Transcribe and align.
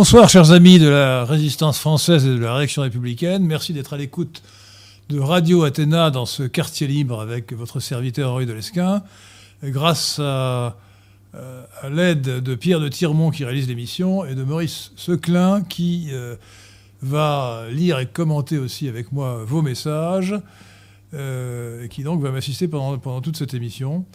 Bonsoir, 0.00 0.30
chers 0.30 0.50
amis 0.50 0.78
de 0.78 0.88
la 0.88 1.26
résistance 1.26 1.78
française 1.78 2.24
et 2.24 2.30
de 2.30 2.40
la 2.40 2.54
réaction 2.54 2.80
républicaine. 2.80 3.44
Merci 3.44 3.74
d'être 3.74 3.92
à 3.92 3.98
l'écoute 3.98 4.42
de 5.10 5.20
Radio 5.20 5.62
Athéna 5.64 6.10
dans 6.10 6.24
ce 6.24 6.42
quartier 6.42 6.86
libre 6.86 7.20
avec 7.20 7.52
votre 7.52 7.80
serviteur 7.80 8.32
Henri 8.32 8.46
de 8.46 8.54
Lesquin. 8.54 9.02
Grâce 9.62 10.18
à, 10.18 10.78
euh, 11.34 11.64
l'aide 11.90 12.22
de 12.22 12.54
Pierre 12.54 12.80
de 12.80 12.88
Tirmont 12.88 13.30
qui 13.30 13.44
réalise 13.44 13.68
l'émission 13.68 14.24
et 14.24 14.34
de 14.34 14.42
Maurice 14.42 14.92
Seclin 14.96 15.60
qui 15.60 16.08
euh, 16.12 16.36
va 17.02 17.64
lire 17.70 17.98
et 17.98 18.06
commenter 18.06 18.56
aussi 18.56 18.88
avec 18.88 19.12
moi 19.12 19.44
vos 19.44 19.60
messages 19.60 20.34
euh, 21.12 21.84
et 21.84 21.90
qui 21.90 22.04
donc 22.04 22.22
va 22.22 22.30
m'assister 22.30 22.68
pendant, 22.68 22.96
pendant 22.96 23.20
toute 23.20 23.36
cette 23.36 23.52
émission. 23.52 24.06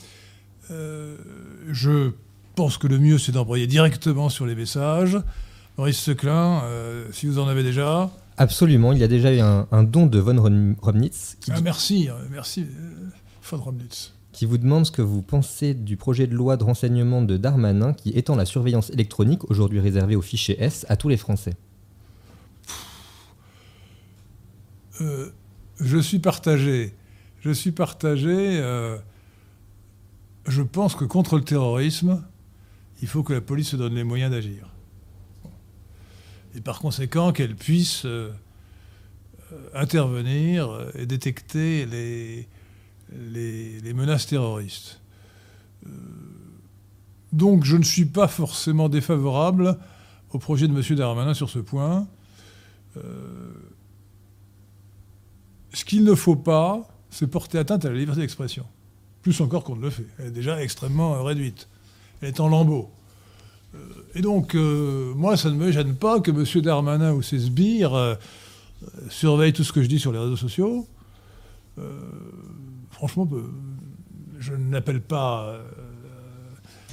Je 0.67 2.09
pense 2.55 2.79
que 2.79 2.87
le 2.87 2.97
mieux 2.97 3.19
c'est 3.19 3.33
d'envoyer 3.33 3.67
directement 3.67 4.29
sur 4.29 4.47
les 4.47 4.55
messages. 4.55 5.19
Maurice 5.77 5.99
Seclin, 5.99 6.61
euh, 6.63 7.05
si 7.11 7.25
vous 7.25 7.39
en 7.39 7.47
avez 7.47 7.63
déjà. 7.63 8.09
Absolument, 8.37 8.91
il 8.93 8.99
y 8.99 9.03
a 9.03 9.07
déjà 9.07 9.33
eu 9.33 9.39
un, 9.39 9.67
un 9.71 9.83
don 9.83 10.07
de 10.07 10.19
von 10.19 10.41
Rom- 10.41 10.75
Romnitz 10.81 11.37
qui, 11.41 11.51
Ah, 11.53 11.61
merci, 11.61 12.09
euh, 12.09 12.13
merci, 12.31 12.61
euh, 12.61 13.09
von 13.43 13.57
Romnitz. 13.57 14.13
qui 14.31 14.45
vous 14.45 14.57
demande 14.57 14.85
ce 14.85 14.91
que 14.91 15.01
vous 15.01 15.21
pensez 15.21 15.73
du 15.73 15.95
projet 15.97 16.27
de 16.27 16.33
loi 16.35 16.57
de 16.57 16.63
renseignement 16.63 17.21
de 17.21 17.37
Darmanin 17.37 17.93
qui 17.93 18.09
étend 18.11 18.35
la 18.35 18.45
surveillance 18.45 18.89
électronique, 18.89 19.49
aujourd'hui 19.49 19.79
réservée 19.79 20.15
aux 20.15 20.21
fichiers 20.21 20.61
S, 20.61 20.85
à 20.89 20.97
tous 20.97 21.07
les 21.09 21.17
Français. 21.17 21.53
Euh, 25.01 25.29
je 25.79 25.97
suis 25.97 26.19
partagé. 26.19 26.93
Je 27.41 27.51
suis 27.51 27.71
partagé. 27.71 28.59
euh, 28.61 28.97
je 30.47 30.61
pense 30.61 30.95
que 30.95 31.05
contre 31.05 31.37
le 31.37 31.43
terrorisme, 31.43 32.23
il 33.01 33.07
faut 33.07 33.23
que 33.23 33.33
la 33.33 33.41
police 33.41 33.69
se 33.69 33.75
donne 33.77 33.95
les 33.95 34.03
moyens 34.03 34.31
d'agir. 34.31 34.69
Et 36.55 36.61
par 36.61 36.79
conséquent, 36.79 37.33
qu'elle 37.33 37.55
puisse 37.55 38.05
euh, 38.05 38.31
intervenir 39.73 40.89
et 40.95 41.05
détecter 41.05 41.85
les, 41.85 42.47
menaces 43.93 44.27
terroristes. 44.27 45.01
Euh, 45.85 45.89
donc 47.33 47.65
je 47.65 47.75
ne 47.75 47.83
suis 47.83 48.05
pas 48.05 48.27
forcément 48.27 48.89
défavorable 48.89 49.77
au 50.31 50.39
projet 50.39 50.67
de 50.67 50.73
M. 50.73 50.97
Darmanin 50.97 51.33
sur 51.33 51.49
ce 51.49 51.59
point. 51.59 52.07
Euh, 52.97 53.01
ce 55.73 55.83
qu'il 55.83 56.05
ne 56.05 56.15
faut 56.15 56.37
pas, 56.37 56.87
c'est 57.09 57.27
porter 57.27 57.57
atteinte 57.57 57.83
à 57.83 57.89
la 57.89 57.97
liberté 57.97 58.21
d'expression. 58.21 58.65
Plus 59.21 59.41
encore 59.41 59.63
qu'on 59.63 59.75
ne 59.75 59.81
le 59.81 59.89
fait. 59.89 60.05
Elle 60.19 60.27
est 60.27 60.31
déjà 60.31 60.61
extrêmement 60.61 61.21
réduite. 61.23 61.67
Elle 62.21 62.29
est 62.29 62.39
en 62.39 62.47
lambeaux. 62.47 62.89
Euh, 63.75 64.01
et 64.15 64.21
donc, 64.21 64.55
euh, 64.55 65.13
moi, 65.15 65.37
ça 65.37 65.49
ne 65.49 65.55
me 65.55 65.71
gêne 65.71 65.95
pas 65.95 66.19
que 66.19 66.31
M. 66.31 66.61
Darmanin 66.61 67.13
ou 67.13 67.21
ses 67.21 67.39
sbires 67.39 67.93
euh, 67.93 68.15
surveillent 69.09 69.53
tout 69.53 69.63
ce 69.63 69.73
que 69.73 69.81
je 69.81 69.87
dis 69.87 69.99
sur 69.99 70.11
les 70.11 70.19
réseaux 70.19 70.37
sociaux. 70.37 70.87
Franchement, 72.91 73.27
je 74.39 74.53
n'appelle 74.53 75.01
pas, 75.01 75.59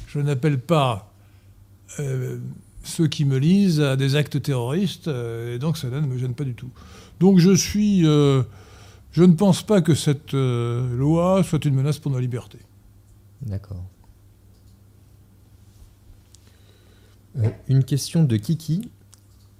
je 0.09 0.19
pas 0.57 1.13
ceux 2.83 3.07
qui 3.07 3.25
me 3.25 3.39
lisent 3.39 3.81
à 3.81 3.95
des 3.95 4.17
actes 4.17 4.43
terroristes, 4.43 5.07
et 5.07 5.61
donc 5.61 5.77
cela 5.77 6.01
ne 6.01 6.07
me 6.09 6.19
gêne 6.19 6.35
pas 6.35 6.43
du 6.43 6.55
tout. 6.55 6.71
Donc 7.21 7.39
je 7.39 7.53
suis, 7.53 8.03
je 8.03 8.43
ne 9.23 9.35
pense 9.35 9.63
pas 9.63 9.81
que 9.83 9.95
cette 9.95 10.33
loi 10.33 11.45
soit 11.45 11.65
une 11.65 11.77
menace 11.77 12.01
pour 12.01 12.11
nos 12.11 12.19
libertés. 12.19 12.59
D'accord. 13.43 13.85
Euh, 17.39 17.49
une 17.69 17.85
question 17.85 18.25
de 18.25 18.37
Kiki 18.37 18.91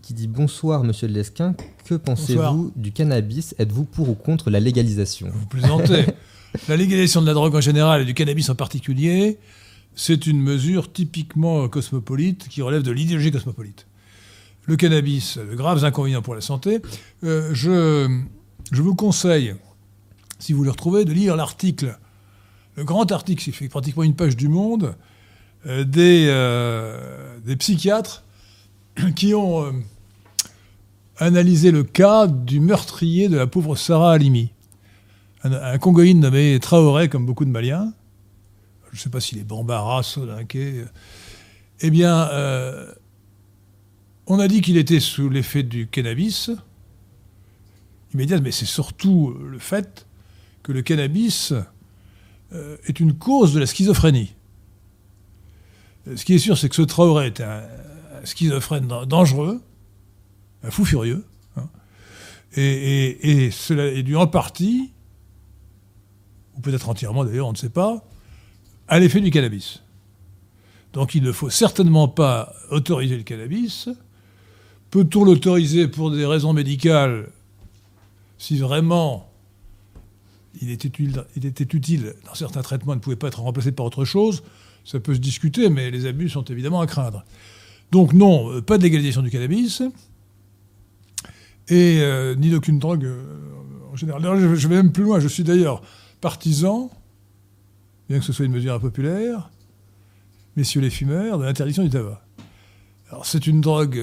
qui 0.03 0.15
dit 0.15 0.27
Bonsoir 0.27 0.85
Monsieur 0.85 1.09
Lesquin, 1.09 1.55
que 1.85 1.95
pensez-vous 1.95 2.73
du 2.77 2.93
cannabis? 2.93 3.55
Êtes-vous 3.59 3.85
pour 3.85 4.09
ou 4.11 4.15
contre 4.15 4.51
la 4.51 4.61
légalisation? 4.61 5.31
Vous 5.33 5.47
plaisantez. 5.47 6.07
La 6.69 6.77
légalisation 6.77 7.23
de 7.23 7.27
la 7.27 7.33
drogue 7.33 7.55
en 7.55 7.63
général 7.63 8.03
et 8.03 8.05
du 8.05 8.13
cannabis 8.13 8.51
en 8.51 8.55
particulier, 8.55 9.39
c'est 9.95 10.27
une 10.27 10.39
mesure 10.39 10.93
typiquement 10.93 11.67
cosmopolite 11.67 12.47
qui 12.49 12.61
relève 12.61 12.83
de 12.83 12.91
l'idéologie 12.91 13.31
cosmopolite. 13.31 13.87
Le 14.67 14.77
cannabis 14.77 15.39
a 15.39 15.45
de 15.45 15.55
graves 15.55 15.83
inconvénients 15.83 16.21
pour 16.21 16.35
la 16.35 16.43
santé. 16.43 16.83
Euh, 17.25 17.55
je, 17.55 18.21
je 18.71 18.83
vous 18.83 18.95
conseille, 18.95 19.55
si 20.39 20.53
vous 20.53 20.63
le 20.63 20.71
retrouvez, 20.71 21.07
de 21.07 21.13
lire 21.13 21.37
l'article, 21.37 21.99
le 22.77 22.85
grand 22.85 23.11
article 23.11 23.43
qui 23.43 23.53
fait 23.53 23.69
pratiquement 23.69 24.03
une 24.03 24.15
page 24.15 24.37
du 24.37 24.49
Monde, 24.49 24.85
euh, 24.85 24.93
des, 25.65 26.27
euh, 26.29 27.39
des 27.45 27.57
psychiatres 27.57 28.25
qui 29.17 29.35
ont 29.35 29.65
euh, 29.65 29.73
analysé 31.19 31.71
le 31.71 31.85
cas 31.85 32.27
du 32.27 32.61
meurtrier 32.61 33.29
de 33.29 33.37
la 33.37 33.47
pauvre 33.47 33.77
Sarah 33.77 34.13
Halimi. 34.13 34.51
Un, 35.45 35.79
Congoïne 35.79 36.21
nommé 36.21 36.59
Traoré, 36.61 37.09
comme 37.09 37.27
beaucoup 37.27 37.45
de 37.45 37.51
Maliens, 37.51 37.93
je 38.93 38.99
ne 38.99 39.01
sais 39.01 39.11
pas 39.11 39.21
s'il 39.21 39.39
est 39.39 39.45
Bambara, 39.45 40.03
Solinké, 40.03 40.85
eh 41.81 41.91
bien, 41.91 42.29
euh, 42.29 42.93
on 44.27 44.39
a 44.39 44.47
dit 44.47 44.61
qu'il 44.61 44.77
était 44.77 45.01
sous 45.01 45.29
l'effet 45.29 45.65
du 45.65 45.89
cannabis 45.89 46.51
immédiat, 48.15 48.41
mais 48.41 48.53
c'est 48.53 48.67
surtout 48.67 49.35
le 49.35 49.59
fait 49.59 50.07
que 50.63 50.71
le 50.71 50.83
cannabis 50.83 51.53
euh, 52.53 52.77
est 52.87 53.01
une 53.01 53.15
cause 53.15 53.55
de 53.55 53.61
la 53.61 53.67
schizophrénie. 53.67 54.35
Euh, 56.09 56.17
Ce 56.17 56.25
qui 56.25 56.35
est 56.35 56.39
sûr, 56.39 56.57
c'est 56.59 56.69
que 56.69 56.75
ce 56.75 56.83
Traoré 56.83 57.27
est 57.27 57.41
un, 57.41 57.63
schizophrène 58.25 58.87
dan- 58.87 59.05
dangereux, 59.07 59.61
un 60.63 60.71
fou 60.71 60.85
furieux, 60.85 61.25
hein, 61.57 61.69
et 62.55 63.51
cela 63.51 63.87
est 63.87 64.03
dû 64.05 64.15
en 64.17 64.27
partie 64.29 64.93
ou 66.57 66.61
peut-être 66.61 66.89
entièrement 66.89 67.25
d'ailleurs, 67.25 67.49
on 67.49 67.53
ne 67.53 67.57
sait 67.57 67.71
pas, 67.71 68.05
à 68.89 68.99
l'effet 68.99 69.21
du 69.21 69.31
cannabis. 69.31 69.83
Donc 70.93 71.15
il 71.15 71.23
ne 71.23 71.33
faut 71.33 71.51
certainement 71.51 72.09
pas 72.09 72.55
autoriser 72.71 73.17
le 73.17 73.23
cannabis. 73.23 73.89
Peut-on 74.91 75.25
l'autoriser 75.25 75.89
pour 75.89 76.11
des 76.11 76.27
raisons 76.27 76.53
médicales 76.53 77.31
si 78.37 78.59
vraiment 78.59 79.31
il 80.61 80.71
était, 80.71 80.89
utile, 80.89 81.25
il 81.37 81.47
était 81.47 81.65
utile 81.65 82.15
dans 82.27 82.35
certains 82.35 82.61
traitements, 82.61 82.93
il 82.93 82.97
ne 82.97 83.01
pouvait 83.01 83.17
pas 83.17 83.29
être 83.29 83.41
remplacé 83.41 83.73
par 83.73 83.87
autre 83.87 84.05
chose? 84.05 84.43
Ça 84.85 85.01
peut 85.01 85.15
se 85.15 85.21
discuter, 85.21 85.69
mais 85.69 85.91
les 85.91 86.07
abus 86.07 86.29
sont 86.29 86.45
évidemment 86.45 86.81
à 86.81 86.87
craindre. 86.87 87.25
Donc 87.93 88.15
non, 88.15 88.51
euh, 88.51 88.63
pas 88.63 88.79
de 88.79 88.83
légalisation 88.83 89.21
du 89.21 89.31
cannabis 89.31 89.83
et 91.69 92.01
euh, 92.01 92.35
ni 92.35 92.51
d'aucune 92.51 92.79
drogue 92.79 93.05
euh, 93.05 93.23
en 93.93 93.97
général. 93.97 94.23
D'ailleurs, 94.23 94.57
je, 94.57 94.69
vais 94.69 94.77
même 94.77 94.93
plus 94.93 95.05
loin. 95.05 95.21
Je 95.21 95.29
suis 95.29 95.45
d'ailleurs 95.45 95.83
partisan, 96.23 96.91
bien 98.09 98.19
que 98.19 98.25
ce 98.25 98.33
soit 98.33 98.47
une 98.47 98.53
mesure 98.53 98.73
impopulaire, 98.73 99.51
messieurs 100.57 100.81
les 100.81 100.91
fumeurs, 100.91 101.39
de 101.39 101.45
l'interdiction 101.45 101.83
du 101.85 101.91
tabac. 101.91 102.25
Alors 103.11 103.27
c'est 103.27 103.47
une 103.47 103.61
drogue 103.61 104.03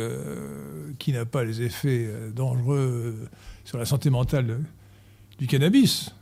qui 1.00 1.12
n'a 1.12 1.26
pas 1.26 1.44
les 1.44 1.64
effets 1.64 2.08
dangereux 2.36 3.28
sur 3.66 3.80
la 3.80 3.86
santé 3.86 4.12
mentale 4.12 4.60
du 5.40 5.48
cannabis, 5.48 6.14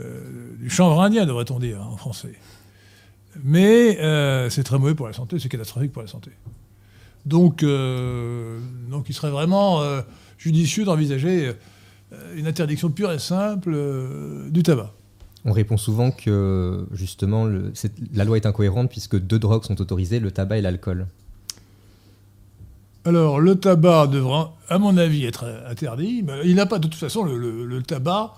du 0.00 0.68
chanvre 0.68 1.00
indien 1.00 1.26
devrait-on 1.26 1.60
dire 1.60 1.80
en 1.86 1.96
français. 1.96 2.34
Mais 3.44 3.98
euh, 4.00 4.50
c'est 4.50 4.62
très 4.64 4.78
mauvais 4.78 4.94
pour 4.94 5.06
la 5.06 5.12
santé, 5.12 5.38
c'est 5.38 5.48
catastrophique 5.48 5.92
pour 5.92 6.02
la 6.02 6.08
santé. 6.08 6.30
Donc, 7.26 7.62
euh, 7.62 8.58
donc 8.90 9.06
il 9.08 9.12
serait 9.14 9.30
vraiment 9.30 9.82
euh, 9.82 10.00
judicieux 10.38 10.84
d'envisager 10.84 11.52
une 12.36 12.46
interdiction 12.46 12.90
pure 12.90 13.12
et 13.12 13.18
simple 13.18 13.76
du 14.50 14.62
tabac. 14.62 14.92
On 15.44 15.52
répond 15.52 15.76
souvent 15.76 16.10
que 16.10 16.86
justement 16.92 17.44
le- 17.44 17.72
la 18.14 18.24
loi 18.24 18.36
est 18.38 18.46
incohérente 18.46 18.90
puisque 18.90 19.18
deux 19.18 19.38
drogues 19.38 19.64
sont 19.64 19.80
autorisées, 19.80 20.18
le 20.20 20.30
tabac 20.30 20.58
et 20.58 20.62
l'alcool. 20.62 21.06
Alors, 23.04 23.40
le 23.40 23.54
tabac 23.54 24.08
devra, 24.08 24.54
à 24.68 24.78
mon 24.78 24.96
avis, 24.96 25.24
être 25.24 25.44
interdit. 25.68 26.22
Mais 26.22 26.40
il 26.44 26.54
n'a 26.56 26.66
pas, 26.66 26.78
de 26.78 26.88
toute 26.88 26.98
façon, 26.98 27.22
le, 27.24 27.38
le- 27.38 27.64
le 27.64 27.82
tabac 27.82 28.34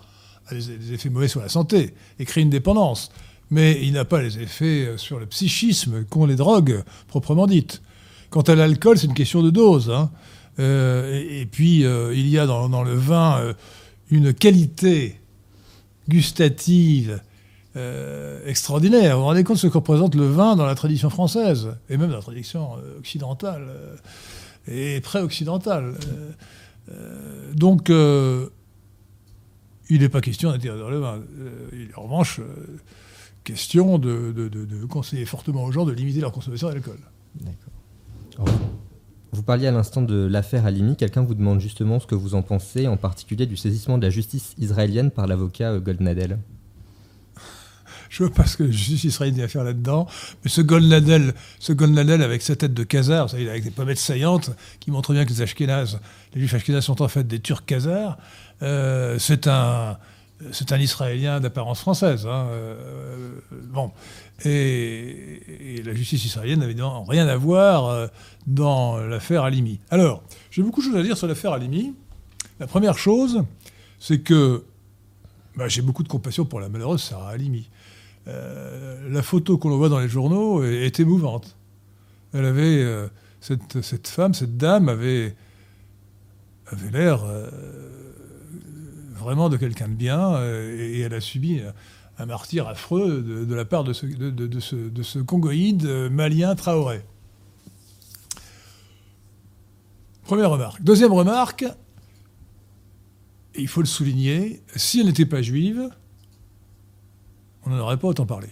a 0.47 0.55
des, 0.55 0.77
des 0.77 0.93
effets 0.93 1.11
mauvais 1.11 1.29
sur 1.29 1.41
la 1.41 1.49
santé 1.49 1.95
et 2.19 2.25
crée 2.25 2.43
une 2.43 2.51
dépendance. 2.51 3.11
Mais 3.51 3.81
il 3.83 3.95
n'a 3.95 4.05
pas 4.05 4.23
les 4.23 4.39
effets 4.39 4.87
euh, 4.87 4.97
sur 4.97 5.19
le 5.19 5.27
psychisme 5.27 6.05
qu'ont 6.05 6.27
les 6.27 6.37
drogues 6.37 6.85
proprement 7.09 7.47
dites. 7.47 7.83
Quant 8.31 8.43
à 8.43 8.55
l'alcool, 8.55 8.97
c'est 8.97 9.09
une 9.09 9.15
question 9.15 9.43
de 9.43 9.51
dose. 9.51 9.91
hein. 9.91 10.11
Euh, 10.61 11.21
et, 11.29 11.47
puis, 11.47 11.85
euh, 11.85 12.15
il 12.15 12.29
y 12.29 12.39
a 12.39 12.47
dans, 12.47 12.83
le 12.83 12.95
vin 12.95 13.55
une 14.11 14.33
qualité 14.33 15.21
gustative 16.09 17.21
extraordinaire. 18.47 19.17
Vous 19.17 19.23
vous 19.23 19.29
rendez 19.29 19.43
compte 19.45 19.57
de 19.57 19.61
ce 19.61 19.67
que 19.69 19.79
représente 19.79 20.15
le 20.15 20.27
vin 20.27 20.55
dans 20.55 20.67
la 20.67 20.75
tradition 20.75 21.09
française, 21.09 21.77
et 21.89 21.97
même 21.97 22.11
dans 22.11 22.17
la 22.17 22.23
tradition 22.23 22.73
occidentale, 22.99 23.69
et 24.69 25.01
pré-occidentale. 25.01 25.95
Donc, 27.55 27.89
il 27.89 28.51
n'est 29.89 30.09
pas 30.09 30.21
question 30.21 30.51
d'interdire 30.51 30.91
le 30.91 30.99
vin. 30.99 31.21
En 31.97 32.03
revanche 32.03 32.41
question 33.45 33.99
de, 33.99 34.33
de- 34.33 34.49
de- 34.49 34.65
de 34.65 34.85
conseiller 34.87 35.25
fortement 35.27 35.65
aux 35.65 35.73
gens 35.73 35.85
de 35.85 35.93
limiter 35.93 36.21
leur 36.21 36.33
consommation 36.33 36.69
d'alcool. 36.69 36.99
D'accord. 37.41 38.55
Vous 39.33 39.43
parliez 39.43 39.69
à 39.69 39.71
l'instant 39.71 40.03
de 40.03 40.27
l'affaire 40.27 40.67
Halimi. 40.67 40.97
Quelqu'un 40.97 41.23
vous 41.23 41.35
demande 41.35 41.61
justement 41.61 42.01
ce 42.01 42.07
que 42.07 42.17
vous 42.17 42.35
en 42.35 42.43
pensez, 42.43 42.89
en 42.89 42.97
particulier 42.97 43.47
du 43.47 43.57
saisissement 43.57 43.97
de 43.97 44.03
la 44.03 44.11
justice 44.11 44.55
israélienne 44.59 45.11
par 45.11 45.27
l'avocat 45.27 45.71
euh, 45.73 45.81
Goldnadel. 45.81 46.39
Je 48.09 48.25
veux 48.25 48.31
pas 48.31 48.45
ce 48.45 48.57
que 48.57 48.65
la 48.65 48.73
justice 48.73 49.05
israélienne 49.05 49.43
a 49.43 49.45
à 49.45 49.49
faire 49.49 49.63
là-dedans, 49.63 50.09
mais 50.43 50.51
ce 50.51 50.61
Goldnadel, 50.63 51.33
ce 51.61 51.73
Goldnadel 51.73 52.23
avec 52.23 52.43
sa 52.43 52.57
tête 52.57 52.75
de 52.75 52.83
khazar, 52.83 53.27
vous 53.27 53.31
savez, 53.31 53.49
avec 53.49 53.63
des 53.63 53.71
pommettes 53.71 53.99
saillantes, 53.99 54.51
qui 54.81 54.91
montrent 54.91 55.13
bien 55.13 55.25
que 55.25 55.31
les 55.31 55.43
Ashkénazes, 55.43 56.01
les 56.35 56.41
juifs 56.41 56.53
Ashkénazes 56.55 56.85
sont 56.85 57.03
en 57.03 57.09
fait 57.09 57.23
des 57.23 57.39
Turcs 57.39 57.65
khazars, 57.65 58.19
euh, 58.63 59.17
c'est 59.21 59.47
un, 59.47 59.97
c'est 60.53 60.73
un 60.73 60.79
Israélien 60.79 61.41
d'apparence 61.41 61.81
française. 61.81 62.27
Hein, 62.27 62.49
euh, 62.51 63.41
bon. 63.69 63.93
Et, 64.45 65.83
la 65.85 65.95
justice 65.95 66.25
israélienne 66.25 66.61
n'avait 66.61 66.75
rien 67.09 67.29
à 67.29 67.37
voir 67.37 67.87
euh, 67.87 68.07
dans 68.47 68.99
l'affaire 68.99 69.45
Alimi. 69.45 69.81
Alors, 69.91 70.23
j'ai 70.51 70.63
beaucoup 70.63 70.81
de 70.81 70.87
choses 70.87 70.97
à 70.97 71.03
dire 71.03 71.17
sur 71.17 71.27
l'affaire 71.27 71.53
Alimi. 71.53 71.95
La 72.59 72.67
première 72.67 72.99
chose, 72.99 73.45
c'est 73.99 74.21
que 74.21 74.65
bah, 75.57 75.69
j'ai 75.69 75.83
beaucoup 75.83 76.03
de 76.03 76.09
compassion 76.09 76.45
pour 76.45 76.61
la 76.61 76.69
malheureuse 76.69 77.03
Sarah 77.03 77.31
Alimi. 77.31 77.69
Euh, 78.29 79.09
la 79.11 79.23
photo 79.23 79.59
qu'on 79.59 79.77
voit 79.77 79.89
dans 79.89 79.99
les 79.99 80.09
journaux 80.09 80.63
est, 80.63 81.01
émouvante. 81.01 81.57
Elle 82.33 82.45
avait, 82.45 82.83
euh, 82.83 83.09
cette, 83.41 84.09
femme, 84.09 84.35
cette 84.35 84.57
dame 84.57 84.89
avait 84.89 85.35
l'air 86.93 87.25
vraiment 89.21 89.49
de 89.49 89.57
quelqu'un 89.57 89.89
de 89.89 89.95
bien 89.95 90.43
et, 90.45 91.01
elle 91.01 91.15
a 91.15 91.21
subi 91.21 91.61
un 92.19 92.27
martyr 92.27 92.67
affreux 92.67 93.23
de, 93.23 93.55
la 93.55 93.65
part 93.65 93.85
de 93.85 93.93
ce, 93.93 94.07
de, 94.07 94.61
ce, 94.61 94.77
de 94.77 95.03
ce 95.03 95.19
congoïde 95.19 95.87
malien 96.11 96.55
Traoré. 96.55 97.03
Première 100.25 100.51
remarque. 100.51 100.83
Deuxième 100.83 101.13
remarque, 101.13 101.65
et 103.55 103.63
il 103.63 103.69
faut 103.69 103.81
le 103.81 103.87
souligner, 103.87 104.63
si 104.77 105.01
elle 105.01 105.07
n'était 105.07 105.27
pas 105.27 105.43
juive, 105.43 105.89
on 107.65 107.71
n'en 107.71 107.79
aurait 107.79 107.97
pas 107.97 108.09
autant 108.09 108.27
parlé. 108.27 108.49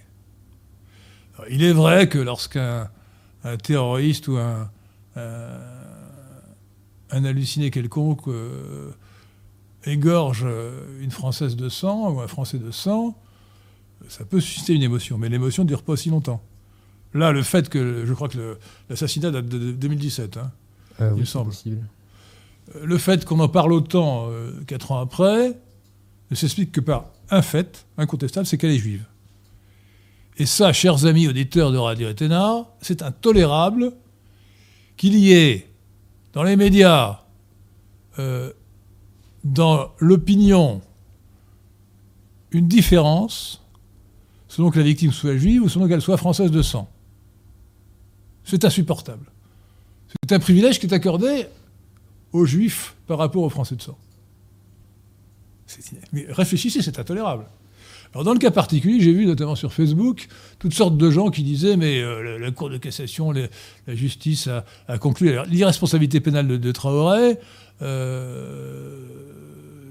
il 1.50 1.62
est 1.62 1.72
vrai 1.72 2.08
que 2.08 2.18
lorsqu'un 2.18 2.90
terroriste 3.62 4.28
ou 4.28 4.38
un, 4.38 4.70
un, 5.16 7.24
halluciné 7.24 7.70
quelconque 7.70 8.26
euh, 8.28 8.90
égorge 9.88 10.46
une 11.00 11.10
Française 11.10 11.56
de 11.56 11.68
sang 11.68 12.12
ou 12.12 12.20
un 12.20 12.28
Français 12.28 12.58
de 12.58 12.70
sang, 12.70 13.16
ça 14.08 14.24
peut 14.24 14.40
susciter 14.40 14.74
une 14.74 14.82
émotion, 14.82 15.18
mais 15.18 15.28
l'émotion 15.28 15.64
ne 15.64 15.68
dure 15.68 15.82
pas 15.82 15.92
aussi 15.92 16.10
longtemps. 16.10 16.42
Là, 17.14 17.32
le 17.32 17.42
fait 17.42 17.68
que, 17.68 18.04
je 18.06 18.12
crois 18.12 18.28
que 18.28 18.58
l'assassinat 18.88 19.30
date 19.30 19.46
de 19.46 19.72
2017, 19.72 20.36
hein, 20.36 20.50
ah 20.98 21.08
il 21.14 21.20
me 21.20 21.24
semble. 21.24 21.52
Le 22.82 22.98
fait 22.98 23.24
qu'on 23.24 23.40
en 23.40 23.48
parle 23.48 23.72
autant 23.72 24.28
euh, 24.28 24.52
quatre 24.66 24.92
ans 24.92 25.00
après 25.00 25.58
ne 26.30 26.36
s'explique 26.36 26.72
que 26.72 26.80
par 26.80 27.06
un 27.30 27.42
fait 27.42 27.86
incontestable, 27.96 28.46
c'est 28.46 28.58
qu'elle 28.58 28.72
est 28.72 28.78
juive. 28.78 29.04
Et 30.36 30.46
ça, 30.46 30.72
chers 30.72 31.06
amis 31.06 31.26
auditeurs 31.26 31.72
de 31.72 31.78
Radio 31.78 32.08
Ethéna, 32.08 32.66
c'est 32.80 33.02
intolérable 33.02 33.92
qu'il 34.96 35.16
y 35.16 35.32
ait 35.32 35.68
dans 36.32 36.42
les 36.42 36.56
médias, 36.56 37.20
euh, 38.18 38.52
dans 39.52 39.92
l'opinion, 39.98 40.80
une 42.50 42.68
différence 42.68 43.62
selon 44.46 44.70
que 44.70 44.78
la 44.78 44.84
victime 44.84 45.12
soit 45.12 45.36
juive 45.36 45.62
ou 45.62 45.68
selon 45.68 45.88
qu'elle 45.88 46.02
soit 46.02 46.16
française 46.16 46.50
de 46.50 46.62
sang. 46.62 46.88
C'est 48.44 48.64
insupportable. 48.64 49.30
C'est 50.22 50.34
un 50.34 50.38
privilège 50.38 50.78
qui 50.78 50.86
est 50.86 50.94
accordé 50.94 51.46
aux 52.32 52.46
juifs 52.46 52.94
par 53.06 53.18
rapport 53.18 53.42
aux 53.42 53.50
français 53.50 53.76
de 53.76 53.82
sang. 53.82 53.98
Mais 56.12 56.26
réfléchissez, 56.30 56.80
c'est 56.80 56.98
intolérable. 56.98 57.46
Alors 58.14 58.24
dans 58.24 58.32
le 58.32 58.38
cas 58.38 58.50
particulier, 58.50 59.00
j'ai 59.00 59.12
vu 59.12 59.26
notamment 59.26 59.54
sur 59.54 59.72
Facebook 59.72 60.28
toutes 60.58 60.74
sortes 60.74 60.96
de 60.96 61.10
gens 61.10 61.30
qui 61.30 61.42
disaient 61.42 61.76
mais 61.76 62.00
euh, 62.00 62.38
la, 62.38 62.50
Cour 62.50 62.70
de 62.70 62.78
cassation, 62.78 63.32
la 63.32 63.48
justice 63.94 64.48
a, 64.88 64.98
conclu 64.98 65.36
l'irresponsabilité 65.48 66.20
pénale 66.20 66.46
de, 66.46 66.72
Traoré. 66.72 67.38
Euh, 67.82 69.04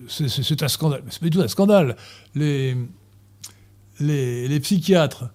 c'est 0.10 0.64
un 0.64 0.68
scandale. 0.68 1.02
Mais 1.06 1.12
c'est 1.12 1.20
pas 1.20 1.26
du 1.26 1.30
tout 1.32 1.42
un 1.42 1.48
scandale. 1.48 1.96
Les, 2.34 2.76
les, 4.00 4.60
psychiatres 4.62 5.26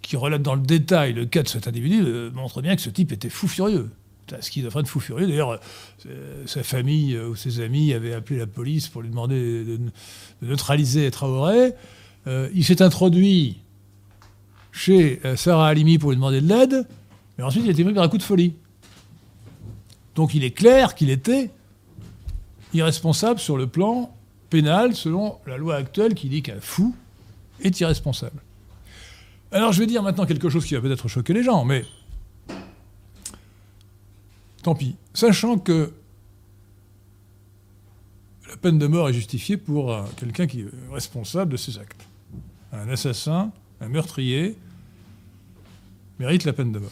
qui 0.00 0.16
relatent 0.16 0.42
dans 0.42 0.54
le 0.54 0.62
détail 0.62 1.12
le 1.12 1.26
cas 1.26 1.42
de 1.42 1.48
cet 1.48 1.66
individu 1.66 2.02
euh, 2.04 2.30
montrent 2.30 2.62
bien 2.62 2.76
que 2.76 2.82
ce 2.82 2.90
type 2.90 3.12
était 3.12 3.30
fou 3.30 3.48
furieux. 3.48 3.90
Un 4.32 4.40
schizophrène 4.40 4.86
fou 4.86 5.00
furieux. 5.00 5.26
D'ailleurs, 5.26 5.60
sa 6.46 6.62
famille 6.62 7.18
ou 7.18 7.36
ses 7.36 7.60
amis 7.60 7.92
avaient 7.92 8.14
appelé 8.14 8.38
la 8.38 8.46
police 8.46 8.88
pour 8.88 9.02
lui 9.02 9.10
demander 9.10 9.64
de, 9.64 9.78
neutraliser 10.40 11.10
Traoré. 11.10 11.74
Il 12.26 12.64
s'est 12.64 12.82
introduit 12.82 13.58
chez 14.70 15.20
Sarah 15.36 15.68
Halimi 15.68 15.98
pour 15.98 16.10
lui 16.10 16.16
demander 16.16 16.40
de 16.40 16.48
l'aide, 16.48 16.86
mais 17.36 17.44
ensuite 17.44 17.64
il 17.64 17.68
a 17.68 17.72
été 17.72 17.84
pris 17.84 17.94
par 17.94 18.04
un 18.04 18.08
coup 18.08 18.18
de 18.18 18.22
folie. 18.22 18.54
Donc 20.14 20.34
il 20.34 20.44
est 20.44 20.50
clair 20.50 20.94
qu'il 20.94 21.10
était 21.10 21.50
irresponsable 22.74 23.40
sur 23.40 23.56
le 23.56 23.66
plan 23.66 24.14
pénal 24.50 24.94
selon 24.94 25.38
la 25.46 25.56
loi 25.56 25.76
actuelle 25.76 26.14
qui 26.14 26.28
dit 26.28 26.42
qu'un 26.42 26.60
fou 26.60 26.94
est 27.60 27.80
irresponsable. 27.80 28.40
Alors 29.50 29.72
je 29.72 29.80
vais 29.80 29.86
dire 29.86 30.02
maintenant 30.02 30.26
quelque 30.26 30.48
chose 30.48 30.64
qui 30.64 30.74
va 30.74 30.80
peut-être 30.80 31.08
choquer 31.08 31.32
les 31.32 31.42
gens, 31.42 31.64
mais 31.64 31.84
tant 34.62 34.74
pis. 34.74 34.96
Sachant 35.12 35.58
que 35.58 35.92
la 38.48 38.56
peine 38.56 38.78
de 38.78 38.86
mort 38.86 39.08
est 39.08 39.14
justifiée 39.14 39.56
pour 39.56 39.94
quelqu'un 40.16 40.46
qui 40.46 40.60
est 40.60 40.68
responsable 40.92 41.52
de 41.52 41.56
ses 41.56 41.78
actes. 41.78 42.06
Un 42.72 42.88
assassin, 42.88 43.52
un 43.80 43.88
meurtrier, 43.88 44.56
mérite 46.18 46.44
la 46.44 46.52
peine 46.52 46.72
de 46.72 46.78
mort. 46.78 46.90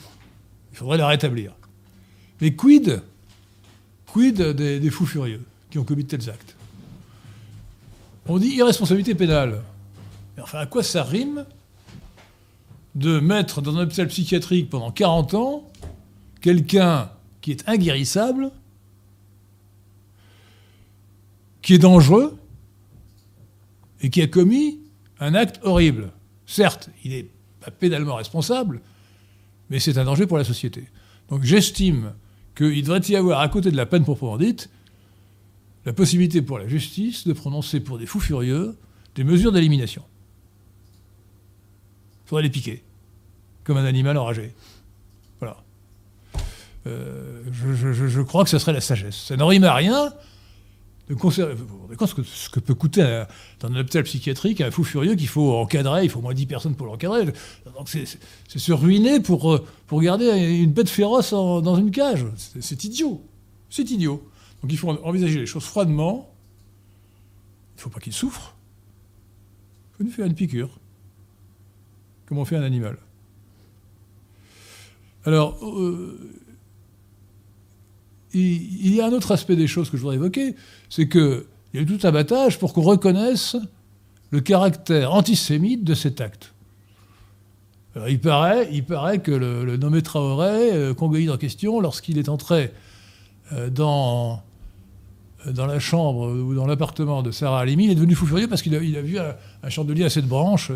Il 0.72 0.78
faudrait 0.78 0.98
la 0.98 1.06
rétablir. 1.06 1.52
Mais 2.40 2.54
quid, 2.54 3.02
des, 4.14 4.80
des 4.80 4.90
fous 4.90 5.06
furieux 5.06 5.42
qui 5.70 5.78
ont 5.78 5.84
commis 5.84 6.04
de 6.04 6.08
tels 6.08 6.28
actes? 6.28 6.56
On 8.26 8.38
dit 8.38 8.48
irresponsabilité 8.48 9.14
pénale. 9.14 9.62
Enfin, 10.40 10.58
à 10.58 10.66
quoi 10.66 10.82
ça 10.82 11.02
rime 11.02 11.44
de 12.94 13.20
mettre 13.20 13.62
dans 13.62 13.76
un 13.76 13.82
hôpital 13.82 14.08
psychiatrique 14.08 14.68
pendant 14.68 14.90
40 14.90 15.34
ans 15.34 15.70
quelqu'un 16.40 17.10
qui 17.40 17.52
est 17.52 17.68
inguérissable, 17.68 18.50
qui 21.62 21.74
est 21.74 21.78
dangereux 21.78 22.36
et 24.02 24.10
qui 24.10 24.22
a 24.22 24.26
commis 24.26 24.79
un 25.20 25.34
acte 25.34 25.60
horrible. 25.62 26.10
Certes, 26.46 26.90
il 27.04 27.12
n'est 27.12 27.26
pas 27.60 27.70
pénalement 27.70 28.16
responsable, 28.16 28.80
mais 29.68 29.78
c'est 29.78 29.98
un 29.98 30.04
danger 30.04 30.26
pour 30.26 30.38
la 30.38 30.44
société. 30.44 30.88
Donc 31.28 31.44
j'estime 31.44 32.14
qu'il 32.56 32.82
devrait 32.82 33.00
y 33.00 33.16
avoir, 33.16 33.40
à 33.40 33.48
côté 33.48 33.70
de 33.70 33.76
la 33.76 33.86
peine 33.86 34.02
proprement 34.02 34.36
dite, 34.36 34.70
la 35.86 35.92
possibilité 35.92 36.42
pour 36.42 36.58
la 36.58 36.66
justice 36.66 37.26
de 37.26 37.32
prononcer 37.32 37.80
pour 37.80 37.98
des 37.98 38.06
fous 38.06 38.20
furieux 38.20 38.76
des 39.14 39.24
mesures 39.24 39.52
d'élimination 39.52 40.02
faudrait 42.30 42.44
les 42.44 42.50
piquer, 42.50 42.84
comme 43.64 43.76
un 43.76 43.84
animal 43.84 44.16
enragé. 44.16 44.54
Voilà. 45.40 45.56
Euh, 46.86 47.42
je, 47.50 48.20
crois 48.22 48.44
que 48.44 48.50
ce 48.50 48.58
serait 48.58 48.72
la 48.72 48.80
sagesse. 48.80 49.16
Ça 49.16 49.36
n'en 49.36 49.48
rime 49.48 49.64
à 49.64 49.74
rien 49.74 50.14
de 51.10 51.14
conserver. 51.16 51.54
Vous 51.54 51.66
vous 51.66 52.06
ce 52.06 52.14
que, 52.14 52.22
ce 52.22 52.48
que 52.48 52.60
peut 52.60 52.74
coûter 52.74 53.24
dans 53.58 53.68
un 53.68 53.76
hôpital 53.76 54.04
psychiatrique 54.04 54.60
un 54.60 54.70
fou 54.70 54.84
furieux 54.84 55.16
qu'il 55.16 55.26
faut 55.26 55.54
encadrer, 55.54 56.04
il 56.04 56.10
faut 56.10 56.20
au 56.20 56.22
moins 56.22 56.34
10 56.34 56.46
personnes 56.46 56.76
pour 56.76 56.86
l'encadrer. 56.86 57.26
Donc 57.26 57.88
c'est 57.88 58.06
se 58.46 58.72
ruiner 58.72 59.18
pour, 59.18 59.52
euh, 59.52 59.66
pour 59.88 60.00
garder 60.00 60.26
une 60.62 60.70
bête 60.70 60.88
féroce 60.88 61.32
dans 61.32 61.74
une 61.74 61.90
cage. 61.90 62.24
C'est 62.60 62.84
idiot. 62.84 63.22
C'est 63.68 63.90
idiot. 63.90 64.24
Donc 64.62 64.72
il 64.72 64.78
faut 64.78 64.88
envisager 64.88 65.40
les 65.40 65.46
choses 65.46 65.64
froidement. 65.64 66.32
Il 67.74 67.78
ne 67.78 67.82
faut 67.82 67.90
pas 67.90 68.00
qu'il 68.00 68.12
souffre. 68.12 68.54
Il 69.92 69.96
faut 69.96 70.04
lui 70.04 70.12
faire 70.12 70.26
une 70.26 70.34
piqûre 70.34 70.70
comme 72.26 72.38
on 72.38 72.44
fait 72.44 72.56
un 72.56 72.62
animal. 72.62 72.96
Alors, 75.24 75.58
euh, 75.66 76.30
il 78.32 78.94
y 78.94 79.00
a 79.00 79.06
un 79.06 79.12
autre 79.12 79.32
aspect 79.32 79.56
des 79.56 79.66
choses 79.66 79.90
que 79.90 79.96
je 79.96 80.02
voudrais 80.02 80.16
évoquer, 80.16 80.54
c'est 80.88 81.08
qu'il 81.08 81.44
y 81.74 81.78
a 81.78 81.80
eu 81.80 81.86
tout 81.86 82.06
abattage 82.06 82.58
pour 82.58 82.72
qu'on 82.72 82.82
reconnaisse 82.82 83.56
le 84.30 84.40
caractère 84.40 85.12
antisémite 85.12 85.84
de 85.84 85.94
cet 85.94 86.20
acte. 86.20 86.52
il, 88.08 88.20
paraît, 88.20 89.18
que 89.18 89.32
le, 89.32 89.76
nommé 89.76 90.02
Traoré, 90.02 90.72
euh, 90.72 90.94
en 90.98 91.36
question, 91.36 91.80
lorsqu'il 91.80 92.18
est 92.18 92.28
entré 92.28 92.72
euh, 93.52 93.68
dans, 93.68 94.42
dans 95.46 95.66
la 95.66 95.80
chambre 95.80 96.30
ou 96.30 96.54
dans 96.54 96.66
l'appartement 96.66 97.22
de 97.22 97.32
Sarah 97.32 97.60
Halimi, 97.60 97.86
il 97.86 97.90
est 97.90 97.96
devenu 97.96 98.14
fou 98.14 98.26
furieux 98.26 98.48
parce 98.48 98.62
qu'il 98.62 98.74
a, 98.74 98.78
vu 98.78 99.18
un, 99.18 99.34
un, 99.62 99.68
chandelier 99.70 100.04
à 100.04 100.10
cette 100.10 100.26
branche 100.26 100.70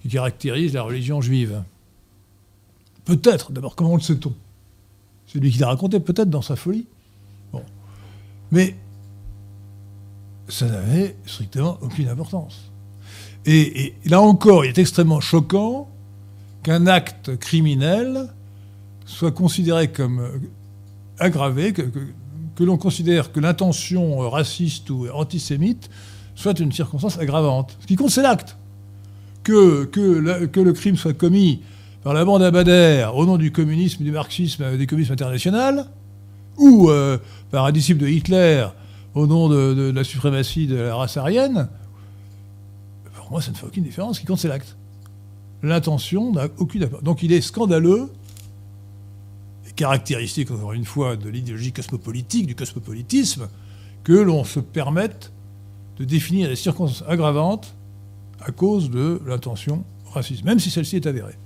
qui 0.00 0.08
caractérise 0.08 0.72
la 0.72 0.82
religion 0.82 1.20
juive. 1.20 1.62
Peut-être, 3.04 3.52
d'abord, 3.52 3.76
comment 3.76 3.96
le 3.96 4.00
sait-on? 4.00 4.34
C'est 5.32 5.38
lui 5.38 5.50
qui 5.50 5.58
l'a 5.58 5.68
raconté, 5.68 6.00
peut-être 6.00 6.30
dans 6.30 6.42
sa 6.42 6.56
folie. 6.56 6.86
Mais 8.50 8.74
ça 10.48 10.66
n'avait 10.66 11.16
strictement 11.24 11.78
aucune 11.82 12.08
importance. 12.08 12.70
Et, 13.46 13.94
là 14.04 14.20
encore, 14.20 14.64
il 14.64 14.68
est 14.68 14.78
extrêmement 14.78 15.20
choquant 15.20 15.88
qu'un 16.64 16.86
acte 16.86 17.36
criminel 17.36 18.28
soit 19.06 19.30
considéré 19.30 19.90
comme 19.90 20.20
aggravé, 21.18 21.72
que, 21.72 21.84
l'on 22.58 22.76
considère 22.76 23.32
que 23.32 23.40
l'intention 23.40 24.28
raciste 24.28 24.90
ou 24.90 25.08
antisémite 25.08 25.88
soit 26.34 26.58
une 26.58 26.72
circonstance 26.72 27.18
aggravante. 27.18 27.76
Ce 27.80 27.86
qui 27.86 27.96
compte, 27.96 28.10
c'est 28.10 28.22
l'acte. 28.22 28.56
Que, 29.44 29.88
le 29.94 30.72
crime 30.72 30.96
soit 30.96 31.14
commis 31.14 31.62
par 32.02 32.14
la 32.14 32.24
bande 32.24 32.42
Abadère 32.42 33.16
au 33.16 33.26
nom 33.26 33.36
du 33.36 33.52
communisme, 33.52 34.04
du 34.04 34.10
marxisme, 34.10 34.76
du 34.76 34.86
communisme 34.86 35.12
international, 35.12 35.86
ou 36.56 36.90
euh, 36.90 37.18
par 37.50 37.64
un 37.64 37.72
disciple 37.72 38.00
de 38.00 38.08
Hitler 38.08 38.66
au 39.14 39.26
nom 39.26 39.48
de, 39.48 39.90
la 39.90 40.04
suprématie 40.04 40.66
de 40.66 40.76
la 40.76 40.94
race 40.94 41.16
aryenne, 41.16 41.68
pour 43.16 43.30
moi, 43.32 43.42
ça 43.42 43.50
ne 43.50 43.56
fait 43.56 43.66
aucune 43.66 43.84
différence. 43.84 44.16
Ce 44.16 44.20
qui 44.20 44.26
compte, 44.26 44.38
c'est 44.38 44.48
l'acte. 44.48 44.76
L'intention 45.62 46.32
n'a 46.32 46.46
aucune 46.58 46.84
importance. 46.84 47.04
Donc 47.04 47.22
il 47.22 47.32
est 47.32 47.40
scandaleux 47.40 48.10
caractéristique, 49.80 50.50
encore 50.50 50.74
une 50.74 50.84
fois, 50.84 51.16
de 51.16 51.30
l'idéologie 51.30 51.72
cosmopolitique, 51.72 52.46
du 52.46 52.54
cosmopolitisme, 52.54 53.48
que 54.04 54.12
l'on 54.12 54.44
se 54.44 54.60
permette 54.60 55.32
de 55.98 56.04
définir 56.04 56.48
des 56.48 56.56
circonstances 56.56 57.08
aggravantes 57.08 57.74
à 58.40 58.50
cause 58.50 58.90
de 58.90 59.22
l'intention 59.26 59.84
raciste, 60.12 60.44
même 60.44 60.58
si 60.58 60.70
celle-ci 60.70 60.96
est 60.96 61.06
avérée. 61.06 61.38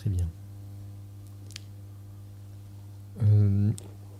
Très 0.00 0.08
bien. 0.08 0.30
Euh, 3.22 3.70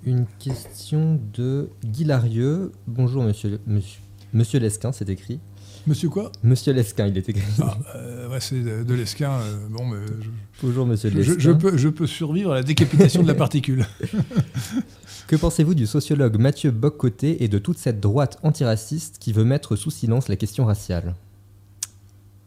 une 0.05 0.27
question 0.39 1.19
de 1.33 1.71
Guy 1.83 2.05
Larieux. 2.05 2.73
Bonjour, 2.87 3.23
monsieur, 3.23 3.59
monsieur, 3.67 4.03
monsieur 4.35 4.61
Lesquin, 4.61 4.93
c'est 4.93 5.09
écrit. 5.09 5.41
Monsieur 5.87 6.11
quoi? 6.11 6.33
Monsieur 6.43 6.75
Lesquin, 6.75 7.07
il 7.07 7.17
est 7.17 7.27
écrit. 7.27 7.43
Ah, 7.63 7.79
euh, 7.97 8.29
ouais, 8.29 8.41
c'est 8.41 8.61
de, 8.61 8.93
Lesquin. 8.93 9.31
Euh, 9.31 9.69
bon, 9.71 9.87
mais 9.87 10.05
Bonjour, 10.63 10.85
monsieur 10.85 11.09
Lesquin. 11.09 11.37
Je, 11.39 11.51
peux, 11.51 11.79
je 11.79 11.89
peux 11.89 12.07
survivre 12.07 12.53
à 12.53 12.57
la 12.57 12.63
décapitation 12.63 13.23
de 13.23 13.29
la 13.29 13.35
particule. 13.35 13.87
que 15.29 15.37
pensez-vous 15.37 15.75
du 15.75 15.87
sociologue 15.87 16.37
Mathieu 16.37 16.73
Boccoté 16.73 17.43
et 17.43 17.49
de 17.49 17.57
toute 17.57 17.79
cette 17.79 18.01
droite 18.01 18.39
antiraciste 18.43 19.17
qui 19.19 19.33
veut 19.33 19.45
mettre 19.45 19.77
sous 19.77 19.91
silence 19.91 20.29
la 20.29 20.37
question 20.37 20.67
raciale? 20.67 21.15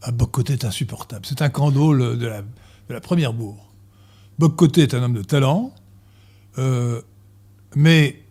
Ah, 0.04 0.12
Boccoté 0.12 0.54
est 0.54 0.66
insupportable. 0.66 1.26
C'est 1.26 1.42
un 1.42 1.50
candole 1.50 2.20
de 2.20 2.28
la, 2.28 2.44
la 2.94 3.02
première 3.02 3.34
bourre. 3.34 3.74
Boccoté 4.40 4.84
est 4.84 4.94
un 4.94 5.04
homme 5.04 5.14
de 5.14 5.24
talent. 5.24 5.74
Euh, 6.58 7.02
mais 7.76 8.24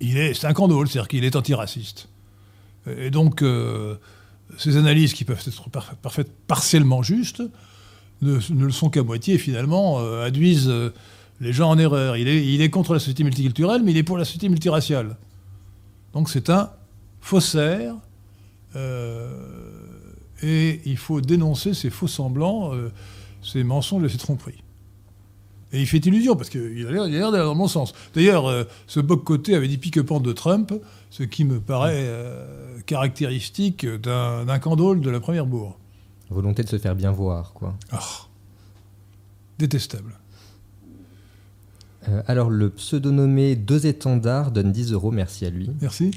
il 0.00 0.18
est, 0.18 0.34
c'est 0.34 0.46
un 0.46 0.52
candole, 0.52 0.88
c'est-à-dire 0.88 1.08
qu'il 1.08 1.24
est 1.24 1.36
antiraciste. 1.36 2.08
Et 2.98 3.10
donc, 3.10 3.42
euh, 3.42 3.96
ces 4.58 4.76
analyses 4.76 5.14
qui 5.14 5.24
peuvent 5.24 5.42
être 5.46 5.70
parfaites, 5.70 6.30
partiellement 6.46 7.02
justes 7.02 7.42
ne, 8.22 8.38
le 8.50 8.70
sont 8.70 8.90
qu'à 8.90 9.02
moitié 9.02 9.38
finalement 9.38 9.98
euh, 9.98 10.26
induisent 10.26 10.68
euh, 10.68 10.92
les 11.40 11.52
gens 11.52 11.70
en 11.70 11.78
erreur. 11.78 12.16
Il 12.16 12.28
est, 12.28 12.46
il 12.46 12.60
est 12.60 12.70
contre 12.70 12.92
la 12.92 12.98
société 12.98 13.24
multiculturelle, 13.24 13.82
mais 13.82 13.92
il 13.92 13.96
est 13.96 14.02
pour 14.02 14.18
la 14.18 14.24
société 14.24 14.48
multiraciale. 14.48 15.16
Donc 16.12 16.30
c'est 16.30 16.50
un 16.50 16.70
faussaire. 17.20 17.94
et 20.42 20.80
il 20.84 20.96
faut 20.96 21.20
dénoncer 21.20 21.74
ces 21.74 21.90
faux 21.90 22.06
semblants, 22.08 22.72
ces 23.44 23.62
mensonges 23.62 24.04
et 24.04 24.08
ces 24.08 24.18
tromperies. 24.18 24.64
Et 25.74 25.80
il 25.80 25.86
fait 25.88 25.98
illusion, 25.98 26.36
parce 26.36 26.50
qu'il 26.50 26.86
a 26.86 26.90
l'air 26.92 27.32
d'aller 27.32 27.44
dans 27.44 27.52
le 27.52 27.58
bon 27.58 27.66
sens. 27.66 27.94
D'ailleurs, 28.14 28.46
euh, 28.46 28.62
ce 28.86 29.00
boc 29.00 29.24
côté 29.24 29.56
avait 29.56 29.66
dit 29.66 29.76
pique-pente 29.76 30.22
de 30.22 30.32
Trump, 30.32 30.72
ce 31.10 31.24
qui 31.24 31.44
me 31.44 31.58
paraît 31.58 32.04
euh, 32.06 32.78
caractéristique 32.86 33.84
d'un 33.84 34.58
candole 34.60 35.00
de 35.00 35.10
la 35.10 35.18
première 35.18 35.46
bourre. 35.46 35.76
Volonté 36.30 36.62
de 36.62 36.68
se 36.68 36.78
faire 36.78 36.94
bien 36.94 37.10
voir, 37.10 37.52
quoi. 37.54 37.74
Ah, 37.90 37.98
détestable. 39.58 40.14
Euh, 42.08 42.22
alors, 42.28 42.50
le 42.50 42.70
pseudonyme 42.70 43.56
Deux 43.56 43.86
étendards 43.86 44.52
donne 44.52 44.70
10 44.70 44.92
euros, 44.92 45.10
merci 45.10 45.44
à 45.44 45.50
lui. 45.50 45.70
Merci. 45.80 46.12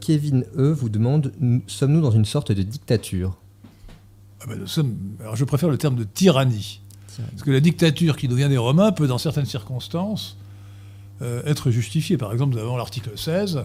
Kevin 0.00 0.44
E 0.54 0.70
vous 0.70 0.90
demande 0.90 1.32
Sommes-nous 1.66 2.02
dans 2.02 2.10
une 2.10 2.26
sorte 2.26 2.52
de 2.52 2.62
dictature? 2.62 3.38
Ah 4.42 4.46
ben, 4.48 4.58
nous 4.58 4.66
sommes, 4.66 4.96
Alors, 5.20 5.36
je 5.36 5.44
préfère 5.44 5.68
le 5.68 5.78
terme 5.78 5.96
de 5.96 6.04
tyrannie. 6.04 6.80
Parce 7.30 7.42
que 7.42 7.50
la 7.50 7.60
dictature 7.60 8.16
qui 8.16 8.28
nous 8.28 8.36
vient 8.36 8.48
des 8.48 8.56
Romains 8.56 8.92
peut, 8.92 9.06
dans 9.06 9.18
certaines 9.18 9.46
circonstances, 9.46 10.38
euh, 11.20 11.42
être 11.44 11.70
justifiée. 11.70 12.16
Par 12.16 12.32
exemple, 12.32 12.54
nous 12.54 12.60
avons 12.60 12.76
l'article 12.76 13.10
16 13.14 13.64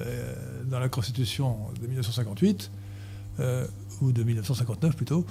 euh, 0.00 0.34
dans 0.66 0.80
la 0.80 0.88
Constitution 0.88 1.56
de 1.80 1.86
1958, 1.86 2.70
euh, 3.40 3.66
ou 4.00 4.10
de 4.12 4.22
1959 4.22 4.96
plutôt, 4.96 5.26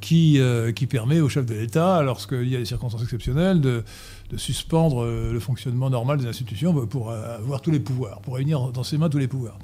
qui, 0.00 0.40
qui 0.76 0.86
permet 0.86 1.20
au 1.20 1.28
chef 1.28 1.44
de 1.46 1.54
l'État, 1.54 2.00
lorsqu'il 2.02 2.48
y 2.48 2.54
a 2.54 2.60
des 2.60 2.64
circonstances 2.64 3.02
exceptionnelles, 3.02 3.60
de, 3.60 3.82
de, 4.30 4.36
suspendre 4.36 5.04
le 5.04 5.40
fonctionnement 5.40 5.90
normal 5.90 6.18
des 6.18 6.26
institutions 6.26 6.86
pour 6.86 7.10
avoir 7.10 7.60
tous 7.60 7.72
les 7.72 7.80
pouvoirs, 7.80 8.20
pour 8.20 8.36
réunir 8.36 8.68
dans 8.68 8.84
ses 8.84 8.98
mains 8.98 9.08
tous 9.08 9.18
les 9.18 9.26
pouvoirs. 9.26 9.58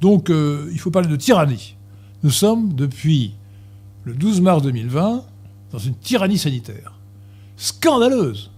Donc 0.00 0.28
il 0.28 0.78
faut 0.78 0.92
parler 0.92 1.08
de 1.08 1.16
tyrannie. 1.16 1.74
Nous 2.22 2.30
sommes, 2.30 2.74
depuis 2.74 3.34
le 4.08 4.14
12 4.14 4.40
mars 4.40 4.62
2020, 4.62 5.24
dans 5.70 5.78
une 5.78 5.94
tyrannie 5.94 6.38
sanitaire. 6.38 6.94
Scandaleuse 7.58 8.50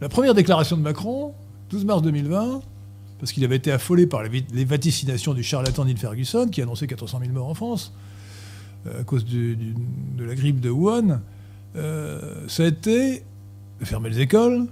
La 0.00 0.08
première 0.10 0.34
déclaration 0.34 0.76
de 0.76 0.82
Macron, 0.82 1.32
12 1.70 1.86
mars 1.86 2.02
2020, 2.02 2.60
parce 3.18 3.32
qu'il 3.32 3.42
avait 3.44 3.56
été 3.56 3.72
affolé 3.72 4.06
par 4.06 4.22
les, 4.22 4.64
vaticinations 4.64 5.32
du 5.32 5.42
charlatan 5.42 5.86
Neil 5.86 5.96
Ferguson, 5.96 6.48
qui 6.48 6.60
annonçait 6.60 6.86
400 6.86 7.20
000 7.20 7.32
morts 7.32 7.48
en 7.48 7.54
France, 7.54 7.92
euh, 8.86 9.00
à 9.00 9.04
cause 9.04 9.24
de 9.24 9.56
la 10.18 10.34
grippe 10.34 10.60
de 10.60 10.68
Wuhan, 10.68 11.20
euh, 11.76 12.46
ça 12.48 12.64
a 12.64 12.66
été 12.66 13.22
de 13.80 13.84
fermer 13.86 14.10
les 14.10 14.20
écoles, 14.20 14.66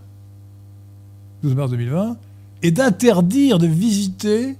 12 1.43 1.55
mars 1.55 1.71
2020, 1.71 2.19
et 2.63 2.73
d'interdire 2.73 3.59
de 3.59 3.67
visiter 3.67 4.57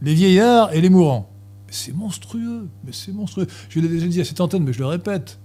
les 0.00 0.14
vieillards 0.14 0.72
et 0.72 0.80
les 0.80 0.88
mourants 0.88 1.28
c'est 1.70 1.94
monstrueux, 1.94 2.68
mais 2.84 2.92
c'est 2.92 3.12
monstrueux. 3.12 3.46
Je 3.68 3.80
l'ai 3.80 3.88
déjà 3.88 4.06
dit 4.06 4.20
à 4.20 4.24
cette 4.24 4.40
antenne, 4.40 4.64
mais 4.64 4.72
je 4.72 4.78
le 4.78 4.86
répète. 4.86 5.38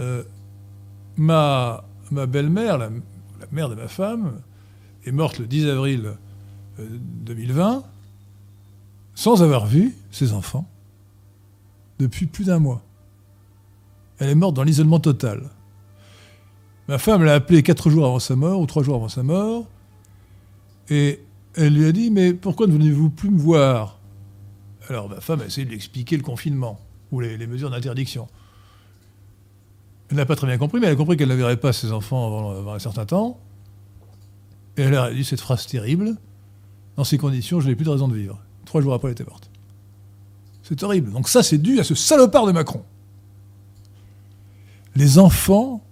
Euh, 0.00 0.22
ma, 1.16 1.84
belle-mère, 2.10 2.78
la, 2.78 2.90
mère 3.52 3.68
de 3.68 3.74
ma 3.74 3.88
femme, 3.88 4.40
est 5.04 5.12
morte 5.12 5.38
le 5.38 5.46
10 5.46 5.68
avril 5.68 6.12
2020, 6.78 7.76
euh, 7.76 7.80
sans 9.14 9.42
avoir 9.42 9.66
vu 9.66 9.94
ses 10.10 10.32
enfants 10.32 10.68
depuis 11.98 12.26
plus 12.26 12.44
d'un 12.44 12.58
mois. 12.58 12.82
Elle 14.18 14.30
est 14.30 14.34
morte 14.34 14.54
dans 14.54 14.62
l'isolement 14.62 15.00
total. 15.00 15.50
Ma 16.88 16.98
femme 16.98 17.24
l'a 17.24 17.34
appelé 17.34 17.62
quatre 17.62 17.90
jours 17.90 18.06
avant 18.06 18.18
sa 18.18 18.36
mort, 18.36 18.60
ou 18.60 18.66
trois 18.66 18.82
jours 18.82 18.96
avant 18.96 19.08
sa 19.08 19.22
mort, 19.22 19.66
et 20.88 21.20
elle 21.54 21.74
lui 21.74 21.86
a 21.86 21.92
dit 21.92 22.10
Mais 22.10 22.32
pourquoi 22.32 22.66
ne 22.66 22.72
venez-vous 22.72 23.10
plus 23.10 23.30
me 23.30 23.38
voir? 23.38 23.95
Alors 24.88 25.08
ma 25.08 25.20
femme 25.20 25.40
a 25.40 25.46
essayé 25.46 25.64
de 25.64 25.70
lui 25.70 25.76
expliquer 25.76 26.16
le 26.16 26.22
confinement 26.22 26.80
ou 27.12 27.20
les, 27.20 27.46
mesures 27.46 27.70
d'interdiction. 27.70 28.28
Elle 30.10 30.16
n'a 30.16 30.26
pas 30.26 30.36
très 30.36 30.46
bien 30.46 30.58
compris, 30.58 30.80
mais 30.80 30.86
elle 30.86 30.92
a 30.92 30.96
compris 30.96 31.16
qu'elle 31.16 31.28
ne 31.28 31.34
verrait 31.34 31.56
pas 31.56 31.72
ses 31.72 31.92
enfants 31.92 32.26
avant, 32.26 32.74
un 32.74 32.78
certain 32.78 33.06
temps. 33.06 33.40
Et 34.76 34.82
elle 34.82 34.94
a 34.94 35.12
dit 35.12 35.24
cette 35.24 35.40
phrase 35.40 35.66
terrible 35.66 36.16
Dans 36.96 37.04
ces 37.04 37.18
conditions, 37.18 37.60
je 37.60 37.68
n'ai 37.68 37.74
plus 37.74 37.84
de 37.84 37.90
raison 37.90 38.08
de 38.08 38.14
vivre. 38.14 38.38
Trois 38.64 38.80
jours 38.80 38.94
après, 38.94 39.08
elle 39.08 39.12
était 39.12 39.24
morte. 39.24 39.50
C'est 40.62 40.82
horrible. 40.82 41.12
Donc 41.12 41.28
ça, 41.28 41.42
c'est 41.42 41.58
dû 41.58 41.78
à 41.80 41.84
ce 41.84 41.94
salopard 41.94 42.46
de 42.46 42.52
Macron. 42.52 42.82
Les 44.96 45.18
enfants 45.18 45.82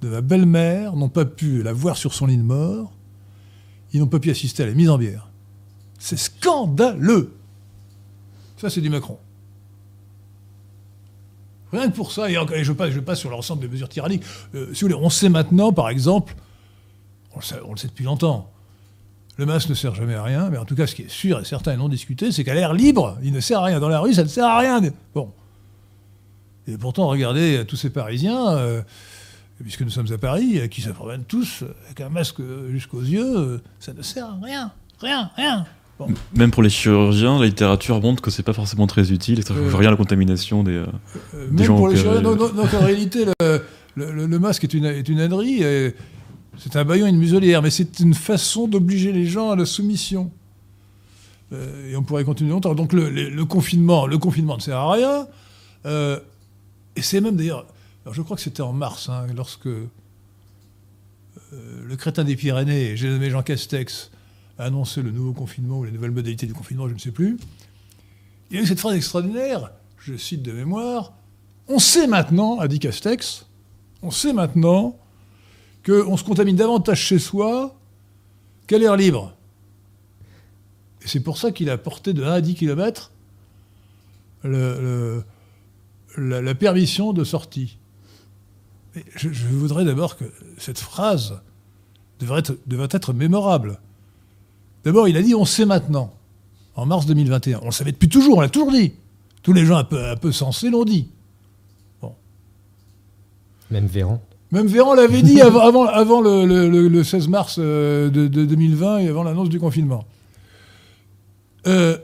de 0.00 0.08
ma 0.08 0.20
belle-mère 0.20 0.96
n'ont 0.96 1.08
pas 1.08 1.24
pu 1.24 1.62
la 1.62 1.72
voir 1.72 1.96
sur 1.96 2.14
son 2.14 2.26
lit 2.26 2.36
de 2.36 2.42
mort. 2.42 2.92
Ils 3.92 4.00
n'ont 4.00 4.06
pas 4.06 4.20
pu 4.20 4.30
assister 4.30 4.62
à 4.62 4.66
la 4.66 4.74
mise 4.74 4.90
en 4.90 4.98
bière. 4.98 5.30
C'est 5.98 6.18
scandaleux. 6.18 7.32
Ça, 8.56 8.70
c'est 8.70 8.80
du 8.80 8.90
Macron. 8.90 9.18
Rien 11.72 11.90
que 11.90 11.96
pour 11.96 12.12
ça, 12.12 12.30
et 12.30 12.34
je 12.34 13.00
passe, 13.00 13.18
sur 13.18 13.30
l'ensemble 13.30 13.62
des 13.62 13.68
mesures 13.68 13.88
tyranniques. 13.88 14.22
Euh, 14.54 14.72
si 14.72 14.82
vous 14.82 14.88
voulez, 14.88 14.94
on 14.94 15.10
sait 15.10 15.28
maintenant, 15.28 15.72
par 15.72 15.88
exemple, 15.88 16.34
on 17.34 17.40
le, 17.40 17.76
sait, 17.76 17.88
depuis 17.88 18.04
longtemps, 18.04 18.50
le 19.36 19.46
masque 19.46 19.68
ne 19.68 19.74
sert 19.74 19.94
jamais 19.94 20.14
à 20.14 20.22
rien, 20.22 20.50
mais 20.50 20.58
en 20.58 20.64
tout 20.64 20.76
cas, 20.76 20.86
ce 20.86 20.94
qui 20.94 21.02
est 21.02 21.10
sûr 21.10 21.40
et 21.40 21.44
certain 21.44 21.72
et 21.72 21.76
non 21.76 21.88
discuté, 21.88 22.30
c'est 22.30 22.44
qu'à 22.44 22.54
l'air 22.54 22.72
libre, 22.74 23.18
il 23.24 23.32
ne 23.32 23.40
sert 23.40 23.58
à 23.58 23.64
rien. 23.64 23.80
Dans 23.80 23.88
la 23.88 23.98
rue, 23.98 24.14
ça 24.14 24.22
ne 24.22 24.28
sert 24.28 24.46
à 24.46 24.58
rien. 24.58 24.80
Bon. 25.14 25.32
Et 26.68 26.78
pourtant, 26.78 27.08
regardez 27.08 27.64
tous 27.66 27.76
ces 27.76 27.90
Parisiens, 27.90 28.56
euh, 28.56 28.82
puisque 29.60 29.80
nous 29.80 29.90
sommes 29.90 30.12
à 30.12 30.18
Paris, 30.18 30.68
qui 30.70 30.80
se 30.80 30.90
tous 31.26 31.64
avec 31.86 32.00
un 32.00 32.08
masque 32.08 32.40
jusqu'aux 32.70 33.02
yeux, 33.02 33.60
ça 33.80 33.92
ne 33.92 34.02
sert 34.02 34.26
à 34.26 34.38
rien. 34.40 34.72
Rien, 35.00 35.30
rien. 35.34 35.66
Même 36.34 36.50
pour 36.50 36.62
les 36.62 36.70
chirurgiens, 36.70 37.38
la 37.38 37.46
littérature 37.46 38.00
montre 38.00 38.20
que 38.20 38.30
c'est 38.30 38.42
pas 38.42 38.52
forcément 38.52 38.86
très 38.88 39.12
utile 39.12 39.44
ça 39.44 39.54
ne 39.54 39.60
euh, 39.60 39.76
rien 39.76 39.88
à 39.88 39.90
la 39.92 39.96
contamination 39.96 40.64
des, 40.64 40.72
euh, 40.72 40.86
euh, 41.34 41.64
gens. 41.64 41.76
Pour 41.76 41.88
les 41.88 41.96
chirurgiens, 41.96 42.22
donc, 42.22 42.40
en 42.74 42.84
réalité, 42.84 43.24
le, 43.94 44.38
masque 44.38 44.64
est 44.64 44.74
une, 44.74 44.86
est 44.86 45.08
une 45.08 45.20
ânerie. 45.20 45.62
C'est 46.58 46.76
un 46.76 46.84
baillon 46.84 47.06
et 47.06 47.10
une 47.10 47.18
muselière, 47.18 47.62
mais 47.62 47.70
c'est 47.70 48.00
une 48.00 48.14
façon 48.14 48.68
d'obliger 48.68 49.12
les 49.12 49.26
gens 49.26 49.50
à 49.50 49.56
la 49.56 49.66
soumission. 49.66 50.30
Euh, 51.52 51.92
et 51.92 51.96
on 51.96 52.02
pourrait 52.02 52.24
continuer 52.24 52.50
longtemps. 52.50 52.74
Donc 52.74 52.92
le, 52.92 53.44
confinement, 53.44 54.06
le 54.06 54.18
confinement 54.18 54.56
ne 54.56 54.62
sert 54.62 54.78
à 54.78 54.92
rien. 54.92 55.26
Euh, 55.86 56.18
et 56.96 57.02
c'est 57.02 57.20
même 57.20 57.36
d'ailleurs, 57.36 57.66
je 58.10 58.22
crois 58.22 58.36
que 58.36 58.42
c'était 58.42 58.62
en 58.62 58.72
mars, 58.72 59.08
hein, 59.08 59.26
lorsque 59.36 59.68
le 61.52 61.96
crétin 61.96 62.24
des 62.24 62.34
Pyrénées, 62.34 62.96
j'ai 62.96 63.08
nommé 63.08 63.30
Jean 63.30 63.42
Castex, 63.42 64.10
a 64.58 64.64
annoncé 64.64 65.02
le 65.02 65.10
nouveau 65.10 65.32
confinement 65.32 65.78
ou 65.78 65.84
les 65.84 65.90
nouvelles 65.90 66.10
modalités 66.10 66.46
du 66.46 66.54
confinement, 66.54 66.88
je 66.88 66.94
ne 66.94 66.98
sais 66.98 67.10
plus. 67.10 67.38
Il 68.50 68.56
y 68.56 68.60
a 68.60 68.62
eu 68.62 68.66
cette 68.66 68.80
phrase 68.80 68.94
extraordinaire, 68.94 69.72
je 69.98 70.16
cite 70.16 70.42
de 70.42 70.52
mémoire, 70.52 71.14
on 71.68 71.78
sait 71.78 72.06
maintenant, 72.06 72.60
a 72.60 72.68
dit 72.68 72.78
Castex, 72.78 73.46
on 74.02 74.10
sait 74.10 74.32
maintenant 74.32 74.98
qu'on 75.84 76.16
se 76.16 76.24
contamine 76.24 76.56
davantage 76.56 77.00
chez 77.00 77.18
soi 77.18 77.78
qu'à 78.66 78.78
l'air 78.78 78.96
libre. 78.96 79.34
Et 81.02 81.08
c'est 81.08 81.20
pour 81.20 81.38
ça 81.38 81.52
qu'il 81.52 81.70
a 81.70 81.78
porté 81.78 82.12
de 82.12 82.22
1 82.22 82.32
à 82.32 82.40
10 82.40 82.54
km 82.54 83.12
la, 84.44 85.24
permission 86.54 87.12
de 87.12 87.24
sortie. 87.24 87.78
Je, 89.16 89.28
voudrais 89.48 89.84
d'abord 89.84 90.16
que 90.16 90.24
cette 90.58 90.78
phrase 90.78 91.40
devrait 92.20 92.42
être 92.90 93.12
mémorable. 93.12 93.80
D'abord, 94.84 95.08
il 95.08 95.16
a 95.16 95.22
dit 95.22 95.34
on 95.34 95.44
sait 95.44 95.64
maintenant, 95.64 96.12
en 96.76 96.86
mars 96.86 97.06
2021. 97.06 97.60
On 97.62 97.66
le 97.66 97.72
savait 97.72 97.92
depuis 97.92 98.08
toujours, 98.08 98.38
on 98.38 98.40
l'a 98.40 98.48
toujours 98.48 98.72
dit. 98.72 98.92
Tous 99.42 99.52
les 99.52 99.64
gens 99.64 99.76
un 99.76 99.84
peu, 99.84 100.02
un 100.02 100.16
peu 100.16 100.32
sensés 100.32 100.70
l'ont 100.70 100.84
dit. 100.84 101.08
Bon. 102.00 102.14
Même 103.70 103.86
Véran. 103.86 104.20
Même 104.52 104.66
Véran 104.66 104.94
l'avait 104.94 105.22
dit 105.22 105.40
avant, 105.42 105.86
avant, 105.86 106.20
le, 106.20 107.02
16 107.02 107.28
mars 107.28 107.56
euh, 107.58 108.10
de, 108.10 108.26
2020 108.26 108.98
et 108.98 109.08
avant 109.08 109.22
l'annonce 109.22 109.48
du 109.48 109.58
confinement. 109.58 110.04
Euh, 111.66 111.98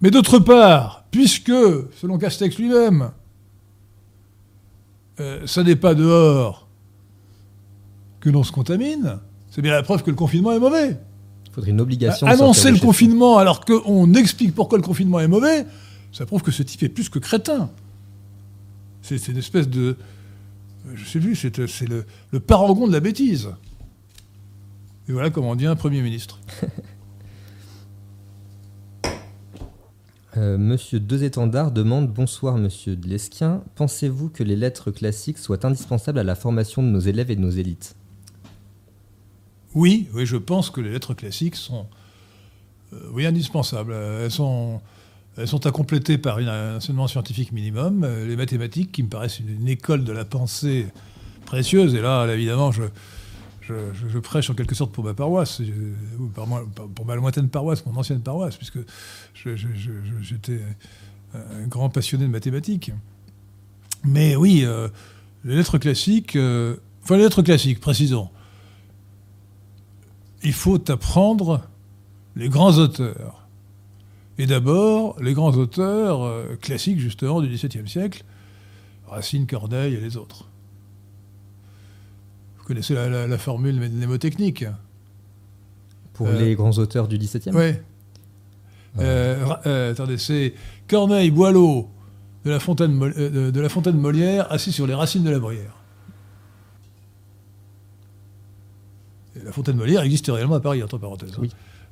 mais 0.00 0.10
d'autre 0.10 0.38
part, 0.38 1.04
puisque, 1.10 1.52
selon 2.00 2.18
Castex 2.18 2.56
lui-même, 2.58 3.10
euh, 5.20 5.46
ça 5.46 5.64
n'est 5.64 5.76
pas 5.76 5.94
dehors 5.94 6.68
que 8.20 8.30
l'on 8.30 8.44
se 8.44 8.52
contamine, 8.52 9.18
c'est 9.50 9.62
bien 9.62 9.72
la 9.72 9.82
preuve 9.82 10.02
que 10.02 10.10
le 10.10 10.16
confinement 10.16 10.52
est 10.52 10.60
mauvais. 10.60 10.96
Il 11.58 11.62
faudrait 11.62 11.72
une 11.72 11.80
obligation. 11.80 12.28
Annoncer 12.28 12.70
le 12.70 12.78
confinement 12.78 13.38
alors 13.38 13.64
qu'on 13.64 14.14
explique 14.14 14.54
pourquoi 14.54 14.78
le 14.78 14.84
confinement 14.84 15.18
est 15.18 15.26
mauvais, 15.26 15.66
ça 16.12 16.24
prouve 16.24 16.42
que 16.42 16.52
ce 16.52 16.62
type 16.62 16.84
est 16.84 16.88
plus 16.88 17.08
que 17.08 17.18
crétin. 17.18 17.68
C'est 19.02 19.26
une 19.26 19.38
espèce 19.38 19.68
de, 19.68 19.96
je 20.94 21.04
sais 21.04 21.18
plus, 21.18 21.34
c'est 21.34 21.58
le, 21.88 22.04
le, 22.30 22.38
parangon 22.38 22.86
de 22.86 22.92
la 22.92 23.00
bêtise. 23.00 23.48
Et 25.08 25.12
voilà 25.12 25.30
comment 25.30 25.50
on 25.50 25.56
dit 25.56 25.66
un 25.66 25.74
Premier 25.74 26.00
ministre. 26.00 26.38
Euh, 30.36 30.56
monsieur 30.56 31.00
Deux 31.00 31.24
Étendards 31.24 31.72
demande 31.72 32.12
Bonsoir, 32.12 32.58
monsieur 32.58 32.94
de 32.94 33.08
Lesquin. 33.08 33.64
Pensez-vous 33.74 34.28
que 34.28 34.44
les 34.44 34.54
lettres 34.54 34.92
classiques 34.92 35.38
soient 35.38 35.66
indispensables 35.66 36.18
à 36.18 36.22
la 36.22 36.36
formation 36.36 36.80
de 36.80 36.88
nos 36.88 37.00
élèves 37.00 37.32
et 37.32 37.34
de 37.34 37.40
nos 37.40 37.50
élites? 37.50 37.96
Oui, 39.78 40.08
oui, 40.12 40.26
je 40.26 40.36
pense 40.36 40.70
que 40.70 40.80
les 40.80 40.90
lettres 40.90 41.14
classiques 41.14 41.54
sont 41.54 41.86
euh, 42.92 42.96
oui, 43.12 43.26
indispensables. 43.26 43.92
Elles 43.92 44.32
sont, 44.32 44.80
elles 45.36 45.46
sont 45.46 45.66
à 45.66 45.70
compléter 45.70 46.18
par 46.18 46.38
un 46.38 46.78
enseignement 46.78 47.06
scientifique 47.06 47.52
minimum, 47.52 48.02
euh, 48.02 48.26
les 48.26 48.34
mathématiques 48.34 48.90
qui 48.90 49.04
me 49.04 49.08
paraissent 49.08 49.38
une, 49.38 49.68
école 49.68 50.02
de 50.02 50.10
la 50.10 50.24
pensée 50.24 50.86
précieuse. 51.46 51.94
Et 51.94 52.00
là, 52.00 52.26
évidemment, 52.26 52.72
je, 52.72 52.82
je, 53.62 54.18
prêche 54.18 54.50
en 54.50 54.54
quelque 54.54 54.74
sorte 54.74 54.90
pour 54.90 55.04
ma 55.04 55.14
paroisse, 55.14 55.62
pour 56.34 57.06
ma 57.06 57.14
lointaine 57.14 57.48
paroisse, 57.48 57.86
mon 57.86 57.96
ancienne 57.96 58.20
paroisse, 58.20 58.56
puisque 58.56 58.80
j'étais 60.20 60.60
un 61.34 61.68
grand 61.68 61.88
passionné 61.88 62.24
de 62.24 62.30
mathématiques. 62.32 62.90
Mais 64.04 64.34
oui, 64.34 64.62
euh, 64.64 64.88
les 65.44 65.54
lettres 65.54 65.78
classiques, 65.78 66.34
euh, 66.34 66.78
enfin 67.04 67.16
les 67.16 67.22
lettres 67.22 67.42
classiques, 67.42 67.78
précisons. 67.78 68.28
Il 70.42 70.52
faut 70.52 70.90
apprendre 70.90 71.62
les 72.36 72.48
grands 72.48 72.78
auteurs. 72.78 73.48
Et 74.38 74.46
d'abord, 74.46 75.20
les 75.20 75.34
grands 75.34 75.52
auteurs 75.52 76.22
euh, 76.22 76.56
classiques, 76.60 77.00
justement, 77.00 77.40
du 77.40 77.48
XVIIe 77.48 77.88
siècle, 77.88 78.24
Racine, 79.08 79.46
Corneille 79.46 79.94
et 79.94 80.00
les 80.00 80.16
autres. 80.16 80.48
Vous 82.58 82.64
connaissez 82.64 82.94
la, 82.94 83.38
formule 83.38 83.80
mnémotechnique 83.80 84.64
Pour 86.12 86.28
euh, 86.28 86.38
les 86.38 86.54
grands 86.54 86.70
auteurs 86.70 87.08
du 87.08 87.18
XVIIe 87.18 87.54
Oui. 87.54 87.72
Euh, 89.00 89.90
attendez, 89.92 90.18
c'est 90.18 90.54
Corneille, 90.88 91.30
Boileau, 91.30 91.88
de 92.44 92.50
la, 92.50 92.60
Fontaine, 92.60 92.98
de 92.98 93.60
la 93.60 93.68
Fontaine 93.68 93.96
Molière, 93.96 94.50
assis 94.52 94.72
sur 94.72 94.86
les 94.86 94.94
racines 94.94 95.24
de 95.24 95.30
la 95.30 95.38
bruyère. 95.38 95.77
La 99.48 99.52
Fontaine 99.52 99.76
Molière 99.76 100.02
existe 100.02 100.26
réellement 100.26 100.56
à 100.56 100.60
Paris, 100.60 100.82
entre 100.82 100.98
parenthèses. 100.98 101.32
Hein. 101.32 101.40
Oui. 101.40 101.50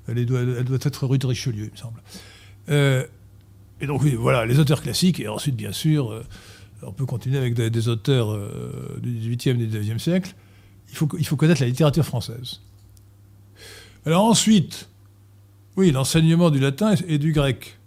Elle, 0.08 0.26
doit, 0.26 0.40
elle, 0.40 0.64
doit, 0.64 0.76
être 0.82 1.06
rue 1.06 1.16
de 1.16 1.26
Richelieu, 1.26 1.64
il 1.64 1.72
me 1.72 1.76
semble. 1.76 2.02
Euh, 2.68 3.02
et 3.80 3.86
donc, 3.86 4.02
oui, 4.02 4.14
voilà, 4.14 4.44
les 4.44 4.58
auteurs 4.58 4.82
classiques, 4.82 5.20
et 5.20 5.26
ensuite, 5.26 5.56
bien 5.56 5.72
sûr, 5.72 6.12
euh, 6.12 6.22
on 6.82 6.92
peut 6.92 7.06
continuer 7.06 7.38
avec 7.38 7.54
des, 7.54 7.88
auteurs 7.88 8.30
euh, 8.30 9.00
du 9.02 9.10
XVIIIe 9.10 9.62
et 9.62 9.66
du 9.66 9.78
XIXe 9.78 10.02
siècle. 10.02 10.34
Il 10.90 10.96
faut, 10.96 11.08
il 11.18 11.26
faut 11.26 11.36
connaître 11.36 11.62
la 11.62 11.66
littérature 11.66 12.04
française. 12.04 12.60
Alors 14.04 14.26
ensuite, 14.26 14.90
oui, 15.78 15.92
l'enseignement 15.92 16.50
du 16.50 16.58
latin 16.58 16.94
et 17.08 17.16
du 17.16 17.32
grec. 17.32 17.78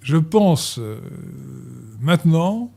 Je 0.00 0.16
pense 0.16 0.80
maintenant 2.00 2.72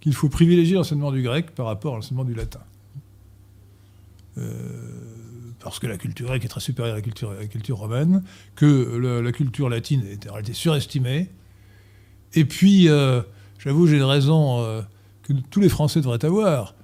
qu'il 0.00 0.14
faut 0.14 0.28
privilégier 0.28 0.76
l'enseignement 0.76 1.10
du 1.10 1.20
grec 1.22 1.50
par 1.50 1.66
rapport 1.66 1.94
à 1.94 1.96
l'enseignement 1.96 2.24
du 2.24 2.34
latin 2.34 2.60
parce 5.60 5.78
que 5.78 5.86
la 5.86 5.98
culture 5.98 6.26
grecque 6.26 6.44
est 6.44 6.48
très 6.48 6.60
supérieure 6.60 6.94
à 6.94 6.98
la 6.98 7.46
culture, 7.46 7.76
romaine, 7.76 8.22
que 8.56 9.20
la 9.22 9.32
culture 9.32 9.68
latine 9.68 10.04
est 10.10 10.28
en 10.28 10.32
réalité 10.32 10.54
surestimée. 10.54 11.28
Et 12.34 12.44
puis, 12.44 12.88
euh, 12.88 13.22
j'avoue, 13.58 13.86
j'ai 13.86 13.96
une 13.96 14.02
raison 14.02 14.60
euh, 14.60 14.80
que 15.22 15.34
tous 15.50 15.60
les 15.60 15.68
Français 15.68 16.00
devraient 16.00 16.24
avoir, 16.24 16.74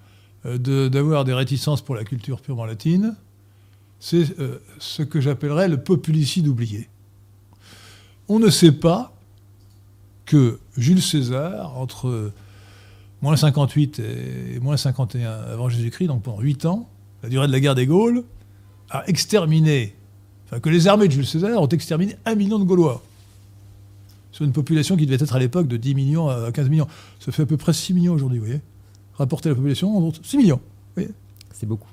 euh, 0.45 0.89
d'avoir 0.89 1.25
des 1.25 1.33
réticences 1.33 1.81
pour 1.81 1.95
la 1.95 2.05
culture 2.05 2.41
purement 2.41 2.67
latine. 2.67 3.17
C'est 3.99 4.27
ce 4.79 5.03
que 5.03 5.23
j'appellerais 5.23 5.69
le 5.69 5.83
populicide 5.83 6.47
oublié. 6.47 6.91
On 8.29 8.39
ne 8.39 8.51
sait 8.51 8.73
pas 8.73 9.17
que 10.27 10.61
Jules 10.77 11.01
César, 11.01 11.79
entre 11.79 12.31
moins 13.23 13.37
58 13.37 14.01
et 14.01 14.61
moins 14.61 14.77
51 14.77 15.31
avant 15.31 15.71
Jésus-Christ, 15.71 16.09
donc 16.09 16.23
pendant 16.23 16.41
8 16.41 16.67
ans, 16.67 16.91
la 17.23 17.31
durée 17.31 17.47
de 17.47 17.53
la 17.53 17.61
guerre 17.61 17.75
des 17.75 17.87
Gaules, 17.87 18.23
a 18.91 19.09
exterminé, 19.09 19.95
enfin 20.47 20.61
que 20.61 20.69
les 20.69 20.89
armées 20.89 21.09
de 21.09 21.13
Jules 21.13 21.27
César 21.27 21.61
ont 21.61 21.69
exterminé 21.69 22.17
un 22.25 22.35
million 22.35 22.59
de 22.59 22.65
Gaulois. 22.65 23.03
Sur 24.33 24.45
une 24.45 24.53
population 24.53 24.97
qui 24.97 25.07
devait 25.07 25.23
être 25.23 25.35
à 25.35 25.39
l'époque 25.39 25.67
de 25.67 25.77
10 25.77 25.95
millions 25.95 26.29
à 26.29 26.53
15 26.53 26.69
millions. 26.69 26.87
Ça 27.21 27.33
fait 27.33 27.43
à 27.43 27.47
peu 27.47 27.57
près 27.57 27.73
6 27.73 27.95
millions 27.95 28.13
aujourd'hui, 28.13 28.39
vous 28.39 28.45
voyez. 28.45 28.61
Rapporter 29.15 29.49
la 29.49 29.55
population, 29.55 30.13
6 30.23 30.37
millions. 30.37 30.61
C'est 31.55 31.67
beaucoup. 31.67 31.89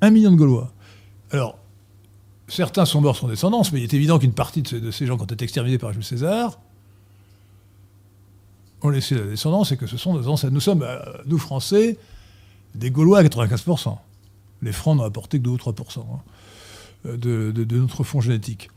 Un 0.00 0.10
million 0.10 0.30
de 0.30 0.36
Gaulois. 0.36 0.72
Alors, 1.32 1.58
certains 2.46 2.84
sont 2.84 3.00
morts 3.00 3.16
sans 3.16 3.26
descendance, 3.26 3.72
mais 3.72 3.80
il 3.80 3.84
est 3.84 3.94
évident 3.94 4.18
qu'une 4.18 4.32
partie 4.32 4.62
de 4.62 4.90
ces, 4.90 5.06
gens 5.06 5.16
qui 5.16 5.22
ont 5.22 5.26
été 5.26 5.44
exterminés 5.44 5.78
par 5.78 5.92
Jules 5.92 6.04
César 6.04 6.58
ont 8.82 8.90
laissé 8.90 9.14
la 9.14 9.24
descendance 9.24 9.72
et 9.72 9.76
que 9.76 9.86
ce 9.86 9.96
sont 9.96 10.14
nos 10.14 10.28
ancêtres. 10.28 10.52
Nous 10.52 10.60
sommes, 10.60 10.82
euh, 10.82 10.98
nous 11.26 11.38
Français, 11.38 11.98
des 12.74 12.90
Gaulois 12.90 13.18
à 13.18 13.22
95%. 13.24 13.96
Les 14.64 14.72
Francs 14.72 14.96
n'ont 14.96 15.04
apporté 15.04 15.38
que 15.38 15.44
2 15.44 15.50
ou 15.50 15.56
3% 15.56 15.98
hein, 16.00 17.16
de, 17.16 17.52
notre 17.76 18.02
fonds 18.02 18.22
génétique. 18.22 18.70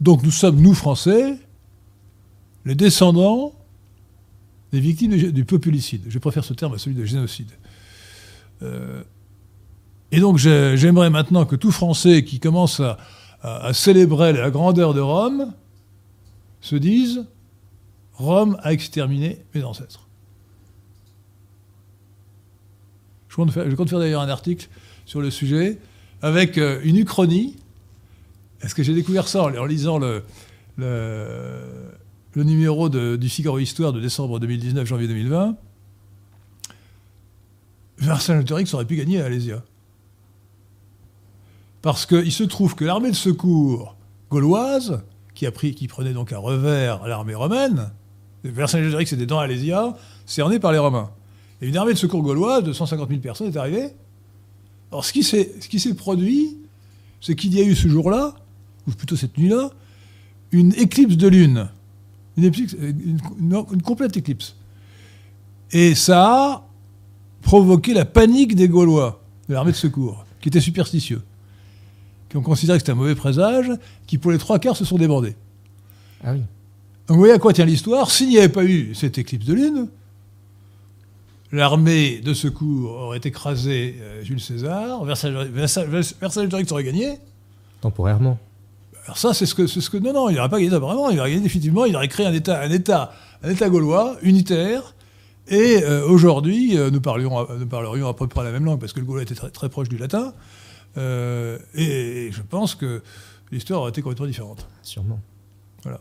Donc 0.00 0.22
nous 0.22 0.30
sommes, 0.30 0.60
nous 0.60 0.72
Français, 0.72 1.36
les 2.64 2.76
descendants 2.76 3.52
des 4.70 4.80
victimes 4.80 5.16
du, 5.16 5.44
populicide. 5.44 6.02
Je 6.08 6.18
préfère 6.20 6.44
ce 6.44 6.54
terme 6.54 6.74
à 6.74 6.78
celui 6.78 6.96
de 6.96 7.04
génocide. 7.04 7.50
Euh, 8.62 9.02
et 10.12 10.20
donc 10.20 10.38
j'aimerais 10.38 11.10
maintenant 11.10 11.44
que 11.44 11.56
tout 11.56 11.72
Français 11.72 12.24
qui 12.24 12.38
commence 12.38 12.80
à, 12.80 13.72
célébrer 13.72 14.32
la 14.32 14.50
grandeur 14.50 14.94
de 14.94 15.00
Rome 15.00 15.52
se 16.60 16.76
dise 16.76 17.26
Rome 18.12 18.56
a 18.62 18.72
exterminé 18.72 19.44
mes 19.52 19.64
ancêtres. 19.64 20.06
Je 23.28 23.34
compte 23.34 23.50
faire 23.88 23.98
d'ailleurs 23.98 24.20
un 24.20 24.28
article 24.28 24.68
sur 25.06 25.20
le 25.20 25.30
sujet, 25.30 25.78
avec 26.22 26.58
euh, 26.58 26.80
une 26.84 26.96
uchronie. 26.96 27.56
Est-ce 28.62 28.74
que 28.74 28.82
j'ai 28.82 28.94
découvert 28.94 29.28
ça 29.28 29.42
en, 29.42 29.64
lisant 29.64 29.98
le, 29.98 30.22
numéro 32.36 32.88
du 32.88 33.28
Figaro 33.28 33.58
Histoire 33.58 33.92
de 33.92 34.00
décembre 34.00 34.38
2019, 34.38 34.86
janvier 34.86 35.08
2020 35.08 35.56
Vercingétorix 37.98 38.72
aurait 38.74 38.84
pu 38.84 38.96
gagner 38.96 39.20
à 39.20 39.26
Alésia. 39.26 39.62
Parce 41.82 42.06
qu'il 42.06 42.32
se 42.32 42.44
trouve 42.44 42.74
que 42.74 42.84
l'armée 42.84 43.10
de 43.10 43.16
secours 43.16 43.96
gauloise, 44.30 45.02
qui, 45.34 45.46
qui 45.72 45.88
prenait 45.88 46.12
donc 46.12 46.32
à 46.32 46.38
revers 46.38 47.06
l'armée 47.06 47.34
romaine, 47.34 47.90
Vercingétorix 48.44 49.12
était 49.12 49.26
dans 49.26 49.38
Alésia, 49.38 49.96
cerné 50.26 50.58
par 50.58 50.72
les 50.72 50.78
Romains. 50.78 51.10
Et 51.60 51.68
une 51.68 51.76
armée 51.76 51.92
de 51.92 51.98
secours 51.98 52.22
gauloise 52.22 52.64
de 52.64 52.72
150 52.72 53.08
000 53.08 53.20
personnes 53.20 53.48
est 53.48 53.56
arrivée. 53.56 53.90
Alors 54.92 55.06
ce 55.06 55.12
qui 55.12 55.22
s'est 55.80 55.94
produit, 55.94 56.58
c'est 57.22 57.34
qu'il 57.34 57.54
y 57.54 57.60
a 57.60 57.64
eu 57.64 57.74
ce 57.74 57.88
jour-là, 57.88 58.34
ou 58.86 58.90
plutôt 58.90 59.16
cette 59.16 59.38
nuit-là, 59.38 59.70
une 60.50 60.74
éclipse 60.74 61.16
de 61.16 61.28
lune. 61.28 61.70
Une, 62.36 62.52
une, 63.38 63.82
complète 63.82 64.16
éclipse. 64.16 64.54
Et 65.70 65.94
ça 65.94 66.26
a 66.26 66.68
provoqué 67.40 67.94
la 67.94 68.04
panique 68.04 68.54
des 68.54 68.68
Gaulois, 68.68 69.22
de 69.48 69.54
l'armée 69.54 69.72
de 69.72 69.76
secours, 69.76 70.26
qui 70.40 70.48
étaient 70.48 70.60
superstitieux, 70.60 71.22
qui 72.28 72.36
ont 72.36 72.42
considéré 72.42 72.78
que 72.78 72.82
c'était 72.82 72.92
un 72.92 72.96
mauvais 72.96 73.14
présage, 73.14 73.70
qui 74.06 74.18
pour 74.18 74.30
les 74.30 74.38
trois 74.38 74.58
quarts 74.58 74.76
se 74.76 74.84
sont 74.84 74.98
débordés. 74.98 75.36
Ah 76.22 76.32
oui. 76.32 76.40
Donc 77.06 77.16
vous 77.16 77.18
voyez 77.18 77.34
à 77.34 77.38
quoi 77.38 77.52
tient 77.52 77.64
l'histoire. 77.64 78.10
S'il 78.10 78.28
n'y 78.28 78.38
avait 78.38 78.48
pas 78.48 78.64
eu 78.64 78.94
cette 78.94 79.18
éclipse 79.18 79.46
de 79.46 79.54
lune, 79.54 79.88
l'armée 81.52 82.20
de 82.20 82.34
secours 82.34 82.92
aurait 82.92 83.20
écrasé 83.22 83.96
euh, 84.00 84.24
Jules 84.24 84.40
César, 84.40 85.04
Vercingétorix 85.04 86.72
aurait 86.72 86.84
gagné. 86.84 87.18
Temporairement. 87.80 88.38
Alors 89.04 89.18
ça, 89.18 89.34
c'est 89.34 89.46
ce 89.46 89.54
que, 89.54 89.66
ce 89.66 89.88
que, 89.90 89.98
non, 89.98 90.12
non, 90.12 90.30
il 90.30 90.36
n'aurait 90.36 90.48
pas 90.48 90.58
gagné 90.58 90.70
temporairement. 90.70 91.10
Il 91.10 91.20
aurait 91.20 91.30
gagné 91.30 91.42
définitivement. 91.42 91.84
Il 91.84 91.94
aurait 91.94 92.08
créé 92.08 92.26
un 92.26 92.32
État, 92.32 92.60
un 92.60 92.70
État, 92.70 93.12
un 93.42 93.50
État 93.50 93.68
gaulois 93.68 94.16
unitaire. 94.22 94.94
Et 95.48 95.82
euh, 95.82 96.06
aujourd'hui, 96.06 96.78
euh, 96.78 96.90
nous, 96.90 97.00
parlerions 97.00 98.08
à 98.08 98.14
peu 98.14 98.28
près 98.28 98.44
la 98.44 98.52
même 98.52 98.64
langue 98.64 98.80
parce 98.80 98.92
que 98.92 99.00
le 99.00 99.06
gaulois 99.06 99.22
était 99.22 99.34
très, 99.34 99.50
très 99.50 99.68
proche 99.68 99.88
du 99.88 99.98
latin. 99.98 100.32
et 100.96 102.30
je 102.30 102.42
pense 102.48 102.74
que 102.74 103.02
l'histoire 103.50 103.80
aurait 103.80 103.90
été 103.90 104.02
complètement 104.02 104.26
différente. 104.26 104.68
Sûrement. 104.82 105.20
Voilà. 105.82 106.00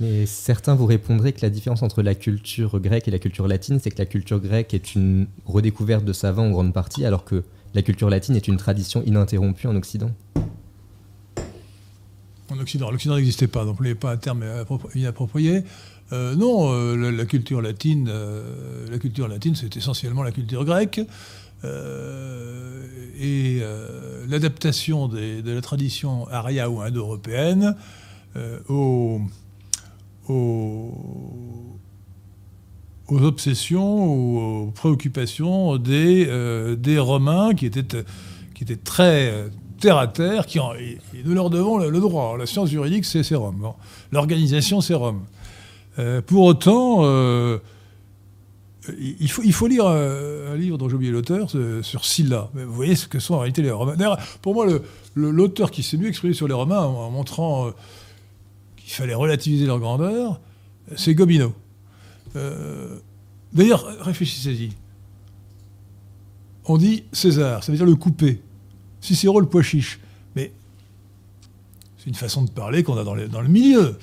Mais 0.00 0.24
certains 0.24 0.74
vous 0.74 0.86
répondraient 0.86 1.32
que 1.32 1.42
la 1.42 1.50
différence 1.50 1.82
entre 1.82 2.02
la 2.02 2.14
culture 2.14 2.80
grecque 2.80 3.06
et 3.06 3.10
la 3.10 3.18
culture 3.18 3.46
latine, 3.46 3.78
c'est 3.80 3.90
que 3.90 3.98
la 3.98 4.06
culture 4.06 4.40
grecque 4.40 4.72
est 4.72 4.94
une 4.94 5.26
redécouverte 5.44 6.04
de 6.04 6.14
savants 6.14 6.46
en 6.46 6.50
grande 6.50 6.72
partie, 6.72 7.04
alors 7.04 7.24
que 7.24 7.44
la 7.74 7.82
culture 7.82 8.08
latine 8.08 8.34
est 8.34 8.48
une 8.48 8.56
tradition 8.56 9.02
ininterrompue 9.04 9.66
en 9.66 9.76
Occident. 9.76 10.10
En 12.50 12.58
Occident, 12.58 12.90
l'Occident 12.90 13.16
n'existait 13.16 13.46
pas, 13.46 13.64
donc 13.64 13.76
il 13.84 13.94
pas 13.94 14.12
un 14.12 14.16
terme 14.16 14.42
inapproprié. 14.94 15.62
Euh, 16.12 16.34
non, 16.34 16.72
euh, 16.72 17.10
la, 17.12 17.24
culture 17.24 17.62
latine, 17.62 18.08
euh, 18.10 18.86
la 18.90 18.98
culture 18.98 19.28
latine, 19.28 19.54
c'est 19.54 19.76
essentiellement 19.76 20.22
la 20.22 20.32
culture 20.32 20.64
grecque. 20.64 21.00
et 23.20 23.60
l'adaptation 24.28 25.08
de 25.08 25.52
la 25.52 25.60
tradition 25.60 26.26
aria 26.28 26.70
ou 26.70 26.80
indo-européenne 26.80 27.76
aux 28.68 29.20
aux, 30.30 30.92
obsessions, 33.10 34.64
aux 34.64 34.70
préoccupations 34.70 35.76
des, 35.76 36.26
euh, 36.28 36.76
des 36.76 36.98
Romains 36.98 37.54
qui 37.54 37.66
étaient, 37.66 38.04
qui 38.54 38.62
étaient 38.62 38.76
très 38.76 39.30
euh, 39.30 39.48
terre 39.80 39.98
à 39.98 40.06
terre, 40.06 40.46
qui 40.46 40.58
et, 40.58 40.98
nous 41.24 41.34
leur 41.34 41.50
devons 41.50 41.78
le, 41.78 42.00
droit. 42.00 42.36
La 42.38 42.46
science 42.46 42.70
juridique, 42.70 43.04
c'est 43.04 43.34
Rome. 43.34 43.72
L'organisation, 44.12 44.80
c'est 44.80 44.94
Rome. 44.94 45.22
Euh, 45.98 46.22
pour 46.22 46.44
autant, 46.44 47.04
il, 48.98 49.30
faut, 49.30 49.42
il 49.44 49.52
faut 49.52 49.66
lire 49.66 49.86
un, 49.86 50.56
livre 50.56 50.78
dont 50.78 50.88
j'ai 50.88 50.94
oublié 50.94 51.12
l'auteur, 51.12 51.50
sur 51.82 52.04
Sylla. 52.04 52.50
Vous 52.54 52.72
voyez 52.72 52.94
ce 52.94 53.08
que 53.08 53.18
sont 53.18 53.34
en 53.34 53.38
réalité 53.38 53.62
les 53.62 53.70
Romains. 53.70 53.96
Pour 54.42 54.54
moi, 54.54 54.66
l'auteur 55.14 55.70
qui 55.70 55.82
s'est 55.82 55.96
mieux 55.96 56.08
exprimé 56.08 56.34
sur 56.34 56.46
les 56.46 56.54
Romains 56.54 56.80
en 56.80 57.10
montrant 57.10 57.72
il 58.90 58.94
fallait 58.94 59.14
relativiser 59.14 59.66
leur 59.66 59.78
grandeur, 59.78 60.40
c'est 60.96 61.14
Gobineau. 61.14 61.54
Euh, 62.34 62.98
d'ailleurs, 63.52 63.84
réfléchissez-y. 64.00 64.72
On 66.64 66.76
dit 66.76 67.04
César, 67.12 67.62
ça 67.62 67.70
veut 67.70 67.78
dire 67.78 67.86
le 67.86 67.94
coupé. 67.94 68.42
Cicéro, 69.00 69.38
le 69.40 69.46
pois 69.46 69.62
chiche. 69.62 70.00
Mais 70.34 70.52
c'est 71.98 72.08
une 72.08 72.16
façon 72.16 72.42
de 72.42 72.50
parler 72.50 72.82
qu'on 72.82 72.96
a 72.96 73.04
dans, 73.04 73.14
le 73.14 73.48
milieu, 73.48 73.96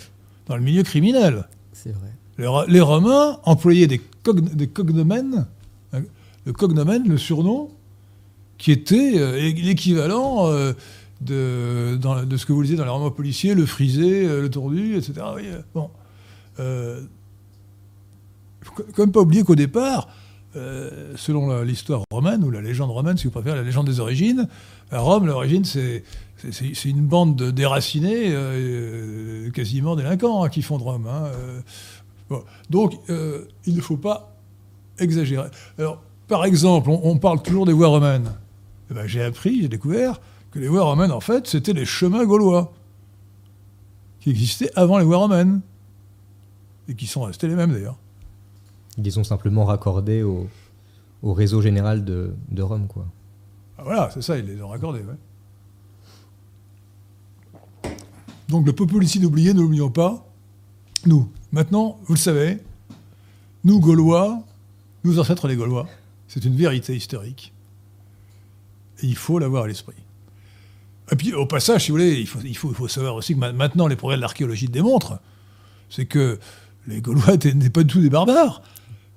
dans 0.46 0.56
le 0.56 0.64
milieu 0.64 0.84
criminel. 0.84 1.50
C'est 1.74 1.92
vrai. 1.92 2.66
Les, 2.70 2.80
Romains 2.80 3.40
employaient 3.44 3.88
des, 3.88 4.00
cognomènes, 4.24 5.48
hein, 5.92 6.02
le 6.46 6.54
cognomène, 6.54 7.10
le 7.10 7.18
surnom, 7.18 7.72
qui 8.58 8.72
était 8.72 9.20
euh, 9.20 9.38
l'équivalent 9.38 10.48
euh, 10.48 10.72
de, 11.22 11.98
de 11.98 12.38
ce 12.38 12.46
que 12.46 12.54
vous 12.54 12.62
lisez 12.62 12.76
dans 12.76 12.84
les 12.84 12.90
romans 12.90 13.12
policiers, 13.12 13.56
le 13.56 13.66
frisé, 13.66 14.26
euh, 14.26 14.42
le 14.42 14.50
tordu, 14.50 14.96
etc. 14.96 15.14
Euh, 15.22 15.62
bon. 15.74 15.90
Euh, 16.60 17.02
même 18.98 19.12
pas 19.12 19.22
oublier 19.22 19.44
qu'au 19.44 19.56
départ, 19.56 20.10
euh, 20.56 21.14
selon 21.16 21.62
l'histoire 21.62 22.04
romaine, 22.12 22.44
ou 22.44 22.52
la 22.52 22.62
légende 22.62 22.92
romaine, 22.92 23.18
si 23.18 23.26
vous 23.26 23.32
préférez, 23.32 23.56
la 23.56 23.64
légende 23.64 23.88
des 23.88 24.00
origines, 24.00 24.48
à 24.92 25.00
Rome, 25.00 25.26
l'origine, 25.26 25.66
c'est, 25.66 26.04
une 26.86 27.06
bande 27.06 27.36
de 27.36 27.52
déracinés, 27.52 28.34
quasiment 29.54 29.96
délinquants, 29.96 30.44
hein, 30.44 30.50
qui 30.50 30.62
font 30.62 30.78
de 30.78 30.84
Rome. 30.84 31.08
Hein. 31.08 32.38
Donc, 32.70 33.00
il 33.66 33.76
ne 33.76 33.82
faut 33.82 33.98
pas 33.98 34.36
exagérer. 35.00 35.50
Alors, 35.78 36.02
par 36.28 36.46
exemple, 36.46 36.90
on, 36.90 37.18
parle 37.18 37.42
toujours 37.42 37.66
des 37.66 37.74
voies 37.74 37.88
romaines. 37.88 38.32
Eh 38.92 38.94
ben, 38.94 39.08
j'ai 39.08 39.24
appris, 39.24 39.62
j'ai 39.62 39.70
découvert 39.70 40.20
que 40.58 40.62
les 40.62 40.70
voies 40.70 40.84
romaines, 40.84 41.12
en 41.12 41.20
fait, 41.20 41.48
c'était 41.48 41.74
les 41.74 41.86
chemins 41.86 42.26
gaulois 42.26 42.74
qui 44.20 44.32
existaient 44.32 44.72
avant 44.76 44.98
les 44.98 45.06
voies 45.06 45.18
romaines 45.18 45.62
et 46.90 46.96
qui 46.96 47.06
sont 47.06 47.22
restés 47.22 47.48
les 47.48 47.54
mêmes 47.54 47.72
d'ailleurs. 47.72 47.98
Ils 48.98 49.04
les 49.04 49.20
ont 49.20 49.24
simplement 49.24 49.66
raccordés 49.66 50.24
au, 50.24 50.50
réseau 51.22 51.62
général 51.62 52.04
de, 52.04 52.34
Rome, 52.60 52.88
quoi. 52.88 53.06
Ah, 53.78 53.84
voilà, 53.84 54.10
c'est 54.12 54.24
ça, 54.24 54.40
ils 54.40 54.46
les 54.46 54.60
ont 54.62 54.70
raccordés, 54.70 55.02
ouais. 55.02 55.14
Donc 58.50 58.66
le 58.66 58.74
peuple 58.74 59.04
ici 59.04 59.20
d'oublier, 59.20 59.54
ne 59.54 59.62
l'oublions 59.62 59.92
pas, 59.92 60.26
nous. 61.06 61.30
Maintenant, 61.52 62.00
vous 62.06 62.16
le 62.16 62.20
savez, 62.20 62.58
nous 63.64 63.80
Gaulois, 63.80 64.42
nous 65.04 65.20
ancêtres 65.20 65.48
les 65.48 65.56
Gaulois, 65.56 65.86
c'est 66.28 66.46
une 66.46 66.56
vérité 66.56 66.96
historique. 66.96 67.54
Et 69.04 69.06
il 69.06 69.16
faut 69.16 69.38
l'avoir 69.38 69.66
à 69.66 69.68
l'esprit. 69.68 70.07
Et 71.12 71.16
puis, 71.16 71.34
au 71.34 71.46
passage, 71.46 71.86
si 71.86 71.92
vous 71.92 71.98
voulez, 71.98 72.26
il 72.44 72.58
faut, 72.58 72.88
savoir 72.88 73.16
aussi 73.16 73.34
que 73.34 73.40
maintenant, 73.40 73.88
les 73.88 73.96
progrès 73.96 74.18
de 74.18 74.22
l'archéologie 74.22 74.68
démontrent, 74.68 75.20
c'est 75.90 76.06
que 76.06 76.38
les 76.88 77.02
Gaulois 77.02 77.34
n'étaient 77.34 77.70
pas 77.70 77.84
du 77.84 77.94
tout 77.94 78.02
des 78.02 78.10
barbares. 78.10 78.62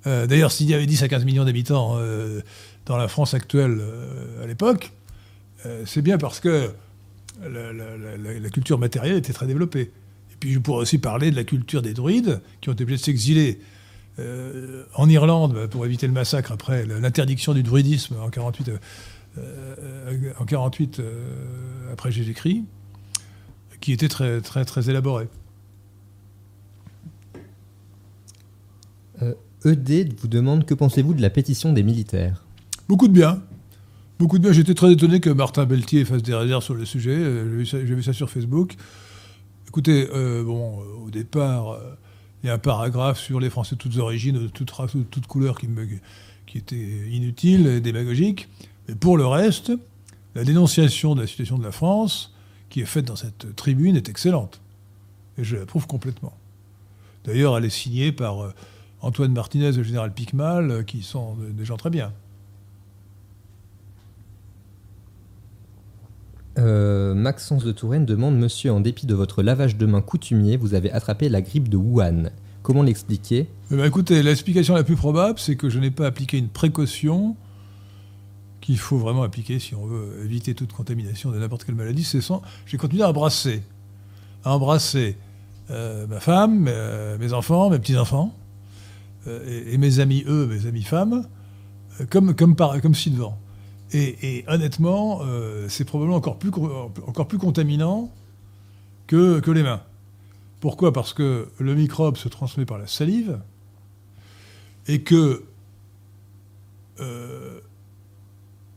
Euh, 0.07 0.25
d'ailleurs, 0.25 0.51
s'il 0.51 0.69
y 0.69 0.73
avait 0.73 0.85
10 0.85 1.03
à 1.03 1.07
15 1.07 1.25
millions 1.25 1.45
d'habitants 1.45 1.95
euh, 1.97 2.41
dans 2.85 2.97
la 2.97 3.07
France 3.07 3.33
actuelle 3.33 3.77
euh, 3.81 4.43
à 4.43 4.47
l'époque, 4.47 4.91
c'est 5.85 6.01
bien 6.01 6.17
parce 6.17 6.39
que 6.39 6.71
la, 7.43 8.49
culture 8.49 8.79
matérielle 8.79 9.17
était 9.17 9.31
très 9.31 9.45
développée. 9.45 9.91
Et 10.31 10.35
puis, 10.39 10.53
je 10.53 10.59
pourrais 10.59 10.81
aussi 10.81 10.97
parler 10.97 11.29
de 11.29 11.35
la 11.35 11.43
culture 11.43 11.83
des 11.83 11.93
druides, 11.93 12.41
qui 12.61 12.69
ont 12.69 12.73
été 12.73 12.81
obligés 12.81 12.97
de 12.97 13.03
s'exiler 13.03 13.59
en 14.95 15.07
Irlande 15.07 15.67
pour 15.69 15.85
éviter 15.85 16.07
le 16.07 16.13
massacre 16.13 16.51
après 16.51 16.85
l'interdiction 16.85 17.53
du 17.53 17.63
druidisme 17.63 18.15
en 18.21 18.29
48 18.29 18.69
euh, 18.69 18.77
en 19.37 20.45
48 20.45 20.99
euh, 20.99 21.91
après 21.91 22.11
Jésus-Christ, 22.11 22.63
qui 23.79 23.93
était 23.93 24.07
très, 24.07 24.41
très, 24.41 24.65
très 24.65 24.89
élaboré. 24.89 25.27
ED 29.21 29.91
euh, 29.91 30.03
e 30.03 30.09
vous 30.19 30.27
demande 30.27 30.65
que 30.65 30.73
pensez-vous 30.73 31.13
de 31.13 31.21
la 31.21 31.29
pétition 31.29 31.73
des 31.73 31.83
militaires? 31.83 32.45
Beaucoup 32.87 33.07
de 33.07 33.13
bien. 33.13 33.41
Beaucoup 34.19 34.37
de 34.37 34.43
bien. 34.43 34.51
J'étais 34.51 34.73
très 34.73 34.91
étonné 34.91 35.19
que 35.19 35.29
Martin 35.29 35.65
Beltier 35.65 36.05
fasse 36.05 36.23
des 36.23 36.35
réserves 36.35 36.63
sur 36.63 36.73
le 36.73 36.85
sujet. 36.85 37.17
J'ai 37.63 37.83
vu, 37.83 38.03
ça 38.03 38.13
sur 38.13 38.29
Facebook. 38.29 38.75
Écoutez, 39.67 40.07
bon, 40.43 40.79
au 41.05 41.09
départ, 41.09 41.79
il 42.43 42.47
y 42.47 42.49
a 42.49 42.53
un 42.53 42.59
paragraphe 42.59 43.19
sur 43.19 43.39
les 43.39 43.49
Français 43.49 43.75
de 43.75 43.79
toutes 43.79 43.97
origines, 43.97 44.37
de 44.37 44.47
toutes 44.47 44.71
races, 44.71 44.95
de 44.95 45.03
toutes 45.03 45.27
couleurs 45.27 45.57
qui, 45.59 45.67
me, 45.67 45.87
qui 46.45 46.57
était 46.57 46.75
inutile 46.75 47.67
et 47.67 47.81
démagogique. 47.81 48.49
Mais 48.87 48.95
pour 48.95 49.17
le 49.17 49.25
reste, 49.25 49.71
la 50.35 50.43
dénonciation 50.43 51.15
de 51.15 51.21
la 51.21 51.27
situation 51.27 51.57
de 51.57 51.63
la 51.63 51.71
France, 51.71 52.33
qui 52.69 52.81
est 52.81 52.85
faite 52.85 53.05
dans 53.05 53.15
cette 53.15 53.55
tribune, 53.55 53.95
est 53.95 54.09
excellente. 54.09 54.61
Et 55.37 55.43
je 55.43 55.57
l'approuve 55.57 55.87
complètement. 55.87 56.33
D'ailleurs, 57.25 57.57
elle 57.57 57.65
est 57.65 57.69
signée 57.69 58.11
par 58.11 58.43
euh, 58.43 58.53
Antoine 59.01 59.33
Martinez 59.33 59.67
et 59.67 59.77
le 59.77 59.83
général 59.83 60.13
Picmal, 60.13 60.71
euh, 60.71 60.83
qui 60.83 61.03
sont 61.03 61.35
des 61.35 61.65
gens 61.65 61.77
très 61.77 61.89
bien. 61.89 62.11
Euh, 66.57 67.13
Maxence 67.13 67.63
de 67.63 67.71
Touraine 67.71 68.05
demande 68.05 68.37
Monsieur, 68.37 68.71
en 68.71 68.81
dépit 68.81 69.05
de 69.05 69.15
votre 69.15 69.41
lavage 69.41 69.77
de 69.77 69.85
main 69.85 70.01
coutumier, 70.01 70.57
vous 70.57 70.73
avez 70.73 70.91
attrapé 70.91 71.29
la 71.29 71.41
grippe 71.41 71.69
de 71.69 71.77
Wuhan. 71.77 72.29
Comment 72.61 72.83
l'expliquer? 72.83 73.47
Eh 73.71 73.75
ben, 73.75 73.85
Écoutez, 73.85 74.21
l'explication 74.21 74.75
la 74.75 74.83
plus 74.83 74.95
probable, 74.95 75.39
c'est 75.39 75.55
que 75.55 75.69
je 75.69 75.79
n'ai 75.79 75.91
pas 75.91 76.05
appliqué 76.05 76.37
une 76.37 76.49
précaution 76.49 77.35
qu'il 78.61 78.77
faut 78.77 78.97
vraiment 78.97 79.23
appliquer 79.23 79.59
si 79.59 79.73
on 79.75 79.85
veut 79.85 80.23
éviter 80.23 80.53
toute 80.53 80.71
contamination 80.71 81.31
de 81.31 81.39
n'importe 81.39 81.63
quelle 81.65 81.75
maladie, 81.75 82.03
c'est 82.03 82.21
sans. 82.21 82.43
J'ai 82.67 82.77
continué 82.77 83.03
à 83.03 83.09
embrasser, 83.09 83.63
à 84.45 84.53
embrasser 84.55 85.17
euh, 85.71 86.05
ma 86.07 86.19
femme, 86.19 86.67
euh, 86.67 87.17
mes 87.17 87.33
enfants, 87.33 87.71
mes 87.71 87.79
petits-enfants, 87.79 88.35
euh, 89.27 89.73
et, 89.73 89.77
mes 89.77 89.99
amis, 89.99 90.23
eux, 90.27 90.45
mes 90.45 90.67
amis 90.67 90.83
femmes, 90.83 91.25
comme, 92.09 92.35
comme, 92.35 92.55
par, 92.55 92.79
comme. 92.81 92.93
Et, 93.93 94.37
et 94.37 94.45
honnêtement, 94.47 95.21
c'est 95.67 95.83
probablement 95.83 96.15
encore 96.15 96.37
plus, 96.39 96.51
co- 96.51 96.91
encore 97.07 97.27
plus 97.27 97.37
contaminant 97.37 98.09
que, 99.07 99.39
que 99.39 99.51
les 99.51 99.63
mains. 99.63 99.81
Pourquoi? 100.59 100.93
Parce 100.93 101.13
que 101.13 101.49
le 101.59 101.75
microbe 101.75 102.15
se 102.15 102.29
transmet 102.29 102.65
par 102.65 102.77
la 102.77 102.87
salive 102.87 103.39
et 104.87 105.01
que. 105.01 105.43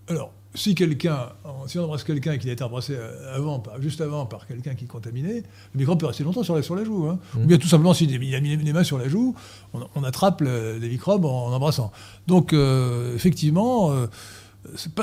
Alors, 0.08 0.32
si 0.54 0.74
quelqu'un, 0.74 1.30
si 1.66 1.78
on 1.78 1.84
embrasse 1.84 2.04
quelqu'un 2.04 2.38
qui 2.38 2.48
a 2.48 2.52
été 2.52 2.62
embrassé 2.62 2.96
avant, 3.34 3.58
par- 3.58 3.80
juste 3.82 4.00
avant 4.00 4.24
par 4.26 4.46
quelqu'un 4.46 4.74
qui 4.74 4.84
est 4.84 4.88
contaminé, 4.88 5.42
le 5.72 5.78
microbe 5.78 5.98
peut 5.98 6.06
rester 6.06 6.22
longtemps 6.24 6.42
sur 6.44 6.54
la, 6.54 6.62
sur 6.62 6.76
la 6.76 6.84
joue. 6.84 7.06
hein. 7.08 7.18
Mhm. 7.34 7.42
Ou 7.42 7.46
bien 7.46 7.58
tout 7.58 7.66
simplement, 7.68 7.92
s'il 7.94 8.14
a 8.34 8.40
mis 8.40 8.56
les 8.56 8.72
mains 8.72 8.84
sur 8.84 8.98
la 8.98 9.08
joue, 9.08 9.34
on, 9.72 9.80
on 9.96 10.04
attrape 10.04 10.42
le- 10.42 10.78
les 10.78 10.88
microbes 10.88 11.24
en, 11.24 11.52
embrassant. 11.52 11.90
Donc, 12.26 12.52
euh, 12.52 13.14
effectivement, 13.16 13.90
euh, 13.92 14.06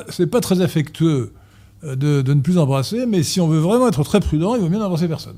c'est 0.09 0.27
pas, 0.27 0.39
très 0.41 0.61
affectueux 0.61 1.33
euh, 1.83 1.95
de, 1.95 2.21
de 2.21 2.33
ne 2.33 2.41
plus 2.41 2.57
embrasser, 2.57 3.05
mais 3.05 3.21
si 3.23 3.41
on 3.41 3.47
veut 3.47 3.59
vraiment 3.59 3.87
être 3.89 4.03
très 4.03 4.19
prudent, 4.21 4.55
il 4.55 4.61
vaut 4.61 4.69
mieux 4.69 4.79
n'embrasser 4.79 5.07
personne. 5.07 5.37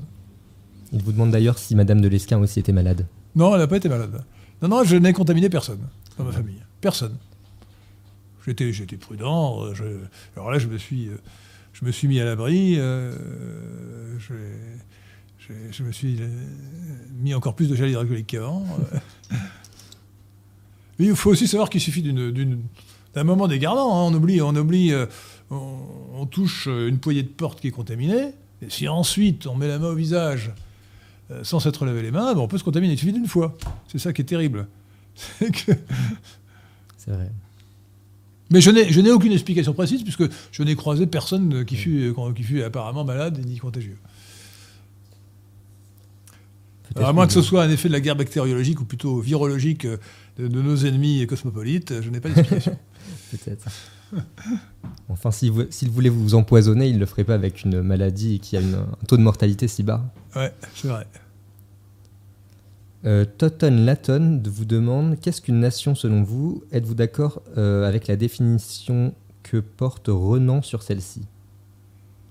Il 0.92 1.02
vous 1.02 1.10
demande 1.12 1.32
d'ailleurs 1.32 1.58
si 1.58 1.74
Madame 1.74 2.00
de 2.00 2.06
Lesquin 2.08 2.38
aussi 2.38 2.60
était 2.60 2.72
malade. 2.72 3.06
Non, 3.34 3.52
elle 3.54 3.60
n'a 3.60 3.66
pas 3.66 3.78
été 3.78 3.88
malade. 3.88 4.22
Non, 4.62 4.68
non, 4.68 4.84
je 4.84 4.94
n'ai 4.96 5.12
contaminé 5.12 5.48
personne 5.48 5.80
dans 6.16 6.24
ma 6.24 6.30
famille. 6.30 6.62
Personne. 6.80 7.16
J'étais, 8.46 8.72
j'étais 8.72 8.96
prudent. 8.96 9.64
euh, 9.64 9.74
je- 9.74 9.84
alors 10.36 10.50
là, 10.50 10.58
je 10.58 10.66
me 10.68 10.78
suis, 10.78 11.08
euh, 11.08 11.16
je 11.72 11.84
me 11.84 11.90
suis 11.90 12.08
mis 12.08 12.20
à 12.20 12.24
l'abri. 12.24 12.76
euh, 12.78 13.12
j'ai- 14.18 14.34
je 15.70 15.82
me 15.82 15.92
suis 15.92 16.18
mis 17.20 17.34
encore 17.34 17.54
plus 17.54 17.68
de 17.68 17.74
gel 17.74 17.90
hydroalcoolique 17.90 18.28
qu'avant. 18.28 18.64
Mais 20.98 21.06
il 21.06 21.16
faut 21.16 21.30
aussi 21.30 21.46
savoir 21.48 21.68
qu'il 21.70 21.80
suffit 21.80 22.02
d'un 22.02 23.24
moment 23.24 23.48
dégardant. 23.48 23.92
hein. 23.94 24.10
On 24.10 24.14
oublie, 24.14 24.40
on 24.40 24.54
oublie, 24.56 24.92
on, 25.50 26.26
touche 26.26 26.66
une 26.66 26.98
poignée 26.98 27.22
de 27.22 27.28
porte 27.28 27.60
qui 27.60 27.68
est 27.68 27.72
contaminée. 27.72 28.32
Et 28.62 28.70
si 28.70 28.88
ensuite 28.88 29.46
on 29.46 29.54
met 29.54 29.68
la 29.68 29.78
main 29.78 29.88
au 29.88 29.94
visage 29.94 30.52
sans 31.42 31.60
s'être 31.60 31.84
lavé 31.84 32.02
les 32.02 32.10
mains, 32.10 32.34
ben, 32.34 32.40
on 32.40 32.48
peut 32.48 32.58
se 32.58 32.64
contaminer. 32.64 32.94
Il 32.94 32.98
suffit 32.98 33.12
d'une 33.12 33.26
fois. 33.26 33.56
C'est 33.88 33.98
ça 33.98 34.12
qui 34.12 34.22
est 34.22 34.24
terrible. 34.24 34.66
C'est 35.40 35.78
vrai. 37.08 37.30
Mais 38.54 38.60
je 38.62 38.70
n'ai, 38.70 39.10
aucune 39.10 39.32
explication 39.32 39.74
précise 39.74 40.02
puisque 40.02 40.24
je 40.52 40.62
n'ai 40.62 40.74
croisé 40.76 41.06
personne 41.06 41.64
qui 41.66 41.76
fut, 41.76 42.14
qui 42.34 42.42
fut 42.42 42.62
apparemment 42.62 43.04
malade 43.04 43.44
ni 43.44 43.58
contagieux. 43.58 43.98
Alors, 46.96 47.08
à 47.08 47.12
moins 47.12 47.26
que 47.26 47.32
ce 47.32 47.42
soit 47.42 47.64
un 47.64 47.70
effet 47.70 47.88
de 47.88 47.92
la 47.92 48.00
guerre 48.00 48.14
bactériologique 48.16 48.80
ou 48.80 48.84
plutôt 48.84 49.18
virologique 49.18 49.84
euh, 49.84 49.96
de, 50.38 50.46
de 50.46 50.62
nos 50.62 50.76
ennemis 50.76 51.26
cosmopolites, 51.26 52.00
je 52.00 52.08
n'ai 52.08 52.20
pas 52.20 52.28
d'explication. 52.28 52.78
Peut-être. 53.32 53.66
Enfin, 55.08 55.32
s'il 55.32 55.50
vou- 55.50 55.64
s'il 55.70 55.90
voulait 55.90 56.08
vous 56.08 56.36
empoisonner, 56.36 56.86
il 56.86 56.94
ne 56.94 57.00
le 57.00 57.06
ferait 57.06 57.24
pas 57.24 57.34
avec 57.34 57.64
une 57.64 57.82
maladie 57.82 58.38
qui 58.38 58.56
a 58.56 58.60
une- 58.60 58.74
un 58.76 59.04
taux 59.08 59.16
de 59.16 59.22
mortalité 59.22 59.66
si 59.66 59.82
bas. 59.82 60.04
ouais, 60.36 60.52
c'est 60.76 60.86
vrai. 60.86 61.04
Euh, 63.06 63.24
Totten 63.26 63.84
Latton 63.84 64.40
vous 64.46 64.64
demande 64.64 65.18
qu'est-ce 65.20 65.42
qu'une 65.42 65.60
nation 65.60 65.94
selon 65.94 66.22
vous? 66.22 66.64
Êtes-vous 66.72 66.94
d'accord 66.94 67.42
euh, 67.58 67.86
avec 67.86 68.06
la 68.06 68.16
définition 68.16 69.14
que 69.42 69.58
porte 69.58 70.06
Renan 70.08 70.62
sur 70.62 70.82
celle-ci? 70.82 71.22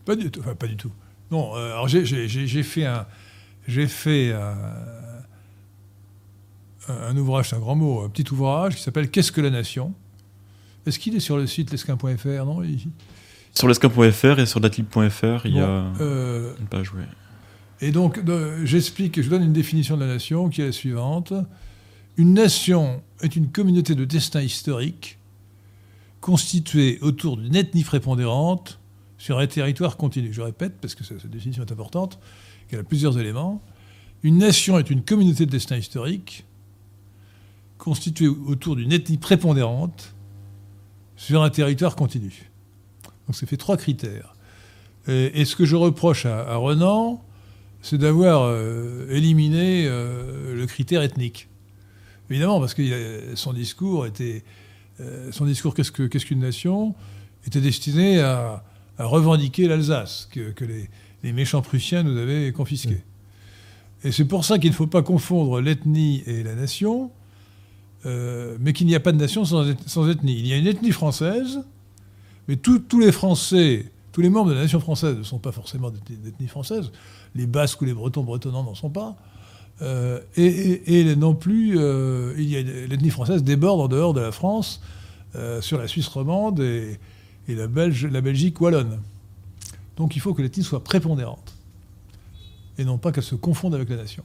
Pas 0.05 0.15
du 0.15 0.31
tout. 0.31 0.39
Enfin, 0.39 0.55
pas 0.55 0.67
du 0.67 0.75
tout. 0.75 0.91
Non, 1.31 1.55
euh, 1.55 1.73
alors 1.73 1.87
j'ai, 1.87 2.05
j'ai- 2.05 2.27
j'ai- 2.27 2.47
j'ai 2.47 2.63
fait 2.63 2.85
un. 2.85 3.05
J'ai 3.67 3.87
fait 3.87 4.33
un, 4.33 4.55
un- 6.89 6.93
un 7.09 7.17
ouvrage, 7.17 7.49
c'est 7.49 7.55
un 7.55 7.59
grand 7.59 7.75
mot, 7.75 8.01
un 8.01 8.09
petit 8.09 8.29
ouvrage 8.31 8.75
qui 8.75 8.81
s'appelle 8.81 9.09
Qu'est-ce 9.09 9.31
que 9.31 9.41
la 9.41 9.49
nation? 9.51 9.93
Est-ce 10.85 10.99
qu'il 10.99 11.15
est 11.15 11.19
sur 11.21 11.37
le 11.37 11.47
site 11.47 11.71
lesquin.fr 11.71 12.45
Non 12.45 12.61
il- 12.63 12.87
Sur 13.53 13.67
lesquin.fr 13.67 14.39
et 14.39 14.45
sur 14.45 14.59
datlib.fr, 14.59 15.45
il 15.45 15.55
y 15.55 15.59
a 15.59 15.85
euh, 16.01 16.53
une 16.59 16.65
page, 16.67 16.93
ouais. 16.93 17.03
Et 17.81 17.91
donc, 17.91 18.21
j'explique, 18.63 19.21
je 19.21 19.29
donne 19.29 19.43
une 19.43 19.53
définition 19.53 19.95
de 19.97 20.01
la 20.01 20.13
nation 20.13 20.49
qui 20.49 20.61
est 20.61 20.67
la 20.67 20.71
suivante. 20.71 21.33
Une 22.17 22.33
nation 22.33 23.01
est 23.21 23.35
une 23.35 23.49
communauté 23.49 23.95
de 23.95 24.05
destin 24.05 24.41
historique 24.41 25.17
constituée 26.21 26.99
autour 27.01 27.37
d'une 27.37 27.55
ethnie 27.55 27.83
prépondérante 27.83 28.79
sur 29.17 29.39
un 29.39 29.47
territoire 29.47 29.97
continu. 29.97 30.31
Je 30.31 30.41
répète, 30.41 30.77
parce 30.79 30.95
que 30.95 31.03
cette 31.03 31.27
définition 31.27 31.63
est 31.65 31.71
importante, 31.71 32.19
qu'elle 32.69 32.79
a 32.79 32.83
plusieurs 32.83 33.19
éléments. 33.19 33.61
Une 34.21 34.37
nation 34.37 34.79
est 34.79 34.89
une 34.89 35.03
communauté 35.03 35.45
de 35.45 35.51
destin 35.51 35.75
historique 35.75 36.45
constituée 37.77 38.27
autour 38.27 38.77
d'une 38.77 38.93
ethnie 38.93 39.17
prépondérante 39.17 40.13
sur 41.17 41.43
un 41.43 41.49
territoire 41.49 41.95
continu. 41.95 42.49
Donc 43.27 43.35
ça 43.35 43.45
fait 43.45 43.57
trois 43.57 43.75
critères. 43.75 44.35
Et, 45.07 45.43
ce 45.43 45.57
que 45.57 45.65
je 45.65 45.75
reproche 45.75 46.25
à 46.25 46.55
Renan, 46.55 47.21
c'est 47.83 47.99
d'avoir 47.99 48.43
euh, 48.45 49.05
éliminé 49.11 49.85
euh, 49.85 50.55
le 50.55 50.65
critère 50.65 51.03
ethnique. 51.03 51.49
Évidemment, 52.31 52.59
parce 52.59 52.73
que 52.73 53.35
son 53.35 53.53
discours 53.53 54.07
était, 54.07 54.43
euh, 54.99 55.31
son 55.31 55.45
discours 55.45 55.75
qu'est-ce 55.75 55.91
que- 55.91 56.07
qu'est-ce 56.07 56.25
qu'une 56.25 56.39
nation 56.39 56.95
était 57.45 57.61
destiné 57.61 58.21
à, 58.21 58.63
à 58.97 59.05
revendiquer 59.05 59.67
l'Alsace 59.67 60.27
que, 60.31 60.49
que 60.51 60.65
les, 60.65 60.89
les 61.23 61.33
méchants 61.33 61.61
prussiens 61.61 62.01
nous 62.01 62.17
avaient 62.17 62.51
confisqué. 62.51 63.03
Et 64.05 64.11
c'est 64.11 64.25
pour 64.25 64.45
ça 64.45 64.57
qu'il 64.57 64.71
ne 64.71 64.75
faut 64.75 64.87
pas 64.87 65.03
confondre 65.03 65.61
l'ethnie 65.61 66.23
et 66.25 66.41
la 66.43 66.55
nation, 66.55 67.11
mais 68.05 68.73
qu'il 68.73 68.87
n'y 68.87 68.95
a 68.95 68.99
pas 68.99 69.11
de 69.13 69.17
nation 69.17 69.45
sans, 69.45 69.63
eth- 69.69 69.87
sans 69.87 70.09
ethnie. 70.09 70.37
Il 70.39 70.47
y 70.47 70.53
a 70.53 70.57
une 70.57 70.67
ethnie 70.67 70.91
française, 70.91 71.61
mais 72.47 72.57
tous 72.57 72.99
les 72.99 73.11
Français, 73.13 73.91
tous 74.13 74.21
les 74.21 74.29
membres 74.29 74.51
de 74.51 74.55
la 74.55 74.61
nation 74.61 74.79
française 74.79 75.17
ne 75.17 75.23
sont 75.23 75.39
pas 75.39 75.51
forcément 75.51 75.89
d'ethnie 75.89 76.47
française. 76.47 76.91
Les 77.35 77.47
Basques 77.47 77.81
ou 77.81 77.85
les 77.85 77.93
Bretons 77.93 78.23
bretonnants 78.23 78.63
n'en 78.63 78.75
sont 78.75 78.91
pas. 78.91 79.17
Euh, 79.81 80.19
et, 80.37 81.15
non 81.15 81.33
plus, 81.33 81.73
euh, 81.77 82.33
l'ethnie 82.87 83.09
française 83.09 83.43
déborde 83.43 83.81
en 83.81 83.87
dehors 83.87 84.13
de 84.13 84.21
la 84.21 84.31
France, 84.31 84.81
euh, 85.35 85.61
sur 85.61 85.79
la 85.79 85.87
Suisse 85.87 86.07
romande 86.07 86.59
et, 86.59 86.99
la, 87.47 87.67
Belgique 87.67 88.61
wallonne. 88.61 88.99
Donc 89.97 90.15
il 90.15 90.19
faut 90.19 90.35
que 90.35 90.43
l'ethnie 90.43 90.63
soit 90.63 90.83
prépondérante, 90.83 91.55
et 92.77 92.85
non 92.85 92.99
pas 92.99 93.11
qu'elle 93.11 93.23
se 93.23 93.35
confonde 93.35 93.73
avec 93.73 93.89
la 93.89 93.97
nation. 93.97 94.23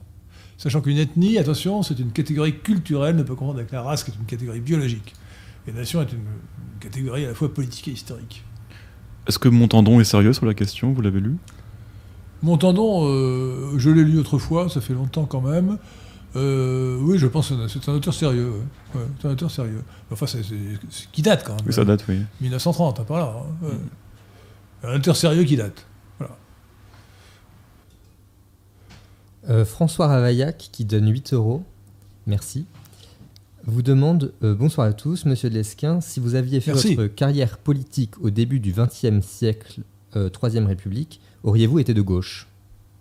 Sachant 0.57 0.81
qu'une 0.81 0.97
ethnie, 0.97 1.39
attention, 1.39 1.81
c'est 1.81 1.97
une 1.97 2.11
catégorie 2.11 2.59
culturelle, 2.59 3.15
ne 3.15 3.23
peut 3.23 3.35
confondre 3.35 3.59
avec 3.59 3.71
la 3.71 3.81
race, 3.81 4.03
qui 4.03 4.11
est 4.11 4.15
une 4.15 4.25
catégorie 4.25 4.59
biologique. 4.59 5.13
Et 5.67 5.71
la 5.71 5.79
nation 5.79 6.01
est 6.01 6.11
une 6.11 6.25
catégorie 6.79 7.25
à 7.25 7.29
la 7.29 7.33
fois 7.33 7.51
politique 7.51 7.87
et 7.87 7.91
historique. 7.91 8.43
Est-ce 9.27 9.39
que 9.39 9.49
Montandon 9.49 9.99
est 9.99 10.03
sérieux 10.05 10.33
sur 10.33 10.45
la 10.45 10.53
question 10.53 10.91
Vous 10.91 11.01
l'avez 11.01 11.19
lu? 11.19 11.37
Montandon, 12.41 13.05
euh, 13.05 13.73
je 13.77 13.89
l'ai 13.89 14.03
lu 14.03 14.17
autrefois, 14.19 14.69
ça 14.69 14.81
fait 14.81 14.93
longtemps 14.93 15.25
quand 15.25 15.41
même. 15.41 15.77
Euh, 16.35 16.97
oui, 17.01 17.17
je 17.17 17.27
pense 17.27 17.49
que 17.49 17.67
c'est 17.67 17.89
un 17.89 17.93
auteur 17.93 18.13
sérieux. 18.13 18.51
ouais. 18.51 18.99
Ouais, 19.01 19.07
c'est 19.19 19.27
un 19.27 19.31
auteur 19.31 19.51
sérieux. 19.51 19.83
Enfin, 20.11 20.25
c'est, 20.27 20.41
qui 21.11 21.21
date 21.21 21.43
quand 21.43 21.55
même. 21.55 21.65
Oui, 21.65 21.73
ça 21.73 21.83
date, 21.85 22.05
oui. 22.07 22.19
1930, 22.41 22.99
hein, 22.99 23.03
par 23.03 23.17
là. 23.17 23.35
hein. 23.35 23.67
Ouais. 23.67 24.89
Un 24.91 24.95
auteur 24.97 25.15
sérieux 25.15 25.43
qui 25.43 25.57
date. 25.57 25.85
Euh, 29.49 29.65
François 29.65 30.07
Ravaillac, 30.07 30.69
qui 30.71 30.85
donne 30.85 31.09
8 31.09 31.33
euros, 31.33 31.63
merci, 32.27 32.65
vous 33.69 33.81
demande 33.81 34.33
euh, 34.43 34.55
Bonsoir 34.55 34.87
à 34.87 34.93
tous, 34.93 35.25
monsieur 35.25 35.49
Lesquin. 35.49 36.01
Si 36.01 36.19
vous 36.19 36.35
aviez 36.35 36.59
fait 36.59 36.71
Merci. 36.73 36.95
votre 36.95 37.13
carrière 37.13 37.57
politique 37.57 38.19
au 38.21 38.29
début 38.29 38.59
du 38.59 38.73
XXe 38.73 39.25
siècle, 39.25 39.81
euh, 40.15 40.29
Troisième 40.29 40.65
République, 40.65 41.21
auriez-vous 41.43 41.79
été 41.79 41.93
de 41.93 42.01
gauche? 42.01 42.47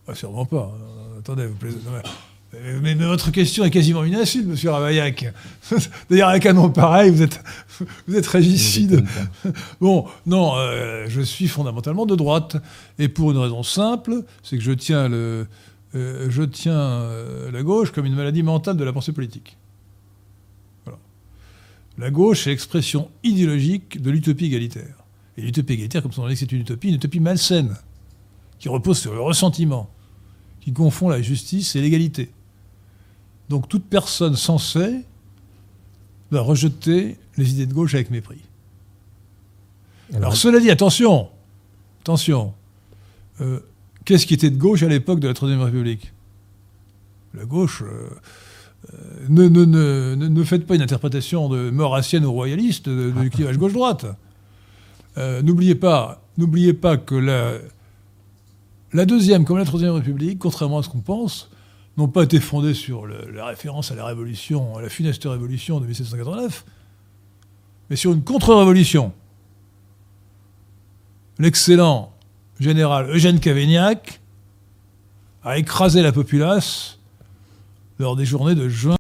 Ah, 0.07 0.15
sûrement 0.15 0.45
pas. 0.47 0.75
Euh, 0.81 1.19
attendez, 1.19 1.47
vous 1.47 1.55
plaisez. 1.55 1.79
non, 1.85 1.93
mais- 1.93 2.95
votre 2.95 3.31
question 3.31 3.65
est 3.65 3.71
quasiment 3.71 4.05
une 4.05 4.15
insulte, 4.15 4.47
monsieur 4.47 4.71
Ravaillac. 4.71 5.33
D'ailleurs, 6.11 6.31
avec 6.31 6.47
un 6.47 6.55
nom 6.55 6.71
pareil, 6.71 7.11
vous 7.11 7.23
êtes, 7.23 7.41
vous 8.09 8.17
êtes 8.17 8.27
régicide. 8.27 9.05
Bon, 9.81 10.07
non, 10.27 10.53
euh, 10.57 11.05
je 11.09 11.21
suis 11.21 11.47
fondamentalement 11.49 12.07
de 12.07 12.17
droite. 12.17 12.57
Et 12.99 13.09
pour 13.09 13.31
une 13.33 13.39
raison 13.39 13.63
simple, 13.63 14.23
c'est 14.43 14.57
que 14.57 14.63
je 14.65 14.73
tiens, 14.73 15.09
le, 15.09 15.47
euh, 15.95 16.27
je 16.31 16.43
tiens 16.43 16.73
euh, 16.79 17.51
la 17.51 17.63
gauche 17.63 17.93
comme 17.93 18.07
une 18.07 18.15
maladie 18.17 18.43
mentale 18.43 18.77
de 18.77 18.85
la 18.85 18.93
pensée 18.95 19.13
politique. 19.13 19.58
La 21.99 22.11
gauche 22.11 22.47
est 22.47 22.51
l'expression 22.51 23.11
idéologique 23.25 24.01
de 24.01 24.11
l'utopie 24.11 24.47
égalitaire. 24.47 25.05
Et 25.37 25.43
l'utopie 25.43 25.75
égalitaire, 25.75 26.03
comme 26.03 26.13
son 26.13 26.27
nom 26.27 26.35
c'est 26.35 26.51
une 26.53 26.61
utopie, 26.61 26.89
une 26.89 26.95
utopie 26.95 27.21
malsaine, 27.21 27.77
qui 28.59 28.69
repose 28.69 28.99
sur 28.99 29.13
le 29.13 29.21
ressentiment, 29.21 29.91
qui 30.61 30.73
confond 30.73 31.09
la 31.09 31.21
justice 31.21 31.77
et 31.77 31.81
l'égalité. 31.81 32.31
Donc 33.49 33.69
toute 33.69 33.85
personne 33.85 34.37
sensée 34.37 35.01
doit 36.31 36.43
rejeter 36.43 37.17
les 37.37 37.51
idées 37.53 37.67
de 37.67 37.75
gauche 37.75 37.95
avec 37.95 38.11
mépris. 38.11 38.43
Alors, 40.15 40.37
cela 40.37 40.59
dit, 40.59 40.71
attention, 40.71 41.29
attention, 42.01 42.55
euh, 43.41 43.61
qu'est-ce 44.05 44.27
qui 44.27 44.35
était 44.35 44.51
de 44.51 44.57
gauche 44.57 44.83
à 44.83 44.89
l'époque 44.89 45.21
de 45.21 45.29
la 45.29 45.35
Troisième 45.35 45.61
République? 45.61 46.13
La 47.35 47.45
gauche, 47.45 47.83
euh, 47.83 48.09
ne, 49.29 49.49
ne, 49.49 50.45
faites 50.45 50.67
pas 50.67 50.75
une 50.75 50.83
interprétation 50.83 51.49
de 51.49 51.71
maurassienne 51.71 52.25
ou 52.25 52.33
royaliste 52.33 52.89
de 52.89 53.29
clivage 53.29 53.59
gauche-droite. 53.59 54.07
n'oubliez 55.17 55.75
pas, 55.75 56.23
n'oubliez 56.39 56.73
pas 56.73 56.97
que 56.97 57.15
la, 57.15 59.05
Deuxième 59.05 59.45
comme 59.45 59.59
la 59.59 59.65
Troisième 59.65 59.93
République, 59.93 60.39
contrairement 60.39 60.79
à 60.79 60.83
ce 60.83 60.89
qu'on 60.89 61.01
pense, 61.01 61.51
n'ont 61.97 62.09
pas 62.09 62.23
été 62.23 62.41
fondées 62.41 62.75
sur 62.75 63.07
la 63.07 63.47
référence 63.47 63.91
à 63.91 63.97
la 63.97 64.07
révolution, 64.07 64.77
à 64.77 64.83
la 64.83 64.89
funeste 64.89 65.25
révolution 65.25 65.81
de 65.81 65.87
1789, 65.87 66.65
mais 67.91 67.97
sur 67.97 68.13
une 68.13 68.23
contre-révolution. 68.23 69.13
L'excellent 71.39 72.13
général 72.61 73.11
Eugène 73.11 73.41
Cavaignac 73.41 74.21
a 75.45 75.59
écrasé 75.59 76.03
la 76.03 76.13
populace 76.13 76.98
lors 77.99 78.17
des 78.17 78.25
journées 78.25 78.55
de 78.55 78.69
juin 78.69 78.97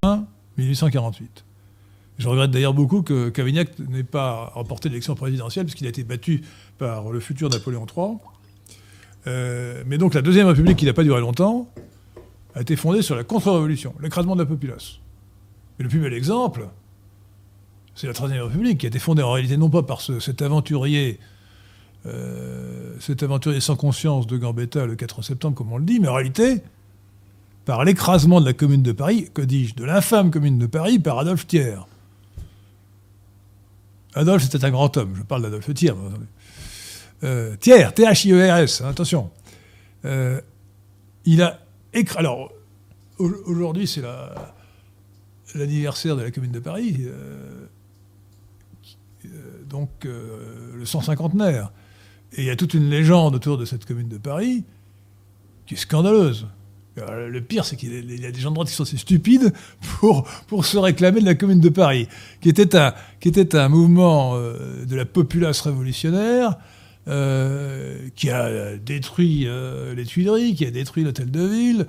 1848. 0.56 1.44
Je 2.18 2.28
regrette 2.28 2.50
d'ailleurs 2.50 2.74
beaucoup 2.74 3.02
que 3.02 3.28
Cavaignac 3.28 3.78
n'ait 3.78 4.02
pas 4.02 4.50
remporté 4.54 4.88
l'élection 4.88 5.14
présidentielle, 5.14 5.66
puisqu'il 5.66 5.86
a 5.86 5.90
été 5.90 6.02
battu 6.02 6.42
par 6.76 7.10
le 7.10 7.20
futur 7.20 7.48
Napoléon 7.48 7.86
III. 7.86 8.16
Euh, 9.28 9.84
mais 9.86 9.98
donc 9.98 10.14
la 10.14 10.22
Deuxième 10.22 10.48
République, 10.48 10.76
qui 10.76 10.86
n'a 10.86 10.92
pas 10.92 11.04
duré 11.04 11.20
longtemps, 11.20 11.72
a 12.54 12.60
été 12.60 12.74
fondée 12.74 13.02
sur 13.02 13.14
la 13.14 13.22
contre-révolution, 13.22 13.94
l'écrasement 14.00 14.34
de 14.34 14.40
la 14.42 14.46
populace. 14.46 14.98
Et 15.78 15.84
le 15.84 15.88
plus 15.88 16.00
bel 16.00 16.12
exemple, 16.12 16.68
c'est 17.94 18.08
la 18.08 18.14
Troisième 18.14 18.42
République, 18.42 18.78
qui 18.78 18.86
a 18.86 18.88
été 18.88 18.98
fondée 18.98 19.22
en 19.22 19.30
réalité 19.30 19.56
non 19.56 19.70
pas 19.70 19.84
par 19.84 20.00
ce, 20.00 20.18
cet 20.18 20.42
aventurier, 20.42 21.20
euh, 22.06 22.96
cet 22.98 23.22
aventurier 23.22 23.60
sans 23.60 23.76
conscience 23.76 24.26
de 24.26 24.36
Gambetta 24.36 24.86
le 24.86 24.96
4 24.96 25.22
septembre, 25.22 25.54
comme 25.54 25.72
on 25.72 25.78
le 25.78 25.84
dit, 25.84 26.00
mais 26.00 26.08
en 26.08 26.14
réalité 26.14 26.62
par 27.68 27.84
l'écrasement 27.84 28.40
de 28.40 28.46
la 28.46 28.54
Commune 28.54 28.82
de 28.82 28.92
Paris, 28.92 29.28
que 29.34 29.42
dis-je, 29.42 29.74
de 29.74 29.84
l'infâme 29.84 30.30
Commune 30.30 30.56
de 30.56 30.64
Paris 30.64 30.98
par 30.98 31.18
Adolphe 31.18 31.46
Thiers. 31.46 31.80
Adolphe, 34.14 34.44
c'était 34.44 34.64
un 34.64 34.70
grand 34.70 34.96
homme, 34.96 35.14
je 35.14 35.22
parle 35.22 35.42
d'Adolphe 35.42 35.74
Thiers. 35.74 35.92
Euh, 37.24 37.56
Thiers, 37.56 37.92
T-H-I-E-R-S, 37.94 38.80
hein, 38.80 38.88
attention. 38.88 39.30
Euh, 40.06 40.40
il 41.26 41.42
a 41.42 41.60
écrasé. 41.92 42.20
Alors, 42.20 42.50
aujourd'hui, 43.18 43.86
c'est 43.86 44.02
l'anniversaire 45.54 46.16
de 46.16 46.22
la 46.22 46.30
Commune 46.30 46.52
de 46.52 46.60
Paris, 46.60 47.02
euh, 47.02 47.66
donc 49.68 49.90
le 50.04 50.84
150naire. 50.84 51.68
Et 52.32 52.40
il 52.40 52.46
y 52.46 52.50
a 52.50 52.56
toute 52.56 52.72
une 52.72 52.88
légende 52.88 53.34
autour 53.34 53.58
de 53.58 53.66
cette 53.66 53.84
Commune 53.84 54.08
de 54.08 54.16
Paris 54.16 54.64
qui 55.66 55.74
est 55.74 55.76
scandaleuse. 55.76 56.46
Alors, 57.02 57.28
le 57.28 57.40
pire, 57.40 57.64
c'est 57.64 57.76
qu'il 57.76 58.20
y 58.20 58.26
a 58.26 58.30
des 58.30 58.40
gens 58.40 58.50
de 58.50 58.54
droite 58.54 58.68
qui 58.68 58.74
sont 58.74 58.82
assez 58.84 58.96
stupides 58.96 59.52
pour, 60.00 60.26
se 60.64 60.78
réclamer 60.78 61.20
de 61.20 61.26
la 61.26 61.34
Commune 61.34 61.60
de 61.60 61.68
Paris, 61.68 62.08
qui 62.40 62.48
était 62.48 62.76
un, 62.76 62.94
qui 63.20 63.32
mouvement 63.68 64.38
de 64.38 64.96
la 64.96 65.04
populace 65.04 65.60
révolutionnaire, 65.60 66.58
euh, 67.08 67.96
qui 68.16 68.28
a 68.28 68.76
détruit 68.76 69.44
euh, 69.46 69.94
les 69.94 70.04
Tuileries, 70.04 70.54
qui 70.54 70.66
a 70.66 70.70
détruit 70.70 71.04
l'hôtel 71.04 71.30
de 71.30 71.40
ville, 71.40 71.86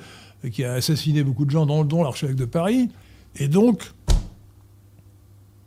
qui 0.54 0.64
a 0.64 0.74
assassiné 0.74 1.24
beaucoup 1.24 1.44
de 1.44 1.52
gens, 1.52 1.66
dont, 1.66 1.84
dont 1.84 2.04
l'archevêque 2.04 2.38
de 2.38 2.46
Paris. 2.46 2.90
Et 3.36 3.50
donc, 3.50 3.92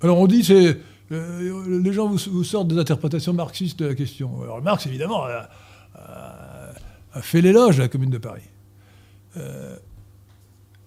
alors 0.00 0.18
on 0.18 0.26
dit, 0.26 0.42
c'est 0.42 0.78
euh, 1.10 1.80
les 1.82 1.92
gens 1.92 2.08
vous, 2.08 2.44
sortent 2.44 2.68
des 2.68 2.78
interprétations 2.78 3.34
marxistes 3.34 3.78
de 3.80 3.88
la 3.88 3.94
question. 3.94 4.42
Alors 4.42 4.62
Marx, 4.62 4.86
évidemment, 4.86 5.24
a, 5.24 5.50
a 7.12 7.20
fait 7.20 7.42
l'éloge 7.42 7.76
de 7.76 7.82
la 7.82 7.88
Commune 7.88 8.08
de 8.08 8.18
Paris. 8.18 8.48
Euh, 9.36 9.76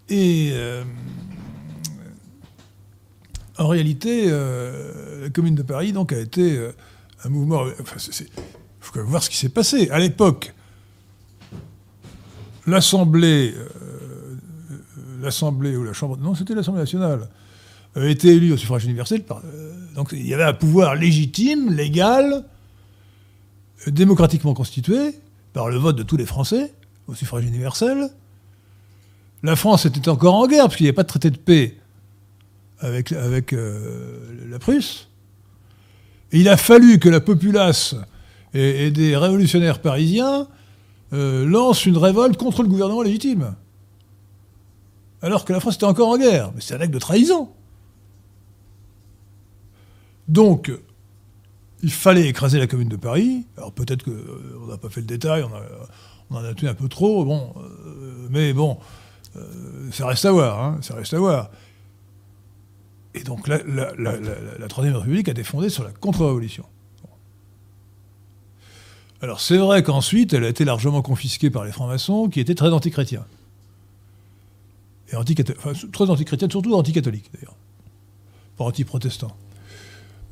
et 0.10 0.52
euh, 0.54 0.84
en 3.58 3.68
réalité, 3.68 4.30
la 4.30 5.30
Commune 5.32 5.56
de 5.56 5.64
Paris 5.64 5.94
donc 5.94 6.14
a 6.14 6.20
été 6.20 6.60
un 7.24 7.30
mouvement. 7.30 7.66
Il 7.68 7.74
faut 8.80 9.04
voir 9.04 9.24
ce 9.24 9.30
qui 9.30 9.38
s'est 9.38 9.50
passé. 9.50 9.90
À 9.90 10.00
l'époque, 10.00 10.54
l'Assemblée, 12.68 13.54
euh, 13.56 15.78
ou 15.78 15.84
la 15.84 15.94
Chambre, 15.94 16.18
non, 16.18 16.36
c'était 16.36 16.56
l'Assemblée 16.56 16.82
nationale, 16.82 17.30
a 17.96 18.06
été 18.06 18.30
élue 18.30 18.54
au 18.54 18.58
suffrage 18.58 18.86
universel. 18.86 19.24
Euh, 19.30 19.74
donc 19.96 20.10
il 20.12 20.28
y 20.28 20.34
avait 20.34 20.44
un 20.44 20.54
pouvoir 20.54 20.96
légitime, 20.96 21.74
légal, 21.74 22.44
démocratiquement 23.88 24.54
constitué 24.54 25.16
par 25.54 25.70
le 25.70 25.78
vote 25.78 25.96
de 25.96 26.04
tous 26.04 26.18
les 26.18 26.26
Français 26.26 26.74
au 27.08 27.16
suffrage 27.16 27.46
universel. 27.46 28.10
La 29.46 29.56
France 29.56 29.86
était 29.86 30.10
encore 30.10 30.34
en 30.34 30.48
guerre 30.48 30.64
parce 30.64 30.78
qu'il 30.78 30.86
n'y 30.86 30.90
avait 30.90 30.96
pas 30.96 31.04
de 31.04 31.08
traité 31.08 31.30
de 31.30 31.38
paix 31.38 31.78
avec, 32.80 33.14
euh, 33.14 34.50
la 34.50 34.58
Prusse. 34.58 35.08
Et 36.32 36.40
il 36.40 36.50
a 36.50 36.58
fallu 36.58 36.98
que 36.98 37.10
la 37.10 37.22
populace 37.22 37.94
et, 38.56 38.90
des 38.90 39.16
révolutionnaires 39.16 39.82
parisiens 39.82 40.48
euh, 41.14 41.46
lancent 41.46 41.86
une 41.86 41.98
révolte 41.98 42.38
contre 42.38 42.64
le 42.64 42.70
gouvernement 42.70 43.04
légitime. 43.04 43.54
Alors 45.22 45.46
que 45.46 45.54
la 45.54 45.60
France 45.60 45.76
était 45.76 45.86
encore 45.86 46.10
en 46.10 46.18
guerre. 46.18 46.52
Mais 46.56 46.62
c'est 46.62 46.74
un 46.74 46.82
acte 46.82 46.94
de 46.94 47.00
trahison. 47.00 47.50
Donc, 50.28 50.72
il 51.84 51.92
fallait 51.92 52.28
écraser 52.28 52.58
la 52.58 52.66
commune 52.66 52.90
de 52.90 52.98
Paris. 52.98 53.46
Alors 53.58 53.72
peut-être 53.74 54.04
qu'on 54.04 54.10
euh, 54.10 54.72
n'a 54.72 54.78
pas 54.78 54.90
fait 54.90 55.02
le 55.02 55.08
détail, 55.08 55.46
on, 56.32 56.36
en 56.36 56.44
a 56.44 56.56
tué 56.56 56.68
un 56.68 56.74
peu 56.74 56.88
trop, 56.88 57.32
mais 58.32 58.52
bon, 58.52 58.80
ça 59.92 60.08
reste 60.08 60.26
à 60.26 60.32
voir, 60.32 60.64
hein, 60.64 60.80
ça 60.82 60.96
reste 60.96 61.14
à 61.14 61.20
voir. 61.20 61.50
Et 63.14 63.24
donc 63.24 63.48
la, 63.48 64.68
Troisième 64.68 64.96
République 64.98 65.28
a 65.30 65.32
été 65.32 65.44
fondée 65.44 65.70
sur 65.70 65.84
la 65.84 65.92
contre-révolution. 65.92 66.66
Alors 69.22 69.40
c'est 69.40 69.58
vrai 69.58 69.82
qu'ensuite, 69.84 70.34
elle 70.34 70.44
a 70.44 70.50
été 70.50 70.66
largement 70.66 71.02
confisquée 71.02 71.50
par 71.50 71.64
les 71.64 71.72
francs-maçons, 71.72 72.30
qui 72.30 72.40
étaient 72.40 72.56
très 72.56 72.70
antichrétiens. 72.70 73.26
Et 75.12 75.16
anti 75.16 75.36
enfin, 75.58 75.72
très 75.92 76.10
antichrétiens, 76.10 76.50
surtout 76.50 76.76
anticatholiques 76.76 77.32
d'ailleurs. 77.34 77.56
Pas 78.58 78.66
anti-protestants. 78.66 79.36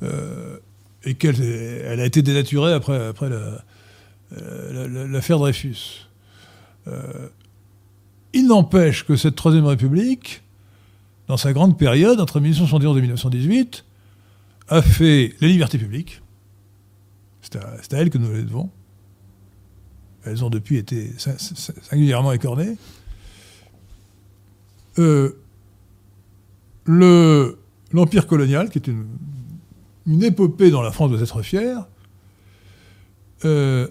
Euh, 0.02 0.58
et 1.06 1.16
qu'elle 1.16 1.42
elle 1.42 2.00
a 2.00 2.06
été 2.06 2.22
dénaturée 2.22 2.74
après, 2.74 3.08
après 3.08 3.30
l'affaire 4.32 5.40
Dreyfus. 5.40 6.08
Euh, 6.88 7.30
il 8.34 8.48
n'empêche 8.48 9.06
que 9.06 9.16
cette 9.16 9.36
Troisième 9.36 9.66
République 9.66 10.44
dans 11.28 11.38
sa 11.38 11.54
grande 11.54 11.78
période, 11.78 12.20
entre 12.20 12.40
1871 12.40 12.98
et 12.98 13.02
1918, 13.02 13.86
a 14.68 14.82
fait 14.82 15.36
les 15.40 15.48
libertés 15.48 15.78
publiques. 15.78 16.22
C'est 17.42 17.56
à, 17.56 17.62
à, 17.62 17.98
elle 17.98 18.10
que 18.10 18.18
nous 18.18 18.32
les 18.34 18.44
devons. 18.44 18.70
Elles 20.26 20.44
ont 20.44 20.50
depuis 20.50 20.78
été 20.78 21.12
singulièrement 21.18 22.32
écornées. 22.32 22.78
Euh, 25.00 25.38
L'empire 26.86 28.28
colonial, 28.28 28.70
qui 28.70 28.80
est 28.80 28.88
une, 28.88 29.06
une, 30.08 30.24
épopée 30.24 30.70
dont 30.72 30.82
la 30.82 30.92
France 30.92 31.12
doit 31.12 31.22
être 31.22 31.42
fière, 31.42 31.88
euh, 33.46 33.88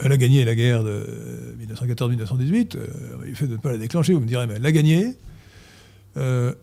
elle 0.00 0.12
a 0.12 0.16
gagné 0.16 0.44
la 0.44 0.54
guerre 0.54 0.84
de 0.84 1.56
1914-1918. 1.60 2.76
Euh, 2.76 2.86
il 3.26 3.34
fait 3.34 3.46
de 3.46 3.52
ne 3.52 3.56
pas 3.56 3.72
la 3.72 3.78
déclencher, 3.78 4.14
vous 4.14 4.20
me 4.20 4.26
direz, 4.26 4.46
mais 4.46 4.54
elle 4.54 4.62
l'a 4.62 4.72
gagnée. 4.72 5.16
Euh, 6.16 6.54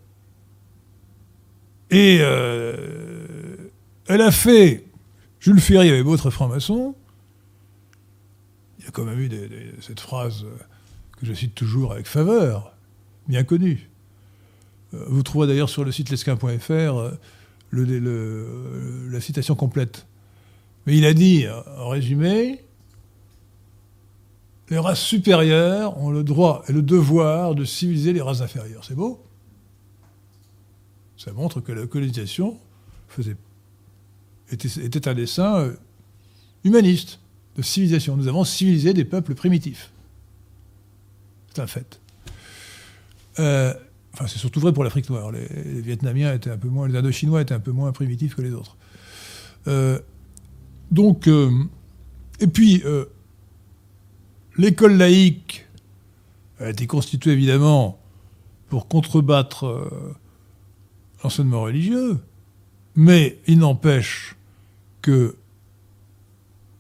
et 1.92 2.20
euh, 2.22 3.58
elle 4.08 4.22
a 4.22 4.32
fait. 4.32 4.86
Jules 5.40 5.60
Ferry 5.60 5.90
avait 5.90 6.04
d'autres 6.04 6.30
francs-maçons. 6.30 6.96
Il 8.80 8.86
y 8.86 8.88
a 8.88 8.92
quand 8.92 9.04
même 9.04 9.20
eu 9.20 9.30
cette 9.82 10.00
phrase 10.00 10.46
que 11.20 11.26
je 11.26 11.34
cite 11.34 11.54
toujours 11.54 11.92
avec 11.92 12.08
faveur, 12.08 12.74
bien 13.28 13.44
connue. 13.44 13.90
Vous 14.92 15.24
trouverez 15.24 15.48
d'ailleurs 15.48 15.70
sur 15.70 15.84
le 15.84 15.92
site 15.92 16.10
lesquin.fr 16.10 17.12
le, 17.70 17.84
le, 17.84 19.10
la 19.12 19.22
citation 19.22 19.56
complète. 19.56 20.08
Mais 20.86 20.98
il 20.98 21.06
a 21.06 21.14
dit, 21.14 21.46
en 21.78 21.90
résumé, 21.90 22.65
les 24.70 24.78
races 24.80 25.02
supérieures 25.02 25.98
ont 25.98 26.10
le 26.10 26.24
droit 26.24 26.64
et 26.68 26.74
le 26.74 26.82
devoir 26.82 27.56
de 27.56 27.66
civiliser 27.66 28.14
les 28.14 28.22
races 28.22 28.42
inférieures. 28.42 28.84
C'est 28.84 28.96
beau 28.96 29.26
ça 31.18 31.32
montre 31.34 31.62
que 31.62 31.72
la 31.72 31.88
colonisation 31.88 32.58
était, 34.52 35.08
un 35.08 35.14
dessin 35.14 35.56
euh, 35.56 35.74
humaniste, 36.64 37.20
de 37.58 37.62
civilisation. 37.62 38.18
Nous 38.18 38.28
avons 38.28 38.44
civilisé 38.44 38.94
des 38.94 39.06
peuples 39.06 39.34
primitifs. 39.34 39.92
C'est 41.54 41.62
un 41.62 41.68
fait. 41.68 42.00
Euh, 43.40 43.74
enfin, 44.14 44.28
c'est 44.28 44.38
surtout 44.38 44.60
vrai 44.60 44.74
pour 44.74 44.84
l'Afrique 44.84 45.10
noire. 45.10 45.32
Les, 45.32 45.48
Vietnamiens 45.82 46.34
étaient 46.34 46.52
un 46.52 46.58
peu 46.58 46.68
moins, 46.68 46.88
les 46.88 46.98
Indochinois 46.98 47.42
étaient 47.42 47.54
un 47.54 47.60
peu 47.60 47.72
moins 47.72 47.92
primitifs 47.92 48.36
que 48.36 48.42
les 48.42 48.52
autres. 48.52 48.76
Euh, 49.68 50.00
donc, 50.92 51.28
et 51.28 52.48
puis, 52.48 52.84
l'école 54.58 54.98
laïque 54.98 55.66
a 56.60 56.70
été 56.70 56.88
constituée 56.88 57.32
évidemment 57.32 58.00
pour 58.70 58.88
contrebattre 58.88 59.66
euh, 59.66 60.16
l'enseignement 61.24 61.62
religieux, 61.62 62.20
mais 62.96 63.40
il 63.48 63.60
n'empêche 63.60 64.36
que 65.02 65.36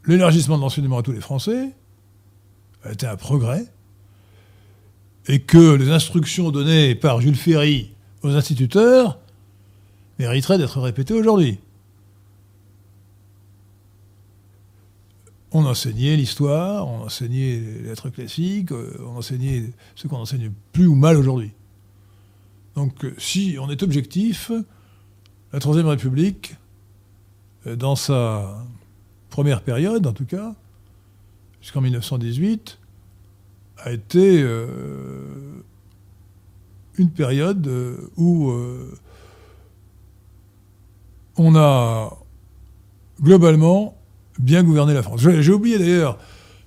l'élargissement 0.05 0.57
de 0.57 0.61
l'enseignement 0.61 0.99
à 0.99 1.03
tous 1.03 1.11
les 1.11 1.21
Français 1.21 1.71
a 2.83 2.91
été 2.91 3.05
un 3.07 3.17
progrès, 3.17 3.65
et 5.27 5.41
que 5.41 5.73
les 5.73 5.89
instructions 5.89 6.51
données 6.51 6.95
par 6.95 7.19
Jules 7.21 7.35
Ferry 7.35 7.91
aux 8.21 8.29
instituteurs 8.35 9.19
mériteraient 10.19 10.57
d'être 10.57 10.79
répétées 10.79 11.13
aujourd'hui. 11.13 11.59
On 15.57 15.65
enseignait 15.65 16.17
l'histoire, 16.17 16.85
on 16.85 17.05
enseignait 17.05 17.61
les 17.61 17.83
lettres 17.83 18.09
classiques, 18.09 18.73
euh, 18.73 18.93
on 19.07 19.15
enseignait 19.15 19.71
ce 19.95 20.05
qu'on 20.05 20.17
enseigne 20.17 20.51
plus 20.73 20.85
ou 20.85 20.95
mal 20.95 21.15
aujourd'hui. 21.15 21.53
Donc 22.75 23.05
euh, 23.05 23.15
si 23.17 23.55
on 23.57 23.69
est 23.69 23.81
objectif, 23.81 24.51
la 25.53 25.61
Troisième 25.61 25.87
République, 25.87 26.57
euh, 27.67 27.77
dans 27.77 27.95
sa 27.95 28.65
première 29.29 29.61
période 29.61 30.05
en 30.05 30.11
tout 30.11 30.25
cas, 30.25 30.55
jusqu'en 31.61 31.79
1918, 31.79 32.77
a 33.77 33.93
été 33.93 34.41
une 36.97 37.11
période 37.11 37.71
où 38.17 38.51
on 41.37 41.55
a 41.55 42.17
globalement 43.21 43.97
bien 44.39 44.63
gouverné 44.63 44.93
la 44.93 45.03
France. 45.03 45.21
J'ai 45.21 45.51
oublié 45.51 45.77
d'ailleurs 45.77 46.17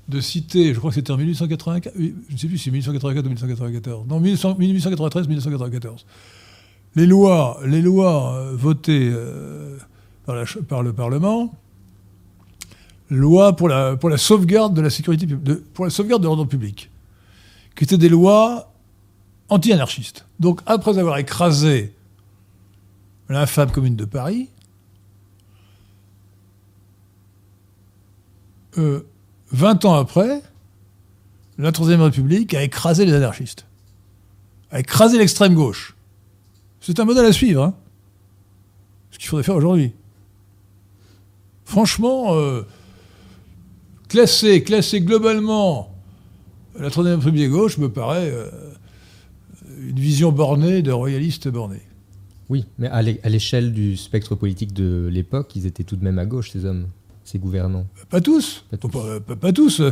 de 0.09 0.21
citer, 0.21 0.73
je 0.73 0.79
crois 0.79 0.91
que 0.91 0.95
c'était 0.95 1.11
en 1.11 1.19
1884, 1.19 1.95
oui, 1.99 2.15
je 2.29 2.35
ne 2.35 2.39
sais 2.39 2.47
plus 2.47 2.59
si 2.59 2.71
1884 2.71 3.25
ou 3.27 3.29
1894, 3.29 4.07
non, 4.07 4.21
1893-1894. 4.21 6.05
Les 6.97 7.07
lois, 7.07 7.61
les 7.67 7.83
lois 7.83 8.35
euh, 8.35 8.53
votées 8.57 9.11
euh, 9.13 9.77
par, 10.25 10.83
le 10.83 10.93
Parlement, 10.93 11.55
loi 13.11 13.55
pour 13.55 13.69
la, 13.69 13.99
sauvegarde 14.17 14.75
de 14.75 14.81
la 14.81 14.91
sécurité, 14.91 15.27
pour 15.75 15.85
la 15.85 15.91
sauvegarde 15.91 16.23
de 16.23 16.27
l'ordre 16.27 16.47
public, 16.47 16.91
qui 17.77 17.85
étaient 17.85 17.99
des 17.99 18.09
lois 18.09 18.73
anti-anarchistes. 19.51 20.27
Donc 20.41 20.61
après 20.65 20.99
avoir 20.99 21.19
écrasé 21.19 21.95
l'infâme 23.29 23.71
commune 23.71 23.97
de 23.97 24.07
Paris, 24.07 24.49
euh, 28.79 29.07
20 29.53 29.85
ans 29.85 29.95
après, 29.95 30.43
la 31.59 31.73
Troisième 31.73 32.03
République 32.03 32.55
a 32.55 32.63
écrasé 32.63 33.05
les 33.05 33.13
anarchistes, 33.13 33.67
a 34.71 34.81
écrasé 34.81 35.19
l'extrême 35.19 35.55
gauche. 35.55 35.97
C'est 36.81 37.01
un 37.01 37.05
modèle 37.05 37.27
à 37.27 37.33
suivre, 37.33 37.63
hein. 37.63 37.75
ce 39.11 39.19
qu'il 39.19 39.29
faudrait 39.29 39.43
faire 39.43 39.57
aujourd'hui. 39.57 39.93
Franchement, 41.65 42.35
euh, 42.37 42.63
classer, 44.09 44.63
classer 44.63 45.01
globalement 45.01 45.93
la 46.79 46.91
Troisième 46.91 47.19
République 47.19 47.51
gauche 47.51 47.79
me 47.79 47.89
paraît 47.89 48.31
euh, 48.31 48.49
une 49.81 49.99
vision 49.99 50.33
bornée 50.33 50.83
de 50.83 50.93
royalistes 50.93 51.49
bornés. 51.49 51.83
Oui, 52.49 52.65
mais 52.79 52.89
à 52.89 53.03
l'échelle 53.03 53.73
du 53.73 53.97
spectre 53.97 54.35
politique 54.35 54.73
de 54.73 55.09
l'époque, 55.13 55.55
ils 55.55 55.67
étaient 55.67 55.85
tout 55.85 55.97
de 55.97 56.05
même 56.05 56.19
à 56.19 56.25
gauche, 56.25 56.51
ces 56.51 56.65
hommes, 56.65 56.87
ces 57.31 57.39
gouvernants. 57.39 57.87
Pas 58.09 58.21
tous. 58.23 58.65
Pas 58.71 58.77
tous. 58.79 58.89
Pas, 58.89 59.21
pas- 59.21 59.37
pas 59.37 59.53
tous. 59.53 59.83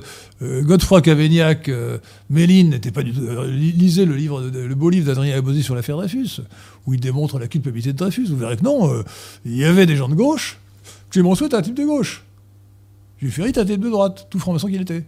Euh, 0.41 0.63
Godefroy 0.63 1.03
Cavaignac, 1.03 1.69
euh, 1.69 1.99
Méline 2.31 2.71
n'était 2.71 2.91
pas 2.91 3.03
du 3.03 3.13
tout. 3.13 3.21
euh, 3.21 3.47
li- 3.51 3.73
lisez 3.73 4.07
le, 4.07 4.15
livre, 4.17 4.41
de- 4.51 4.61
le 4.61 4.75
beau 4.75 4.89
livre 4.89 5.07
d'Adrien 5.07 5.37
Abosy 5.37 5.63
sur 5.63 5.75
l'affaire 5.75 5.97
Dreyfus, 5.99 6.41
où 6.87 6.95
il 6.95 7.01
démontre 7.01 7.39
la 7.39 7.47
culpabilité 7.47 7.93
de 7.93 7.99
Dreyfus. 7.99 8.27
Vous 8.29 8.37
verrez 8.39 8.57
que 8.57 8.63
non, 8.65 9.03
il 9.45 9.55
y 9.57 9.65
avait 9.65 9.85
des 9.85 9.97
gens 9.97 10.09
de 10.09 10.15
gauche. 10.15 10.59
Clémenceau 11.11 11.47
était 11.47 11.57
un 11.57 11.63
type 11.63 11.75
de 11.77 11.85
gauche. 11.85 12.25
Jules 13.19 13.31
Ferry 13.33 13.51
était 13.51 13.61
un 13.61 13.65
type 13.67 13.81
de 13.81 13.91
droite, 13.91 14.27
tout 14.31 14.39
franc-maçon 14.39 14.69
qu'il 14.69 14.81
était. 14.81 15.05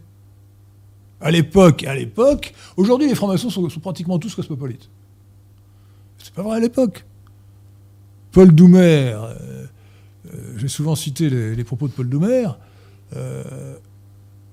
À 1.20 1.30
l'époque, 1.30 1.84
à 1.84 1.94
l'époque, 1.94 2.52
aujourd'hui 2.76 3.08
les 3.08 3.14
francs-maçons 3.14 3.48
sont, 3.50 3.68
sont 3.70 3.80
pratiquement 3.80 4.18
tous 4.18 4.34
cosmopolites. 4.34 4.88
C'est 6.18 6.32
pas 6.34 6.42
vrai 6.42 6.58
à 6.58 6.60
l'époque. 6.60 7.04
Paul 8.32 8.52
Doumer, 8.54 9.16
j'ai 10.58 10.68
souvent 10.68 10.94
cité 10.96 11.30
les, 11.30 11.64
propos 11.64 11.88
de 11.88 11.92
Paul 11.92 12.08
Doumer. 12.08 12.48
Euh, 13.16 13.74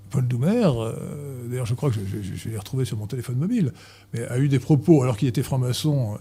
Paul 0.10 0.28
Doumer, 0.28 0.70
euh, 0.78 1.48
d'ailleurs 1.50 1.66
je 1.66 1.74
crois 1.74 1.90
que 1.90 1.96
je, 1.96 2.22
je- 2.22 2.36
je 2.36 2.50
l'ai 2.50 2.58
retrouvé 2.58 2.86
sur 2.86 2.98
mon 2.98 3.08
téléphone 3.08 3.36
mobile, 3.38 3.74
mais 4.14 4.26
a 4.28 4.38
eu 4.40 4.48
des 4.48 4.60
propos, 4.60 5.02
alors 5.04 5.18
qu'il 5.18 5.28
était 5.28 5.44
franc-maçon, 5.44 6.18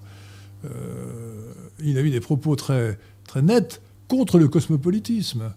euh, 0.65 1.53
il 1.81 1.97
a 1.99 2.03
eu 2.03 2.11
des 2.11 2.21
propos 2.21 2.57
très, 2.57 2.99
très 3.27 3.43
nets 3.43 3.81
contre 4.09 4.39
le 4.39 4.49
cosmopolitisme. 4.49 5.53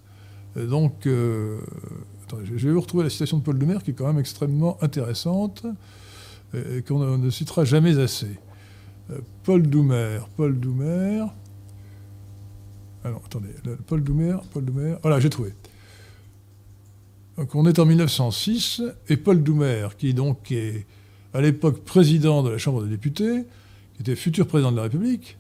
Donc, 0.55 0.93
je 1.05 1.57
je 2.43 2.67
vais 2.67 2.73
vous 2.73 2.81
retrouver 2.81 3.03
la 3.03 3.09
citation 3.09 3.37
de 3.37 3.43
Paul 3.43 3.57
Doumer 3.59 3.77
qui 3.83 3.91
est 3.91 3.93
quand 3.93 4.07
même 4.07 4.19
extrêmement 4.19 4.77
intéressante 4.81 5.65
et 6.53 6.81
qu'on 6.81 7.17
ne- 7.17 7.29
citera 7.29 7.63
jamais 7.65 7.99
assez. 7.99 8.39
Paul 9.43 9.63
Doumer, 9.63 10.19
Paul 10.35 10.59
Doumer. 10.59 11.25
Non, 13.11 13.21
attendez, 13.25 13.49
Paul 13.85 14.03
Doumer, 14.03 14.37
Paul 14.51 14.65
Doumer. 14.65 14.95
Voilà, 15.01 15.19
j'ai 15.19 15.29
trouvé. 15.29 15.53
Donc 17.37 17.53
on 17.53 17.65
est 17.67 17.79
en 17.79 17.85
1906 17.85 18.81
et 19.09 19.17
Paul 19.17 19.43
Doumer, 19.43 19.89
qui 19.97 20.13
donc 20.13 20.51
est 20.51 20.85
à 21.33 21.41
l'époque 21.41 21.83
président 21.83 22.41
de 22.41 22.49
la 22.49 22.57
Chambre 22.57 22.83
des 22.83 22.89
députés, 22.89 23.45
qui 23.95 24.01
était 24.01 24.15
futur 24.15 24.47
président 24.47 24.71
de 24.71 24.77
la 24.77 24.83
République, 24.83 25.37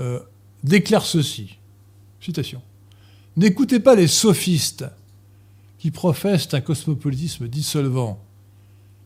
euh, 0.00 0.20
déclare 0.62 1.06
ceci. 1.06 1.58
Citation. 2.20 2.62
N'écoutez 3.36 3.80
pas 3.80 3.94
les 3.94 4.06
sophistes 4.06 4.84
qui 5.78 5.90
professent 5.90 6.52
un 6.54 6.60
cosmopolitisme 6.60 7.48
dissolvant, 7.48 8.22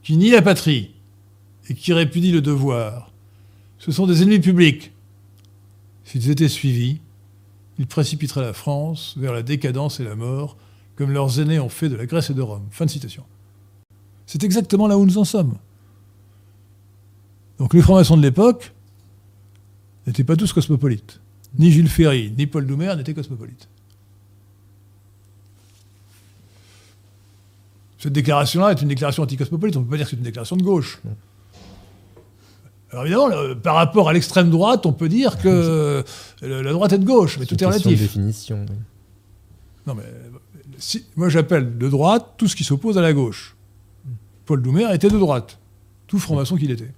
qui 0.02 0.16
nie 0.16 0.30
la 0.30 0.42
patrie 0.42 0.94
et 1.68 1.74
qui 1.74 1.92
répudie 1.92 2.32
le 2.32 2.40
devoir. 2.40 3.12
Ce 3.78 3.92
sont 3.92 4.06
des 4.06 4.22
ennemis 4.22 4.40
publics. 4.40 4.92
S'ils 6.04 6.30
étaient 6.30 6.48
suivis, 6.48 7.00
ils 7.78 7.86
précipiteraient 7.86 8.42
la 8.42 8.52
France 8.52 9.14
vers 9.16 9.32
la 9.32 9.42
décadence 9.42 10.00
et 10.00 10.04
la 10.04 10.16
mort, 10.16 10.56
comme 10.96 11.12
leurs 11.12 11.40
aînés 11.40 11.60
ont 11.60 11.68
fait 11.68 11.88
de 11.88 11.96
la 11.96 12.06
Grèce 12.06 12.30
et 12.30 12.34
de 12.34 12.42
Rome. 12.42 12.66
Fin 12.70 12.86
de 12.86 12.90
citation. 12.90 13.24
C'est 14.26 14.42
exactement 14.44 14.88
là 14.88 14.98
où 14.98 15.06
nous 15.06 15.18
en 15.18 15.24
sommes. 15.24 15.54
Donc 17.58 17.74
les 17.74 17.82
francs-maçons 17.82 18.16
de 18.16 18.22
l'époque 18.22 18.72
n'étaient 20.06 20.24
pas 20.24 20.36
tous 20.36 20.52
cosmopolites. 20.52 21.20
Ni 21.58 21.70
Jules 21.70 21.88
Ferry, 21.88 22.32
ni 22.36 22.46
Paul 22.46 22.66
Doumer 22.66 22.94
n'étaient 22.96 23.14
cosmopolites. 23.14 23.68
Cette 27.98 28.12
déclaration-là 28.12 28.72
est 28.72 28.82
une 28.82 28.88
déclaration 28.88 29.22
anticosmopolite. 29.22 29.76
On 29.76 29.80
ne 29.80 29.84
peut 29.84 29.90
pas 29.90 29.96
dire 29.96 30.06
que 30.06 30.10
c'est 30.10 30.16
une 30.16 30.22
déclaration 30.22 30.56
de 30.56 30.62
gauche. 30.62 31.00
Alors 32.90 33.04
évidemment, 33.04 33.28
le- 33.28 33.54
par 33.54 33.74
rapport 33.74 34.08
à 34.08 34.12
l'extrême 34.12 34.50
droite, 34.50 34.86
on 34.86 34.92
peut 34.92 35.08
dire 35.08 35.38
que 35.38 36.02
la 36.42 36.72
droite 36.72 36.92
est 36.94 36.98
de 36.98 37.04
gauche, 37.04 37.38
mais 37.38 37.44
tout 37.46 37.54
est 37.54 37.58
question 37.58 37.70
de 37.70 37.84
relatif. 37.84 38.00
définition. 38.00 38.64
oui. 38.68 38.76
Non, 39.86 39.94
mais 39.94 40.04
si- 40.78 41.04
moi 41.16 41.28
j'appelle 41.28 41.76
de 41.78 41.88
droite 41.88 42.34
tout 42.38 42.46
ce 42.48 42.56
qui 42.56 42.64
s'oppose 42.64 42.96
à 42.98 43.02
la 43.02 43.12
gauche. 43.12 43.56
Paul 44.46 44.62
Doumer 44.62 44.86
était 44.94 45.08
de 45.10 45.18
droite, 45.18 45.58
tout 46.06 46.18
franc-maçon 46.18 46.56
qu'il 46.56 46.70
était. 46.70 46.92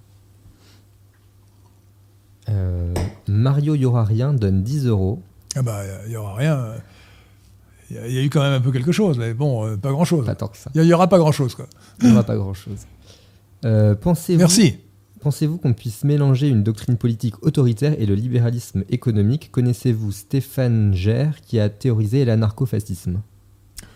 Euh, 2.49 2.93
Mario 3.27 3.75
Yorarien 3.75 4.33
donne 4.33 4.63
10 4.63 4.87
euros. 4.87 5.21
Ah 5.55 5.61
bah, 5.61 5.81
il 6.05 6.09
n'y 6.09 6.15
aura 6.15 6.35
rien. 6.35 6.67
Il 7.89 7.95
y, 7.97 7.99
a- 7.99 8.07
y 8.07 8.25
eu 8.25 8.29
quand 8.29 8.41
même 8.41 8.53
un 8.53 8.61
peu 8.61 8.71
quelque 8.71 8.91
chose, 8.93 9.17
mais 9.17 9.33
bon, 9.33 9.65
euh, 9.67 9.77
pas 9.77 9.91
grand-chose. 9.91 10.25
Pas 10.25 10.35
tant 10.35 10.47
que 10.47 10.57
ça. 10.57 10.71
Il 10.73 10.81
n'y 10.81 10.93
aura 10.93 11.07
pas 11.07 11.17
grand-chose, 11.17 11.55
quoi. 11.55 11.67
Il 12.01 12.07
n'y 12.07 12.13
aura 12.13 12.23
pas 12.23 12.35
grand-chose. 12.37 12.79
Euh, 13.65 13.95
pensez-vous, 13.95 14.39
Merci. 14.39 14.79
Pensez-vous 15.21 15.59
qu'on 15.59 15.73
puisse 15.73 16.03
mélanger 16.03 16.47
une 16.47 16.63
doctrine 16.63 16.97
politique 16.97 17.43
autoritaire 17.43 17.93
et 17.99 18.07
le 18.07 18.15
libéralisme 18.15 18.83
économique? 18.89 19.51
Connaissez-vous 19.51 20.11
Stéphane 20.11 20.95
Gère 20.95 21.41
qui 21.41 21.59
a 21.59 21.69
théorisé 21.69 22.25
l'anarcho-fascisme? 22.25 23.21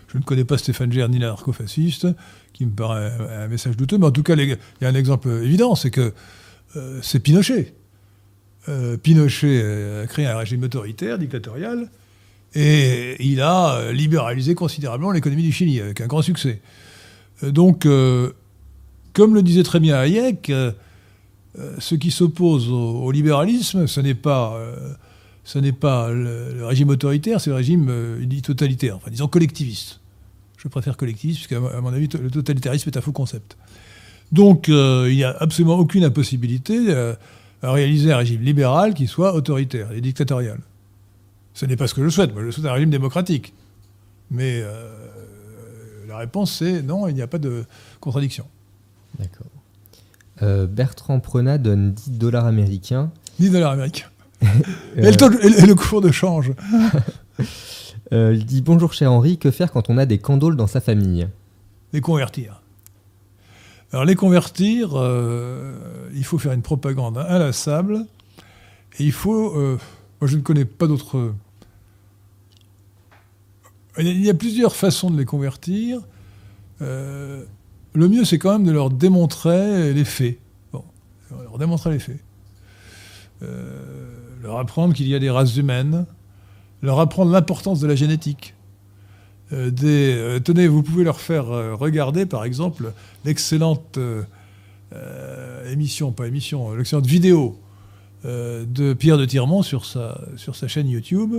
Je 0.06 0.18
ne 0.18 0.22
connais 0.22 0.44
pas 0.44 0.56
Stéphane 0.56 0.92
Gère 0.92 1.08
ni 1.08 1.18
l'anarcho-fasciste, 1.18 2.06
qui 2.52 2.64
me 2.64 2.70
paraît 2.70 3.10
un, 3.28 3.48
message 3.48 3.76
douteux, 3.76 3.98
mais 3.98 4.06
en 4.06 4.12
tout 4.12 4.22
cas, 4.22 4.36
il 4.36 4.56
y 4.80 4.84
a 4.84 4.88
un 4.88 4.94
exemple 4.94 5.28
évident, 5.42 5.74
c'est 5.74 5.90
que 5.90 6.14
euh, 6.76 7.00
c'est 7.02 7.18
Pinochet. 7.18 7.74
Euh, 8.68 8.96
Pinochet 8.96 9.60
euh, 9.64 10.04
a 10.04 10.06
créé 10.06 10.26
un 10.26 10.38
régime 10.38 10.62
autoritaire, 10.62 11.18
dictatorial, 11.18 11.90
et 12.54 13.16
il 13.18 13.40
a 13.40 13.90
libéralisé 13.90 14.54
considérablement 14.54 15.10
l'économie 15.10 15.42
du 15.42 15.50
Chili, 15.50 15.80
avec 15.80 16.00
un 16.00 16.06
grand 16.06 16.22
succès. 16.22 16.60
Donc, 17.42 17.86
comme 19.12 19.34
le 19.34 19.42
disait 19.42 19.64
très 19.64 19.80
bien 19.80 19.96
Hayek, 19.96 20.50
ce 21.78 21.94
qui 21.94 22.10
s'oppose 22.10 22.68
au, 22.68 23.10
libéralisme, 23.10 23.86
ce 23.86 24.00
n'est 24.00 24.14
pas, 24.14 24.54
euh, 24.56 24.94
le, 25.54 26.64
régime 26.64 26.90
autoritaire, 26.90 27.40
c'est 27.40 27.50
le 27.50 27.56
régime 27.56 27.86
euh, 27.88 28.40
totalitaire, 28.42 28.96
enfin 28.96 29.10
disons 29.10 29.28
collectiviste. 29.28 30.00
Je 30.58 30.68
préfère 30.68 30.96
collectiviste, 30.96 31.46
puisqu'à 31.46 31.60
mon 31.80 31.92
avis, 31.92 32.08
le 32.20 32.30
totalitarisme 32.30 32.88
est 32.88 32.96
un 32.96 33.00
faux 33.00 33.12
concept. 33.12 33.56
Donc, 34.32 34.68
euh, 34.68 35.06
il 35.08 35.16
n'y 35.16 35.24
a 35.24 35.36
absolument 35.38 35.78
aucune 35.78 36.02
impossibilité 36.02 36.92
à 37.62 37.72
réaliser 37.72 38.12
un 38.12 38.16
régime 38.16 38.42
libéral 38.42 38.94
qui 38.94 39.06
soit 39.06 39.34
autoritaire 39.34 39.92
et 39.92 40.00
dictatorial. 40.00 40.58
Ce 41.54 41.64
n'est 41.64 41.76
pas 41.76 41.86
ce 41.86 41.94
que 41.94 42.04
je 42.04 42.08
souhaite. 42.10 42.34
Moi, 42.34 42.44
je 42.44 42.50
souhaite 42.50 42.66
un 42.66 42.72
régime 42.72 42.90
démocratique. 42.90 43.54
Mais 44.30 44.60
euh, 44.62 44.92
la 46.06 46.18
réponse, 46.18 46.52
c'est 46.52 46.82
non, 46.82 47.08
il 47.08 47.14
n'y 47.14 47.22
a 47.22 47.26
pas 47.26 47.38
de 47.38 47.64
contradiction. 48.00 48.46
D'accord. 49.18 49.46
Euh, 50.42 50.66
Bertrand 50.66 51.20
Prenat 51.20 51.58
donne 51.58 51.92
10 51.92 52.10
dollars 52.12 52.46
américains. 52.46 53.10
10 53.38 53.50
dollars 53.50 53.72
américains. 53.72 54.08
et, 54.96 55.02
le 55.02 55.74
cours 55.74 56.00
de 56.00 56.10
change. 56.10 56.52
Euh, 58.12 58.34
il 58.34 58.46
dit 58.46 58.62
Bonjour 58.62 58.92
cher 58.92 59.10
Henri, 59.10 59.36
que 59.36 59.50
faire 59.50 59.72
quand 59.72 59.90
on 59.90 59.98
a 59.98 60.06
des 60.06 60.18
candoles 60.18 60.54
dans 60.54 60.68
sa 60.68 60.80
famille? 60.80 61.26
Les 61.92 62.00
convertir. 62.00 62.62
Alors 63.90 64.04
les 64.04 64.14
convertir, 64.14 64.90
il 66.14 66.24
faut 66.24 66.38
faire 66.38 66.52
une 66.52 66.62
propagande 66.62 67.18
inlassable. 67.18 68.06
Et 69.00 69.04
il 69.04 69.10
faut... 69.10 69.54
moi 69.54 70.28
je 70.28 70.36
ne 70.36 70.42
connais 70.42 70.64
pas 70.64 70.86
d'autres 70.86 71.32
il 73.98 74.24
y 74.24 74.30
a 74.30 74.34
plusieurs 74.34 74.76
façons 74.76 75.10
de 75.10 75.16
les 75.16 75.24
convertir. 75.24 76.00
Euh, 76.82 77.44
le 77.96 78.08
mieux, 78.08 78.24
c'est 78.24 78.38
quand 78.38 78.52
même 78.52 78.66
de 78.66 78.72
leur 78.72 78.90
démontrer 78.90 79.92
les 79.92 80.04
faits. 80.04 80.38
Bon, 80.72 80.84
leur 81.42 81.58
démontrer 81.58 81.90
les 81.90 81.98
faits. 81.98 82.20
Euh, 83.42 83.74
leur 84.42 84.58
apprendre 84.58 84.94
qu'il 84.94 85.08
y 85.08 85.14
a 85.14 85.18
des 85.18 85.30
races 85.30 85.56
humaines. 85.56 86.06
Leur 86.82 87.00
apprendre 87.00 87.32
l'importance 87.32 87.80
de 87.80 87.86
la 87.86 87.94
génétique. 87.94 88.54
Euh, 89.52 90.40
tenez, 90.40 90.68
vous 90.68 90.82
pouvez 90.82 91.04
leur 91.04 91.20
faire 91.20 91.46
regarder, 91.46 92.26
par 92.26 92.44
exemple, 92.44 92.92
l'excellente 93.24 93.98
émission, 95.70 96.12
pas 96.12 96.26
émission, 96.26 96.74
l'excellente 96.74 97.06
vidéo 97.06 97.58
de 98.24 98.92
Pierre 98.94 99.18
de 99.18 99.24
Tirmont 99.24 99.62
sur 99.62 99.84
sa, 99.84 100.20
sur 100.36 100.56
sa 100.56 100.68
chaîne 100.68 100.88
YouTube 100.88 101.36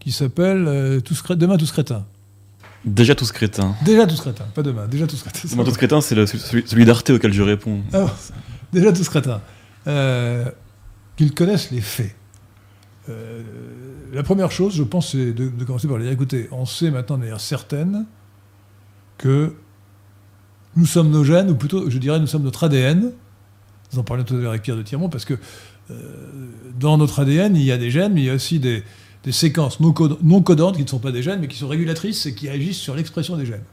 qui 0.00 0.12
s'appelle 0.12 0.66
euh, 0.66 1.00
Demain 1.36 1.56
tous 1.56 1.70
crétins. 1.70 2.04
Déjà 2.84 3.14
tous 3.14 3.30
crétins. 3.32 3.74
Déjà 3.84 4.06
tous 4.06 4.20
crétins, 4.20 4.46
pas 4.54 4.62
demain, 4.62 4.86
déjà 4.86 5.06
tous 5.06 5.22
crétins. 5.22 5.48
Demain 5.50 5.64
tous 5.64 5.76
crétins, 5.76 6.00
c'est 6.00 6.26
celui, 6.26 6.84
d'Arte 6.84 7.10
auquel 7.10 7.32
je 7.32 7.42
réponds. 7.42 7.82
Ah, 7.92 8.06
déjà 8.72 8.92
tous 8.92 9.08
crétins. 9.08 9.42
Euh, 9.86 10.46
qu'ils 11.16 11.34
connaissent 11.34 11.70
les 11.70 11.82
faits. 11.82 12.14
Euh, 13.08 13.42
la 14.12 14.22
première 14.22 14.50
chose, 14.50 14.74
je 14.74 14.82
pense, 14.82 15.12
c'est 15.12 15.32
de, 15.32 15.48
commencer 15.64 15.88
par 15.88 15.98
les 15.98 16.04
dire 16.04 16.12
écoutez, 16.12 16.48
on 16.52 16.64
sait 16.64 16.90
maintenant 16.90 17.16
de 17.16 17.22
manière 17.22 17.40
certaine 17.40 18.06
que 19.18 19.54
nous 20.76 20.86
sommes 20.86 21.10
nos 21.10 21.24
gènes, 21.24 21.50
ou 21.50 21.56
plutôt, 21.56 21.90
je 21.90 21.98
dirais, 21.98 22.18
nous 22.18 22.26
sommes 22.26 22.44
notre 22.44 22.64
ADN. 22.64 23.12
Nous 23.92 23.98
en 23.98 24.04
parlions 24.04 24.24
tout 24.24 24.34
à 24.34 24.38
l'heure 24.38 24.50
avec 24.50 24.62
Pierre 24.62 24.76
de 24.76 24.82
Tirmont, 24.82 25.10
parce 25.10 25.24
que 25.24 25.34
dans 26.78 26.96
notre 26.96 27.20
ADN, 27.20 27.56
il 27.56 27.64
y 27.64 27.72
a 27.72 27.76
des 27.76 27.90
gènes, 27.90 28.14
mais 28.14 28.22
il 28.22 28.26
y 28.26 28.30
a 28.30 28.34
aussi 28.34 28.60
des, 28.60 28.84
des 29.24 29.32
séquences 29.32 29.80
non, 29.80 29.92
codantes 29.92 30.76
qui 30.76 30.82
ne 30.82 30.88
sont 30.88 30.98
pas 30.98 31.12
des 31.12 31.22
gènes, 31.22 31.40
mais 31.40 31.48
qui 31.48 31.58
sont 31.58 31.68
régulatrices 31.68 32.26
et 32.26 32.34
qui 32.34 32.48
agissent 32.48 32.78
sur 32.78 32.94
l'expression 32.94 33.36
des 33.36 33.46
gènes. 33.46 33.64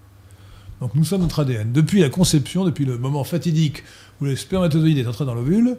Donc 0.82 0.94
nous 0.94 1.04
sommes 1.04 1.22
notre 1.22 1.40
ADN. 1.40 1.72
Depuis 1.72 2.02
la 2.02 2.10
conception, 2.10 2.66
depuis 2.66 2.86
le 2.86 2.98
moment 2.98 3.24
fatidique 3.24 3.84
où 4.22 4.26
le 4.26 4.36
spermatozoïde 4.36 4.98
est 4.98 5.08
entré 5.08 5.26
dans 5.26 5.34
l'ovule 5.34 5.78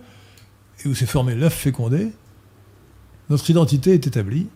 et 0.84 0.88
où 0.88 0.94
s'est 0.94 1.06
formé 1.06 1.34
l'œuf 1.34 1.54
fécondé, 1.54 2.12
notre 3.30 3.48
identité 3.50 3.92
est 3.92 4.06
établie 4.06 4.48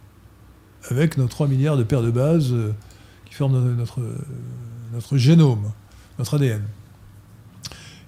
avec 0.89 1.17
nos 1.19 1.27
3 1.27 1.47
milliards 1.47 1.77
de 1.77 1.85
paires 1.85 2.03
de 2.03 2.11
bases 2.11 2.53
euh, 2.53 2.73
qui 3.27 3.35
forment 3.35 3.77
notre, 3.77 4.01
notre 4.93 5.17
génome, 5.17 5.71
notre 6.19 6.35
ADN. 6.35 6.63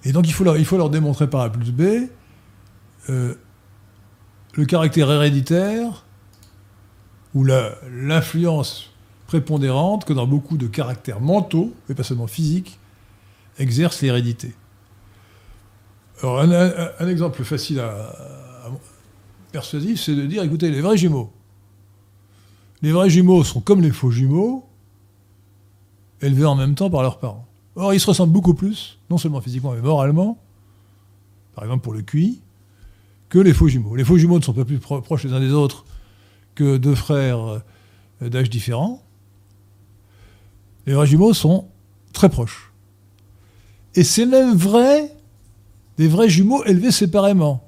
Et 0.03 0.11
donc 0.11 0.27
il 0.27 0.33
faut 0.33 0.43
leur, 0.43 0.57
il 0.57 0.65
faut 0.65 0.77
leur 0.77 0.89
démontrer 0.89 1.29
par 1.29 1.41
A 1.41 1.49
plus 1.49 1.71
B 1.71 2.09
euh, 3.09 3.35
le 4.53 4.65
caractère 4.65 5.11
héréditaire 5.11 6.04
ou 7.35 7.43
l'influence 7.43 8.91
prépondérante 9.27 10.05
que 10.05 10.13
dans 10.13 10.25
beaucoup 10.25 10.57
de 10.57 10.67
caractères 10.67 11.19
mentaux, 11.19 11.73
et 11.89 11.93
pas 11.93 12.03
seulement 12.03 12.27
physiques, 12.27 12.79
exerce 13.59 14.01
l'hérédité. 14.01 14.53
Alors 16.21 16.39
un, 16.39 17.07
exemple 17.07 17.43
facile 17.43 17.81
à, 17.81 18.71
persuasif, 19.51 20.01
c'est 20.01 20.15
de 20.15 20.25
dire, 20.25 20.43
écoutez, 20.43 20.71
les 20.71 20.81
vrais 20.81 20.97
jumeaux, 20.97 21.31
les 22.81 22.91
vrais 22.91 23.09
jumeaux 23.09 23.43
sont 23.43 23.59
comme 23.59 23.81
les 23.81 23.91
faux 23.91 24.11
jumeaux, 24.11 24.65
élevés 26.21 26.45
en 26.45 26.55
même 26.55 26.75
temps 26.75 26.89
par 26.89 27.01
leurs 27.01 27.19
parents. 27.19 27.45
Or, 27.75 27.93
ils 27.93 27.99
se 27.99 28.07
ressemblent 28.07 28.31
beaucoup 28.31 28.53
plus, 28.53 28.97
non 29.09 29.17
seulement 29.17 29.41
physiquement, 29.41 29.73
mais 29.73 29.81
moralement, 29.81 30.37
par 31.53 31.65
exemple 31.65 31.83
pour 31.83 31.93
le 31.93 32.01
QI, 32.01 32.41
que 33.27 33.39
les 33.39 33.53
faux 33.53 33.67
jumeaux. 33.67 33.95
Les 33.95 34.05
faux 34.05 34.17
jumeaux 34.17 34.39
ne 34.39 34.43
sont 34.43 34.53
pas 34.53 34.63
plus 34.63 34.79
proches 34.79 35.25
les 35.25 35.33
uns 35.33 35.41
des 35.41 35.51
autres 35.51 35.85
que 36.55 36.77
deux 36.77 36.95
frères 36.95 37.61
euh, 38.21 38.29
d'âge 38.29 38.49
différents, 38.49 39.03
les 40.85 40.93
vrais 40.93 41.05
jumeaux 41.07 41.33
sont 41.33 41.67
très 42.13 42.29
proches. 42.29 42.71
Et 43.95 44.03
c'est 44.03 44.25
même 44.25 44.55
vrai 44.55 45.11
des 45.97 46.07
vrais 46.07 46.29
jumeaux 46.29 46.63
élevés 46.65 46.91
séparément. 46.91 47.67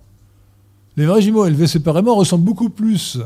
Les 0.96 1.06
vrais 1.06 1.22
jumeaux 1.22 1.46
élevés 1.46 1.68
séparément 1.68 2.16
ressemblent 2.16 2.44
beaucoup 2.44 2.70
plus 2.70 3.20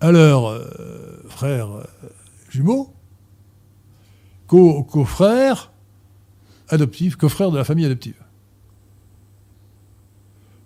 à 0.00 0.12
leurs 0.12 0.48
euh, 0.50 1.22
frères 1.28 1.70
euh, 1.70 1.84
jumeaux 2.50 2.92
qu'aux 4.46 5.04
frères 5.04 5.72
adoptifs, 6.68 7.16
qu'aux 7.16 7.28
frères 7.28 7.50
de 7.50 7.56
la 7.56 7.64
famille 7.64 7.86
adoptive. 7.86 8.22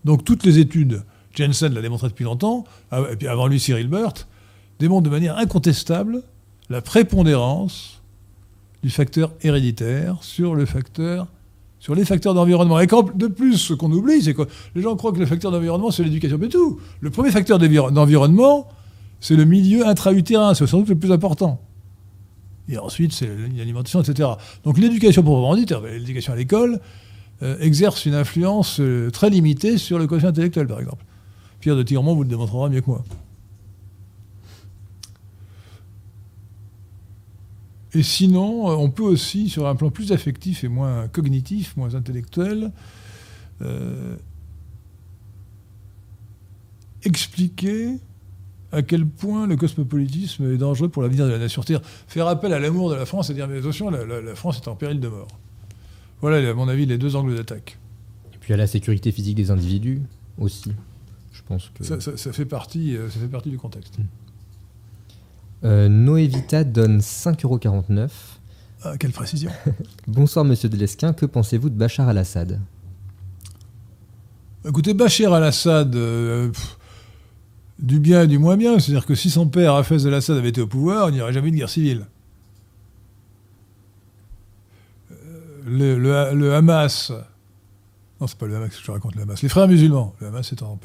Donc 0.05 0.25
toutes 0.25 0.45
les 0.45 0.59
études 0.59 1.05
Jensen 1.35 1.72
l'a 1.72 1.83
démontré 1.83 2.09
depuis 2.09 2.24
longtemps, 2.24 2.64
ah 2.91 3.03
et 3.12 3.16
puis 3.16 3.29
avant 3.29 3.47
lui 3.47 3.61
Cyril 3.61 3.89
Burt, 3.89 4.26
démontre 4.79 5.05
de 5.05 5.11
manière 5.11 5.39
incontestable 5.39 6.22
la 6.70 6.81
prépondérance 6.81 8.03
du 8.83 8.91
facteur 8.91 9.33
héréditaire 9.43 10.16
sur 10.20 10.55
les 10.55 10.66
facteurs 10.66 11.26
d'environnement. 12.35 12.81
Et 12.81 12.87
de 12.87 13.26
plus, 13.26 13.57
ce 13.57 13.74
qu'on 13.74 13.91
oublie, 13.91 14.22
c'est 14.22 14.35
que 14.35 14.43
les 14.74 14.83
gens 14.83 14.97
croient 14.97 15.12
que 15.12 15.18
le 15.18 15.26
facteur 15.26 15.51
d'environnement, 15.51 15.91
c'est 15.91 16.05
l'éducation. 16.05 16.39
Mais 16.39 16.49
tout. 16.49 16.81
Le 17.01 17.11
premier 17.11 17.31
facteur 17.31 17.59
d'environnement, 17.59 18.68
c'est 19.20 19.37
le 19.37 19.45
milieu 19.45 19.87
intra-utérin. 19.87 20.55
C'est 20.55 20.66
sans 20.66 20.79
doute 20.79 20.91
le 20.91 20.99
plus 20.99 21.12
important. 21.12 21.61
Et 22.68 22.79
ensuite, 22.79 23.12
c'est 23.12 23.29
l'alimentation, 23.57 24.01
etc. 24.03 24.29
Donc 24.64 24.79
l'éducation 24.79 25.22
proprement 25.22 25.57
dite, 25.57 25.72
l'éducation 25.72 26.35
à 26.35 26.37
l'école, 26.37 26.81
euh, 27.43 27.57
exerce 27.61 28.05
une 28.05 28.14
influence 28.14 28.79
euh, 28.81 29.11
très 29.11 29.31
limitée 29.31 29.79
sur 29.79 29.99
le 29.99 30.07
quotient 30.07 30.29
intellectuel, 30.29 30.66
par 30.66 30.81
exemple. 30.81 31.05
Pierre 31.61 31.77
de 31.77 31.83
Tirement 31.83 32.15
vous 32.15 32.23
le 32.23 32.29
démontrera 32.29 32.69
mieux 32.69 32.81
que 32.81 32.91
moi. 32.91 33.05
Et 37.95 38.03
sinon, 38.03 38.71
euh, 38.71 38.75
on 38.75 38.91
peut 38.91 39.03
aussi, 39.03 39.49
sur 39.49 39.67
un 39.67 39.75
plan 39.75 39.91
plus 39.91 40.13
affectif 40.13 40.63
et 40.63 40.69
moins 40.69 41.09
cognitif, 41.09 41.77
moins 41.77 41.95
intellectuel, 41.95 42.71
euh, 43.63 44.17
expliquer 47.05 47.95
à 48.71 48.83
quel 48.83 49.07
point 49.07 49.47
le 49.47 49.57
cosmopolitisme 49.57 50.53
est 50.53 50.59
dangereux 50.59 50.91
pour 50.91 51.03
l'avenir 51.03 51.25
de 51.27 51.31
la 51.31 51.39
nation. 51.39 51.63
C'est-à-dire 51.63 51.87
faire 52.07 52.27
appel 52.27 52.53
à 52.53 52.59
l'amour 52.59 52.91
de 52.91 52.95
la 52.95 53.07
France 53.07 53.31
et 53.31 53.35
dire, 53.35 53.49
mais 53.49 53.59
attention, 53.59 53.89
la, 53.91 54.35
France 54.35 54.59
est 54.59 54.69
en 54.69 54.77
péril 54.77 55.01
de 55.01 55.09
mort. 55.09 55.29
Voilà, 56.21 56.51
à 56.51 56.55
mon 56.55 56.69
avis, 56.69 56.85
les 56.85 56.99
deux 56.99 57.17
angles 57.17 57.35
d'attaque. 57.35 57.79
Et 58.35 58.39
puis 58.39 58.53
à 58.53 58.57
la 58.59 58.67
sécurité 58.67 59.13
physique 59.13 59.37
des 59.37 59.51
individus 59.51 60.03
aussi. 60.39 60.73
Ça, 61.81 62.33
fait 62.33 62.45
partie, 62.45 62.97
euh, 62.97 63.09
ça 63.09 63.19
fait 63.19 63.29
partie 63.29 63.51
du 63.51 63.59
contexte. 63.59 63.95
Euh, 65.65 65.89
Noévita 65.89 66.65
donne 66.65 66.99
5,49€. 66.99 68.11
Ah, 68.83 68.97
quelle 68.99 69.13
précision. 69.13 69.51
Bonsoir 70.07 70.45
Monsieur 70.45 70.69
Delesquin, 70.69 71.13
que 71.13 71.27
pensez-vous 71.27 71.71
de 71.71 71.75
Bachar 71.75 72.09
al-Assad? 72.09 72.61
Écoutez, 74.67 74.93
Bachar 74.93 75.33
al-Assad, 75.33 75.97
euh, 75.97 76.53
du 77.79 77.99
bien 77.99 78.23
et 78.23 78.27
du 78.27 78.39
moins 78.39 78.57
bien, 78.57 78.79
c'est-à-dire 78.79 79.07
que 79.07 79.15
si 79.15 79.31
son 79.31 79.49
père, 79.49 79.75
Hafez 79.75 80.07
al-Assad, 80.07 80.37
avait 80.37 80.51
été 80.51 80.61
au 80.61 80.67
pouvoir, 80.67 81.09
il 81.09 81.15
n'y 81.15 81.21
aurait 81.23 81.33
jamais 81.33 81.49
eu 81.49 81.53
de 81.53 81.57
guerre 81.57 81.71
civile. 81.71 82.07
Le, 85.67 86.55
Hamas, 86.55 87.13
non, 88.21 88.27
c'est 88.27 88.39
pas 88.39 88.47
le 88.47 88.57
Hamas 88.57 88.71
que 88.71 88.83
je 88.83 88.91
raconte, 88.91 89.17
le 89.17 89.23
Hamas, 89.23 89.43
les 89.43 89.49
frères 89.49 89.69
musulmans, 89.69 90.15
le 90.21 90.29
Hamas 90.29 90.53
est 90.53 90.63
en 90.63 90.79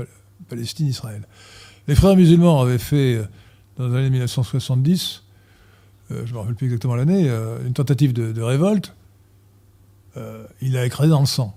Palestine-Israël. 0.47 1.27
Les 1.87 1.95
frères 1.95 2.15
musulmans 2.15 2.61
avaient 2.61 2.77
fait, 2.77 3.15
euh, 3.15 3.25
dans 3.77 3.87
les 3.87 3.97
années 3.97 4.09
1970, 4.09 5.23
euh, 6.11 6.25
je 6.25 6.31
ne 6.31 6.33
me 6.33 6.39
rappelle 6.39 6.55
plus 6.55 6.65
exactement 6.65 6.95
l'année, 6.95 7.29
euh, 7.29 7.65
une 7.65 7.73
tentative 7.73 8.13
de, 8.13 8.41
révolte. 8.41 8.95
il 10.61 10.77
a 10.77 10.85
écrasé 10.85 11.09
dans 11.09 11.19
le 11.19 11.25
sang. 11.25 11.55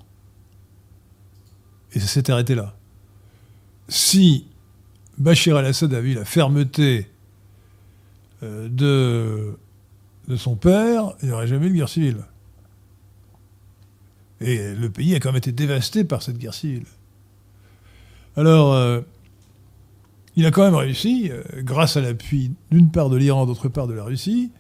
Et 1.93 2.01
ça 2.01 2.07
s'est 2.07 2.31
arrêté 2.31 2.55
là. 2.55 2.75
si 3.89 4.47
Bachir 5.19 5.57
al-Assad 5.57 5.95
avait 5.95 6.11
eu 6.11 6.15
la 6.15 6.25
fermeté 6.25 7.11
de, 8.43 9.57
de 10.29 10.37
son 10.37 10.57
père, 10.57 11.15
il 11.23 11.29
n'y 11.29 11.35
aurait 11.35 11.47
jamais 11.47 11.67
eu 11.67 11.71
de 11.71 11.75
guerre 11.75 11.89
civile. 11.89 12.19
Et 14.41 14.75
le 14.75 14.91
pays 14.91 15.15
a 15.15 15.21
quand 15.21 15.31
même 15.31 15.39
été 15.39 15.53
dévasté 15.53 16.05
par 16.05 16.23
cette 16.23 16.37
guerre 16.37 16.55
civile. 16.55 16.85
Alors, 18.37 18.75
euh, 18.75 19.01
il 20.37 20.45
a 20.45 20.51
quand 20.51 20.63
même 20.63 20.75
réussi, 20.75 21.31
euh, 21.31 21.43
grâce 21.63 21.97
à 21.97 22.03
l'appui 22.03 22.53
d'une 22.71 22.91
part 22.91 23.09
de 23.09 23.17
l'Iran, 23.17 23.47
d'autre 23.47 23.71
part 23.71 23.87
de 23.87 23.95
la 23.95 24.05
Russie, 24.05 24.51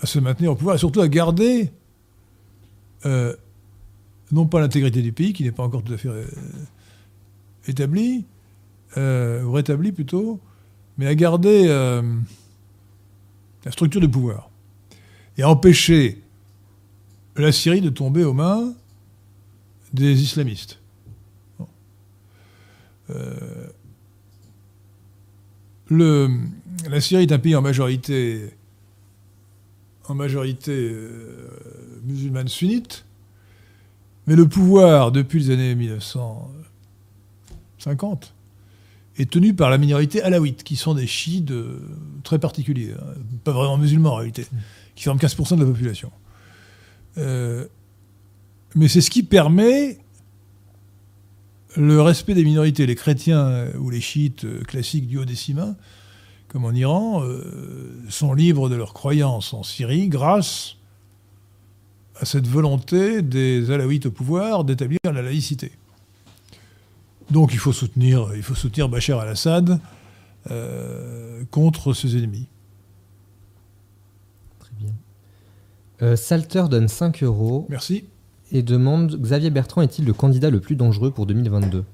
à 0.00 0.06
se 0.06 0.20
maintenir 0.20 0.52
au 0.52 0.54
pouvoir 0.54 0.76
et 0.76 0.78
surtout 0.78 1.00
à 1.00 1.08
garder, 1.08 1.72
euh, 3.06 3.34
non 4.30 4.46
pas 4.46 4.60
l'intégrité 4.60 5.02
du 5.02 5.12
pays, 5.12 5.32
qui 5.32 5.42
n'est 5.42 5.50
pas 5.50 5.64
encore 5.64 5.82
tout 5.82 5.92
à 5.92 5.96
fait 5.96 6.08
établie, 7.66 8.24
ou 8.96 9.52
rétablie 9.52 9.90
plutôt, 9.90 10.40
mais 10.96 11.06
à 11.06 11.14
garder 11.14 11.66
la 13.64 13.72
structure 13.72 14.00
du 14.00 14.08
pouvoir 14.08 14.50
et 15.36 15.42
à 15.42 15.50
empêcher 15.50 16.22
la 17.36 17.52
Syrie 17.52 17.80
de 17.80 17.90
tomber 17.90 18.24
aux 18.24 18.32
mains 18.32 18.74
des 19.92 20.22
islamistes. 20.22 20.77
Euh, 23.10 23.66
le, 25.88 26.28
la 26.90 27.00
Syrie 27.00 27.22
est 27.22 27.32
un 27.32 27.38
pays 27.38 27.56
en 27.56 27.62
majorité, 27.62 28.50
en 30.06 30.14
majorité 30.14 30.72
euh, 30.72 31.48
musulmane 32.04 32.48
sunnite, 32.48 33.06
mais 34.26 34.36
le 34.36 34.46
pouvoir, 34.46 35.12
depuis 35.12 35.40
les 35.40 35.50
années 35.50 35.74
1950, 35.74 38.34
est 39.16 39.30
tenu 39.30 39.54
par 39.54 39.70
la 39.70 39.78
minorité 39.78 40.20
alawite, 40.22 40.62
qui 40.62 40.76
sont 40.76 40.92
des 40.94 41.06
chiites 41.06 41.50
euh, 41.50 41.80
très 42.22 42.38
particuliers, 42.38 42.94
hein, 42.98 43.14
pas 43.44 43.52
vraiment 43.52 43.78
musulmans 43.78 44.12
en 44.12 44.16
réalité, 44.16 44.46
qui 44.94 45.04
forment 45.04 45.18
15% 45.18 45.54
de 45.56 45.60
la 45.60 45.66
population. 45.66 46.12
Euh, 47.16 47.66
mais 48.74 48.88
c'est 48.88 49.00
ce 49.00 49.10
qui 49.10 49.22
permet 49.22 49.98
le 51.78 52.02
respect 52.02 52.34
des 52.34 52.44
minorités. 52.44 52.86
Les 52.86 52.94
chrétiens 52.94 53.46
euh, 53.46 53.78
ou 53.78 53.88
les 53.88 54.00
chiites 54.00 54.44
euh, 54.44 54.62
classiques 54.64 55.06
du 55.06 55.18
Haut-Décima, 55.18 55.76
comme 56.48 56.64
en 56.64 56.72
Iran, 56.72 57.22
euh, 57.22 58.02
sont 58.10 58.34
libres 58.34 58.68
de 58.68 58.74
leurs 58.74 58.92
croyances 58.92 59.54
en 59.54 59.62
Syrie 59.62 60.08
grâce 60.08 60.76
à 62.20 62.24
cette 62.24 62.46
volonté 62.46 63.22
des 63.22 63.70
alaouites 63.70 64.06
au 64.06 64.10
pouvoir 64.10 64.64
d'établir 64.64 64.98
la 65.04 65.22
laïcité. 65.22 65.72
Donc 67.30 67.52
il 67.52 67.58
faut 67.58 67.72
soutenir, 67.72 68.30
il 68.34 68.42
faut 68.42 68.54
soutenir 68.54 68.88
Bachar 68.88 69.20
al-Assad 69.20 69.80
euh, 70.50 71.44
contre 71.50 71.92
ses 71.92 72.16
ennemis. 72.16 72.46
Très 74.58 74.72
bien. 74.78 74.92
Euh, 76.02 76.16
Salter 76.16 76.64
donne 76.70 76.88
5 76.88 77.22
euros 77.22 77.66
Merci. 77.68 78.06
Et 78.52 78.62
demande 78.62 79.20
Xavier 79.20 79.50
Bertrand 79.50 79.82
est-il 79.82 80.04
le 80.04 80.12
candidat 80.12 80.50
le 80.50 80.60
plus 80.60 80.76
dangereux 80.76 81.10
pour 81.10 81.26
2022 81.26 81.84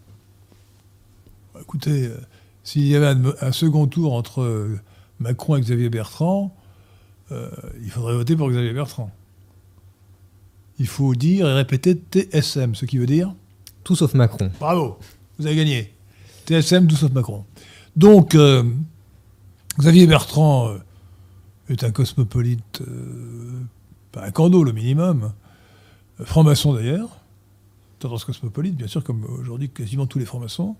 Écoutez, 1.60 2.06
euh, 2.06 2.16
s'il 2.62 2.86
y 2.86 2.94
avait 2.94 3.06
un, 3.06 3.22
un 3.40 3.52
second 3.52 3.86
tour 3.86 4.12
entre 4.12 4.42
euh, 4.42 4.78
Macron 5.18 5.56
et 5.56 5.60
Xavier 5.60 5.88
Bertrand, 5.88 6.54
euh, 7.32 7.48
il 7.82 7.90
faudrait 7.90 8.14
voter 8.14 8.36
pour 8.36 8.50
Xavier 8.50 8.72
Bertrand. 8.72 9.10
Il 10.78 10.86
faut 10.86 11.14
dire 11.14 11.48
et 11.48 11.52
répéter 11.52 11.94
TSM, 11.94 12.74
ce 12.74 12.84
qui 12.84 12.98
veut 12.98 13.06
dire 13.06 13.34
Tout 13.84 13.96
sauf 13.96 14.14
Macron. 14.14 14.50
bravo, 14.58 14.98
vous 15.38 15.46
avez 15.46 15.56
gagné. 15.56 15.94
TSM, 16.46 16.86
tout 16.86 16.96
sauf 16.96 17.12
Macron. 17.12 17.44
Donc, 17.96 18.34
euh, 18.34 18.64
Xavier 19.78 20.06
Bertrand 20.06 20.74
est 21.68 21.84
un 21.84 21.90
cosmopolite, 21.90 22.82
pas 24.12 24.24
un 24.24 24.30
cando, 24.30 24.62
le 24.62 24.72
minimum, 24.72 25.32
franc-maçon 26.20 26.74
d'ailleurs, 26.74 27.08
tendance 27.98 28.24
cosmopolite, 28.24 28.76
bien 28.76 28.86
sûr, 28.86 29.02
comme 29.02 29.24
aujourd'hui 29.24 29.68
quasiment 29.70 30.06
tous 30.06 30.18
les 30.18 30.24
francs-maçons. 30.26 30.76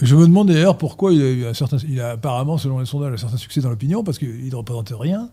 Je 0.00 0.16
me 0.16 0.26
demande 0.26 0.48
d'ailleurs 0.48 0.76
pourquoi 0.78 1.12
il 1.12 1.22
a 1.22 1.30
eu 1.30 1.46
un 1.46 1.54
certain, 1.54 1.76
il 1.88 2.00
a 2.00 2.10
apparemment, 2.12 2.58
selon 2.58 2.80
les 2.80 2.86
sondages, 2.86 3.12
un 3.14 3.16
certain 3.16 3.36
succès 3.36 3.60
dans 3.60 3.70
l'opinion, 3.70 4.02
parce 4.02 4.18
qu'il 4.18 4.48
ne 4.48 4.54
représente 4.56 4.92
rien. 4.98 5.30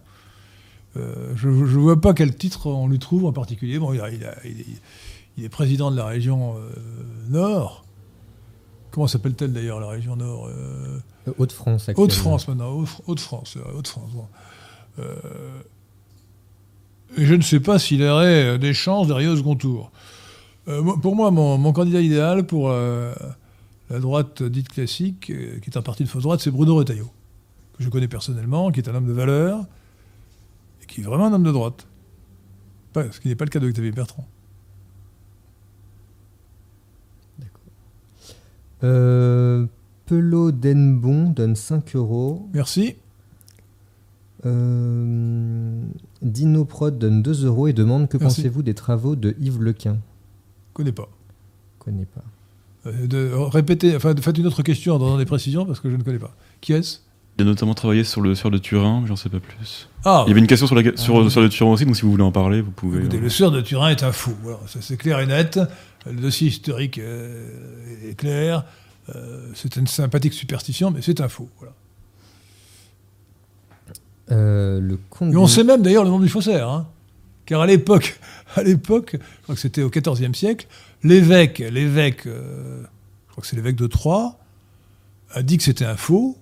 Euh, 0.97 1.33
je 1.35 1.47
ne 1.47 1.53
vois 1.79 1.99
pas 1.99 2.13
quel 2.13 2.35
titre 2.35 2.67
on 2.67 2.87
lui 2.87 2.99
trouve 2.99 3.25
en 3.25 3.31
particulier. 3.33 3.79
Bon, 3.79 3.93
il, 3.93 4.01
a- 4.01 4.11
il 4.11 4.23
a- 4.25 4.35
il 4.45 4.59
est, 4.61 4.65
il 5.37 5.43
est 5.45 5.49
président 5.49 5.89
de 5.89 5.95
la 5.97 6.05
région 6.05 6.57
euh, 6.57 6.69
Nord. 7.29 7.85
Comment 8.91 9.07
s'appelle-t-elle 9.07 9.53
d'ailleurs 9.53 9.79
la 9.79 9.87
région 9.87 10.15
Nord 10.17 10.47
Euh, 10.49 10.99
Haute-France, 11.37 11.87
actuellement. 11.89 12.03
Haute-France 12.03 12.47
maintenant, 12.49 12.71
Haute- 12.73 13.01
Haute-France. 13.07 13.57
Haute-France. 13.73 14.11
bon. 14.13 14.27
Et 17.17 17.25
je 17.25 17.33
ne 17.35 17.41
sais 17.41 17.59
pas 17.59 17.77
s'il 17.79 18.01
aurait 18.03 18.45
euh, 18.53 18.57
des 18.57 18.73
chances 18.73 19.07
d'arriver 19.07 19.31
au 19.31 19.35
second 19.37 19.55
tour. 19.55 19.91
Euh, 20.67 20.81
pour 21.01 21.15
moi, 21.15 21.31
mon, 21.31 21.57
mon 21.57 21.73
candidat 21.73 22.01
idéal 22.01 22.45
pour 22.45 22.69
euh, 22.69 23.13
la 23.89 23.99
droite 23.99 24.43
dite 24.43 24.69
classique, 24.69 25.29
euh, 25.29 25.59
qui 25.59 25.69
est 25.69 25.77
un 25.77 25.81
parti 25.81 26.03
de 26.03 26.09
fausse 26.09 26.23
droite, 26.23 26.39
c'est 26.39 26.51
Bruno 26.51 26.75
Retailleau, 26.75 27.09
que 27.77 27.83
je 27.83 27.89
connais 27.89 28.07
personnellement, 28.07 28.71
qui 28.71 28.79
est 28.79 28.87
un 28.89 28.95
homme 28.95 29.07
de 29.07 29.13
valeur, 29.13 29.65
et 30.81 30.85
qui 30.85 31.01
est 31.01 31.03
vraiment 31.03 31.25
un 31.27 31.33
homme 31.33 31.43
de 31.43 31.51
droite. 31.51 31.87
Pas- 32.93 33.11
ce 33.11 33.19
qui 33.19 33.27
n'est 33.27 33.35
pas 33.35 33.45
le 33.45 33.49
cas 33.49 33.59
de 33.59 33.69
Xavier 33.69 33.91
Bertrand. 33.91 34.27
Euh, 38.83 39.65
Pelot 40.07 40.51
Denbon 40.51 41.29
donne 41.29 41.55
5 41.55 41.95
euros. 41.95 42.49
Merci. 42.53 42.95
Euh, 44.45 45.81
Dino 46.21 46.65
Prod 46.65 46.97
donne 46.97 47.21
2 47.21 47.45
euros 47.45 47.67
et 47.67 47.73
demande 47.73 48.07
que 48.09 48.17
Merci. 48.17 48.41
pensez-vous 48.41 48.63
des 48.63 48.73
travaux 48.73 49.15
de 49.15 49.35
Yves 49.39 49.61
Lequin? 49.61 49.93
Je 49.93 50.73
connais 50.73 50.91
pas. 50.91 51.09
connais 51.79 52.05
pas. 52.05 52.23
Euh, 52.87 53.07
de, 53.07 53.31
répétez, 53.35 53.95
enfin, 53.95 54.13
faites 54.19 54.37
une 54.37 54.47
autre 54.47 54.63
question 54.63 54.95
en 54.95 54.99
donnant 54.99 55.17
des 55.17 55.25
précisions, 55.25 55.65
parce 55.65 55.79
que 55.79 55.89
je 55.91 55.95
ne 55.95 56.01
connais 56.03 56.19
pas. 56.19 56.33
Qui 56.61 56.73
est-ce? 56.73 56.99
Il 57.37 57.43
a 57.43 57.45
notamment 57.45 57.73
travaillé 57.73 58.03
sur 58.03 58.21
le 58.21 58.35
sur 58.35 58.51
de 58.51 58.57
Turin, 58.57 59.01
mais 59.01 59.07
j'en 59.07 59.15
sais 59.15 59.29
pas 59.29 59.39
plus. 59.39 59.87
Ah, 60.03 60.23
Il 60.25 60.29
y 60.29 60.31
avait 60.31 60.41
une 60.41 60.47
question 60.47 60.67
sur, 60.67 60.75
la, 60.75 60.81
sur, 60.97 61.25
Ah. 61.25 61.29
sur 61.29 61.41
le 61.41 61.49
Turin 61.49 61.71
aussi, 61.71 61.85
donc 61.85 61.95
si 61.95 62.01
vous 62.01 62.11
voulez 62.11 62.23
en 62.23 62.31
parler, 62.31 62.61
vous 62.61 62.71
pouvez. 62.71 62.99
Écoutez, 62.99 63.17
euh, 63.17 63.21
le 63.21 63.29
sieur 63.29 63.51
de 63.51 63.61
Turin 63.61 63.89
est 63.89 64.03
un 64.03 64.11
fou. 64.11 64.33
Voilà, 64.43 64.59
ça, 64.67 64.79
c'est 64.81 64.97
clair 64.97 65.19
et 65.19 65.27
net. 65.27 65.59
Le 66.05 66.19
dossier 66.19 66.47
historique 66.49 66.97
euh, 66.97 68.09
est 68.09 68.15
clair. 68.15 68.65
Euh, 69.15 69.49
c'est 69.55 69.75
une 69.77 69.87
sympathique 69.87 70.33
superstition, 70.33 70.91
mais 70.91 71.01
c'est 71.01 71.21
un 71.21 71.29
faux. 71.29 71.49
Voilà. 71.59 71.73
Euh, 74.29 74.79
le 74.79 74.97
comte 75.09 75.33
Et 75.33 75.37
on 75.37 75.45
du- 75.45 75.51
sait 75.51 75.63
même 75.63 75.81
d'ailleurs 75.81 76.03
le 76.03 76.09
nom 76.09 76.19
du 76.19 76.29
faussaire. 76.29 76.69
hein. 76.69 76.87
Car 77.45 77.61
à 77.61 77.65
l'époque, 77.67 78.19
à 78.55 78.63
l'époque, 78.63 79.11
je 79.17 79.43
crois 79.43 79.55
que 79.55 79.61
c'était 79.61 79.81
au 79.83 79.89
XIVe 79.89 80.33
siècle, 80.33 80.67
l'évêque, 81.03 81.59
l'évêque, 81.59 82.27
euh, 82.27 82.83
je 83.27 83.31
crois 83.31 83.41
que 83.41 83.47
c'est 83.47 83.55
l'évêque 83.55 83.75
de 83.77 83.87
Troyes, 83.87 84.37
a 85.31 85.41
dit 85.43 85.57
que 85.57 85.63
c'était 85.63 85.85
un 85.85 85.95
faux, 85.97 86.37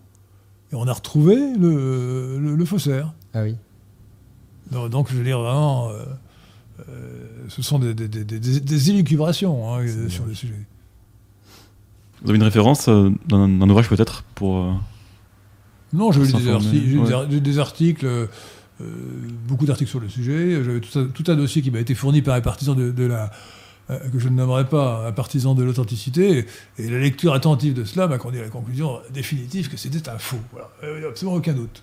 et 0.72 0.76
on 0.76 0.88
a 0.88 0.94
retrouvé 0.94 1.36
le, 1.36 2.38
le- 2.40 2.56
le 2.56 2.66
faussaire. 2.66 3.14
Ah 3.34 3.44
oui. 3.44 3.56
Donc, 4.72 4.90
donc, 4.92 5.10
je 5.12 5.16
veux 5.18 5.24
dire, 5.24 5.40
vraiment, 5.40 5.90
euh, 5.90 6.04
euh, 6.90 7.28
ce 7.48 7.62
sont 7.64 7.80
des, 7.80 7.94
des- 7.96 8.08
des- 8.08 8.24
des- 8.24 8.60
des 8.60 8.90
élucubrations 8.92 9.74
hein, 9.74 9.80
euh, 9.82 10.10
sur 10.10 10.26
le 10.26 10.34
sujet. 10.36 10.54
Vous 12.22 12.30
avez 12.30 12.38
une 12.38 12.44
référence 12.44 12.88
euh, 12.90 13.10
d'un 13.28 13.48
d'un 13.48 13.70
ouvrage 13.70 13.88
peut-être 13.90 14.24
pour. 14.36 14.80
Non, 15.94 16.12
j'avais 16.12 16.28
lu 16.28 16.34
des, 16.34 16.50
arti- 16.50 16.80
des 16.80 16.98
ouais. 16.98 17.14
ar- 17.14 17.28
des 17.28 17.60
articles, 17.60 18.06
euh, 18.06 18.28
euh, 18.82 18.86
beaucoup 19.48 19.66
d'articles 19.66 19.90
sur 19.90 20.00
le 20.00 20.10
sujet. 20.10 20.64
J'avais 20.64 20.80
tout 20.80 21.00
un, 21.00 21.06
tout 21.06 21.24
un 21.28 21.36
dossier 21.36 21.62
qui 21.62 21.72
m'a 21.72 21.80
été 21.80 21.96
fourni 21.96 22.22
par 22.22 22.36
un 22.36 22.42
partisan 22.42 22.76
de, 22.76 22.92
de 22.92 23.06
la 23.06 23.32
euh, 23.90 23.98
que 24.10 24.20
je 24.20 24.30
ne 24.30 24.36
nommerai 24.36 24.66
pas 24.70 25.08
un 25.08 25.12
partisan 25.12 25.56
de 25.56 25.64
l'authenticité. 25.64 26.46
Et, 26.78 26.84
et 26.84 26.90
la 26.90 27.00
lecture 27.00 27.34
attentive 27.34 27.74
de 27.74 27.84
cela 27.84 28.08
m'a 28.08 28.18
conduit 28.20 28.40
à 28.40 28.44
la 28.44 28.50
conclusion 28.50 29.00
définitive 29.12 29.70
que 29.70 29.78
c'était 29.78 30.08
un 30.10 30.20
faux. 30.20 30.38
Voilà. 30.52 30.70
Il 30.84 31.00
n'y 31.00 31.06
a 31.06 31.10
absolument 31.10 31.38
aucun 31.38 31.54
doute. 31.54 31.82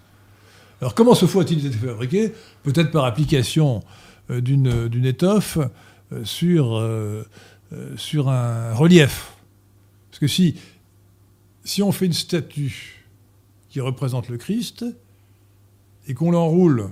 Alors 0.80 0.94
comment 0.94 1.14
ce 1.14 1.26
faux 1.26 1.40
a-t-il 1.40 1.66
été 1.66 1.76
fabriqué? 1.76 2.32
Peut-être 2.62 2.90
par 2.92 3.04
application 3.06 3.82
euh, 4.30 4.40
d'une 4.40 4.88
d'une 4.88 5.06
étoffe 5.06 5.58
sur, 6.22 6.80
sur 7.96 8.28
un 8.28 8.72
relief. 8.72 9.32
Parce 10.10 10.20
que 10.20 10.28
si, 10.28 10.54
si 11.64 11.82
on 11.82 11.90
fait 11.90 12.06
une 12.06 12.12
statue 12.12 12.95
qui 13.76 13.80
représente 13.82 14.30
le 14.30 14.38
Christ, 14.38 14.86
et 16.08 16.14
qu'on 16.14 16.30
l'enroule, 16.30 16.88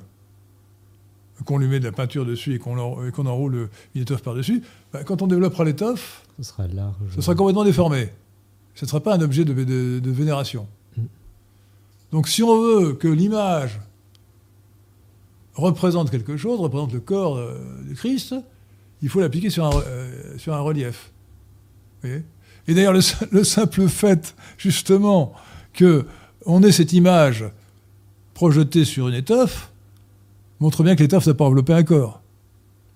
qu'on 1.46 1.56
lui 1.56 1.66
met 1.66 1.78
de 1.80 1.84
la 1.86 1.92
peinture 1.92 2.26
dessus 2.26 2.54
et 2.56 2.58
qu'on 2.58 2.76
enroule 2.76 3.70
une 3.94 4.02
étoffe 4.02 4.20
par-dessus, 4.22 4.62
bah, 4.92 5.02
quand 5.02 5.22
on 5.22 5.26
développera 5.26 5.64
l'étoffe, 5.64 6.26
Ce 6.36 6.42
sera 6.42 6.66
large. 6.66 6.94
ce 7.14 7.22
sera 7.22 7.34
complètement 7.34 7.64
déformé. 7.64 8.10
Ce 8.74 8.84
ne 8.84 8.88
sera 8.90 9.00
pas 9.00 9.14
un 9.14 9.20
objet 9.22 9.46
de, 9.46 9.54
de- 9.54 9.98
de 9.98 10.10
vénération. 10.10 10.68
Mm. 10.98 11.02
Donc 12.12 12.28
si 12.28 12.42
on 12.42 12.60
veut 12.60 12.92
que 12.92 13.08
l'image 13.08 13.80
représente 15.54 16.10
quelque 16.10 16.36
chose, 16.36 16.60
représente 16.60 16.92
le 16.92 17.00
corps 17.00 17.38
euh, 17.38 17.56
du 17.88 17.94
Christ, 17.94 18.34
il 19.00 19.08
faut 19.08 19.20
l'appliquer 19.20 19.48
sur 19.48 19.64
un, 19.64 19.80
euh, 19.86 20.36
sur 20.36 20.52
un 20.52 20.60
relief. 20.60 21.12
Vous 22.02 22.10
voyez? 22.10 22.24
Et 22.68 22.74
d'ailleurs, 22.74 22.92
le, 22.92 23.00
le 23.30 23.42
simple 23.42 23.88
fait, 23.88 24.36
justement, 24.58 25.32
que 25.72 26.04
on 26.46 26.62
ait 26.62 26.72
cette 26.72 26.92
image 26.92 27.44
projetée 28.34 28.84
sur 28.84 29.08
une 29.08 29.14
étoffe 29.14 29.70
montre 30.60 30.82
bien 30.82 30.96
que 30.96 31.02
l'étoffe 31.02 31.26
n'a 31.26 31.34
pas 31.34 31.44
enveloppé 31.44 31.72
un 31.72 31.82
corps. 31.82 32.20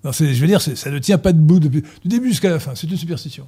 Non, 0.05 0.13
c'est- 0.13 0.33
je 0.35 0.41
veux 0.41 0.47
dire, 0.47 0.61
ça 0.61 0.91
ne 0.91 0.99
tient 0.99 1.19
pas 1.19 1.33
debout 1.33 1.59
depuis, 1.61 1.83
du 2.03 2.09
début 2.09 2.29
jusqu'à 2.29 2.51
la 2.51 2.59
fin. 2.61 2.75
C'est 2.75 2.87
une 2.91 2.97
superstition. 2.97 3.47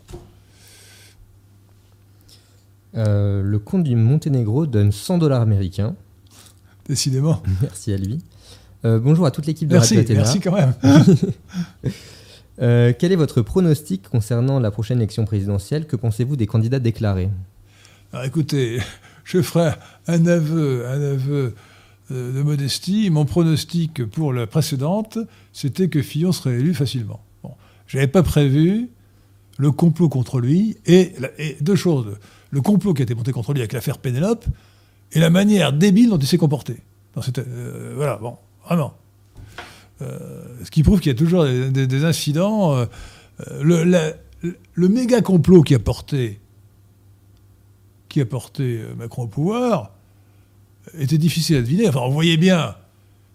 Euh, 2.96 3.42
le 3.42 3.58
comte 3.58 3.84
du 3.84 3.94
Monténégro 3.94 4.66
donne 4.66 4.90
100 4.92 5.18
dollars 5.18 5.40
américains. 5.42 5.94
Décidément. 6.88 7.42
Merci 7.62 7.92
à 7.92 7.96
lui. 7.96 8.18
Euh, 8.84 8.98
bonjour 8.98 9.26
à 9.26 9.30
toute 9.30 9.46
l'équipe 9.46 9.68
de 9.68 9.74
Merci, 9.74 9.96
Radio 9.96 10.16
merci 10.16 10.40
quand 10.40 10.52
même. 10.52 10.74
Euh, 12.62 12.92
quel 12.98 13.10
est 13.10 13.16
votre 13.16 13.40
pronostic 13.40 14.02
concernant 14.10 14.60
la 14.60 14.70
prochaine 14.70 14.98
élection 14.98 15.24
présidentielle? 15.24 15.86
Que 15.86 15.96
pensez-vous 15.96 16.36
des 16.36 16.46
candidats 16.46 16.78
déclarés? 16.78 17.30
Alors 18.12 18.26
écoutez, 18.26 18.80
je 19.30 19.42
ferai 19.42 19.70
un 20.08 20.26
aveu, 20.26 20.86
un 20.88 21.00
aveu 21.12 21.54
euh, 22.10 22.32
de 22.32 22.42
modestie. 22.42 23.10
Mon 23.10 23.24
pronostic 23.24 24.04
pour 24.04 24.32
la 24.32 24.46
précédente, 24.46 25.18
c'était 25.52 25.88
que 25.88 26.02
Fillon 26.02 26.32
serait 26.32 26.58
élu 26.58 26.74
facilement. 26.74 27.20
Bon, 27.44 27.52
j'avais 27.86 28.08
pas 28.08 28.24
prévu 28.24 28.88
le 29.58 29.70
complot 29.70 30.08
contre 30.08 30.40
lui 30.40 30.78
et, 30.86 31.12
deux 31.60 31.76
choses 31.76 32.16
le 32.50 32.60
complot 32.62 32.94
qui 32.94 33.02
a 33.02 33.04
été 33.04 33.14
monté 33.14 33.30
contre 33.30 33.52
lui 33.52 33.60
avec 33.60 33.72
l'affaire 33.72 33.98
Pénélope 33.98 34.44
et 35.12 35.20
la 35.20 35.30
manière 35.30 35.72
débile 35.72 36.08
dont 36.08 36.18
il 36.18 36.26
s'est 36.26 36.38
comporté. 36.38 36.78
Euh, 37.38 37.92
voilà, 37.94 38.16
bon, 38.16 38.36
vraiment. 38.64 38.94
Euh, 40.02 40.18
ce 40.64 40.70
qui 40.70 40.82
prouve 40.82 40.98
qu'il 40.98 41.12
y 41.12 41.14
a 41.14 41.18
toujours 41.18 41.44
des, 41.44 42.04
incidents. 42.04 42.84
le 43.60 44.88
méga 44.88 45.20
complot 45.20 45.62
qui 45.62 45.76
a 45.76 45.78
porté 45.78 46.40
qui 48.10 48.20
a 48.20 48.26
porté 48.26 48.80
euh, 48.82 48.94
Macron 48.94 49.22
au 49.22 49.28
pouvoir 49.28 49.92
était 50.98 51.18
difficile 51.18 51.56
à 51.56 51.62
deviner. 51.62 51.88
Enfin, 51.88 52.00
on 52.00 52.10
voyait 52.10 52.36
bien 52.36 52.74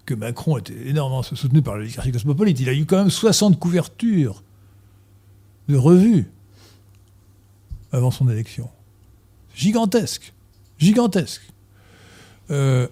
que 0.05 0.13
Macron 0.13 0.57
était 0.57 0.87
énormément 0.87 1.23
soutenu 1.23 1.61
par 1.61 1.77
l'oligarchie 1.77 2.11
cosmopolite. 2.11 2.59
Il 2.59 2.69
a 2.69 2.73
eu 2.73 2.85
quand 2.85 2.97
même 2.97 3.09
60 3.09 3.57
couvertures 3.57 4.43
de 5.67 5.77
revues 5.77 6.27
avant 7.91 8.11
son 8.11 8.29
élection. 8.29 8.69
Gigantesque. 9.55 10.33
Gigantesque. 10.77 11.43
Euh, 12.51 12.87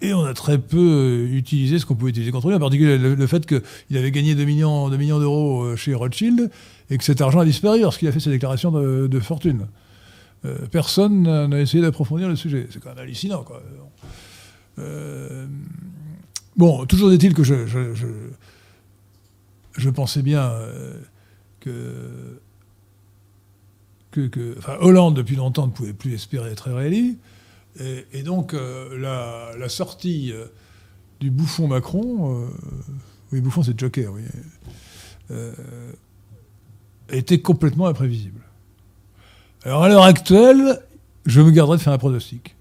et 0.00 0.14
on 0.14 0.24
a 0.24 0.32
très 0.32 0.58
peu 0.58 0.78
euh, 0.78 1.36
utilisé 1.36 1.78
ce 1.78 1.86
qu'on 1.86 1.94
pouvait 1.94 2.10
utiliser 2.10 2.32
contre 2.32 2.48
lui, 2.48 2.56
en 2.56 2.60
particulier 2.60 2.96
le, 2.98 3.26
fait 3.26 3.44
qu'il 3.46 3.96
avait 3.96 4.10
gagné 4.10 4.34
2 4.34 4.44
millions, 4.44 4.88
2 4.88 4.96
millions 4.96 5.18
d'euros 5.18 5.76
chez 5.76 5.94
Rothschild 5.94 6.50
et 6.90 6.98
que 6.98 7.04
cet 7.04 7.20
argent 7.20 7.40
a 7.40 7.44
disparu 7.44 7.80
lorsqu'il 7.80 8.08
a 8.08 8.12
fait 8.12 8.20
ses 8.20 8.30
déclarations 8.30 8.70
de, 8.70 9.20
fortune. 9.20 9.66
Euh, 10.44 10.66
personne 10.70 11.22
n'a 11.22 11.60
essayé 11.60 11.82
d'approfondir 11.82 12.28
le 12.28 12.36
sujet. 12.36 12.66
C'est 12.70 12.80
quand 12.80 12.90
même 12.90 12.98
hallucinant. 12.98 13.42
Quoi. 13.42 13.62
Euh, 14.78 15.46
bon, 16.56 16.86
toujours 16.86 17.12
est-il 17.12 17.34
que 17.34 17.42
je, 17.42 18.00
pensais 19.90 20.22
bien 20.22 20.50
euh, 20.50 20.94
que, 21.60 22.38
enfin, 24.58 24.76
Hollande, 24.80 25.16
depuis 25.16 25.36
longtemps, 25.36 25.66
ne 25.66 25.72
pouvait 25.72 25.92
plus 25.92 26.14
espérer 26.14 26.50
être 26.50 26.70
réélu. 26.72 27.18
Et, 28.12 28.22
donc, 28.22 28.54
la, 28.96 29.68
sortie 29.68 30.32
du 31.20 31.30
bouffon 31.30 31.68
Macron, 31.68 32.48
oui, 33.30 33.40
bouffon 33.40 33.62
c'est 33.62 33.78
Joker, 33.78 34.12
oui, 34.12 34.22
était 37.10 37.40
complètement 37.40 37.86
imprévisible. 37.86 38.40
Alors, 39.64 39.84
à 39.84 39.88
l'heure 39.88 40.04
actuelle, 40.04 40.80
je 41.26 41.40
me 41.40 41.50
garderai 41.50 41.78
de 41.78 41.82
faire 41.82 41.92
un 41.92 41.98
pronostic. 41.98 42.54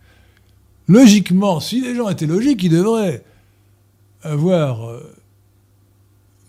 Logiquement, 0.87 1.59
si 1.59 1.81
les 1.81 1.95
gens 1.95 2.09
étaient 2.09 2.25
logiques, 2.25 2.63
ils 2.63 2.71
devraient 2.71 3.23
avoir 4.23 4.87
euh, 4.87 5.15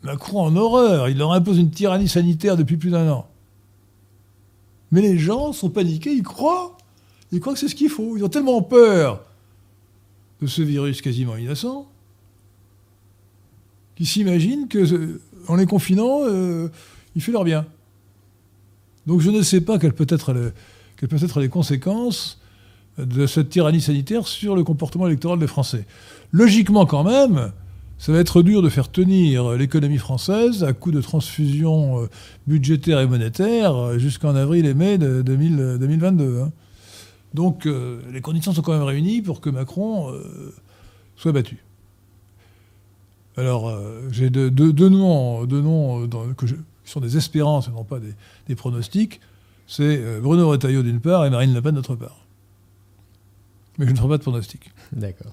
Macron 0.02 0.42
en 0.42 0.56
horreur. 0.56 1.08
Il 1.08 1.18
leur 1.18 1.32
impose 1.32 1.58
une 1.58 1.70
tyrannie 1.70 2.08
sanitaire 2.08 2.56
depuis 2.56 2.76
plus 2.76 2.90
d'un 2.90 3.10
an. 3.10 3.28
Mais 4.90 5.02
les 5.02 5.18
gens 5.18 5.52
sont 5.52 5.70
paniqués, 5.70 6.12
ils 6.12 6.22
croient. 6.22 6.76
Ils 7.32 7.40
croient 7.40 7.52
que 7.52 7.58
c'est 7.58 7.68
ce 7.68 7.74
qu'il 7.74 7.90
faut. 7.90 8.16
Ils 8.16 8.24
ont 8.24 8.28
tellement 8.28 8.62
peur 8.62 9.22
de 10.40 10.46
ce 10.46 10.62
virus 10.62 11.02
quasiment 11.02 11.36
innocent 11.36 11.86
qu'ils 13.98 14.06
s'imaginent 14.06 14.68
que, 14.68 14.78
euh, 14.78 15.56
les 15.56 15.66
confinant, 15.66 16.20
euh, 16.22 16.68
il 17.16 17.20
fait 17.20 17.32
leur 17.32 17.42
bien. 17.42 17.66
Donc 19.08 19.20
je 19.20 19.30
ne 19.30 19.42
sais 19.42 19.60
pas 19.60 19.78
quelles 19.80 19.92
peuvent 19.94 20.06
être, 20.10 20.32
le- 20.32 20.52
quelles 20.96 21.08
peuvent 21.08 21.24
être 21.24 21.40
les 21.40 21.48
conséquences 21.48 22.40
de 22.98 23.26
cette 23.26 23.48
tyrannie 23.48 23.80
sanitaire 23.80 24.26
sur 24.28 24.54
le 24.54 24.62
comportement 24.64 25.06
électoral 25.06 25.38
des 25.38 25.46
Français. 25.46 25.84
Logiquement 26.32 26.84
quand 26.86 27.04
même, 27.04 27.52
ça 27.98 28.12
va 28.12 28.18
être 28.18 28.42
dur 28.42 28.60
de 28.62 28.68
faire 28.68 28.90
tenir 28.90 29.52
l'économie 29.56 29.98
française 29.98 30.62
à 30.62 30.72
coup 30.72 30.92
de 30.92 31.00
transfusion 31.00 32.02
euh, 32.02 32.06
budgétaire 32.46 33.00
et 33.00 33.06
monétaire 33.06 33.74
euh, 33.74 33.98
jusqu'en 33.98 34.34
avril 34.36 34.66
et 34.66 34.74
mai 34.74 34.98
de 34.98 35.22
2000, 35.22 35.58
euh, 35.58 35.78
2022. 35.78 36.40
hein. 36.42 36.52
Donc 37.34 37.68
les 38.10 38.22
conditions 38.22 38.54
sont 38.54 38.62
quand 38.62 38.72
même 38.72 38.82
réunies 38.84 39.20
pour 39.20 39.42
que 39.42 39.50
Macron 39.50 40.14
soit 41.14 41.32
battu. 41.32 41.62
Alors 43.36 43.70
j'ai 44.10 44.30
deux, 44.30 44.48
noms, 44.88 45.44
deux 45.44 45.60
noms 45.60 46.08
que 46.38 46.46
je- 46.46 46.54
qui 46.88 46.92
sont 46.92 47.00
des 47.00 47.18
espérances 47.18 47.68
et 47.68 47.70
non 47.70 47.84
pas 47.84 47.98
des, 47.98 48.14
des 48.48 48.54
pronostics. 48.54 49.20
C'est 49.66 49.98
euh, 49.98 50.20
Bruno 50.22 50.48
Retailleau 50.48 50.82
d'une 50.82 51.00
part 51.00 51.26
et 51.26 51.30
Marine 51.30 51.52
Le 51.52 51.60
Pen 51.60 51.74
d'autre 51.74 51.94
part. 51.94 52.24
Mais 53.76 53.86
je 53.86 53.90
ne 53.90 53.96
ferai 53.96 54.08
pas 54.08 54.16
de 54.16 54.22
pronostic. 54.22 54.72
D'accord. 54.92 55.32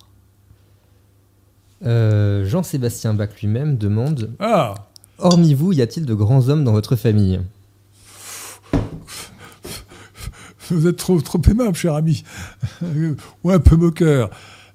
Euh, 1.86 2.46
Jean-Sébastien 2.46 3.14
Bach 3.14 3.30
lui-même 3.42 3.78
demande 3.78 4.32
Ah 4.40 4.76
Hormis 5.18 5.54
vous, 5.54 5.72
y 5.72 5.82
a-t-il 5.82 6.06
de 6.06 6.14
grands 6.14 6.50
hommes 6.50 6.66
dans 6.66 6.74
votre 6.74 6.98
famille? 6.98 7.40
Vous 10.70 10.88
êtes 10.88 10.98
trop, 10.98 11.22
trop 11.22 11.42
aimable, 11.50 11.76
cher 11.76 11.94
ami. 11.94 12.26
Ou 13.46 13.50
un 13.50 13.60
peu 13.60 13.78
moqueur. 13.78 14.30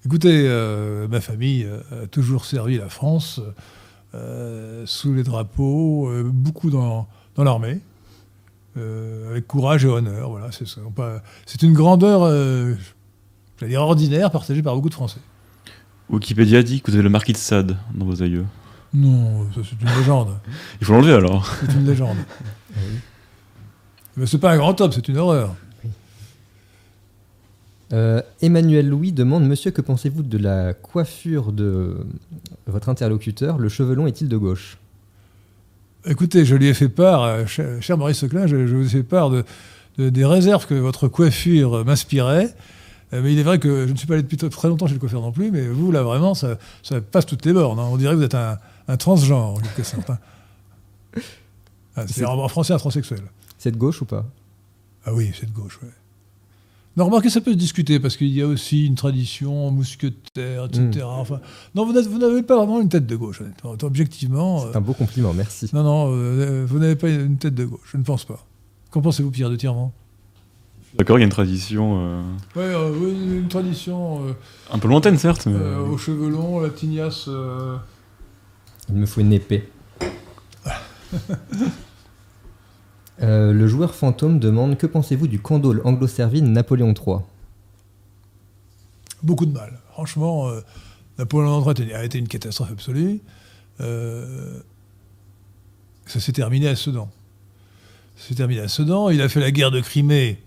Écoutez, 0.06 0.44
euh, 0.46 1.08
ma 1.08 1.20
famille 1.20 1.68
a 1.90 2.06
toujours 2.06 2.46
servi 2.46 2.78
la 2.78 2.88
France 2.88 3.42
sous 4.86 5.14
les 5.14 5.22
drapeaux, 5.22 6.08
euh, 6.08 6.22
beaucoup 6.24 6.70
dans, 6.70 7.08
dans 7.36 7.44
l'armée, 7.44 7.80
euh, 8.76 9.30
avec 9.30 9.46
courage 9.46 9.84
et 9.84 9.88
honneur. 9.88 10.30
Voilà, 10.30 10.52
c'est 10.52 10.66
ça. 10.66 10.80
C'est 11.46 11.62
une 11.62 11.72
grandeur, 11.72 12.22
euh, 12.22 12.74
j'allais 13.58 13.70
dire 13.70 13.82
ordinaire, 13.82 14.30
partagée 14.30 14.62
par 14.62 14.74
beaucoup 14.74 14.88
de 14.88 14.94
Français. 14.94 15.20
Wikipédia 16.08 16.62
dit 16.62 16.80
que 16.80 16.90
vous 16.90 16.96
avez 16.96 17.04
le 17.04 17.10
marquis 17.10 17.32
de 17.32 17.38
Sade 17.38 17.76
dans 17.94 18.04
vos 18.04 18.22
aïeux. 18.22 18.46
Non, 18.92 19.46
ça 19.54 19.60
c'est 19.62 19.80
une 19.80 19.96
légende. 19.98 20.36
Il 20.80 20.86
faut 20.86 20.92
l'enlever 20.94 21.12
alors. 21.12 21.46
C'est 21.60 21.72
une 21.72 21.86
légende. 21.86 22.16
Mais 24.16 24.26
c'est 24.26 24.38
pas 24.38 24.50
un 24.52 24.56
grand 24.56 24.80
homme, 24.80 24.90
c'est 24.90 25.06
une 25.08 25.18
horreur. 25.18 25.54
Euh, 27.92 28.22
Emmanuel 28.40 28.88
Louis 28.88 29.12
demande 29.12 29.44
Monsieur, 29.46 29.72
que 29.72 29.80
pensez-vous 29.80 30.22
de 30.22 30.38
la 30.38 30.74
coiffure 30.74 31.52
de 31.52 32.06
votre 32.66 32.88
interlocuteur? 32.88 33.58
Le 33.58 33.68
cheveu 33.68 33.94
long 33.94 34.06
est-il 34.06 34.28
de 34.28 34.36
gauche? 34.36 34.78
Écoutez, 36.06 36.44
je 36.44 36.54
lui 36.54 36.68
ai 36.68 36.74
fait 36.74 36.88
part, 36.88 37.22
euh, 37.24 37.46
cher, 37.46 37.82
cher 37.82 37.98
Maurice 37.98 38.18
Seclin, 38.18 38.46
je, 38.46 38.66
je 38.66 38.74
vous 38.76 38.86
ai 38.86 38.88
fait 38.88 39.02
part 39.02 39.28
de, 39.30 39.44
de- 39.98 40.08
des 40.08 40.24
réserves 40.24 40.66
que 40.66 40.74
votre 40.74 41.08
coiffure 41.08 41.84
m'inspirait. 41.84 42.54
Euh, 43.12 43.20
Mais 43.22 43.32
il 43.32 43.38
est 43.38 43.42
vrai 43.42 43.58
que 43.58 43.86
je 43.88 43.92
ne 43.92 43.96
suis 43.98 44.06
pas 44.06 44.14
allé 44.14 44.22
depuis 44.22 44.36
très 44.36 44.68
longtemps 44.68 44.86
chez 44.86 44.94
le 44.94 45.00
coiffeur 45.00 45.20
non 45.20 45.32
plus, 45.32 45.50
mais 45.50 45.66
vous, 45.66 45.90
là, 45.90 46.02
vraiment, 46.04 46.34
ça, 46.34 46.58
ça 46.84 47.00
passe 47.00 47.26
toutes 47.26 47.44
les 47.44 47.52
bornes. 47.52 47.78
hein. 47.80 47.88
On 47.90 47.96
dirait 47.96 48.12
que 48.14 48.18
vous 48.18 48.24
êtes 48.24 48.36
un, 48.36 48.56
un 48.88 48.96
transgenre, 48.96 49.54
en 49.54 49.60
quelque 49.60 49.82
sorte. 49.82 50.08
hein. 50.10 50.18
Ah, 51.96 52.04
c'est 52.06 52.24
en 52.24 52.38
en 52.38 52.48
français 52.48 52.72
un 52.72 52.78
transsexuel. 52.78 53.20
C'est 53.58 53.72
de 53.72 53.76
gauche 53.76 54.00
ou 54.00 54.04
pas? 54.04 54.24
Ah 55.04 55.12
oui, 55.12 55.32
c'est 55.38 55.46
de 55.46 55.52
gauche, 55.52 55.80
oui. 55.82 55.88
Non, 56.96 57.04
remarquez, 57.06 57.30
ça 57.30 57.40
peut 57.40 57.52
se 57.52 57.56
discuter, 57.56 58.00
parce 58.00 58.16
qu'il 58.16 58.28
y 58.28 58.42
a 58.42 58.46
aussi 58.46 58.84
une 58.86 58.96
tradition 58.96 59.70
mousquetaire, 59.70 60.64
etc. 60.66 61.04
Enfin, 61.04 61.40
non, 61.74 61.86
vous 61.86 61.92
n'avez 62.18 62.42
pas 62.42 62.56
vraiment 62.56 62.80
une 62.80 62.88
tête 62.88 63.06
de 63.06 63.14
gauche, 63.16 63.40
honnêtement. 63.40 63.76
Objectivement. 63.82 64.62
euh, 64.64 64.68
C'est 64.72 64.78
un 64.78 64.80
beau 64.80 64.92
compliment, 64.94 65.32
merci. 65.32 65.70
non, 65.72 65.84
non, 65.84 66.12
euh, 66.12 66.64
vous 66.68 66.78
n'avez 66.80 66.96
pas 66.96 67.08
une 67.08 67.36
tête 67.38 67.54
de 67.54 67.64
gauche, 67.64 67.88
je 67.92 67.96
ne 67.96 68.02
pense 68.02 68.24
pas. 68.24 68.44
Qu'en 68.90 69.00
pensez-vous, 69.02 69.30
Pierre 69.30 69.50
de 69.50 69.56
Tirement 69.56 69.92
D'accord, 70.98 71.16
il 71.18 71.20
y 71.20 71.22
a 71.22 71.26
une 71.26 71.30
tradition 71.30 72.00
euh, 72.56 72.90
Oui, 72.90 73.12
une 73.38 73.46
tradition 73.46 74.26
euh, 74.26 74.32
un 74.72 74.78
peu 74.80 74.88
lointaine, 74.88 75.16
certes. 75.16 75.46
mais- 75.46 75.52
euh, 75.54 75.78
aux 75.84 75.96
cheveux 75.96 76.28
longs, 76.28 76.58
la 76.58 76.70
tignasse. 76.70 77.26
euh, 77.28 77.76
Il 78.88 78.96
me 78.96 79.06
faut 79.06 79.20
une 79.20 79.32
épée. 79.32 79.68
Euh, 83.22 83.52
le 83.52 83.66
joueur 83.66 83.94
fantôme 83.94 84.38
demande 84.38 84.78
Que 84.78 84.86
pensez-vous 84.86 85.28
du 85.28 85.40
candole 85.40 85.82
anglo-servine 85.84 86.52
Napoléon 86.52 86.94
III 86.94 87.18
beaucoup 89.22 89.44
de 89.44 89.52
mal. 89.52 89.78
Franchement, 89.92 90.48
euh, 90.48 90.62
Napoléon 91.18 91.62
III 91.62 91.92
a 91.92 92.04
été 92.04 92.18
une 92.18 92.26
catastrophe 92.26 92.70
absolue. 92.72 93.20
Euh, 93.80 94.60
ça 96.06 96.20
s'est 96.20 96.32
terminé 96.32 96.68
à 96.68 96.74
Sedan. 96.74 97.10
c'est 98.16 98.34
terminé 98.34 98.62
à 98.62 98.68
Sedan. 98.68 99.10
Il 99.10 99.20
a 99.20 99.28
fait 99.28 99.40
la 99.40 99.50
guerre 99.50 99.70
de 99.70 99.80
Crimée 99.80 100.42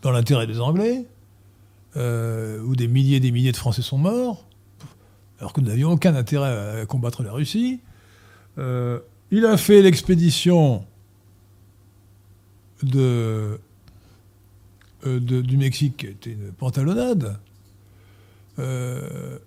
dans 0.00 0.12
l'intérêt 0.12 0.46
des 0.46 0.60
Anglais, 0.60 1.04
où 1.96 2.74
des 2.74 2.88
milliers 2.88 3.16
et 3.16 3.20
des 3.20 3.32
milliers 3.32 3.52
de 3.52 3.56
Français 3.56 3.82
sont 3.82 3.98
morts, 3.98 4.44
alors 5.38 5.52
que 5.52 5.60
nous 5.60 5.68
n'avions 5.68 5.90
aucun 5.90 6.14
intérêt 6.14 6.80
à 6.80 6.86
combattre 6.86 7.22
la 7.22 7.32
Russie. 7.32 7.80
Il 8.58 9.44
a 9.44 9.56
fait 9.56 9.82
l'expédition 9.82 10.86
de, 12.82 13.58
euh, 15.06 15.20
de- 15.20 15.40
du 15.40 15.56
Mexique, 15.56 15.98
qui 15.98 16.06
était 16.06 16.32
une 16.32 16.52
pantalonnade. 16.52 17.38
Euh, 18.58 19.38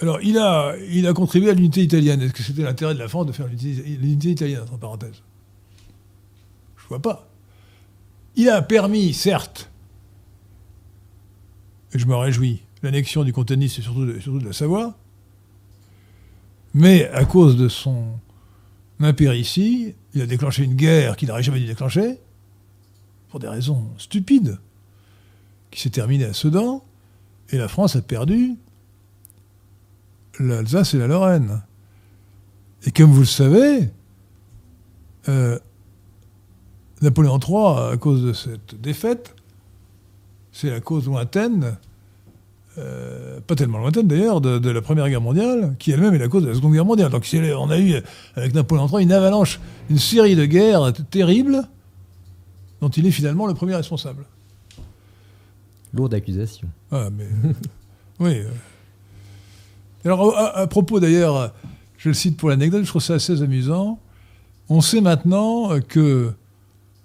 alors, 0.00 0.20
il 0.22 0.36
a, 0.38 0.74
il 0.90 1.06
a 1.06 1.12
contribué 1.12 1.50
à 1.50 1.54
l'unité 1.54 1.82
italienne. 1.82 2.20
Est-ce 2.20 2.32
que 2.32 2.42
c'était 2.42 2.62
l'intérêt 2.62 2.94
de 2.94 2.98
la 2.98 3.08
France 3.08 3.26
de 3.26 3.32
faire 3.32 3.46
l'unité 3.48 4.30
italienne, 4.30 4.60
entre 4.62 4.76
parenthèses? 4.76 5.22
Je 6.76 6.88
vois 6.88 7.00
pas. 7.00 7.28
Il 8.36 8.48
a 8.50 8.60
permis, 8.60 9.14
certes, 9.14 9.70
et 11.92 11.98
je 11.98 12.06
me 12.06 12.14
réjouis, 12.14 12.62
l'annexion 12.82 13.24
du 13.24 13.32
comté 13.32 13.56
Nice 13.56 13.78
et 13.78 13.82
surtout 13.82 14.20
surtout 14.20 14.38
de 14.38 14.44
la 14.44 14.52
Savoie, 14.52 14.98
mais 16.74 17.08
à 17.08 17.24
cause 17.24 17.56
de 17.56 17.68
son 17.68 18.04
impéritie, 19.04 19.94
il 20.14 20.22
a 20.22 20.26
déclenché 20.26 20.64
une 20.64 20.74
guerre 20.74 21.16
qu'il 21.16 21.28
n'aurait 21.28 21.42
jamais 21.42 21.60
dû 21.60 21.66
déclencher, 21.66 22.18
pour 23.28 23.40
des 23.40 23.48
raisons 23.48 23.84
stupides, 23.98 24.58
qui 25.70 25.80
s'est 25.80 25.90
terminée 25.90 26.24
à 26.24 26.32
Sedan, 26.32 26.82
et 27.50 27.58
la 27.58 27.68
France 27.68 27.96
a 27.96 28.02
perdu 28.02 28.56
l'Alsace 30.38 30.94
et 30.94 30.98
la 30.98 31.06
Lorraine. 31.06 31.62
Et 32.84 32.90
comme 32.90 33.10
vous 33.10 33.20
le 33.20 33.26
savez, 33.26 33.90
euh, 35.28 35.58
Napoléon 37.02 37.38
III, 37.38 37.92
à 37.92 37.96
cause 37.96 38.24
de 38.24 38.32
cette 38.32 38.80
défaite, 38.80 39.34
c'est 40.52 40.70
la 40.70 40.80
cause 40.80 41.06
lointaine, 41.06 41.76
euh, 42.78 43.40
pas 43.46 43.54
tellement 43.54 43.78
lointaine 43.78 44.06
d'ailleurs, 44.06 44.40
de, 44.40 44.58
de 44.58 44.70
la 44.70 44.82
Première 44.82 45.08
Guerre 45.08 45.20
mondiale, 45.20 45.74
qui 45.78 45.90
elle-même 45.92 46.14
est 46.14 46.18
la 46.18 46.28
cause 46.28 46.42
de 46.42 46.48
la 46.48 46.54
Seconde 46.54 46.72
Guerre 46.72 46.84
mondiale. 46.84 47.10
Donc 47.10 47.26
on 47.32 47.70
a 47.70 47.78
eu, 47.78 47.94
avec 48.34 48.54
Napoléon 48.54 48.86
III, 48.88 49.02
une 49.02 49.12
avalanche, 49.12 49.60
une 49.90 49.98
série 49.98 50.36
de 50.36 50.44
guerres 50.44 50.92
terribles, 51.10 51.62
dont 52.80 52.88
il 52.88 53.06
est 53.06 53.10
finalement 53.10 53.46
le 53.46 53.54
premier 53.54 53.74
responsable. 53.74 54.24
Lourde 55.94 56.12
accusation. 56.14 56.68
Ah, 56.90 57.08
mais. 57.10 57.24
euh, 57.24 57.52
oui. 58.20 58.38
euh. 58.40 58.50
Alors, 60.04 60.36
à, 60.36 60.58
à 60.58 60.66
propos 60.66 61.00
d'ailleurs, 61.00 61.52
je 61.98 62.08
le 62.10 62.14
cite 62.14 62.36
pour 62.36 62.50
l'anecdote, 62.50 62.82
je 62.84 62.88
trouve 62.88 63.02
ça 63.02 63.14
assez 63.14 63.42
amusant. 63.42 63.98
On 64.68 64.80
sait 64.80 65.00
maintenant 65.00 65.80
que 65.80 66.32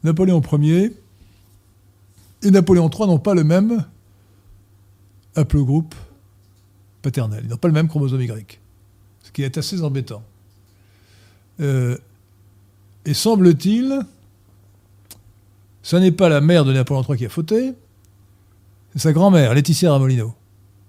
Napoléon 0.03 0.41
Ier 0.59 0.91
et 2.43 2.51
Napoléon 2.51 2.89
III 2.89 3.07
n'ont 3.07 3.19
pas 3.19 3.34
le 3.36 3.43
même 3.43 3.86
haplogroupe 5.36 5.96
paternel. 7.02 7.42
Ils 7.44 7.50
n'ont 7.50 7.58
pas 7.58 7.68
le 7.68 7.74
même 7.74 7.88
chromosome 7.88 8.22
Y. 8.22 8.60
Ce 9.24 9.32
qui 9.32 9.44
est 9.44 9.58
assez 9.58 9.82
embêtant. 9.82 10.24
Euh, 11.60 11.98
et 13.06 13.14
semble-t-il, 13.14 14.00
ce 15.84 15.96
n'est 15.96 16.12
pas 16.12 16.30
la 16.30 16.42
mère 16.42 16.66
de 16.66 16.74
Napoléon 16.74 17.04
III 17.04 17.18
qui 17.18 17.26
a 17.26 17.30
fauté, 17.30 17.74
c'est 18.94 19.00
sa 19.00 19.14
grand-mère, 19.14 19.54
Laetitia 19.54 19.92
Ramolino, 19.92 20.34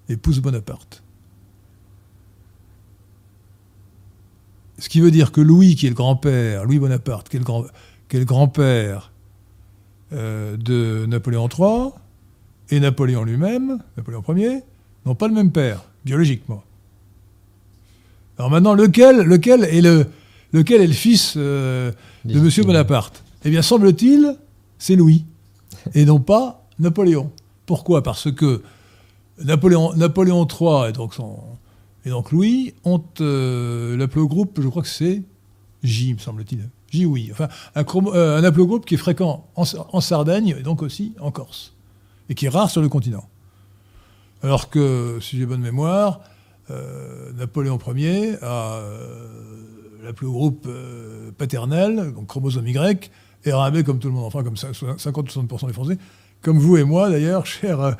épouse 0.09 0.40
Bonaparte. 0.40 1.03
Ce 4.78 4.88
qui 4.88 5.01
veut 5.01 5.12
dire 5.12 5.30
que 5.30 5.40
Louis, 5.40 5.76
qui 5.76 5.86
est 5.86 5.90
le 5.90 5.95
grand-père, 5.95 6.64
Louis 6.64 6.78
Bonaparte, 6.78 7.28
qui 7.28 7.36
est 7.36 8.18
le, 8.18 8.24
grand-père 8.24 9.12
euh, 10.12 10.57
de 10.57 11.07
Napoléon 11.07 11.49
III, 11.49 11.93
et 12.70 12.80
Napoléon 12.80 13.24
lui-même, 13.24 13.78
Napoléon 13.96 14.22
Ier, 14.34 14.60
n'ont 15.04 15.14
pas 15.14 15.28
le 15.28 15.34
même 15.34 15.52
père, 15.52 15.84
biologiquement. 16.04 16.62
Alors 18.38 18.50
maintenant, 18.50 18.74
lequel, 18.74 19.18
lequel, 19.18 19.64
est, 19.64 19.80
le, 19.80 20.06
lequel 20.52 20.80
est 20.80 20.86
le 20.86 20.92
fils 20.92 21.34
euh, 21.36 21.92
de 22.24 22.38
M. 22.38 22.66
Bonaparte? 22.66 23.24
Eh 23.44 23.50
bien, 23.50 23.62
semble-t-il, 23.62 24.36
c'est 24.78 24.96
Louis, 24.96 25.24
et 25.94 26.04
non 26.04 26.20
pas 26.20 26.66
Napoléon. 26.78 27.30
Pourquoi? 27.66 28.02
Parce 28.02 28.32
que 28.32 28.62
Napoléon, 29.44 29.94
Napoléon 29.94 30.46
III 30.46 30.90
et 30.90 30.92
donc, 30.92 31.14
son, 31.14 31.38
et 32.04 32.10
donc 32.10 32.32
Louis 32.32 32.74
ont 32.84 33.02
euh, 33.20 33.96
l'aplogroupe, 33.96 34.60
je 34.60 34.68
crois 34.68 34.82
que 34.82 34.88
c'est 34.88 35.22
J, 35.82 36.14
me 36.14 36.18
semble-t-il. 36.18 36.68
J, 36.90 37.06
oui. 37.06 37.28
Enfin, 37.32 37.48
un, 37.74 37.84
euh, 38.14 38.38
un 38.38 38.44
haplogroupe 38.44 38.84
qui 38.84 38.94
est 38.94 38.98
fréquent 38.98 39.46
en, 39.56 39.64
en 39.92 40.00
Sardaigne 40.00 40.56
et 40.58 40.62
donc 40.62 40.82
aussi 40.82 41.14
en 41.20 41.30
Corse, 41.30 41.74
et 42.28 42.34
qui 42.34 42.46
est 42.46 42.50
rare 42.50 42.70
sur 42.70 42.80
le 42.80 42.88
continent. 42.88 43.28
Alors 44.42 44.70
que, 44.70 45.18
si 45.20 45.38
j'ai 45.38 45.46
bonne 45.46 45.60
mémoire, 45.60 46.20
euh, 46.70 47.32
Napoléon 47.32 47.78
Ier 47.94 48.36
a 48.42 48.74
euh, 48.74 49.28
l'aplogroupe 50.02 50.66
euh, 50.68 51.30
paternel, 51.36 52.12
donc 52.14 52.26
chromosome 52.26 52.66
Y, 52.66 53.10
et 53.44 53.50
comme 53.84 53.98
tout 53.98 54.08
le 54.08 54.14
monde, 54.14 54.24
enfin 54.24 54.42
comme 54.42 54.54
50-60% 54.54 55.66
des 55.66 55.72
Français, 55.72 55.98
comme 56.42 56.58
vous 56.58 56.76
et 56.76 56.84
moi 56.84 57.10
d'ailleurs, 57.10 57.46
cher, 57.46 57.80
euh, 57.80 57.92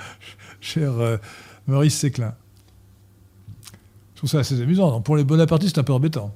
cher 0.61 0.93
euh, 0.93 1.17
Maurice 1.67 1.97
Séclin. 1.97 2.35
Je 4.15 4.19
trouve 4.19 4.31
ça 4.31 4.39
assez 4.39 4.61
amusant. 4.61 5.01
Pour 5.01 5.17
les 5.17 5.25
bonapartistes, 5.25 5.75
c'est 5.75 5.81
un 5.81 5.85
peu 5.85 5.93
embêtant. 5.93 6.33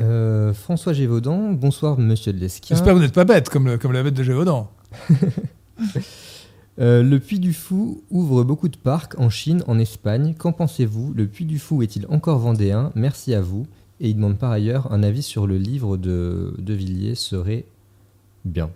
Euh, 0.00 0.54
François 0.54 0.92
Gévaudan, 0.92 1.52
bonsoir 1.52 1.98
monsieur 1.98 2.32
de 2.32 2.38
Lesquin. 2.38 2.74
J'espère 2.74 2.92
que 2.94 2.98
vous 2.98 3.04
n'êtes 3.04 3.12
pas 3.14 3.24
bête, 3.24 3.48
comme, 3.50 3.66
le- 3.66 3.78
comme 3.78 3.92
la 3.92 4.02
bête 4.02 4.14
de 4.14 4.22
Gévaudan. 4.22 4.70
Euh, 6.78 7.02
le 7.02 7.18
Puy 7.20 7.40
du 7.40 7.52
Fou 7.52 8.02
ouvre 8.10 8.42
beaucoup 8.42 8.68
de 8.70 8.76
parcs 8.78 9.14
en 9.18 9.28
Chine, 9.28 9.62
en 9.66 9.78
Espagne. 9.78 10.34
Qu'en 10.38 10.52
pensez-vous? 10.52 11.12
Le 11.14 11.26
Puy 11.26 11.44
du 11.44 11.58
Fou 11.58 11.82
est-il 11.82 12.06
encore 12.08 12.38
vendéen? 12.38 12.90
Merci 12.94 13.34
à 13.34 13.42
vous. 13.42 13.66
Et 14.00 14.08
il 14.08 14.14
demande 14.14 14.38
par 14.38 14.50
ailleurs 14.50 14.90
un 14.90 15.02
avis 15.02 15.22
sur 15.22 15.46
le 15.46 15.58
livre 15.58 15.98
de, 15.98 16.54
de 16.56 16.72
Villiers 16.72 17.16
serait 17.16 17.66
bien. 18.46 18.70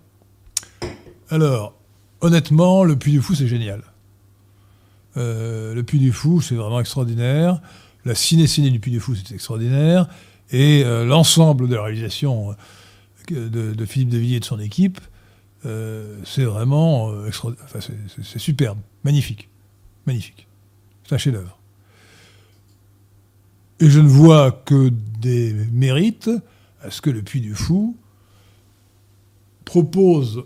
Alors, 1.31 1.73
honnêtement, 2.21 2.85
le 2.85 2.95
Puy 2.97 3.13
du 3.13 3.23
Fou, 3.23 3.35
c'est 3.35 3.47
génial. 3.49 3.81
Euh, 5.17 5.73
le 5.73 5.83
Puy 5.83 5.99
du 5.99 6.13
Fou, 6.13 6.43
c'est 6.43 6.57
vraiment 6.57 6.81
extraordinaire. 6.81 7.63
La 8.05 8.15
ciné-ciné 8.15 8.69
du 8.71 8.81
Puy 8.81 8.91
du 8.93 9.01
Fou, 9.01 9.15
c'est 9.15 9.33
extraordinaire. 9.33 10.09
Et 10.51 10.85
euh, 10.85 11.05
l'ensemble 11.05 11.69
de 11.69 11.75
la 11.75 11.83
réalisation 11.83 12.53
euh, 13.31 13.49
de, 13.49 13.75
de 13.75 13.85
Philippe 13.87 14.11
de 14.11 14.19
Villiers 14.19 14.37
et 14.37 14.41
de 14.41 14.45
son 14.45 14.61
équipe, 14.61 15.01
euh, 15.67 16.19
c'est 16.25 16.45
vraiment 16.45 17.25
extra- 17.27 17.55
c'est- 17.81 18.39
superbe, 18.39 18.79
magnifique, 19.03 19.49
magnifique. 20.07 20.47
C'est 21.07 21.15
un 21.15 21.19
chef-d'œuvre. 21.19 21.59
Et 23.81 23.91
je 23.91 24.01
ne 24.01 24.09
vois 24.09 24.53
que 24.53 24.91
des 25.21 25.53
mérites 25.73 26.31
à 26.83 26.91
ce 26.91 27.01
que 27.01 27.11
le 27.11 27.23
Puy 27.23 27.41
du 27.41 27.55
Fou 27.55 27.97
propose 29.65 30.45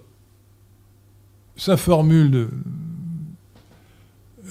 sa 1.56 1.76
formule 1.76 2.48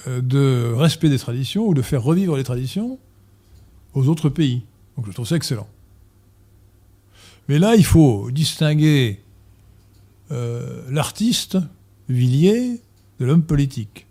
de 0.06 0.72
respect 0.76 1.08
des 1.08 1.18
traditions 1.18 1.66
ou 1.66 1.74
de 1.74 1.82
faire 1.82 2.02
revivre 2.02 2.36
les 2.36 2.44
traditions 2.44 2.98
aux 3.94 4.08
autres 4.08 4.28
pays. 4.28 4.62
Donc 4.98 5.06
je 5.06 5.12
trouve 5.12 5.28
ça 5.28 5.36
excellent. 5.36 5.68
Mais 7.48 7.60
là, 7.60 7.76
il 7.76 7.84
faut 7.84 8.32
distinguer 8.32 9.20
euh, 10.32 10.82
l'artiste, 10.90 11.56
Villiers, 12.08 12.80
de 13.20 13.24
l'homme 13.24 13.44
politique. 13.44 14.08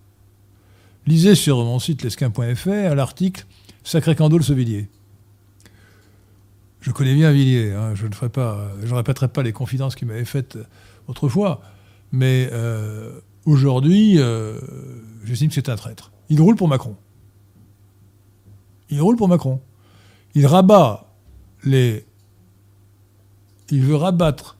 Lisez 1.05 1.35
sur 1.35 1.57
mon 1.57 1.79
site 1.79 2.03
lesquin.fr 2.03 2.95
l'article 2.95 3.45
Sacré 3.83 4.15
Candole 4.15 4.45
ce 4.45 4.53
Villiers. 4.53 4.88
Je 6.79 6.91
connais 6.91 7.15
bien 7.15 7.33
Villiers, 7.33 7.73
hein, 7.73 7.93
je 7.93 8.07
ne 8.07 8.15
ferai 8.15 8.29
pas, 8.29 8.71
je 8.81 8.95
répéterai 8.95 9.27
pas 9.27 9.43
les 9.43 9.51
confidences 9.51 9.93
qu'il 9.93 10.07
m'avait 10.07 10.23
faites 10.23 10.57
autrefois, 11.09 11.61
mais 12.13 12.47
euh, 12.53 13.19
aujourd'hui, 13.43 14.19
euh, 14.19 14.57
j'estime 15.25 15.49
que 15.49 15.55
c'est 15.55 15.67
un 15.67 15.75
traître. 15.75 16.13
Il 16.29 16.39
roule 16.39 16.55
pour 16.55 16.69
Macron. 16.69 16.95
Il 18.89 19.01
roule 19.01 19.17
pour 19.17 19.27
Macron. 19.27 19.59
Il 20.38 20.45
rabat 20.45 21.07
les. 21.63 22.05
Il 23.71 23.81
veut 23.81 23.95
rabattre 23.95 24.55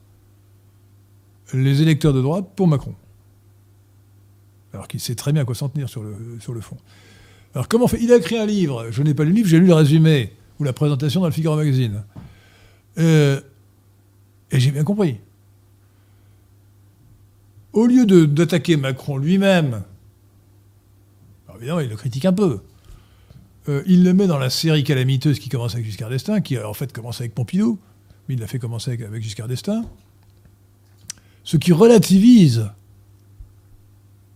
les 1.54 1.82
électeurs 1.82 2.12
de 2.12 2.20
droite 2.20 2.46
pour 2.56 2.66
Macron. 2.66 2.96
Alors 4.72 4.88
qu'il 4.88 4.98
sait 4.98 5.14
très 5.14 5.32
bien 5.32 5.42
à 5.42 5.44
quoi 5.44 5.54
s'en 5.54 5.68
tenir 5.68 5.88
sur 5.88 6.02
le, 6.02 6.60
fond. 6.60 6.76
Alors 7.54 7.68
comment 7.68 7.86
fait 7.86 8.02
Il 8.02 8.12
a 8.12 8.16
écrit 8.16 8.36
un 8.38 8.44
livre, 8.44 8.88
je 8.90 9.04
n'ai 9.04 9.14
pas 9.14 9.22
lu 9.22 9.30
le 9.30 9.36
livre, 9.36 9.48
j'ai 9.48 9.60
lu 9.60 9.66
le 9.66 9.74
résumé 9.74 10.32
ou 10.58 10.64
la 10.64 10.72
présentation 10.72 11.20
dans 11.20 11.28
le 11.28 11.32
Figaro 11.32 11.54
Magazine. 11.54 12.02
Euh, 12.98 13.40
et 14.50 14.58
j'ai 14.58 14.72
bien 14.72 14.82
compris. 14.82 15.20
Au 17.72 17.86
lieu 17.86 18.04
d'attaquer 18.26 18.76
Macron 18.76 19.16
lui-même, 19.16 19.84
évidemment 21.56 21.80
il 21.80 21.88
le 21.88 21.96
critique 21.96 22.24
un 22.24 22.32
peu, 22.32 22.62
Euh, 23.68 23.82
il 23.86 24.04
le 24.04 24.14
met 24.14 24.26
dans 24.26 24.38
la 24.38 24.50
série 24.50 24.82
calamiteuse 24.82 25.38
qui 25.38 25.48
commence 25.48 25.74
avec 25.74 25.86
Giscard 25.86 26.10
d'Estaing, 26.10 26.40
qui 26.40 26.58
en 26.58 26.74
fait 26.74 26.92
commence 26.92 27.20
avec 27.20 27.34
Pompidou, 27.34 27.78
mais 28.28 28.34
il 28.34 28.40
l'a 28.40 28.46
fait 28.46 28.58
commencer 28.58 28.92
avec, 28.92 29.22
Giscard 29.22 29.48
d'Estaing. 29.48 29.84
Ce 31.44 31.56
qui 31.56 31.72
relativise, 31.72 32.70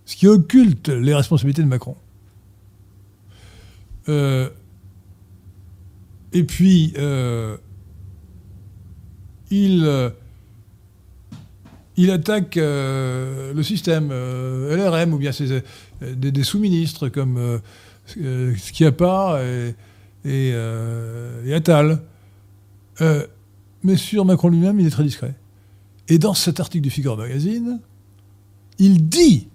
ce 0.05 0.17
qui 0.17 0.27
occulte 0.27 0.89
les 0.89 1.15
responsabilités 1.15 1.63
de 1.63 1.69
Macron. 1.69 1.97
Euh, 4.09 4.51
et 6.33 6.45
puis, 6.45 6.93
euh, 6.97 7.57
il, 9.51 9.85
euh, 9.85 10.11
il 11.97 12.11
attaque 12.11 12.57
euh, 12.57 13.53
le 13.53 13.63
système 13.63 14.09
euh, 14.11 14.77
LRM 14.77 15.13
ou 15.13 15.19
bien 15.19 15.31
euh, 15.41 15.61
des, 16.01 16.43
sous-ministres 16.43 17.09
comme 17.09 17.37
euh, 17.37 17.59
euh, 17.59 17.59
Schiappa 18.57 19.41
et, 19.43 19.75
et, 20.25 20.53
euh, 20.55 21.45
et 21.45 21.55
Attal. 21.55 22.03
Euh, 23.01 23.27
mais 23.83 23.97
sur 23.97 24.25
Macron 24.25 24.49
lui-même, 24.49 24.79
il 24.81 24.87
est 24.87 24.91
très 24.91 25.05
discret. 25.05 25.35
Et 26.09 26.19
dans 26.19 26.35
cet 26.35 26.61
article 26.61 26.83
du 26.83 26.91
Figaro 26.91 27.17
Magazine, 27.17 27.81
il 28.79 29.09
dit, 29.09 29.49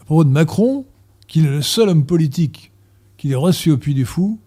à 0.00 0.04
propos 0.04 0.24
de 0.24 0.30
Macron, 0.30 0.84
qu'il 1.26 1.46
est 1.46 1.50
le 1.50 1.62
seul 1.62 1.88
homme 1.88 2.04
politique 2.04 2.70
qu'il 3.16 3.32
ait 3.32 3.36
reçu 3.36 3.70
au 3.70 3.78
Puy 3.78 3.94
du 3.94 4.04
Fou 4.04 4.38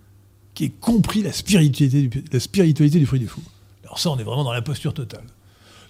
qui 0.54 0.66
ait 0.66 0.70
compris 0.70 1.22
la 1.22 1.32
spiritualité 1.32 2.08
du, 2.08 2.24
la 2.32 2.40
spiritualité 2.40 3.00
du 3.00 3.06
Puy 3.06 3.20
du 3.20 3.28
Fou. 3.28 3.42
Alors 3.84 4.00
ça, 4.00 4.10
on 4.10 4.18
est 4.18 4.24
vraiment 4.24 4.44
dans 4.44 4.54
la 4.54 4.62
posture 4.62 4.94
totale. 4.94 5.24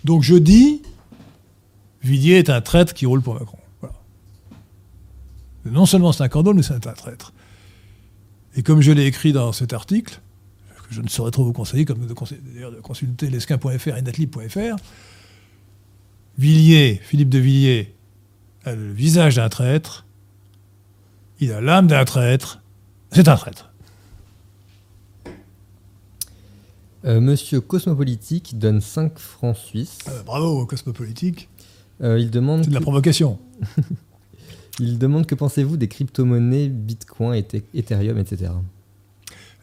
Donc 0.04 0.24
je 0.24 0.36
dis, 0.36 0.82
Villiers 2.04 2.38
est 2.38 2.50
un 2.50 2.62
traître 2.62 2.94
qui 2.94 3.06
roule 3.06 3.22
pour 3.22 3.34
Macron. 3.34 3.58
Non 5.72 5.86
seulement 5.86 6.12
c'est 6.12 6.24
un 6.24 6.30
cordon, 6.30 6.54
mais 6.54 6.64
c'est 6.64 6.74
un 6.74 6.94
traître. 6.94 7.34
Et 8.56 8.64
comme 8.64 8.82
je 8.82 8.92
l'ai 8.92 9.06
écrit 9.06 9.34
dans 9.34 9.52
cet 9.52 9.74
article, 9.74 10.20
que 10.88 10.96
je 10.96 11.02
ne 11.02 11.08
saurais 11.08 11.32
trop 11.32 11.44
vous 11.44 11.54
conseiller, 11.54 11.86
comme 11.86 12.06
de, 12.06 12.14
conseiller, 12.14 12.42
d'ailleurs 12.54 12.72
de 12.72 12.80
consulter 12.80 13.30
lesquin.fr 13.30 13.98
et 13.98 14.02
natlib.fr, 14.02 14.76
Villiers, 16.38 17.02
Philippe 17.04 17.30
de 17.30 17.40
Villiers, 17.40 17.94
a 18.66 18.74
le 18.74 18.92
visage 18.92 19.36
d'un 19.36 19.50
traître, 19.50 20.06
il 21.40 21.52
a 21.52 21.62
l'âme 21.62 21.88
d'un 21.88 22.06
traître, 22.06 22.62
c'est 23.12 23.28
un 23.28 23.36
traître. 23.36 23.72
Euh, 27.06 27.22
Monsieur 27.22 27.62
Cosmopolitique 27.62 28.58
donne 28.58 28.82
5 28.82 29.18
francs 29.18 29.56
suisses. 29.56 30.00
Euh, 30.10 30.24
bravo, 30.24 30.66
cosmopolitique. 30.66 31.48
Euh, 32.02 32.20
il, 32.20 32.32
demande 32.32 32.64
C'est 32.64 32.70
de 32.70 32.76
la 32.76 32.82
provocation. 32.82 33.40
il 34.80 34.98
demande 35.00 35.26
que 35.26 35.36
pensez-vous 35.36 35.78
des 35.78 35.88
crypto-monnaies, 35.88 36.70
Bitcoin, 36.70 37.34
Ethe- 37.34 37.64
Ethereum, 37.74 38.18
etc. 38.18 38.52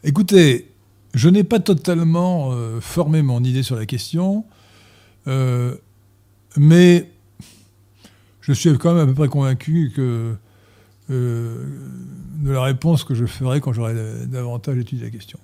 Écoutez, 0.03 0.69
je 1.13 1.29
n'ai 1.29 1.43
pas 1.43 1.59
totalement 1.59 2.51
euh, 2.51 2.81
formé 2.81 3.21
mon 3.21 3.43
idée 3.43 3.63
sur 3.63 3.75
la 3.75 3.85
question, 3.85 4.45
euh, 5.27 5.75
mais 6.57 7.09
je 8.41 8.51
suis 8.53 8.77
quand 8.77 8.93
même 8.93 9.03
à 9.03 9.05
peu 9.07 9.13
près 9.13 9.29
convaincu 9.29 9.91
que 9.95 10.35
euh, 11.09 11.65
de 12.39 12.51
la 12.51 12.61
réponse 12.63 13.03
que 13.03 13.15
je 13.15 13.25
ferai 13.25 13.61
quand 13.61 13.73
j'aurai 13.73 13.95
davantage 14.27 14.77
étudié 14.77 15.05
la 15.05 15.11
question. 15.11 15.39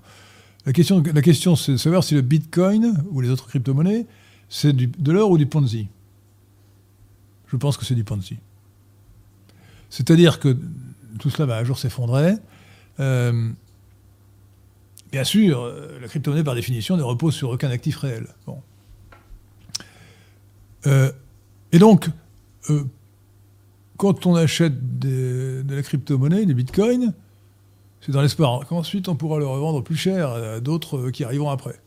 La 0.65 0.73
question, 0.73 1.01
la 1.01 1.21
question 1.21 1.55
c'est 1.55 1.71
de 1.71 1.77
savoir 1.77 2.03
si 2.03 2.13
le 2.13 2.21
Bitcoin 2.21 3.03
ou 3.09 3.21
les 3.21 3.29
autres 3.29 3.47
crypto-monnaies, 3.47 4.05
c'est 4.49 4.73
de 4.75 5.11
l'or 5.11 5.31
ou 5.31 5.37
du 5.37 5.45
Ponzi. 5.45 5.87
Je 7.47 7.55
pense 7.57 7.77
que 7.77 7.85
c'est 7.85 7.95
du 7.95 8.03
Ponzi. 8.03 8.37
C'est-à-dire 9.91 10.39
que 10.39 10.57
tout 11.19 11.29
cela 11.29 11.45
va 11.45 11.57
un 11.57 11.63
jour 11.63 11.77
s'effondrer. 11.77 12.33
Euh, 12.99 13.51
Bien 15.11 15.25
sûr, 15.25 15.61
euh, 15.61 15.99
la 16.01 16.07
crypto-monnaie, 16.07 16.43
par 16.43 16.55
définition, 16.55 16.95
ne 16.95 17.03
repose 17.03 17.35
sur 17.35 17.49
aucun 17.49 17.69
actif 17.69 17.97
réel. 17.97 18.27
Euh, 20.87 21.11
et 21.73 21.79
donc, 21.79 22.09
quand 23.97 24.25
on 24.25 24.35
achète 24.35 24.99
de 24.99 25.65
la 25.67 25.81
crypto-monnaie, 25.83 26.45
des 26.45 26.53
bitcoins, 26.53 27.13
c'est 27.99 28.13
dans 28.13 28.21
l'espoir 28.21 28.65
qu'ensuite 28.67 29.09
on 29.09 29.15
pourra 29.15 29.37
le 29.37 29.45
revendre 29.45 29.83
plus 29.83 29.97
cher 29.97 30.29
à 30.29 30.59
d'autres 30.61 31.11
qui 31.11 31.25
arriveront 31.25 31.49
après. 31.49 31.79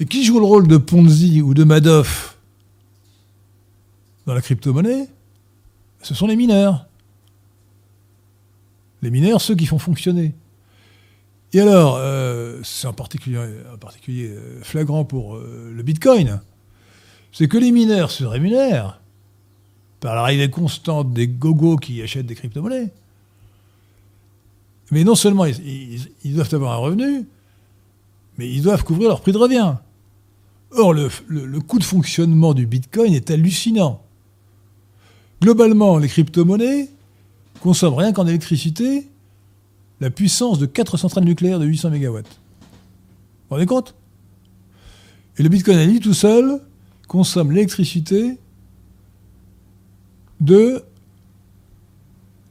Et 0.00 0.06
qui 0.06 0.24
joue 0.24 0.40
le 0.40 0.44
rôle 0.44 0.66
de 0.66 0.76
Ponzi 0.76 1.40
ou 1.40 1.54
de 1.54 1.62
Madoff 1.62 2.36
dans 4.26 4.34
la 4.34 4.42
crypto-monnaie? 4.42 5.08
Ce 6.06 6.14
sont 6.14 6.28
les 6.28 6.36
mineurs. 6.36 6.86
Les 9.02 9.10
mineurs, 9.10 9.40
ceux 9.40 9.56
qui 9.56 9.66
font 9.66 9.80
fonctionner. 9.80 10.36
Et 11.52 11.58
alors, 11.58 11.96
euh, 11.98 12.60
c'est 12.62 12.86
en 12.86 12.92
particulier, 12.92 13.38
euh, 13.38 14.60
flagrant 14.62 15.04
pour 15.04 15.34
euh, 15.34 15.72
le 15.74 15.82
Bitcoin, 15.82 16.40
c'est 17.32 17.48
que 17.48 17.58
les 17.58 17.72
mineurs 17.72 18.12
se 18.12 18.22
rémunèrent 18.22 19.00
par 19.98 20.14
l'arrivée 20.14 20.48
constante 20.48 21.12
des 21.12 21.26
gogos 21.26 21.76
qui 21.76 22.00
achètent 22.02 22.26
des 22.26 22.36
crypto-monnaies. 22.36 22.92
Mais 24.92 25.02
non 25.02 25.16
seulement 25.16 25.44
ils, 25.44 26.06
doivent 26.36 26.54
avoir 26.54 26.74
un 26.74 26.76
revenu, 26.76 27.26
mais 28.38 28.48
ils 28.48 28.62
doivent 28.62 28.84
couvrir 28.84 29.08
leur 29.08 29.22
prix 29.22 29.32
de 29.32 29.38
revient. 29.38 29.74
Or, 30.70 30.94
le 30.94 31.58
coût 31.58 31.80
de 31.80 31.84
fonctionnement 31.84 32.54
du 32.54 32.64
Bitcoin 32.64 33.12
est 33.12 33.28
hallucinant. 33.32 34.05
Globalement, 35.40 35.98
les 35.98 36.08
crypto-monnaies 36.08 36.88
consomment 37.60 37.94
rien 37.94 38.12
qu'en 38.12 38.26
électricité 38.26 39.06
la 40.00 40.10
puissance 40.10 40.58
de 40.58 40.66
4 40.66 40.96
centrales 40.96 41.24
nucléaires 41.24 41.58
de 41.58 41.64
800 41.66 41.90
MW. 41.90 41.96
Vous 42.06 42.10
vous 42.18 42.22
rendez 43.50 43.66
compte? 43.66 43.94
Et 45.38 45.42
le 45.42 45.48
Bitcoin, 45.48 45.78
à 45.78 45.84
lui 45.86 46.00
tout 46.00 46.14
seul, 46.14 46.60
consomme 47.08 47.50
l'électricité 47.52 48.38
de 50.40 50.82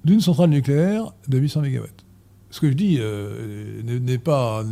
d'une 0.03 0.21
centrale 0.21 0.51
nucléaire 0.51 1.13
de 1.27 1.37
800 1.39 1.61
MW. 1.63 1.85
Ce 2.51 2.59
que 2.59 2.69
je 2.69 2.73
dis 2.75 2.97
euh, 2.99 3.81
n'est- 3.83 4.17
pas 4.19 4.63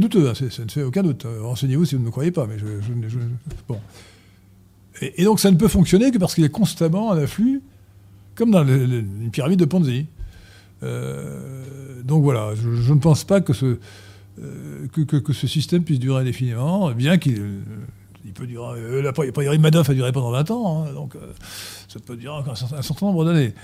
douteux, 0.00 0.28
hein, 0.28 0.34
ça 0.34 0.64
ne 0.64 0.68
fait 0.70 0.82
aucun 0.82 1.02
doute. 1.04 1.24
Euh, 1.24 1.42
Renseignez-vous 1.42 1.84
si 1.84 1.94
vous 1.94 2.00
ne 2.00 2.06
me 2.06 2.10
croyez 2.10 2.32
pas, 2.32 2.46
mais 2.46 2.58
je, 2.58 2.66
je- 2.80 3.08
je- 3.08 3.18
bon. 3.68 3.80
Et, 5.00 5.24
donc 5.24 5.40
ça 5.40 5.50
ne 5.50 5.56
peut 5.56 5.68
fonctionner 5.68 6.10
que 6.10 6.18
parce 6.18 6.34
qu'il 6.34 6.42
y 6.42 6.46
a 6.46 6.50
constamment 6.50 7.12
un 7.12 7.18
afflux, 7.18 7.62
comme 8.34 8.50
dans 8.50 8.66
une 8.66 9.30
pyramide 9.30 9.58
de 9.58 9.64
Ponzi. 9.64 10.06
Euh, 10.82 12.02
donc 12.04 12.22
voilà, 12.22 12.54
je, 12.54 12.92
ne 12.92 12.98
pense 12.98 13.24
pas 13.24 13.40
que 13.40 13.52
ce, 13.52 13.78
euh, 14.42 14.86
que, 14.92 15.32
ce 15.32 15.46
système 15.46 15.82
puisse 15.82 15.98
durer 15.98 16.20
indéfiniment, 16.20 16.90
bien 16.92 17.18
qu'il 17.18 17.40
euh, 17.40 17.60
peut 18.34 18.46
durer. 18.46 18.78
euh, 18.78 19.02
la 19.02 19.12
priori 19.12 19.58
Madoff 19.58 19.88
a 19.88 19.94
duré 19.94 20.12
pendant 20.12 20.30
20 20.30 20.50
ans, 20.50 20.84
hein, 20.84 20.92
donc 20.92 21.14
ça 21.88 21.98
peut 22.00 22.16
durer 22.16 22.36
encore 22.36 22.52
un 22.52 22.56
certain, 22.56 22.76
un 22.76 22.82
certain 22.82 23.06
nombre 23.06 23.24
d'années. 23.24 23.54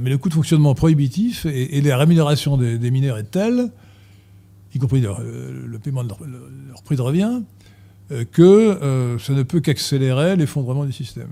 Mais 0.00 0.10
le 0.10 0.18
coût 0.18 0.28
de 0.28 0.34
fonctionnement 0.34 0.74
prohibitif 0.74 1.46
et, 1.46 1.76
et 1.76 1.80
la 1.82 1.96
rémunération 1.98 2.56
des, 2.56 2.90
mineurs 2.90 3.18
est 3.18 3.30
telle, 3.30 3.70
y 4.74 4.78
compris 4.78 5.00
le 5.00 5.78
paiement 5.78 6.02
de 6.02 6.08
leur, 6.08 6.24
le- 6.24 6.50
leur 6.68 6.82
prix 6.82 6.96
de 6.96 7.02
revient, 7.02 7.42
que 8.10 8.42
euh, 8.42 9.18
ça 9.18 9.32
ne 9.32 9.42
peut 9.42 9.60
qu'accélérer 9.60 10.36
l'effondrement 10.36 10.84
du 10.84 10.92
système. 10.92 11.30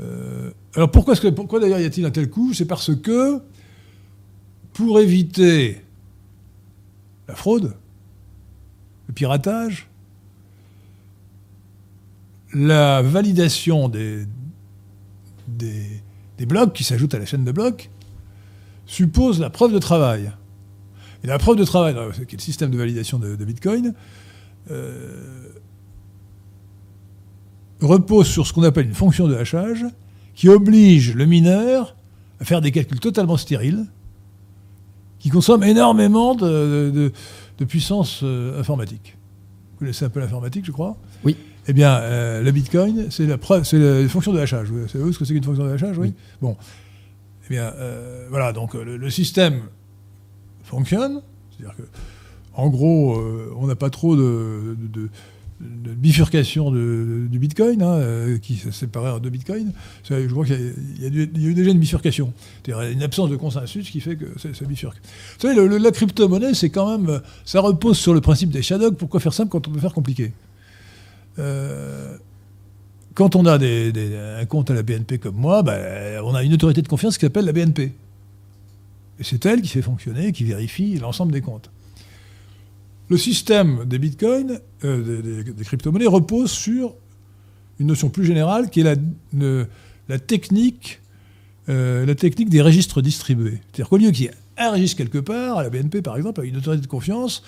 Euh, 0.00 0.50
alors 0.74 0.90
pourquoi, 0.90 1.14
pourquoi 1.34 1.60
d'ailleurs 1.60 1.80
y 1.80 1.84
a-t-il 1.84 2.06
un 2.06 2.10
tel 2.10 2.30
coût? 2.30 2.52
C'est 2.54 2.66
parce 2.66 2.94
que 2.94 3.40
pour 4.72 5.00
éviter 5.00 5.82
la 7.28 7.34
fraude, 7.34 7.74
le 9.08 9.14
piratage, 9.14 9.88
la 12.54 13.02
validation 13.02 13.88
des, 13.88 14.26
des, 15.48 16.46
blocs 16.46 16.72
qui 16.72 16.84
s'ajoutent 16.84 17.14
à 17.14 17.18
la 17.18 17.26
chaîne 17.26 17.44
de 17.44 17.52
blocs 17.52 17.88
suppose 18.86 19.40
la 19.40 19.48
preuve 19.48 19.72
de 19.72 19.78
travail. 19.78 20.32
Et 21.24 21.28
la 21.28 21.38
preuve 21.38 21.56
de 21.56 21.64
travail, 21.64 21.94
qui 22.26 22.34
est 22.34 22.38
le 22.38 22.42
système 22.42 22.70
de 22.70 22.76
validation 22.76 23.18
de, 23.18 23.36
Bitcoin, 23.36 23.88
euh, 23.88 23.92
repose 27.80 28.26
sur 28.28 28.46
ce 28.46 28.52
qu'on 28.52 28.62
appelle 28.62 28.86
une 28.86 28.94
fonction 28.94 29.26
de 29.28 29.34
hachage 29.34 29.84
qui 30.34 30.48
oblige 30.48 31.14
le 31.14 31.26
mineur 31.26 31.96
à 32.40 32.44
faire 32.44 32.60
des 32.60 32.70
calculs 32.72 33.00
totalement 33.00 33.36
stériles 33.36 33.86
qui 35.18 35.28
consomment 35.30 35.64
énormément 35.64 36.34
de, 36.34 36.90
de- 36.92 37.12
de 37.58 37.64
puissance 37.64 38.20
euh, 38.24 38.58
informatique. 38.58 39.16
Vous 39.72 39.78
connaissez 39.80 40.04
un 40.04 40.08
peu 40.08 40.20
l'informatique, 40.20 40.64
je 40.64 40.72
crois? 40.72 40.96
Oui. 41.24 41.36
Eh 41.68 41.72
bien, 41.72 41.94
euh, 41.98 42.42
le 42.42 42.50
Bitcoin, 42.50 43.06
c'est 43.10 43.26
la 43.26 43.38
preuve, 43.38 43.62
c'est 43.64 43.78
la 43.78 44.08
fonction 44.08 44.32
de 44.32 44.40
hachage. 44.40 44.68
Vous 44.68 44.88
savez 44.88 45.12
ce 45.12 45.18
que 45.18 45.24
c'est 45.24 45.34
qu'une 45.34 45.44
fonction 45.44 45.64
de 45.64 45.70
hachage? 45.70 45.96
Oui. 45.98 46.08
Oui. 46.08 46.14
Bon. 46.40 46.56
Eh 47.46 47.50
bien, 47.50 47.72
euh, 47.76 48.26
voilà, 48.30 48.52
donc 48.52 48.74
euh, 48.74 48.82
le, 48.84 48.96
le 48.96 49.10
système 49.10 49.62
fonctionne. 50.64 51.20
C'est-à-dire 51.56 51.76
que, 51.76 51.82
en 52.54 52.68
gros, 52.68 53.18
euh, 53.18 53.52
on 53.56 53.66
n'a 53.66 53.76
pas 53.76 53.90
trop 53.90 54.16
de, 54.16 54.76
bifurcation 55.60 56.72
du 56.72 57.38
Bitcoin, 57.38 57.82
hein, 57.82 57.94
euh, 57.94 58.38
qui 58.38 58.56
s'est 58.56 58.72
séparé 58.72 59.10
en 59.10 59.20
deux 59.20 59.30
Bitcoins. 59.30 59.72
Je 60.08 60.26
crois 60.26 60.44
qu'il 60.44 60.74
y, 61.00 61.06
a- 61.06 61.08
eu 61.08 61.54
déjà 61.54 61.70
une 61.70 61.78
bifurcation. 61.78 62.32
C'est-à-dire 62.64 62.90
une 62.90 63.02
absence 63.02 63.30
de 63.30 63.36
consensus 63.36 63.88
qui 63.88 64.00
fait 64.00 64.16
que 64.16 64.26
ça, 64.38 64.48
bifurque. 64.64 65.00
Vous 65.40 65.48
savez, 65.48 65.78
la 65.78 65.90
crypto-monnaie, 65.92 66.54
c'est 66.54 66.70
quand 66.70 66.98
même. 66.98 67.20
Ça 67.44 67.60
repose 67.60 67.96
sur 67.96 68.12
le 68.12 68.20
principe 68.20 68.50
des 68.50 68.62
shadows. 68.62 68.92
Pourquoi 68.92 69.20
faire 69.20 69.32
simple 69.32 69.50
quand 69.50 69.68
on 69.68 69.70
peut 69.70 69.80
faire 69.80 69.94
compliqué 69.94 70.32
Euh, 71.38 72.16
Quand 73.14 73.36
on 73.36 73.46
a 73.46 73.56
un 73.58 74.44
compte 74.46 74.70
à 74.70 74.74
la 74.74 74.82
BNP 74.82 75.18
comme 75.18 75.36
moi, 75.36 75.62
ben, 75.62 76.20
on 76.24 76.34
a 76.34 76.42
une 76.42 76.54
autorité 76.54 76.82
de 76.82 76.88
confiance 76.88 77.18
qui 77.18 77.26
s'appelle 77.26 77.44
la 77.44 77.52
BNP. 77.52 77.92
Et 79.20 79.24
c'est 79.24 79.44
elle 79.46 79.60
qui 79.62 79.68
fait 79.68 79.82
fonctionner, 79.82 80.32
qui 80.32 80.44
vérifie 80.44 80.98
l'ensemble 80.98 81.30
des 81.32 81.42
comptes. 81.42 81.70
Le 83.08 83.18
système 83.18 83.84
des 83.84 83.98
bitcoins, 83.98 84.60
euh, 84.84 85.42
des, 85.42 85.64
crypto-monnaies, 85.64 86.06
repose 86.06 86.50
sur 86.50 86.94
une 87.78 87.88
notion 87.88 88.08
plus 88.08 88.24
générale 88.24 88.70
qui 88.70 88.80
est 88.80 88.98
la, 90.08 90.18
technique, 90.18 91.00
euh, 91.68 92.06
la 92.06 92.14
technique 92.14 92.48
des 92.48 92.62
registres 92.62 93.02
distribués. 93.02 93.60
C'est-à-dire 93.66 93.88
qu'au 93.88 93.98
lieu 93.98 94.10
qu'il 94.12 94.26
y 94.26 94.28
ait 94.28 94.34
un 94.56 94.70
registre 94.72 94.96
quelque 94.96 95.18
part, 95.18 95.58
à 95.58 95.62
la 95.62 95.70
BNP 95.70 96.00
par 96.02 96.16
exemple, 96.16 96.40
avec 96.40 96.52
une 96.52 96.58
autorité 96.58 96.82
de 96.82 96.86
confiance, 96.86 97.42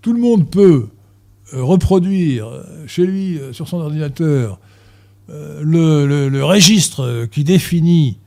tout 0.00 0.12
le 0.12 0.20
monde 0.20 0.48
peut 0.48 0.88
euh, 1.52 1.62
reproduire 1.62 2.48
chez 2.86 3.06
lui, 3.06 3.38
sur 3.52 3.68
son 3.68 3.78
ordinateur, 3.78 4.58
le, 5.28 6.28
le- 6.28 6.44
registre 6.44 7.26
qui 7.30 7.44
définit 7.44 8.18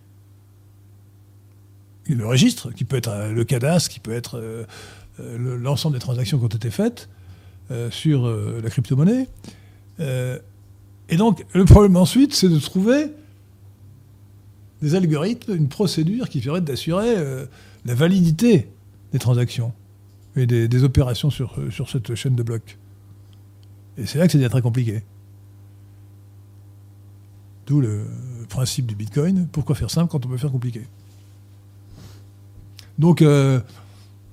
le 2.09 2.26
registre, 2.26 2.72
qui 2.72 2.86
peut 2.86 2.97
être 2.97 3.32
le 3.34 3.43
cadastre, 3.43 3.89
qui 3.89 3.99
peut 3.99 4.13
être 4.13 4.65
l'ensemble 5.20 5.95
des 5.95 5.99
transactions 5.99 6.38
qui 6.38 6.43
ont 6.43 6.47
été 6.47 6.70
faites 6.70 7.09
euh, 7.72 7.91
sur 7.91 8.26
euh, 8.26 8.59
la 8.63 8.70
crypto-monnaie. 8.70 9.28
Euh, 9.99 10.39
et 11.09 11.18
donc, 11.18 11.45
le 11.53 11.65
problème 11.65 11.95
ensuite, 11.95 12.34
c'est 12.34 12.49
de 12.49 12.59
trouver 12.59 13.11
des 14.82 14.95
algorithmes, 14.95 15.55
une 15.55 15.70
procédure 15.70 16.30
qui 16.30 16.41
permette 16.41 16.65
d'assurer 16.65 17.15
euh, 17.18 17.45
la 17.86 17.95
validité 17.95 18.70
des 19.11 19.20
transactions 19.20 19.74
et 20.36 20.45
des, 20.45 20.84
opérations 20.84 21.30
sur, 21.30 21.55
euh, 21.57 21.86
cette 21.88 22.13
chaîne 22.15 22.36
de 22.36 22.43
blocs. 22.43 22.78
Et 23.97 24.05
c'est 24.05 24.20
là 24.20 24.28
que 24.28 24.32
ça 24.32 24.38
devient 24.38 24.49
très 24.49 24.61
compliqué. 24.61 25.03
D'où 27.65 27.82
le 27.82 28.05
principe 28.49 28.86
du 28.86 28.95
Bitcoin. 28.95 29.47
Pourquoi 29.51 29.76
faire 29.76 29.89
simple 29.89 30.11
quand 30.11 30.26
on 30.26 30.30
peut 30.30 30.38
faire 30.38 30.51
compliqué? 30.51 30.88
Donc, 32.99 33.22
euh, 33.22 33.59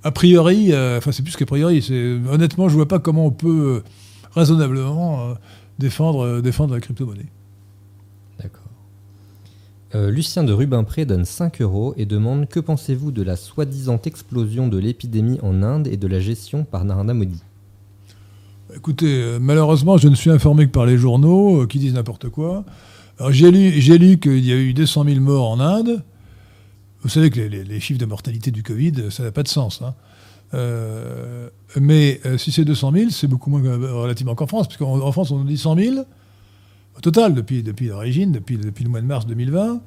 a 0.05 0.11
priori, 0.13 0.73
euh, 0.73 0.99
enfin 0.99 1.11
c'est 1.11 1.23
plus 1.23 1.37
qu'a 1.37 1.47
priori, 1.47 1.83
c'est, 1.83 2.19
honnêtement, 2.31 2.69
je 2.69 2.75
vois 2.75 2.89
pas 2.89 2.99
comment 3.01 3.27
on 3.27 3.31
peut 3.31 3.83
euh, 3.83 3.91
raisonnablement 4.33 5.31
euh, 5.31 5.35
défendre, 5.79 6.41
défendre 6.41 6.75
la 6.75 6.81
crypto-monnaie. 6.81 7.27
D'accord. 8.41 8.65
Euh, 9.95 10.11
Lucien 10.11 10.43
de 10.43 10.53
Rubempré 10.53 11.05
donne 11.05 11.25
5 11.25 11.61
euros 11.61 11.95
et 11.97 12.05
demande 12.05 12.49
Que 12.49 12.59
pensez-vous 12.59 13.13
de 13.13 13.23
la 13.23 13.37
soi-disant 13.37 14.01
explosion 14.05 14.67
de 14.67 14.77
l'épidémie 14.77 15.39
en 15.43 15.63
Inde 15.63 15.87
et 15.87 15.97
de 15.97 16.07
la 16.09 16.19
gestion 16.19 16.65
par 16.65 16.85
Narendra 16.85 17.15
Modi? 17.15 17.43
Écoutez, 18.75 19.23
euh, 19.23 19.39
malheureusement, 19.41 19.97
je 19.97 20.09
ne 20.09 20.17
suis 20.17 20.31
informé 20.31 20.67
que 20.67 20.73
par 20.73 20.85
les 20.85 20.99
journaux 20.99 21.63
euh, 21.63 21.67
qui 21.67 21.79
disent 21.79 21.95
n'importe 21.95 22.29
quoi. 22.29 22.65
J'ai 23.31 23.53
lu, 23.53 23.71
j'ai 23.81 23.97
lu 23.97 24.19
qu'il 24.19 24.45
y 24.45 24.53
a 24.53 24.57
eu 24.57 24.75
200 24.75 25.05
000 25.05 25.21
morts 25.21 25.49
en 25.49 25.61
Inde. 25.61 26.03
Vous 27.05 27.11
savez 27.11 27.29
que 27.31 27.41
les, 27.41 27.81
chiffres 27.81 28.01
de 28.01 28.07
mortalité 28.07 28.51
du 28.51 28.63
Covid, 28.63 29.11
ça 29.11 29.23
n'a 29.23 29.31
pas 29.31 29.43
de 29.43 29.49
sens. 29.49 29.83
hein. 29.83 29.95
Euh, 30.55 31.51
mais 31.79 32.21
euh, 32.25 32.39
si 32.39 32.51
c'est 32.51 32.65
200 32.65 32.93
000, 32.93 33.11
c'est 33.11 33.27
beaucoup 33.27 33.51
moins 33.51 33.61
que- 33.61 33.69
relativement 33.69 34.35
qu'en 34.35 34.47
France, 34.47 34.69
puisqu'en 34.69 35.01
en 35.01 35.13
France, 35.13 35.31
on 35.31 35.39
nous 35.39 35.45
dit 35.45 35.59
100 35.59 35.77
000 35.77 35.97
au 36.97 37.01
total 37.01 37.35
depuis, 37.35 37.63
depuis 37.63 37.89
l'origine, 37.89 38.33
depuis, 38.33 38.57
depuis 38.57 38.85
le 38.85 38.91
mois 38.91 39.01
de 39.01 39.07
mars 39.07 39.27
2020. 39.27 39.83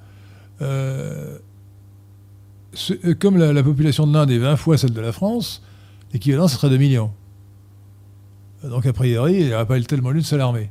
Euh, 0.61 1.37
ce- 2.73 2.93
euh, 3.05 3.15
comme 3.15 3.37
la, 3.37 3.51
la 3.51 3.63
population 3.63 4.05
de 4.05 4.13
l'Inde 4.13 4.29
est 4.29 4.37
20 4.37 4.55
fois 4.55 4.77
celle 4.77 4.93
de 4.93 5.01
la 5.01 5.11
France, 5.11 5.63
l'équivalent, 6.13 6.47
serait 6.47 6.69
2 6.69 6.77
millions. 6.77 7.11
Donc, 8.63 8.85
a 8.85 8.93
priori, 8.93 9.35
il 9.39 9.47
n'y 9.47 9.53
aurait 9.53 9.65
pas 9.65 9.79
tellement 9.81 10.11
lieu 10.11 10.21
de 10.21 10.25
s'alarmer. 10.25 10.69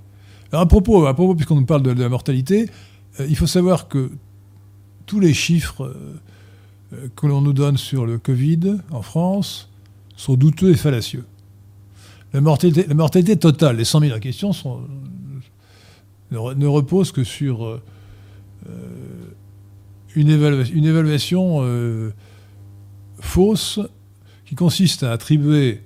Alors, 0.52 0.62
à 0.62 0.68
propos, 0.68 1.06
à 1.06 1.14
propos 1.14 1.34
puisqu'on 1.34 1.56
nous 1.56 1.66
parle 1.66 1.82
de, 1.82 1.90
la 1.90 2.08
mortalité, 2.08 2.70
euh, 3.18 3.26
il 3.28 3.36
faut 3.36 3.46
savoir 3.46 3.88
que 3.88 4.10
tous 5.06 5.20
les 5.20 5.34
chiffres 5.34 5.84
euh, 5.84 5.94
euh, 5.94 6.18
que 7.16 7.26
l'on 7.26 7.40
nous 7.40 7.52
donne 7.52 7.76
sur 7.76 8.06
le 8.06 8.18
Covid 8.18 8.76
en 8.90 9.02
France 9.02 9.68
sont 10.16 10.34
douteux 10.34 10.70
et 10.70 10.76
fallacieux. 10.76 11.24
La 12.32 12.40
mortalité, 12.40 13.36
totale, 13.36 13.76
les 13.76 13.84
100 13.84 14.00
000 14.00 14.16
en 14.16 14.20
question, 14.20 14.52
ne, 16.30 16.36
re- 16.38 16.54
ne 16.56 16.66
reposent 16.66 17.12
que 17.12 17.24
sur 17.24 17.64
euh, 17.64 17.82
euh, 18.68 18.72
une, 20.14 20.28
évalua- 20.28 20.70
une 20.72 20.84
évaluation 20.84 21.58
euh, 21.62 22.12
fausse 23.20 23.80
qui 24.44 24.54
consiste 24.54 25.02
à 25.02 25.12
attribuer 25.12 25.82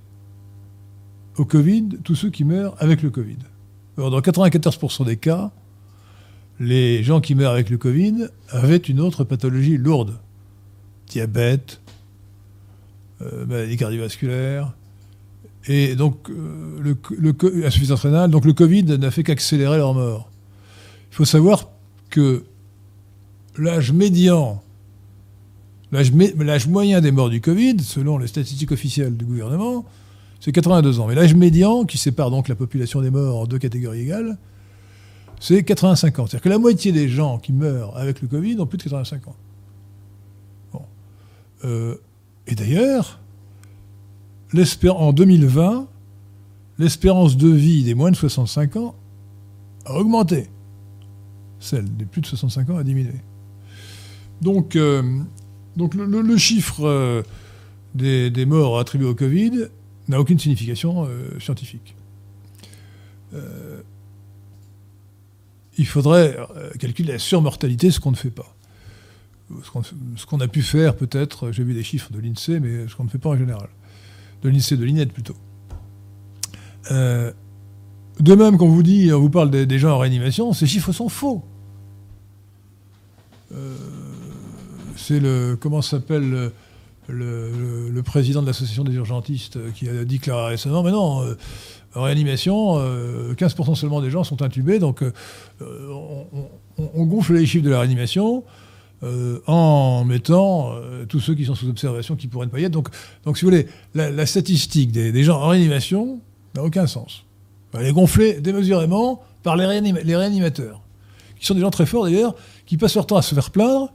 au 1.36 1.44
Covid 1.44 1.88
tous 2.04 2.14
ceux 2.14 2.30
qui 2.30 2.44
meurent 2.44 2.74
avec 2.78 3.02
le 3.02 3.10
Covid. 3.10 3.38
Alors, 3.96 4.10
dans 4.10 4.20
94% 4.20 5.04
des 5.06 5.16
cas, 5.16 5.50
les 6.58 7.02
gens 7.02 7.20
qui 7.20 7.34
meurent 7.34 7.52
avec 7.52 7.70
le 7.70 7.78
Covid 7.78 8.26
avaient 8.50 8.76
une 8.76 9.00
autre 9.00 9.24
pathologie 9.24 9.76
lourde. 9.78 10.18
Diabète, 11.10 11.80
euh, 13.22 13.44
maladie 13.46 13.76
cardiovasculaire, 13.76 14.72
et 15.66 15.94
donc 15.94 16.30
euh, 16.30 16.78
le, 16.80 16.96
le 17.18 17.66
insuffisance 17.66 18.00
rénale. 18.00 18.30
Donc 18.30 18.44
le 18.44 18.52
Covid 18.54 18.84
n'a 18.84 19.10
fait 19.10 19.22
qu'accélérer 19.22 19.76
leur 19.76 19.92
mort. 19.94 20.30
Il 21.12 21.16
faut 21.16 21.24
savoir 21.24 21.68
que 22.08 22.44
l'âge 23.58 23.92
médian, 23.92 24.62
l'âge 25.92 26.12
mé- 26.12 26.34
l'âge 26.42 26.66
moyen 26.68 27.00
des 27.00 27.10
morts 27.12 27.28
du 27.30 27.40
Covid, 27.40 27.76
selon 27.80 28.16
les 28.18 28.26
statistiques 28.28 28.72
officielles 28.72 29.16
du 29.16 29.24
gouvernement, 29.24 29.84
c'est 30.40 30.52
82 30.52 31.00
ans. 31.00 31.06
Mais 31.08 31.14
l'âge 31.14 31.34
médian, 31.34 31.84
qui 31.84 31.98
sépare 31.98 32.30
donc 32.30 32.48
la 32.48 32.54
population 32.54 33.02
des 33.02 33.10
morts 33.10 33.40
en 33.40 33.46
deux 33.46 33.58
catégories 33.58 34.00
égales, 34.00 34.38
c'est 35.40 35.62
85 35.64 36.18
ans. 36.20 36.26
C'est-à-dire 36.26 36.42
que 36.42 36.48
la 36.48 36.58
moitié 36.58 36.92
des 36.92 37.08
gens 37.08 37.38
qui 37.38 37.52
meurent 37.52 37.96
avec 37.98 38.22
le 38.22 38.28
Covid 38.28 38.58
ont 38.60 38.66
plus 38.66 38.78
de 38.78 38.82
85 38.84 39.28
ans. 39.28 39.36
Euh, 41.64 41.96
et 42.46 42.54
d'ailleurs, 42.54 43.20
en 44.88 45.12
2020, 45.12 45.88
l'espérance 46.78 47.36
de 47.36 47.48
vie 47.48 47.84
des 47.84 47.94
moins 47.94 48.10
de 48.10 48.16
65 48.16 48.76
ans 48.76 48.94
a 49.84 49.94
augmenté. 49.94 50.48
Celle 51.58 51.94
des 51.96 52.06
plus 52.06 52.22
de 52.22 52.26
65 52.26 52.70
ans 52.70 52.76
a 52.78 52.84
diminué. 52.84 53.14
Donc, 54.40 54.76
euh, 54.76 55.20
donc 55.76 55.94
le, 55.94 56.36
chiffre 56.38 56.84
euh, 56.84 57.22
des, 57.94 58.30
des 58.30 58.46
morts 58.46 58.78
attribués 58.78 59.08
au 59.08 59.14
Covid 59.14 59.66
n'a 60.08 60.18
aucune 60.18 60.38
signification 60.38 61.06
scientifique. 61.38 61.94
Il 65.78 65.86
faudrait 65.86 66.36
calculer 66.80 67.12
la 67.12 67.18
surmortalité, 67.20 67.92
ce 67.92 68.00
qu'on 68.00 68.10
ne 68.10 68.16
fait 68.16 68.30
pas. 68.30 68.56
Ce 69.64 69.70
qu'on, 69.70 69.82
qu'on 70.28 70.40
a 70.40 70.48
pu 70.48 70.62
faire 70.62 70.94
peut-être, 70.96 71.50
j'ai 71.52 71.64
vu 71.64 71.74
des 71.74 71.82
chiffres 71.82 72.12
de 72.12 72.18
l'INSEE, 72.20 72.60
mais 72.60 72.86
ce 72.88 72.94
qu'on 72.94 73.04
ne 73.04 73.08
fait 73.08 73.18
pas 73.18 73.30
en 73.30 73.36
général. 73.36 73.68
De 74.42 74.48
l'INSEE, 74.48 74.76
de 74.76 74.84
l'INED 74.84 75.12
plutôt. 75.12 75.34
Euh, 76.90 77.32
de 78.20 78.34
même, 78.34 78.56
quand 78.58 78.66
on 78.66 78.70
vous 78.70 78.82
dit, 78.82 79.10
on 79.12 79.20
vous 79.20 79.30
parle 79.30 79.50
des, 79.50 79.78
gens 79.78 79.92
en 79.92 79.98
réanimation, 79.98 80.52
ces 80.52 80.66
chiffres 80.66 80.92
sont 80.92 81.08
faux. 81.08 81.42
Euh, 83.52 83.74
c'est 84.96 85.20
le, 85.20 85.56
comment 85.60 85.82
s'appelle 85.82 86.52
le, 87.08 88.00
président 88.04 88.42
de 88.42 88.46
l'association 88.46 88.84
des 88.84 88.94
urgentistes 88.94 89.58
qui 89.74 89.88
a 89.88 90.04
déclaré 90.04 90.50
récemment, 90.50 90.82
mais 90.82 90.92
non, 90.92 91.22
euh, 91.22 91.34
en 91.94 92.02
réanimation, 92.02 92.76
euh, 92.78 93.34
15% 93.34 93.74
seulement 93.74 94.00
des 94.00 94.10
gens 94.10 94.22
sont 94.22 94.42
intubés, 94.42 94.78
donc 94.78 95.02
on, 95.60 96.26
on- 96.32 96.48
on 96.94 97.04
gonfle 97.04 97.34
les 97.34 97.46
chiffres 97.46 97.64
de 97.64 97.70
la 97.70 97.80
réanimation 97.80 98.44
euh, 99.02 99.40
en 99.46 100.04
mettant 100.04 100.72
euh, 100.74 101.04
tous 101.06 101.20
ceux 101.20 101.34
qui 101.34 101.44
sont 101.46 101.54
sous 101.54 101.68
observation 101.68 102.16
qui 102.16 102.26
pourraient 102.26 102.46
ne 102.46 102.50
pas 102.50 102.60
y 102.60 102.64
être. 102.64 102.72
Donc, 102.72 102.88
donc 103.24 103.38
si 103.38 103.44
vous 103.44 103.50
voulez, 103.50 103.66
la, 103.94 104.26
statistique 104.26 104.92
des, 104.92 105.24
gens 105.24 105.40
en 105.40 105.48
réanimation 105.48 106.20
n'a 106.54 106.62
aucun 106.62 106.86
sens. 106.86 107.24
Elle 107.72 107.86
est 107.86 107.92
gonflée 107.92 108.40
démesurément 108.40 109.22
par 109.42 109.56
les, 109.56 109.64
réanima- 109.64 110.02
les 110.02 110.16
réanimateurs, 110.16 110.82
qui 111.38 111.46
sont 111.46 111.54
des 111.54 111.60
gens 111.60 111.70
très 111.70 111.86
forts 111.86 112.04
d'ailleurs, 112.04 112.34
qui 112.66 112.76
passent 112.76 112.94
leur 112.94 113.06
temps 113.06 113.16
à 113.16 113.22
se 113.22 113.34
faire 113.34 113.50
plaindre 113.50 113.92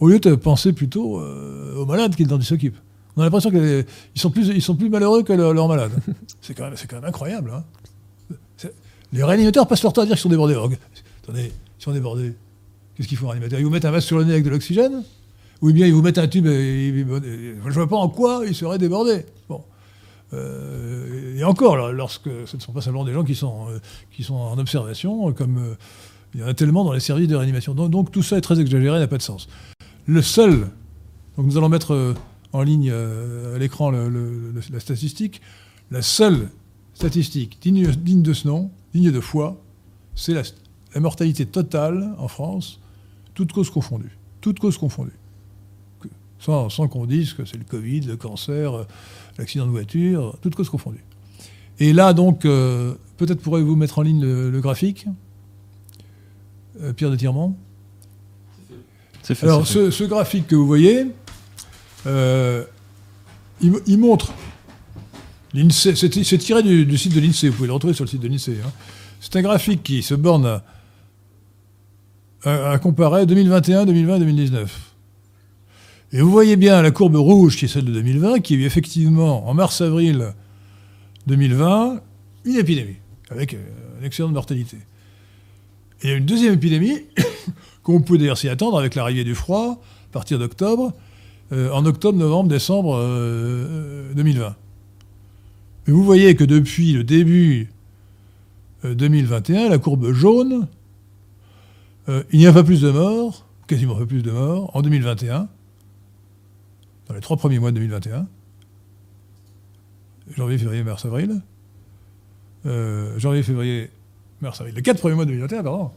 au 0.00 0.08
lieu 0.08 0.18
de 0.18 0.34
penser 0.34 0.72
plutôt 0.72 1.20
euh, 1.20 1.76
aux 1.76 1.86
malades 1.86 2.14
qui, 2.16 2.24
dont 2.24 2.38
ils 2.38 2.44
s'occupent. 2.44 2.78
On 3.16 3.20
a 3.20 3.24
l'impression 3.24 3.50
qu'ils 3.50 3.84
sont 4.14 4.30
plus, 4.30 4.88
malheureux 4.88 5.22
que 5.22 5.32
le- 5.34 5.52
leurs 5.52 5.68
malades. 5.68 5.92
c'est 6.40 6.54
quand, 6.54 6.64
même- 6.70 7.04
incroyable. 7.04 7.52
hein. 7.54 7.64
Les 9.12 9.22
réanimateurs 9.22 9.66
passent 9.68 9.82
leur 9.82 9.92
temps 9.92 10.02
à 10.02 10.06
dire 10.06 10.14
qu'ils 10.14 10.22
sont 10.22 10.30
débordés. 10.30 10.54
Attendez, 11.22 11.52
ils 11.78 11.82
sont 11.82 11.92
débordés. 11.92 12.32
Qu'est-ce 12.96 13.08
qu'ils 13.08 13.18
font, 13.18 13.26
les 13.26 13.32
réanimateurs 13.32 13.60
Ils 13.60 13.64
vous 13.64 13.70
mettent 13.70 13.84
un 13.84 13.90
masque 13.90 14.06
sur 14.06 14.18
le 14.18 14.24
nez 14.24 14.32
avec 14.32 14.44
de 14.44 14.50
l'oxygène? 14.50 15.02
Ou 15.62 15.72
bien 15.72 15.86
ils 15.86 15.94
vous 15.94 16.02
mettent 16.02 16.18
un 16.18 16.26
tube 16.26 16.46
et, 16.46 16.92
je 16.92 17.04
ne 17.04 17.72
vois 17.72 17.88
pas 17.88 17.96
en 17.96 18.08
quoi 18.08 18.42
ils 18.46 18.54
seraient 18.54 18.78
débordés. 18.78 19.24
Bon. 19.48 19.62
Euh, 20.34 21.36
et 21.36 21.44
encore, 21.44 21.92
lorsque 21.92 22.30
ce 22.46 22.56
ne 22.56 22.60
sont 22.60 22.72
pas 22.72 22.80
seulement 22.80 23.04
des 23.04 23.12
gens 23.12 23.24
qui 23.24 23.34
sont, 23.34 23.68
euh, 23.68 24.34
en 24.34 24.58
observation, 24.58 25.32
comme 25.32 25.58
euh, 25.58 25.74
il 26.34 26.40
y 26.40 26.44
en 26.44 26.48
a 26.48 26.54
tellement 26.54 26.84
dans 26.84 26.92
les 26.92 27.00
services 27.00 27.28
de 27.28 27.36
réanimation. 27.36 27.74
Donc, 27.74 28.10
tout 28.10 28.22
ça 28.22 28.38
est 28.38 28.40
très 28.40 28.60
exagéré, 28.60 28.98
n'a 28.98 29.06
pas 29.06 29.18
de 29.18 29.22
sens. 29.22 29.48
Le 30.06 30.22
seul, 30.22 30.68
donc 31.36 31.46
nous 31.46 31.56
allons 31.58 31.68
mettre 31.68 32.14
en 32.52 32.62
ligne 32.62 32.90
à 32.90 33.58
l'écran 33.58 33.90
la 33.90 34.80
statistique, 34.80 35.40
la 35.90 36.02
seule 36.02 36.48
statistique 36.94 37.58
digne, 37.60 38.22
de 38.22 38.32
ce 38.32 38.48
nom, 38.48 38.70
digne 38.94 39.12
de 39.12 39.20
foi, 39.20 39.60
c'est 40.14 40.34
la 40.34 41.00
mortalité 41.00 41.46
totale 41.46 42.14
en 42.18 42.28
France, 42.28 42.80
toutes 43.34 43.52
causes 43.52 43.70
confondues. 43.70 44.16
Toutes 44.40 44.58
causes 44.58 44.78
confondues. 44.78 45.18
Que- 46.00 46.08
Sans, 46.38 46.68
sans 46.68 46.88
qu'on 46.88 47.06
dise 47.06 47.32
que 47.32 47.44
c'est 47.44 47.56
le 47.58 47.64
Covid, 47.64 48.00
le 48.02 48.16
cancer, 48.16 48.74
euh, 48.74 48.84
l'accident 49.38 49.66
de 49.66 49.70
voiture, 49.70 50.36
toutes 50.42 50.54
causes 50.54 50.68
confondues. 50.70 51.04
Et 51.78 51.92
là, 51.92 52.12
donc, 52.12 52.44
euh, 52.44 52.94
peut-être 53.16 53.40
pourrez-vous 53.40 53.76
mettre 53.76 53.98
en 53.98 54.02
ligne 54.02 54.20
le, 54.22 54.50
le 54.50 54.60
graphique 54.60 55.06
Euh, 56.80 56.92
Pierre 56.92 57.10
de 57.10 57.18
C'est 59.22 59.34
fait. 59.34 59.46
alors, 59.46 59.66
ce, 59.66 59.90
ce 59.90 60.04
graphique 60.04 60.46
que 60.46 60.56
vous 60.56 60.66
voyez, 60.66 61.06
il, 62.06 63.70
mo- 63.70 63.80
il 63.86 63.98
montre. 63.98 64.32
l'INSEE- 65.54 65.94
C'est 65.94 66.24
c'est 66.24 66.38
tiré 66.38 66.62
du, 66.62 66.84
du 66.86 66.98
site 66.98 67.14
de 67.14 67.20
l'INSEE, 67.20 67.48
vous 67.48 67.56
pouvez 67.56 67.68
le 67.68 67.74
retrouver 67.74 67.94
sur 67.94 68.04
le 68.04 68.10
site 68.10 68.20
de 68.22 68.28
l'INSEE. 68.28 68.58
hein. 68.64 68.72
C'est 69.20 69.36
un 69.36 69.42
graphique 69.42 69.82
qui 69.84 70.02
se 70.02 70.14
borne 70.14 70.46
à, 70.46 70.64
à- 72.44 72.78
comparer 72.78 73.26
2021, 73.26 73.86
2020 73.86 74.18
2019. 74.18 74.94
Et 76.12 76.20
vous 76.20 76.30
voyez 76.30 76.56
bien 76.56 76.82
la 76.82 76.90
courbe 76.90 77.16
rouge 77.16 77.56
qui 77.56 77.64
est 77.64 77.68
celle 77.68 77.84
de 77.86 77.92
2020, 77.92 78.40
qui 78.40 78.54
a 78.54 78.56
eu 78.58 78.64
effectivement 78.64 79.48
en 79.48 79.54
mars-avril 79.54 80.34
2020 81.26 82.00
une 82.44 82.56
épidémie, 82.56 82.96
avec 83.30 83.54
euh, 83.54 83.58
un 84.00 84.04
excellent 84.04 84.28
de 84.28 84.34
mortalité. 84.34 84.76
Et 86.02 86.08
il 86.08 86.10
y 86.10 86.12
a 86.12 86.16
une 86.16 86.26
deuxième 86.26 86.54
épidémie 86.54 86.98
qu'on 87.82 88.00
peut 88.00 88.18
d'ailleurs 88.18 88.36
s'y 88.38 88.48
attendre 88.48 88.78
avec 88.78 88.94
l'arrivée 88.94 89.24
du 89.24 89.34
froid, 89.34 89.80
à 90.10 90.12
partir 90.12 90.38
d'octobre, 90.38 90.92
euh, 91.52 91.70
en 91.70 91.86
octobre, 91.86 92.18
novembre, 92.18 92.48
décembre 92.50 92.96
euh, 92.96 94.10
euh, 94.10 94.14
2020. 94.14 94.56
Et 95.88 95.90
vous 95.90 96.02
voyez 96.04 96.34
que 96.34 96.44
depuis 96.44 96.92
le 96.92 97.04
début 97.04 97.70
euh, 98.84 98.94
2021, 98.94 99.68
la 99.68 99.78
courbe 99.78 100.12
jaune, 100.12 100.66
euh, 102.08 102.24
il 102.32 102.40
n'y 102.40 102.46
a 102.46 102.52
pas 102.52 102.64
plus 102.64 102.80
de 102.80 102.90
morts, 102.90 103.46
quasiment 103.66 103.94
pas 103.94 104.06
plus 104.06 104.22
de 104.22 104.30
morts, 104.30 104.74
en 104.74 104.82
2021, 104.82 105.48
dans 107.08 107.14
les 107.14 107.20
trois 107.20 107.36
premiers 107.36 107.60
mois 107.60 107.70
de 107.70 107.76
2021, 107.76 108.26
janvier, 110.36 110.58
février, 110.58 110.82
mars, 110.82 111.04
avril, 111.04 111.42
euh, 112.66 113.16
janvier, 113.18 113.42
février, 113.42 113.90
mars, 114.40 114.60
avril, 114.60 114.74
les 114.74 114.82
quatre 114.82 114.98
premiers 114.98 115.14
mois 115.14 115.24
de 115.24 115.30
2021, 115.30 115.62
pardon, 115.62 115.90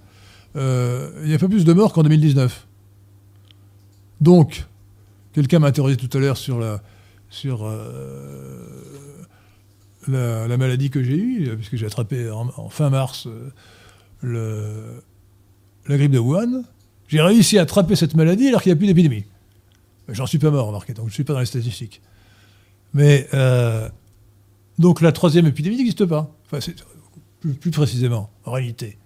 euh, 0.56 1.10
il 1.24 1.30
n'y 1.30 1.34
a 1.34 1.40
pas 1.40 1.48
plus 1.48 1.66
de 1.66 1.74
morts 1.74 1.92
qu'en 1.92 2.04
2019. 2.04 2.68
Donc, 4.22 4.66
quelqu'un 5.34 5.60
m'a 5.60 5.68
interrogé 5.68 5.98
tout 5.98 6.16
à 6.16 6.22
l'heure 6.22 6.38
sur 6.38 6.60
la, 6.60 6.82
maladie 10.58 10.92
que 10.92 11.04
j'ai 11.04 11.18
eue, 11.18 11.56
puisque 11.56 11.78
j'ai 11.78 11.88
attrapé 11.88 12.30
en, 12.30 12.70
fin 12.70 12.92
mars 12.92 13.28
le, 14.22 15.02
la 15.88 15.98
grippe 15.98 16.12
de 16.12 16.20
Wuhan. 16.20 16.64
J'ai 17.08 17.22
réussi 17.22 17.58
à 17.58 17.64
attraper 17.64 17.96
cette 17.96 18.16
maladie 18.16 18.48
alors 18.48 18.62
qu'il 18.62 18.72
n'y 18.72 18.74
a 18.74 18.78
plus 18.78 18.88
d'épidémie. 18.88 19.26
J'en 20.10 20.26
suis 20.26 20.40
pas 20.40 20.52
mort, 20.52 20.68
remarquez, 20.68 20.94
donc 20.94 21.06
je 21.06 21.12
ne 21.12 21.14
suis 21.14 21.24
pas 21.24 21.34
dans 21.34 21.40
les 21.40 21.46
statistiques. 21.46 22.02
Mais, 22.94 23.28
euh, 23.34 23.90
donc 24.78 25.02
la 25.02 25.12
troisième 25.12 25.48
épidémie 25.48 25.78
n'existe 25.78 26.06
pas. 26.06 26.32
Enfin, 26.46 26.60
plus, 27.40 27.54
plus 27.54 27.72
précisément, 27.72 28.30
en 28.46 28.52
réalité. 28.52 28.98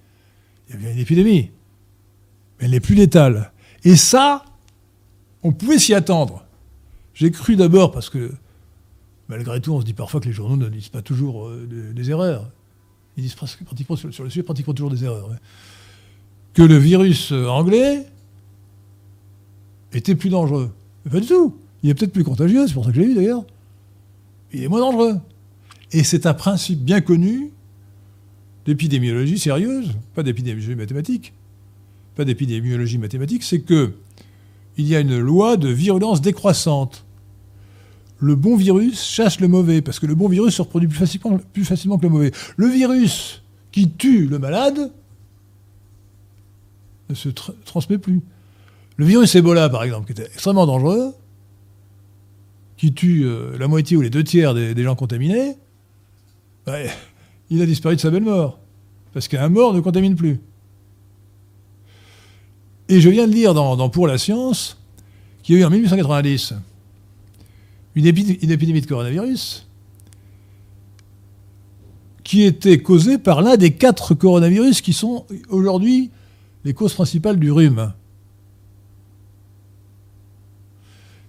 Il 0.67 0.75
y 0.75 0.77
a 0.77 0.81
bien 0.81 0.91
une 0.91 0.99
épidémie, 0.99 1.51
mais 2.59 2.65
elle 2.65 2.71
n'est 2.71 2.79
plus 2.79 2.95
létale. 2.95 3.51
Et 3.83 3.95
ça, 3.95 4.45
on 5.43 5.53
pouvait 5.53 5.79
s'y 5.79 5.93
attendre. 5.93 6.45
J'ai 7.13 7.31
cru 7.31 7.55
d'abord, 7.55 7.91
parce 7.91 8.09
que 8.09 8.31
malgré 9.29 9.61
tout, 9.61 9.73
on 9.73 9.79
se 9.79 9.85
dit 9.85 9.93
parfois 9.93 10.19
que 10.19 10.25
les 10.25 10.33
journaux 10.33 10.57
ne 10.57 10.69
disent 10.69 10.89
pas 10.89 11.01
toujours 11.01 11.47
euh, 11.47 11.93
des, 11.93 12.11
erreurs. 12.11 12.49
Ils 13.15 13.23
disent 13.23 13.35
pratiquement, 13.35 13.95
sur, 13.95 14.07
le 14.07 14.29
sujet 14.29 14.43
pratiquement 14.43 14.73
toujours 14.73 14.91
des 14.91 15.03
erreurs. 15.03 15.29
ouais. 15.29 15.37
Que 16.53 16.63
le 16.63 16.77
virus 16.77 17.31
euh, 17.31 17.47
anglais 17.47 18.05
était 19.93 20.15
plus 20.15 20.29
dangereux. 20.29 20.71
Pas 21.09 21.19
du 21.19 21.27
tout. 21.27 21.55
Il 21.83 21.89
est 21.89 21.93
peut-être 21.93 22.13
plus 22.13 22.23
contagieux, 22.23 22.67
c'est 22.67 22.73
pour 22.73 22.85
ça 22.85 22.91
que 22.91 22.97
je 22.97 23.01
l'ai 23.01 23.07
eu 23.07 23.15
d'ailleurs. 23.15 23.43
Il 24.53 24.63
est 24.63 24.67
moins 24.67 24.79
dangereux. 24.79 25.17
Et 25.91 26.03
c'est 26.03 26.25
un 26.25 26.33
principe 26.33 26.79
bien 26.79 27.01
connu 27.01 27.51
d'épidémiologie 28.65 29.39
sérieuse, 29.39 29.91
pas 30.13 30.23
d'épidémiologie 30.23 30.75
mathématique, 30.75 31.33
pas 32.15 32.25
d'épidémiologie 32.25 32.97
mathématique, 32.97 33.43
c'est 33.43 33.61
que 33.61 33.93
il 34.77 34.87
y 34.87 34.95
a 34.95 34.99
une 34.99 35.17
loi 35.19 35.57
de 35.57 35.69
virulence 35.69 36.21
décroissante. 36.21 37.05
Le 38.19 38.35
bon 38.35 38.55
virus 38.55 39.03
chasse 39.03 39.39
le 39.39 39.47
mauvais, 39.47 39.81
parce 39.81 39.99
que 39.99 40.05
le 40.05 40.15
bon 40.15 40.29
virus 40.29 40.55
se 40.55 40.61
reproduit 40.61 40.87
plus 40.87 40.97
facilement, 40.97 41.39
plus 41.53 41.65
facilement 41.65 41.97
que 41.97 42.03
le 42.03 42.09
mauvais. 42.09 42.31
Le 42.57 42.67
virus 42.67 43.41
qui 43.71 43.89
tue 43.89 44.27
le 44.27 44.39
malade 44.39 44.91
ne 47.09 47.15
se 47.15 47.29
tr- 47.29 47.53
transmet 47.65 47.97
plus. 47.97 48.21
Le 48.97 49.05
virus 49.05 49.33
Ebola, 49.35 49.69
par 49.69 49.83
exemple, 49.83 50.05
qui 50.05 50.11
était 50.11 50.29
extrêmement 50.31 50.65
dangereux, 50.65 51.13
qui 52.77 52.93
tue 52.93 53.25
euh, 53.25 53.57
la 53.57 53.67
moitié 53.67 53.97
ou 53.97 54.01
les 54.01 54.09
deux 54.09 54.23
tiers 54.23 54.53
des, 54.53 54.83
gens 54.83 54.95
contaminés, 54.95 55.55
ouais, 56.67 56.89
il 57.49 57.61
a 57.61 57.65
disparu 57.65 57.95
de 57.95 58.01
sa 58.01 58.09
belle 58.09 58.23
mort. 58.23 58.59
Parce 59.13 59.27
qu'un 59.27 59.49
mort 59.49 59.73
ne 59.73 59.79
contamine 59.79 60.15
plus. 60.15 60.39
Et 62.89 63.01
je 63.01 63.09
viens 63.09 63.27
de 63.27 63.33
lire 63.33 63.53
dans, 63.53 63.89
Pour 63.89 64.07
la 64.07 64.17
science 64.17 64.77
qu'il 65.43 65.55
y 65.55 65.57
a 65.57 65.61
eu 65.61 65.65
en 65.65 65.69
1890 65.69 66.53
une, 67.95 68.05
épi- 68.05 68.39
une 68.41 68.51
épidémie 68.51 68.81
de 68.81 68.85
coronavirus 68.85 69.67
qui 72.23 72.43
était 72.43 72.79
causée 72.79 73.17
par 73.17 73.41
l'un 73.41 73.57
des 73.57 73.71
quatre 73.71 74.13
coronavirus 74.13 74.81
qui 74.81 74.93
sont 74.93 75.25
aujourd'hui 75.49 76.11
les 76.63 76.73
causes 76.73 76.93
principales 76.93 77.37
du 77.39 77.51
rhume. 77.51 77.93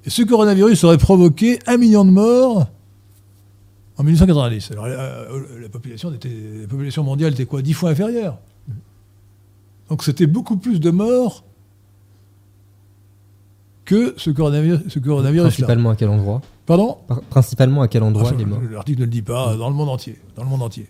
Et 0.05 0.11
ce 0.11 0.23
coronavirus 0.23 0.85
aurait 0.85 0.98
provoqué 0.98 1.59
un 1.66 1.77
million 1.77 2.05
de 2.05 2.11
morts 2.11 2.69
en 3.98 4.02
1890. 4.02 4.70
Alors 4.73 4.86
la, 4.86 5.24
la 5.61 5.69
population, 5.69 6.12
était, 6.12 6.35
la 6.62 6.66
population 6.66 7.05
mondiale 7.05 7.32
était 7.35 7.44
quoi? 7.47 7.61
Dix 7.62 7.74
fois 7.74 7.90
inférieure. 7.90 8.39
Donc 9.89 10.02
c'était 10.05 10.27
beaucoup 10.27 10.57
plus 10.57 10.81
de 10.81 10.90
morts 10.90 11.44
que 13.85 14.15
ce 14.16 14.31
coronavirus, 14.31 14.81
ce 14.89 14.98
coronavirus 15.01 15.48
Principalement 15.48 15.90
à 15.90 15.97
quel 15.97 16.09
endroit? 16.09 16.40
Pardon? 16.65 16.98
Par- 17.09 17.20
Principalement 17.23 17.82
à 17.82 17.89
quel 17.89 18.02
endroit 18.05 18.31
Ah, 18.32 18.36
les 18.39 18.44
morts? 18.44 18.61
L'article 18.70 19.01
ne 19.01 19.05
le 19.07 19.11
dit 19.11 19.23
pas, 19.23 19.57
dans 19.57 19.69
le 19.69 19.74
monde 19.74 19.89
entier. 19.89 20.16
Dans 20.36 20.44
le 20.44 20.48
monde 20.48 20.62
entier. 20.62 20.86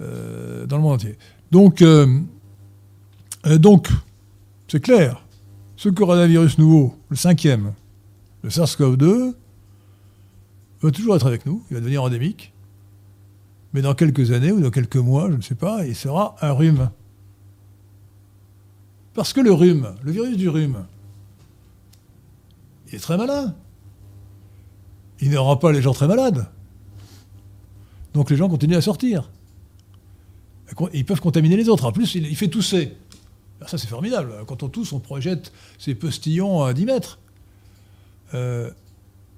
Euh, 0.00 0.64
dans 0.66 0.76
le 0.76 0.82
monde 0.82 0.92
entier. 0.94 1.18
Donc, 1.50 1.82
euh, 1.82 2.20
euh, 3.46 3.58
donc 3.58 3.88
c'est 4.68 4.80
clair. 4.80 5.22
Ce 5.76 5.88
coronavirus 5.88 6.58
nouveau, 6.58 6.94
le 7.08 7.16
cinquième, 7.16 7.72
le 8.42 8.50
SARS-CoV-2, 8.50 9.34
va 10.82 10.90
toujours 10.90 11.16
être 11.16 11.26
avec 11.26 11.46
nous. 11.46 11.62
Il 11.70 11.74
va 11.74 11.80
devenir 11.80 12.02
endémique. 12.02 12.52
Mais 13.72 13.82
dans 13.82 13.94
quelques 13.94 14.32
années 14.32 14.52
ou 14.52 14.60
dans 14.60 14.70
quelques 14.70 14.96
mois, 14.96 15.30
je 15.30 15.36
ne 15.36 15.42
sais 15.42 15.54
pas, 15.54 15.86
il 15.86 15.94
sera 15.94 16.36
un 16.42 16.52
rhume. 16.52 16.90
Parce 19.14 19.32
que 19.32 19.40
le 19.40 19.52
rhume, 19.52 19.94
le 20.02 20.12
virus 20.12 20.36
du 20.36 20.48
rhume, 20.48 20.84
il 22.88 22.96
est 22.96 22.98
très 22.98 23.16
malin 23.16 23.54
il 25.20 25.30
ne 25.30 25.38
rend 25.38 25.56
pas 25.56 25.72
les 25.72 25.82
gens 25.82 25.92
très 25.92 26.08
malades. 26.08 26.46
Donc 28.14 28.30
les 28.30 28.36
gens 28.36 28.48
continuent 28.48 28.76
à 28.76 28.80
sortir. 28.80 29.30
Ils 30.92 31.04
peuvent 31.04 31.20
contaminer 31.20 31.56
les 31.56 31.68
autres. 31.68 31.84
En 31.84 31.92
plus, 31.92 32.14
il, 32.14 32.26
il 32.26 32.36
fait 32.36 32.48
tousser. 32.48 32.96
Alors 33.60 33.68
ça, 33.68 33.76
c'est 33.76 33.88
formidable. 33.88 34.32
Quand 34.46 34.62
on 34.62 34.68
tousse, 34.68 34.92
on 34.92 35.00
projette 35.00 35.52
ces 35.78 35.94
postillons 35.94 36.64
à 36.64 36.72
10 36.72 36.86
mètres. 36.86 37.18
Euh, 38.32 38.70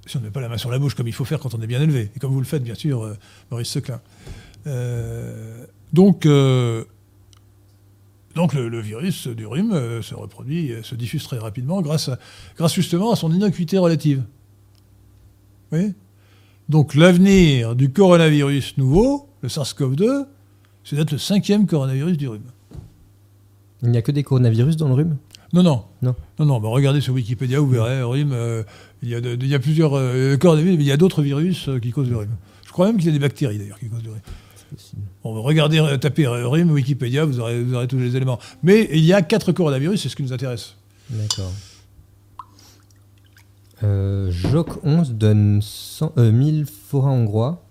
si 0.06 0.16
on 0.16 0.20
ne 0.20 0.26
met 0.26 0.30
pas 0.30 0.40
la 0.40 0.48
main 0.48 0.58
sur 0.58 0.70
la 0.70 0.78
bouche 0.78 0.94
comme 0.94 1.08
il 1.08 1.12
faut 1.12 1.24
faire 1.24 1.40
quand 1.40 1.54
on 1.54 1.60
est 1.60 1.66
bien 1.66 1.82
élevé. 1.82 2.10
Et 2.14 2.18
comme 2.20 2.32
vous 2.32 2.40
le 2.40 2.46
faites, 2.46 2.62
bien 2.62 2.74
sûr, 2.74 3.02
euh, 3.02 3.16
Maurice 3.50 3.68
Seclin. 3.68 4.00
Euh, 4.68 5.64
donc, 5.92 6.26
donc 8.34 8.54
le, 8.54 8.80
virus 8.80 9.26
du 9.26 9.44
rhume 9.44 10.02
se 10.02 10.14
reproduit, 10.14 10.72
se 10.82 10.94
diffuse 10.94 11.24
très 11.24 11.38
rapidement 11.38 11.82
grâce, 11.82 12.08
grâce 12.56 12.74
justement 12.74 13.12
à 13.12 13.16
son 13.16 13.32
innocuité 13.32 13.76
relative. 13.76 14.22
Donc 16.68 16.94
l'avenir 16.94 17.74
du 17.74 17.92
coronavirus 17.92 18.78
nouveau, 18.78 19.28
le 19.42 19.48
SARS-CoV-2, 19.48 20.26
c'est 20.84 20.96
d'être 20.96 21.10
le 21.12 21.18
cinquième 21.18 21.66
coronavirus 21.66 22.16
du 22.16 22.28
rhume. 22.28 22.50
Il 23.82 23.90
n'y 23.90 23.98
a 23.98 24.02
que 24.02 24.12
des 24.12 24.22
coronavirus 24.22 24.76
dans 24.76 24.88
le 24.88 24.94
rhume 24.94 25.16
Non, 25.52 25.62
non. 25.62 25.84
Non. 26.02 26.14
Non, 26.38 26.46
non. 26.46 26.60
bah, 26.60 26.68
regardez 26.68 27.00
sur 27.00 27.14
Wikipédia, 27.14 27.58
vous 27.60 27.68
verrez, 27.68 28.02
rhume. 28.02 28.32
euh, 28.32 28.62
il, 29.02 29.08
y 29.08 29.14
a 29.14 29.20
de- 29.20 29.36
il 29.40 29.46
y 29.48 29.54
a 29.54 29.58
plusieurs 29.58 29.94
euh, 29.96 30.36
coronavirus, 30.36 30.76
mais 30.78 30.84
il 30.84 30.88
y 30.88 30.92
a 30.92 30.96
d'autres 30.96 31.22
virus 31.22 31.68
euh, 31.68 31.78
qui 31.80 31.90
causent 31.90 32.10
le 32.10 32.16
rhume. 32.18 32.36
Je 32.66 32.70
crois 32.72 32.86
même 32.86 32.96
qu'il 32.96 33.06
y 33.06 33.08
a 33.10 33.12
des 33.12 33.18
bactéries 33.18 33.58
d'ailleurs 33.58 33.78
qui 33.78 33.88
causent 33.88 34.04
le 34.04 34.10
rhume. 34.12 34.20
Possible. 34.74 35.02
Bon, 35.22 35.42
regardez, 35.42 35.96
tapez 36.00 36.26
rhume 36.26 36.70
Wikipédia, 36.70 37.24
vous 37.26 37.40
aurez, 37.40 37.62
vous 37.62 37.74
aurez 37.74 37.86
tous 37.88 37.98
les 37.98 38.16
éléments. 38.16 38.38
Mais 38.62 38.88
il 38.92 39.04
y 39.04 39.12
a 39.12 39.20
quatre 39.20 39.52
coronavirus, 39.52 40.00
c'est 40.02 40.08
ce 40.08 40.16
qui 40.16 40.22
nous 40.22 40.32
intéresse. 40.32 40.76
D'accord. 41.10 41.52
Joc 44.30 44.68
11 44.84 45.14
donne 45.14 45.60
100, 45.60 46.12
euh, 46.16 46.30
1000 46.32 46.66
forains 46.66 47.10
hongrois, 47.10 47.64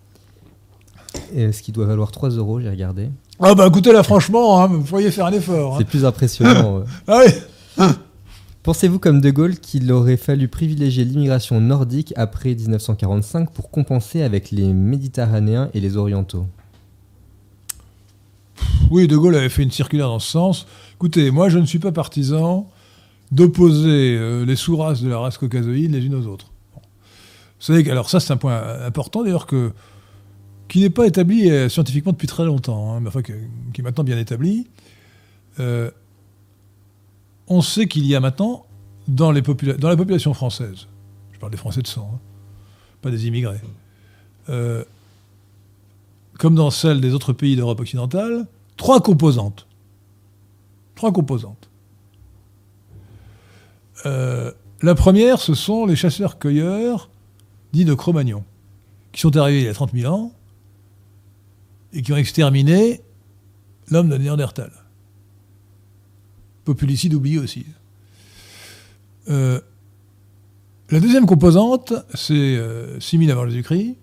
et 1.35 1.51
ce 1.51 1.61
qui 1.61 1.71
doit 1.71 1.85
valoir 1.85 2.11
3 2.11 2.29
euros, 2.31 2.59
j'ai 2.61 2.69
regardé. 2.69 3.09
Ah 3.39 3.55
bah 3.55 3.67
écoutez 3.67 3.91
là, 3.91 4.03
franchement, 4.03 4.61
hein, 4.61 4.67
vous 4.67 4.81
pourriez 4.83 5.11
faire 5.11 5.25
un 5.25 5.31
effort. 5.33 5.73
hein. 5.75 5.77
C'est 5.79 5.85
plus 5.88 6.05
impressionnant. 6.05 6.83
Ah 7.07 7.21
oui 7.25 7.85
Pensez-vous 8.63 8.99
comme 8.99 9.21
De 9.21 9.31
Gaulle 9.31 9.57
qu'il 9.57 9.91
aurait 9.91 10.17
fallu 10.17 10.47
privilégier 10.47 11.03
l'immigration 11.03 11.59
nordique 11.59 12.13
après 12.15 12.53
1945 12.53 13.49
pour 13.49 13.71
compenser 13.71 14.21
avec 14.21 14.51
les 14.51 14.71
Méditerranéens 14.71 15.69
et 15.73 15.79
les 15.79 15.97
Orientaux? 15.97 16.45
Oui, 18.91 19.07
De 19.07 19.17
Gaulle 19.17 19.35
avait 19.35 19.49
fait 19.49 19.63
une 19.63 19.71
circulaire 19.71 20.07
dans 20.09 20.19
ce 20.19 20.29
sens. 20.29 20.67
Écoutez, 20.95 21.31
moi 21.31 21.49
je 21.49 21.57
ne 21.57 21.65
suis 21.65 21.79
pas 21.79 21.91
partisan 21.91 22.69
d'opposer 23.31 24.15
euh, 24.19 24.45
les 24.45 24.55
sous-races 24.55 25.01
de 25.01 25.09
la 25.09 25.17
race 25.17 25.38
caucasoïde 25.39 25.91
les 25.91 26.05
unes 26.05 26.13
aux 26.15 26.27
autres. 26.27 26.51
Bon. 26.75 26.81
Vous 26.83 27.65
savez 27.65 27.83
que, 27.83 27.89
alors 27.89 28.09
ça 28.09 28.19
c'est 28.19 28.31
un 28.33 28.38
point 28.38 28.61
important 28.85 29.23
d'ailleurs 29.23 29.47
que 29.47 29.71
qui 30.72 30.80
n'est 30.80 30.89
pas 30.89 31.06
établi 31.06 31.52
euh, 31.52 31.68
scientifiquement 31.68 32.14
depuis 32.14 32.27
très 32.27 32.45
longtemps, 32.45 32.93
hein, 32.93 33.02
mais 33.02 33.10
qui 33.22 33.34
est 33.34 33.84
maintenant 33.84 34.06
bien 34.06 34.18
établi. 34.18 34.68
Euh, 35.60 35.91
on 37.48 37.61
sait 37.61 37.88
qu'il 37.88 38.06
y 38.06 38.15
a 38.15 38.22
maintenant 38.22 38.65
dans, 39.10 39.34
la 39.34 39.41
population 39.41 40.34
française, 40.34 40.88
je 41.34 41.39
parle 41.39 41.52
des 41.52 41.57
Français 41.57 41.81
de 41.81 41.88
sang, 41.88 42.10
hein, 42.14 42.19
pas 43.02 43.11
des 43.11 43.27
immigrés, 43.27 43.60
euh, 44.48 44.85
comme 46.39 46.56
dans 46.56 46.69
celle 46.69 47.02
des 47.02 47.14
autres 47.14 47.34
pays 47.34 47.57
d'Europe 47.57 47.81
occidentale, 47.81 48.48
trois 48.77 49.02
composantes. 49.02 49.68
Trois 50.95 51.11
composantes. 51.11 51.69
La 54.06 54.95
première, 54.95 55.41
ce 55.41 55.53
sont 55.53 55.85
les 55.85 55.98
chasseurs-cueilleurs 55.98 57.10
dits 57.73 57.84
de 57.84 57.93
Cro-Magnon, 57.93 58.45
qui 59.11 59.19
sont 59.19 59.35
arrivés 59.35 59.60
il 59.60 59.65
y 59.65 59.69
a 59.69 59.73
30 59.73 59.91
000 59.91 60.14
ans 60.14 60.31
et 61.93 62.01
qui 62.01 62.13
ont 62.13 62.18
exterminé 62.18 63.01
l'homme 63.89 64.09
de 64.09 64.18
Néandertal. 64.18 64.72
Populicide 66.63 67.13
oublié 67.13 67.39
aussi. 67.39 67.65
Euh, 69.30 69.59
la 70.89 70.99
deuxième 70.99 71.26
composante, 71.26 71.93
c'est 72.13 72.34
euh, 72.34 72.99
6000 72.99 73.31
avant 73.31 73.45
Jésus-Christ, 73.47 73.95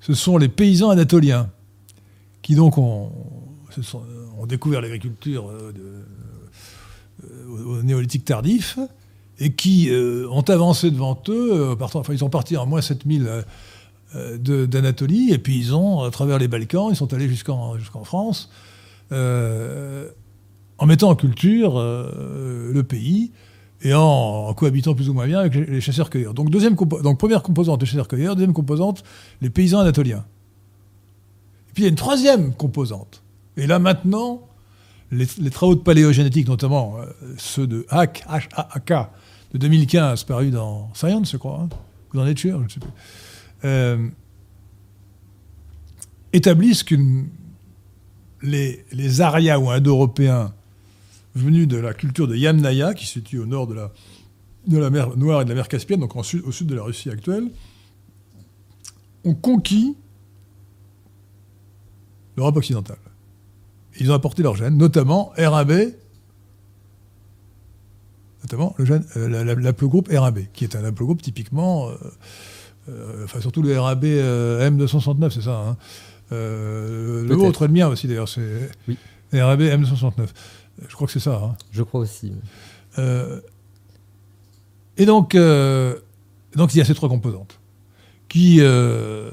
ce 0.00 0.14
sont 0.14 0.36
les 0.36 0.48
paysans 0.48 0.90
anatoliens 0.90 1.50
qui 2.42 2.54
donc 2.54 2.76
ont, 2.78 3.12
découvert 4.46 4.80
l'agriculture 4.80 5.48
euh, 5.48 5.72
euh, 7.24 7.48
au, 7.48 7.82
néolithique 7.82 8.24
tardif 8.24 8.78
et 9.38 9.52
qui 9.52 9.90
ont 10.30 10.42
avancé 10.42 10.90
devant 10.90 11.20
eux, 11.28 11.74
enfin 11.80 12.12
ils 12.12 12.18
sont 12.18 12.28
partis 12.28 12.56
en 12.56 12.66
moins 12.66 12.80
7000 12.82 13.26
euh, 13.26 13.28
euh, 13.28 13.40
de- 13.40 13.42
d'Anatolie 14.14 15.32
et 15.32 15.38
puis 15.38 15.58
ils 15.58 15.74
ont, 15.74 16.02
à 16.02 16.10
travers 16.10 16.38
les 16.38 16.48
Balkans, 16.48 16.88
ils 16.90 16.96
sont 16.96 17.12
allés 17.14 17.28
jusqu'en 17.28 18.04
France 18.04 18.50
euh, 19.12 20.08
en 20.78 20.86
mettant 20.86 21.10
en 21.10 21.14
culture 21.14 21.78
euh, 21.78 22.72
le 22.72 22.82
pays 22.82 23.30
et 23.82 23.94
en, 23.94 24.52
cohabitant 24.54 24.94
plus 24.94 25.08
ou 25.08 25.12
moins 25.12 25.26
bien 25.26 25.38
avec 25.38 25.54
les, 25.54 25.80
chasseurs-cueilleurs. 25.80 26.34
Donc, 26.34 26.50
donc 26.50 27.18
première 27.18 27.42
composante, 27.42 27.80
les 27.82 27.86
chasseurs-cueilleurs, 27.86 28.34
deuxième 28.34 28.52
composante, 28.52 29.04
les 29.42 29.50
paysans 29.50 29.80
anatoliens. 29.80 30.24
Et 31.68 31.72
puis 31.74 31.82
il 31.82 31.84
y 31.84 31.86
a 31.86 31.90
une 31.90 31.96
troisième 31.96 32.52
composante. 32.54 33.22
Et 33.56 33.66
là 33.66 33.78
maintenant, 33.78 34.42
les, 35.12 35.26
travaux 35.50 35.74
de 35.74 35.80
paléogénétique, 35.80 36.48
notamment 36.48 36.96
euh, 36.98 37.06
ceux 37.38 37.66
de 37.66 37.86
H-A-A-K, 37.90 38.92
de 39.52 39.58
2015, 39.58 40.24
parus 40.24 40.50
dans 40.50 40.90
Science, 40.94 41.30
je 41.30 41.36
crois, 41.36 41.60
hein. 41.62 42.18
en 42.18 42.26
êtes 42.26 42.38
sûr, 42.38 42.58
je 42.58 42.64
ne 42.64 42.68
sais 42.68 42.80
plus, 42.80 42.90
euh, 43.64 44.08
établissent 46.32 46.82
que 46.82 46.94
les, 48.42 48.84
les 48.92 49.20
ou 49.60 49.70
Indo-Européens 49.70 50.52
venus 51.34 51.68
de 51.68 51.76
la 51.76 51.94
culture 51.94 52.26
de 52.28 52.36
Yamnaya, 52.36 52.94
qui 52.94 53.06
se 53.06 53.14
situe 53.14 53.38
au 53.38 53.46
nord 53.46 53.66
de 53.66 53.74
la, 53.74 53.92
la 54.78 54.90
mer 54.90 55.16
Noire 55.16 55.42
et 55.42 55.44
de 55.44 55.50
la 55.50 55.54
mer 55.54 55.68
Caspienne, 55.68 56.00
donc 56.00 56.14
au 56.16 56.22
sud 56.22 56.66
de 56.66 56.74
la 56.74 56.82
Russie 56.82 57.10
actuelle, 57.10 57.50
ont 59.24 59.34
conquis 59.34 59.96
l'Europe 62.36 62.56
occidentale. 62.56 62.98
Ils 64.00 64.10
ont 64.10 64.14
apporté 64.14 64.42
leurs 64.42 64.56
gènes, 64.56 64.76
notamment 64.76 65.32
R1b, 65.36 65.94
notamment 68.42 68.74
le 68.78 68.84
gène, 68.84 69.04
euh, 69.16 69.28
la- 69.28 69.44
la- 69.44 69.54
l'aplogroupe 69.54 70.08
R1b, 70.08 70.46
qui 70.52 70.64
est 70.64 70.74
un 70.76 70.84
haplogroupe 70.84 71.22
typiquement, 71.22 71.88
euh, 71.90 71.94
enfin 73.24 73.40
surtout 73.40 73.62
le 73.62 73.74
R1b 73.74 74.04
euh, 74.04 74.70
M269, 74.70 75.30
c'est 75.30 75.42
ça. 75.42 75.56
hein. 75.56 75.76
Euh, 76.32 77.22
le 77.26 77.34
vôtre 77.34 77.62
et 77.64 77.66
le 77.68 77.72
mien 77.74 77.88
aussi 77.88 78.08
d'ailleurs, 78.08 78.28
c'est 78.28 78.70
Oui. 78.88 78.96
R1b 79.32 79.82
M269. 79.82 80.26
Je 80.88 80.94
crois 80.94 81.06
que 81.06 81.12
c'est 81.12 81.20
ça. 81.20 81.34
hein. 81.44 81.56
Je 81.70 81.82
crois 81.82 82.00
aussi. 82.00 82.32
Euh, 82.98 83.40
et 84.96 85.04
donc, 85.06 85.34
euh, 85.34 85.96
donc, 86.56 86.74
il 86.74 86.78
y 86.78 86.80
a 86.80 86.84
ces 86.84 86.94
trois 86.94 87.08
composantes 87.08 87.58
qui, 88.28 88.58
euh, 88.60 89.30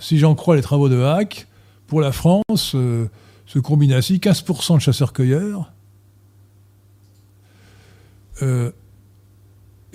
si 0.00 0.18
j'en 0.18 0.34
crois 0.34 0.54
les 0.56 0.62
travaux 0.62 0.88
de 0.88 1.00
Hack, 1.02 1.46
pour 1.86 2.00
la 2.02 2.12
France, 2.12 2.72
euh, 2.74 3.06
se 3.46 3.58
combinent 3.58 3.94
ainsi 3.94 4.18
15% 4.18 4.74
de 4.76 4.80
chasseurs-cueilleurs, 4.80 5.72
euh, 8.42 8.70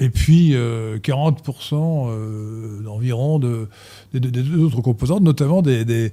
et 0.03 0.09
puis 0.09 0.53
euh, 0.53 0.97
40% 0.99 2.09
euh, 2.09 2.81
d'environ 2.81 3.39
de, 3.39 3.69
des- 4.13 4.19
des- 4.19 4.31
des 4.31 4.55
autres 4.57 4.81
composantes, 4.81 5.21
notamment 5.23 5.61
des, 5.61 5.85
des. 5.85 6.11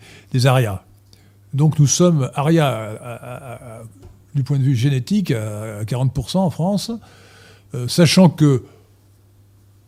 Donc 1.55 1.79
nous 1.81 1.87
sommes 1.89 2.31
à- 2.35 3.83
du 4.35 4.45
point 4.45 4.59
de 4.59 4.63
vue 4.63 4.77
génétique 4.77 5.33
à 5.33 5.83
40% 5.85 6.37
en 6.39 6.51
France, 6.51 6.93
euh, 7.75 7.89
sachant 7.89 8.29
que 8.31 8.63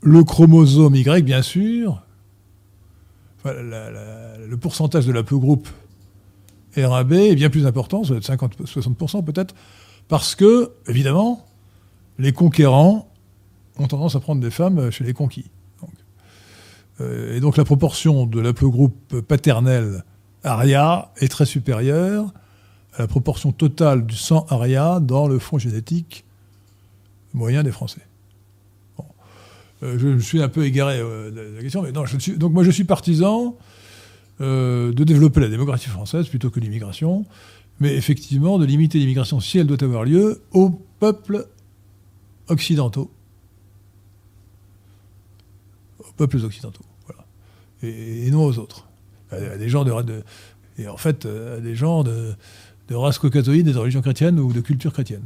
le 0.02 0.24
chromosome 0.24 0.96
Y, 0.96 1.22
bien 1.24 1.42
sûr, 1.42 2.02
le 3.44 4.56
pourcentage 4.56 5.06
de 5.06 5.12
la 5.12 5.22
groupe 5.22 5.68
R1b 6.76 7.12
est 7.30 7.34
bien 7.36 7.50
plus 7.50 7.66
important, 7.66 8.02
ça 8.02 8.08
doit 8.10 8.18
être 8.18 8.24
50, 8.24 8.56
60% 8.64 9.22
peut-être, 9.24 9.54
parce 10.08 10.34
que, 10.34 10.72
évidemment, 10.88 11.46
les 12.18 12.32
conquérants 12.32 13.08
ont 13.82 13.88
tendance 13.88 14.16
à 14.16 14.20
prendre 14.20 14.40
des 14.40 14.50
femmes 14.50 14.90
chez 14.90 15.04
les 15.04 15.12
conquis. 15.12 15.50
Donc, 15.80 15.90
euh, 17.00 17.36
et 17.36 17.40
donc 17.40 17.56
la 17.56 17.64
proportion 17.64 18.26
de 18.26 18.50
groupe 18.50 19.20
paternel 19.20 20.04
aria 20.44 21.12
est 21.18 21.28
très 21.28 21.46
supérieure 21.46 22.32
à 22.94 23.02
la 23.02 23.06
proportion 23.08 23.52
totale 23.52 24.06
du 24.06 24.16
sang 24.16 24.46
aria 24.50 25.00
dans 25.00 25.26
le 25.26 25.38
fond 25.38 25.58
génétique 25.58 26.24
moyen 27.32 27.62
des 27.62 27.72
Français. 27.72 28.02
Euh, 29.82 29.98
je, 29.98 30.18
je 30.18 30.24
suis 30.24 30.42
un 30.42 30.48
peu 30.48 30.64
égaré 30.64 30.98
euh, 31.00 31.30
de 31.30 31.56
la 31.56 31.62
question, 31.62 31.82
mais 31.82 31.92
non, 31.92 32.04
je 32.04 32.18
suis, 32.18 32.36
donc 32.36 32.52
moi 32.52 32.62
je 32.62 32.70
suis 32.70 32.84
partisan 32.84 33.56
de 34.40 35.04
développer 35.04 35.38
la 35.38 35.48
démographie 35.48 35.88
française 35.88 36.26
plutôt 36.26 36.50
que 36.50 36.58
l'immigration, 36.58 37.24
mais 37.78 37.94
effectivement 37.94 38.58
de 38.58 38.64
limiter 38.64 38.98
l'immigration 38.98 39.38
si 39.38 39.58
elle 39.58 39.68
doit 39.68 39.80
avoir 39.84 40.02
lieu 40.02 40.42
aux 40.50 40.70
peuples 40.98 41.46
occidentaux. 42.48 43.10
Aux 46.12 46.16
peuples 46.16 46.44
occidentaux, 46.44 46.84
voilà. 47.06 47.24
Et, 47.82 48.26
et 48.26 48.30
non 48.30 48.44
aux 48.44 48.58
autres. 48.58 48.86
À, 49.30 49.36
à 49.36 49.56
des 49.56 49.68
gens 49.68 49.84
de, 49.84 50.02
de- 50.02 50.22
et 50.78 50.88
en 50.88 50.96
fait, 50.96 51.26
euh, 51.26 51.58
à 51.58 51.60
des 51.60 51.74
gens 51.74 52.02
de, 52.04 52.34
de 52.88 52.94
race 52.94 53.18
caucasoïde 53.18 53.66
et 53.68 53.72
de 53.72 53.78
religion 53.78 54.02
chrétienne 54.02 54.38
ou 54.40 54.52
de 54.52 54.60
culture 54.60 54.92
chrétienne. 54.92 55.24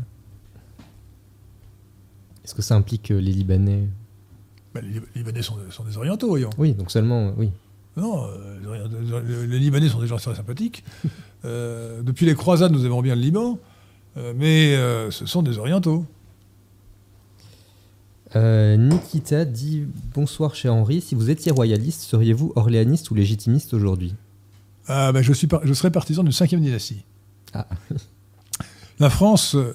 Est-ce 2.45 2.55
que 2.55 2.63
ça 2.63 2.77
implique 2.77 3.11
euh, 3.11 3.19
les 3.21 3.33
Libanais? 3.33 3.89
Ben, 4.75 4.85
les 4.85 4.93
Lib- 4.95 5.07
Libanais 5.17 5.43
sont, 5.43 5.57
sont 5.71 5.85
des 5.85 5.97
orientaux, 5.97 6.29
voyons. 6.29 6.51
Oui, 6.59 6.73
donc 6.75 6.91
seulement, 6.91 7.29
euh, 7.29 7.33
oui. 7.37 7.51
Non, 7.97 8.27
euh, 8.29 9.47
les 9.47 9.59
Libanais 9.59 9.89
sont 9.89 10.01
des 10.01 10.07
gens 10.07 10.17
très 10.17 10.35
sympathiques. 10.35 10.85
Euh, 11.45 12.03
depuis 12.03 12.27
les 12.27 12.35
croisades, 12.35 12.73
nous 12.73 12.85
aimons 12.87 13.03
bien 13.03 13.15
le 13.15 13.21
Liban, 13.21 13.59
euh, 14.17 14.33
mais 14.37 14.75
euh, 14.75 15.13
ce 15.13 15.27
sont 15.27 15.43
des 15.45 15.59
orientaux. 15.59 16.05
Euh, 18.37 18.77
Nikita 18.77 19.45
dit 19.47 19.85
Bonsoir, 20.15 20.55
cher 20.55 20.75
Henri. 20.75 21.01
Si 21.01 21.15
vous 21.15 21.31
étiez 21.31 21.53
royaliste, 21.53 22.03
seriez-vous 22.03 22.53
orléaniste 22.55 23.11
ou 23.11 23.15
légitimiste 23.15 23.73
aujourd'hui? 23.73 24.15
Ah, 24.89 25.11
ben, 25.11 25.23
je, 25.23 25.33
suis 25.33 25.47
par- 25.47 25.67
je 25.67 25.73
serais 25.73 25.91
partisan 25.91 26.23
d'une 26.23 26.33
cinquième 26.33 26.61
dynastie. 26.61 27.03
Ah. 27.55 27.67
La 28.99 29.09
France, 29.11 29.55
euh, 29.55 29.75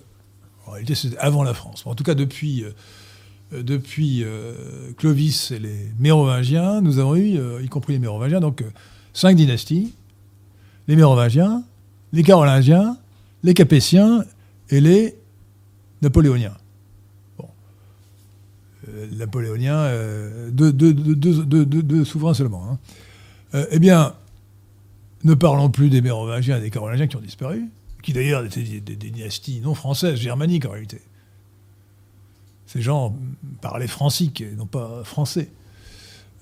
En 0.67 0.71
réalité, 0.71 0.93
c'était 0.95 1.17
avant 1.17 1.43
la 1.43 1.53
France. 1.53 1.83
En 1.85 1.95
tout 1.95 2.03
cas, 2.03 2.13
depuis, 2.13 2.63
euh, 2.63 3.61
depuis 3.63 4.23
Clovis 4.97 5.51
et 5.51 5.59
les 5.59 5.91
Mérovingiens, 5.99 6.81
nous 6.81 6.99
avons 6.99 7.15
eu, 7.15 7.37
y 7.61 7.67
compris 7.67 7.93
les 7.93 7.99
Mérovingiens, 7.99 8.39
donc 8.39 8.63
cinq 9.13 9.35
dynasties 9.35 9.93
les 10.87 10.95
Mérovingiens, 10.95 11.63
les 12.11 12.23
Carolingiens, 12.23 12.97
les 13.43 13.53
Capétiens 13.53 14.25
et 14.69 14.81
les 14.81 15.15
Napoléoniens. 16.01 16.57
Bon. 19.07 19.41
Euh, 19.65 20.49
deux, 20.51 22.05
souverains 22.05 22.33
seulement. 22.33 22.65
hein. 22.69 22.79
Euh, 23.53 23.65
eh 23.71 23.79
bien, 23.79 24.13
ne 25.23 25.33
parlons 25.33 25.69
plus 25.69 25.89
des 25.89 26.01
Mérovingiens 26.01 26.57
et 26.57 26.61
des 26.61 26.69
Carolingiens 26.69 27.07
qui 27.07 27.15
ont 27.15 27.21
disparu, 27.21 27.65
qui 28.01 28.13
d'ailleurs 28.13 28.45
étaient 28.45 28.61
des, 28.61 28.95
dynasties 28.95 29.61
non 29.61 29.75
françaises, 29.75 30.19
germaniques 30.19 30.65
en 30.65 30.71
réalité. 30.71 31.01
Ces 32.65 32.81
gens 32.81 33.15
parlaient 33.61 33.87
francique 33.87 34.41
et 34.41 34.51
non 34.51 34.65
pas 34.65 35.03
français. 35.03 35.49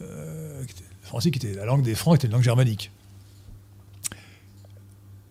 Euh, 0.01 0.63
francique 1.01 1.37
était 1.37 1.55
la 1.55 1.65
langue 1.65 1.81
des 1.81 1.95
Francs, 1.95 2.15
était 2.15 2.27
une 2.27 2.33
langue 2.33 2.43
germanique. 2.43 2.91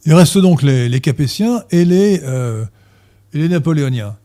Il 0.05 0.15
reste 0.15 0.39
donc 0.39 0.63
les, 0.63 1.01
Capétiens 1.01 1.65
et 1.71 1.85
les, 1.85 2.21
euh, 2.23 2.65
et 3.33 3.39
les 3.39 3.49
Napoléoniens. 3.49 4.17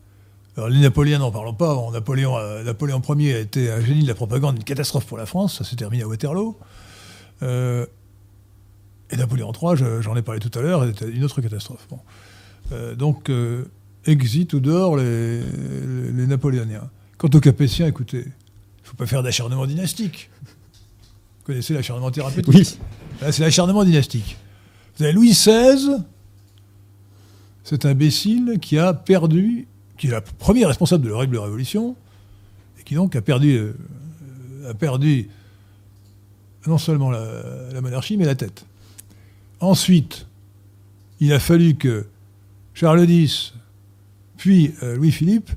Alors, 0.56 0.68
les 0.68 0.78
Napoléons, 0.80 1.18
n'en 1.18 1.32
parlons 1.32 1.54
pas. 1.54 1.74
Bon, 1.74 1.90
Napoléon, 1.90 2.36
euh, 2.36 2.62
Napoléon 2.62 3.02
Ier 3.18 3.34
a 3.34 3.38
été 3.40 3.70
un 3.72 3.80
génie 3.80 4.02
de 4.02 4.08
la 4.08 4.14
propagande, 4.14 4.56
une 4.56 4.64
catastrophe 4.64 5.04
pour 5.06 5.18
la 5.18 5.26
France. 5.26 5.58
Ça 5.58 5.64
s'est 5.64 5.74
terminé 5.76 6.04
à 6.04 6.08
Waterloo. 6.08 6.56
Euh, 7.42 7.86
et 9.10 9.16
Napoléon 9.16 9.52
III, 9.52 9.76
je- 9.76 10.00
j'en 10.00 10.14
ai 10.16 10.22
parlé 10.22 10.40
tout 10.40 10.56
à 10.56 10.62
l'heure, 10.62 10.84
c'était 10.86 11.10
une 11.10 11.24
autre 11.24 11.40
catastrophe. 11.40 11.86
Bon. 11.90 11.98
Euh, 12.72 12.94
donc, 12.94 13.30
euh, 13.30 13.64
exit 14.06 14.52
ou 14.54 14.60
dehors 14.60 14.96
les, 14.96 15.40
les- 15.40 16.12
les 16.12 16.26
Napoléoniens. 16.26 16.88
Quant 17.18 17.28
aux 17.34 17.40
Capétiens, 17.40 17.86
écoutez, 17.88 18.18
il 18.22 18.28
ne 18.28 18.86
faut 18.88 18.96
pas 18.96 19.06
faire 19.06 19.22
d'acharnement 19.24 19.66
dynastique. 19.66 20.30
Vous 20.44 21.46
connaissez 21.46 21.74
l'acharnement 21.74 22.10
thérapeutique 22.12 22.54
Oui. 22.54 22.78
Là, 23.20 23.32
c'est 23.32 23.42
l'acharnement 23.42 23.84
dynastique. 23.84 24.38
Vous 24.96 25.02
avez 25.04 25.12
Louis 25.12 25.30
XVI, 25.30 25.96
cet 27.64 27.84
imbécile 27.86 28.58
qui 28.60 28.78
a 28.78 28.94
perdu, 28.94 29.66
qui 30.04 30.10
est 30.10 30.14
le 30.14 30.20
premier 30.20 30.66
responsable 30.66 31.02
de 31.02 31.08
l'horrible 31.08 31.38
révolution, 31.38 31.96
et 32.78 32.82
qui 32.82 32.94
donc 32.94 33.16
a 33.16 33.22
perdu, 33.22 33.54
euh, 33.54 33.72
a 34.68 34.74
perdu 34.74 35.30
non 36.66 36.76
seulement 36.76 37.10
la, 37.10 37.26
la 37.72 37.80
monarchie, 37.80 38.18
mais 38.18 38.26
la 38.26 38.34
tête. 38.34 38.66
Ensuite, 39.60 40.26
il 41.20 41.32
a 41.32 41.38
fallu 41.38 41.76
que 41.76 42.04
Charles 42.74 43.08
X, 43.08 43.54
puis 44.36 44.74
euh, 44.82 44.96
Louis-Philippe, 44.96 45.50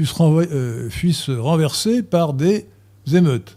euh, 0.00 0.90
fussent 0.90 1.30
renversés 1.30 2.02
par 2.02 2.34
des 2.34 2.66
émeutes. 3.12 3.56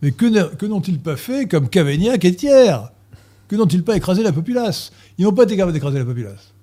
Mais 0.00 0.12
que, 0.12 0.54
que 0.54 0.66
n'ont-ils 0.66 1.00
pas 1.00 1.16
fait 1.16 1.48
comme 1.48 1.68
Cavaignac 1.68 2.24
et 2.24 2.36
Thiers? 2.36 2.82
Que 3.48 3.56
n'ont-ils 3.56 3.82
pas 3.82 3.96
écrasé 3.96 4.22
la 4.22 4.32
populace? 4.32 4.92
Ils 5.18 5.24
n'ont 5.24 5.32
pas 5.32 5.42
été 5.42 5.56
capables 5.56 5.72
d'écraser 5.72 5.98
la 5.98 6.04
populace. 6.04 6.53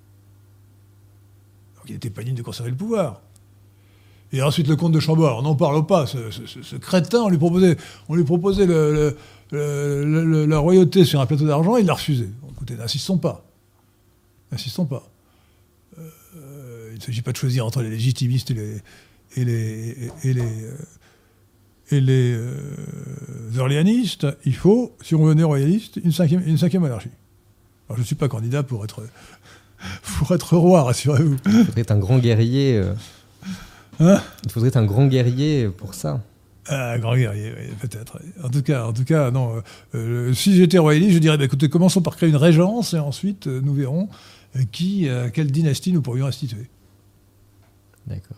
Il 1.91 1.95
n'était 1.95 2.09
pas 2.09 2.23
digne 2.23 2.35
de 2.35 2.41
conserver 2.41 2.71
le 2.71 2.77
pouvoir. 2.77 3.21
Et 4.33 4.41
ensuite 4.41 4.67
le 4.67 4.77
comte 4.77 4.93
de 4.93 4.99
Chambord, 4.99 5.27
alors 5.27 5.43
n'en 5.43 5.55
parle 5.55 5.85
pas, 5.85 6.05
ce, 6.07 6.75
crétin, 6.77 7.19
on 7.23 7.29
lui 7.29 7.37
proposait, 7.37 7.75
on 8.07 8.15
lui 8.15 8.23
proposait 8.23 8.65
la 9.51 10.57
royauté 10.59 11.03
sur 11.03 11.19
un 11.19 11.25
plateau 11.25 11.45
d'argent, 11.45 11.75
il 11.75 11.85
l'a 11.85 11.95
refusé. 11.95 12.29
Écoutez, 12.51 12.75
n'insistons 12.75 13.17
pas. 13.17 13.43
N'insistons 14.51 14.85
pas. 14.85 15.03
Euh, 15.99 16.89
il 16.93 16.99
ne 16.99 17.01
s'agit 17.01 17.21
pas 17.21 17.33
de 17.33 17.37
choisir 17.37 17.65
entre 17.65 17.81
les 17.81 17.89
légitimistes 17.89 18.51
et 18.51 18.55
les, 18.55 18.81
et 19.35 20.35
euh, 20.37 20.75
euh, 21.93 23.59
orléanistes, 23.59 24.27
il 24.45 24.55
faut, 24.55 24.95
si 25.01 25.15
on 25.15 25.19
veut 25.19 25.29
devenir 25.29 25.47
royaliste, 25.47 25.99
une 26.03 26.11
cinquième, 26.13 26.41
une 26.47 26.57
cinquième 26.57 26.83
monarchie. 26.83 27.09
Alors 27.87 27.97
je 27.97 28.01
ne 28.01 28.05
suis 28.05 28.15
pas 28.15 28.29
candidat 28.29 28.63
pour 28.63 28.85
être, 28.85 29.03
pour 30.17 30.31
être 30.33 30.55
roi, 30.57 30.83
rassurez-vous. 30.83 31.37
Il 31.45 31.65
faudrait 31.65 31.81
être 31.81 31.91
un 31.91 31.99
grand 31.99 32.17
guerrier. 32.19 32.77
euh, 32.77 32.93
Hein 33.99 34.21
il 34.43 34.51
faudrait 34.51 34.69
être 34.69 34.77
un 34.77 34.85
grand 34.85 35.07
guerrier 35.07 35.67
pour 35.69 35.93
ça. 35.93 36.21
Ah, 36.67 36.97
grand 36.99 37.15
guerrier, 37.15 37.51
oui, 37.57 37.73
peut-être. 37.81 38.19
En 38.43 38.49
tout 38.49 38.61
cas, 38.61 38.85
en 38.85 38.93
tout 38.93 39.03
cas, 39.03 39.31
non. 39.31 39.55
euh, 39.57 39.61
euh, 39.95 40.33
si 40.33 40.55
j'étais 40.55 40.77
royaliste, 40.77 41.13
je 41.13 41.19
dirais, 41.19 41.37
bah, 41.37 41.45
écoutez, 41.45 41.69
commençons 41.69 42.01
par 42.01 42.15
créer 42.15 42.29
une 42.29 42.35
régence 42.35 42.93
et 42.93 42.99
ensuite 42.99 43.47
euh, 43.47 43.61
nous 43.63 43.73
verrons 43.73 44.09
qui, 44.71 45.07
quelle 45.33 45.49
dynastie 45.51 45.93
nous 45.93 46.01
pourrions 46.01 46.25
instituer. 46.25 46.69
D'accord. 48.05 48.37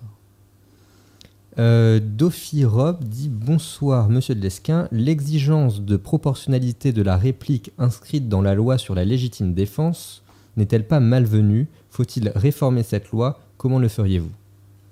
Euh, 1.59 1.99
Dofi 2.03 2.65
Rob 2.65 3.03
dit 3.03 3.29
Bonsoir, 3.29 4.09
monsieur 4.09 4.35
de 4.35 4.41
Lesquin. 4.41 4.87
L'exigence 4.91 5.81
de 5.81 5.97
proportionnalité 5.97 6.91
de 6.91 7.01
la 7.01 7.15
réplique 7.17 7.71
inscrite 7.77 8.27
dans 8.27 8.41
la 8.41 8.55
loi 8.55 8.77
sur 8.77 8.95
la 8.95 9.05
légitime 9.05 9.53
défense 9.53 10.22
n'est-elle 10.57 10.87
pas 10.87 10.99
malvenue? 10.99 11.67
Faut-il 11.89 12.31
réformer 12.35 12.83
cette 12.83 13.11
loi? 13.11 13.39
Comment 13.57 13.79
le 13.79 13.87
feriez-vous? 13.87 14.31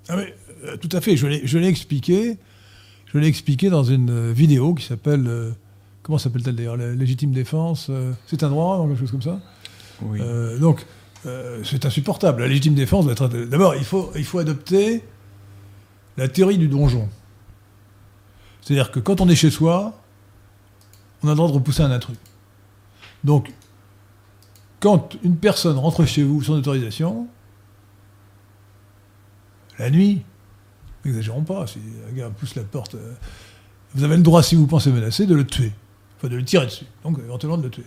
Ah, 0.08 0.16
mais, 0.16 0.34
euh, 0.64 0.76
tout 0.76 0.88
à 0.92 1.00
fait, 1.00 1.16
je 1.16 1.26
l'ai 1.58 1.68
expliqué. 1.68 2.38
Je 3.06 3.18
l'ai 3.18 3.26
expliqué 3.26 3.68
dans 3.68 3.84
une 3.84 4.10
euh, 4.10 4.32
vidéo 4.32 4.74
qui 4.74 4.86
s'appelle. 4.86 5.26
euh, 5.26 5.50
comment 6.02 6.18
s'appelle-t-elle 6.18 6.56
d'ailleurs? 6.56 6.76
La 6.76 6.92
légitime 6.94 7.32
défense 7.32 7.88
euh, 7.90 8.12
C'est 8.26 8.42
un 8.42 8.48
droit, 8.48 8.78
ou 8.78 8.88
quelque 8.88 9.00
chose 9.00 9.10
comme 9.10 9.22
ça? 9.22 9.40
Oui. 10.00 10.18
Euh, 10.20 10.58
donc, 10.58 10.86
euh, 11.26 11.62
c'est 11.62 11.84
insupportable. 11.84 12.40
La 12.42 12.48
légitime 12.48 12.74
défense 12.74 13.04
doit 13.04 13.12
être. 13.12 13.28
D'abord, 13.28 13.74
il 13.74 13.84
faut, 13.84 14.10
il 14.16 14.24
faut 14.24 14.38
adopter 14.38 15.04
la 16.16 16.28
théorie 16.28 16.58
du 16.58 16.68
donjon. 16.68 17.08
C'est-à-dire 18.62 18.90
que 18.90 19.00
quand 19.00 19.20
on 19.20 19.28
est 19.28 19.34
chez 19.34 19.50
soi, 19.50 19.92
on 21.22 21.28
a 21.28 21.32
le 21.32 21.36
droit 21.36 21.48
de 21.48 21.54
repousser 21.54 21.82
un 21.82 21.90
intrus. 21.90 22.16
Donc, 23.24 23.52
quand 24.82 25.16
une 25.22 25.36
personne 25.36 25.78
rentre 25.78 26.04
chez 26.04 26.24
vous 26.24 26.42
sans 26.42 26.54
autorisation, 26.54 27.28
la 29.78 29.90
nuit, 29.90 30.22
n'exagérons 31.04 31.44
pas, 31.44 31.68
si 31.68 31.78
un 32.10 32.12
gars 32.12 32.30
pousse 32.30 32.56
la 32.56 32.64
porte, 32.64 32.96
euh, 32.96 33.12
vous 33.94 34.02
avez 34.02 34.16
le 34.16 34.24
droit, 34.24 34.42
si 34.42 34.56
vous 34.56 34.66
pensez 34.66 34.90
menacé, 34.90 35.24
de 35.26 35.36
le 35.36 35.46
tuer. 35.46 35.70
Enfin, 36.18 36.26
de 36.26 36.34
le 36.34 36.44
tirer 36.44 36.66
dessus. 36.66 36.86
Donc, 37.04 37.20
éventuellement, 37.20 37.58
de 37.58 37.62
le 37.62 37.70
tuer. 37.70 37.86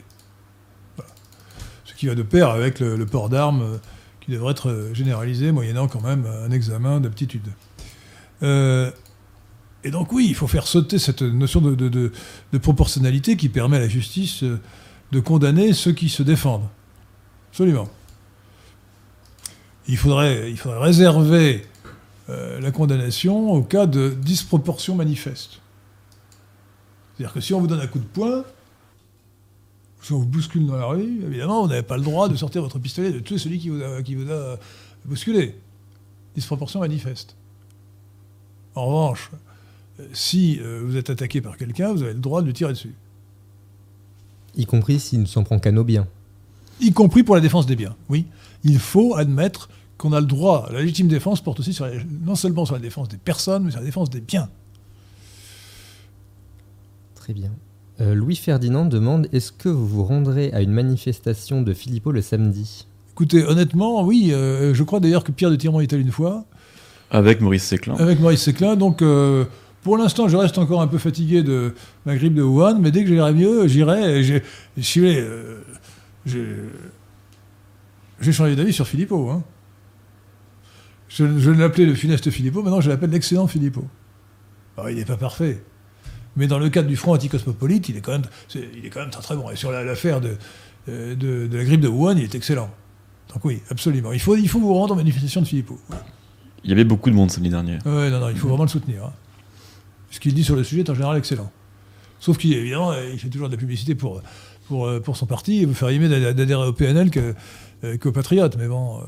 Ce 1.84 1.94
qui 1.96 2.08
va 2.08 2.16
de 2.16 2.24
pair 2.24 2.50
avec 2.50 2.80
le, 2.80 3.06
port 3.06 3.28
d'armes 3.28 3.62
euh, 3.62 3.78
qui 4.22 4.32
devrait 4.32 4.52
être 4.52 4.70
euh, 4.70 4.94
généralisé, 4.94 5.52
moyennant 5.52 5.90
quand 5.90 6.02
même 6.02 6.26
un 6.26 6.52
examen 6.52 7.02
d'aptitude. 7.02 7.48
Et 8.42 9.92
donc 9.92 10.12
oui, 10.12 10.26
il 10.28 10.36
faut 10.36 10.48
faire 10.48 10.66
sauter 10.66 10.98
cette 10.98 11.22
notion 11.22 11.62
de, 11.62 12.12
proportionnalité 12.60 13.38
qui 13.38 13.50
permet 13.50 13.78
à 13.78 13.82
la 13.82 13.88
justice 13.88 14.44
de 14.44 15.20
condamner 15.20 15.74
ceux 15.74 15.94
qui 15.94 16.10
se 16.10 16.24
défendent. 16.24 16.68
Absolument. 17.56 17.88
Il 19.88 19.96
faudrait, 19.96 20.52
il 20.52 20.58
faudrait 20.58 20.84
réserver 20.84 21.66
euh, 22.28 22.60
la 22.60 22.72
condamnation 22.72 23.54
au 23.54 23.64
cas 23.64 23.86
de 23.86 24.10
disproportion 24.10 24.94
manifeste. 24.94 25.62
C'est-à-dire 27.16 27.34
que 27.34 27.40
si 27.40 27.54
on 27.54 27.62
vous 27.62 27.68
donne 27.68 27.80
un 27.80 27.88
coup 27.88 28.00
de 28.00 28.04
poing, 28.04 28.44
si 30.02 30.12
on 30.12 30.20
vous 30.20 30.26
bouscule 30.26 30.68
dans 30.68 30.76
la 30.76 30.86
rue, 30.86 31.22
évidemment, 31.26 31.62
vous 31.62 31.70
n'avez 31.70 31.82
pas 31.82 31.96
le 31.96 32.04
droit 32.04 32.28
de 32.28 32.36
sortir 32.36 32.62
votre 32.62 32.78
pistolet 32.78 33.08
et 33.08 33.14
de 33.14 33.20
tuer 33.20 33.38
celui 33.38 33.58
qui 33.58 33.70
vous 33.70 33.82
a, 33.82 34.04
qui 34.04 34.16
vous 34.16 34.30
a 34.30 34.58
bousculé. 35.06 35.56
Disproportion 36.36 36.82
manifeste. 36.82 37.38
En 38.74 38.86
revanche, 38.88 39.32
si 40.12 40.60
euh, 40.60 40.82
vous 40.84 40.98
êtes 40.98 41.10
attaqué 41.10 41.40
par 41.40 41.56
quelqu'un, 41.56 41.94
vous 41.94 42.04
avez 42.04 42.12
le 42.16 42.20
droit 42.20 42.42
de 42.42 42.48
lui 42.48 42.54
tirer 42.54 42.74
dessus. 42.74 42.96
Y 44.58 44.66
compris 44.66 45.00
s'il 45.00 45.22
ne 45.22 45.26
s'en 45.26 45.46
prend 45.46 45.58
qu'à 45.58 45.72
nos 45.72 45.86
biens. 45.86 46.06
Y 46.82 46.92
compris 46.92 47.24
pour 47.24 47.36
la 47.36 47.42
défense 47.42 47.66
des 47.66 47.76
biens. 47.76 47.96
Oui, 48.10 48.26
il 48.64 48.80
faut 48.80 49.16
admettre 49.16 49.70
qu'on 49.98 50.12
a 50.14 50.20
le 50.20 50.26
droit. 50.26 50.68
La 50.74 50.82
légitime 50.82 51.08
défense 51.08 51.42
porte 51.42 51.60
aussi 51.62 51.74
sur 51.74 51.86
la- 51.86 51.94
non 52.26 52.36
seulement 52.36 52.66
sur 52.66 52.76
la 52.76 52.82
défense 52.82 53.08
des 53.08 53.18
personnes, 53.18 53.64
mais 53.66 53.72
sur 53.72 53.80
la 53.80 53.86
défense 53.86 54.10
des 54.10 54.20
biens. 54.22 54.50
Très 57.16 57.34
bien. 57.34 57.52
Euh, 58.02 58.14
Louis 58.14 58.36
Ferdinand 58.36 58.86
demande 58.86 59.28
Est-ce 59.32 59.52
que 59.52 59.70
vous 59.70 59.88
vous 59.88 60.04
rendrez 60.04 60.52
à 60.54 60.62
une 60.62 60.72
manifestation 60.72 61.62
de 61.62 61.74
Philippot 61.74 62.12
le 62.12 62.22
samedi? 62.22 62.86
Écoutez, 63.14 63.46
honnêtement, 63.46 64.04
oui, 64.04 64.32
euh, 64.34 64.74
je 64.74 64.84
crois 64.84 65.00
d'ailleurs 65.00 65.24
que 65.24 65.32
Pierre 65.32 65.50
de 65.50 65.56
Tirmont 65.56 65.80
y 65.80 65.84
est 65.84 65.94
allé 65.94 66.02
une 66.04 66.12
fois. 66.12 66.44
Avec 67.12 67.40
Maurice 67.40 67.64
Séclin. 67.64 67.96
avec 67.96 68.20
Maurice 68.20 68.42
Séclin. 68.42 68.76
Donc, 68.76 69.02
euh, 69.02 69.46
pour 69.84 69.98
l'instant, 69.98 70.28
je 70.28 70.36
reste 70.36 70.58
encore 70.58 70.82
un 70.82 70.88
peu 70.88 70.98
fatigué 70.98 71.42
de 71.42 71.74
ma 72.06 72.16
grippe 72.18 72.34
de 72.34 72.42
Wuhan, 72.42 72.80
mais 72.82 72.92
dès 72.92 73.04
que 73.04 73.08
j'irai 73.10 73.32
mieux, 73.34 73.68
j'irai. 73.68 74.20
et 74.20 74.24
j'ai- 74.24 74.44
si 74.82 75.00
vous 75.00 75.06
voulez, 75.06 75.20
euh, 75.22 75.62
j'ai 76.26 76.72
changé 78.32 78.56
d'avis 78.56 78.74
sur 78.74 78.88
Philippot. 78.88 79.30
hein. 79.30 79.44
Je, 81.10 81.38
je 81.40 81.52
l'appelais 81.52 81.86
le 81.86 81.94
funeste 81.96 82.30
Philippot, 82.32 82.64
maintenant 82.64 82.82
je 82.82 82.90
l'appelle 82.90 83.12
l'excellent 83.12 83.48
Philippot. 83.48 83.86
Alors, 84.78 84.90
il 84.90 84.98
n'est 84.98 85.06
pas 85.06 85.18
parfait. 85.18 85.64
Mais 86.36 86.48
dans 86.48 86.60
le 86.60 86.70
cadre 86.70 86.90
du 86.90 86.98
front 86.98 87.14
anticosmopolite, 87.14 87.88
il 87.90 87.96
est 87.98 88.02
quand 88.02 88.12
même, 88.12 88.24
c'est- 88.50 88.68
il 88.76 88.86
est 88.86 88.90
quand 88.90 89.00
même 89.00 89.10
très 89.12 89.22
très 89.22 89.36
bon. 89.38 89.50
Et 89.52 89.56
sur 89.56 89.72
la- 89.72 89.84
l'affaire 89.86 90.20
de, 90.20 90.36
euh, 90.90 91.16
de, 91.16 91.48
de 91.48 91.58
la 91.58 91.64
grippe 91.64 91.80
de 91.80 91.88
Wuhan, 91.88 92.18
il 92.18 92.24
est 92.24 92.36
excellent. 92.36 92.70
Donc 93.34 93.46
oui, 93.46 93.62
absolument. 93.70 94.12
Il 94.12 94.20
faut, 94.20 94.36
il 94.36 94.50
faut 94.50 94.60
vous 94.60 94.74
rendre 94.74 94.94
aux 94.94 94.98
manifestations 94.98 95.42
de 95.42 95.48
Philippot. 95.48 95.80
ouais. 95.92 95.98
Il 96.64 96.70
y 96.72 96.74
avait 96.74 96.84
beaucoup 96.84 97.10
de 97.10 97.16
monde 97.16 97.32
samedi 97.32 97.50
dernier. 97.50 97.78
Ouais, 97.86 98.10
non, 98.10 98.20
non, 98.20 98.30
il 98.30 98.38
faut 98.38 98.48
vraiment 98.50 98.64
le 98.64 98.70
soutenir. 98.70 99.06
hein. 99.06 99.14
Ce 100.10 100.20
qu'il 100.20 100.34
dit 100.34 100.44
sur 100.44 100.56
le 100.56 100.64
sujet 100.64 100.82
est 100.82 100.90
en 100.90 100.96
général 100.96 101.18
excellent. 101.18 101.52
Sauf 102.20 102.38
qu'il 102.38 102.54
évidemment, 102.54 102.94
il 103.14 103.20
fait 103.20 103.30
toujours 103.30 103.48
de 103.50 103.54
la 103.54 103.60
publicité 103.60 103.94
pour, 103.96 104.22
pour, 104.68 104.86
euh, 104.88 105.00
pour 105.00 105.18
son 105.18 105.26
parti 105.26 105.62
et 105.62 105.66
vous 105.66 105.86
aimer 105.88 106.10
d'ad- 106.10 106.36
d'adhérer 106.36 106.68
au 106.68 106.74
PNL 106.74 107.10
que, 107.12 107.34
euh, 107.84 107.98
qu'aux 107.98 108.12
Patriotes. 108.12 108.58
Mais 108.58 108.68
bon. 108.68 109.00
euh, 109.00 109.04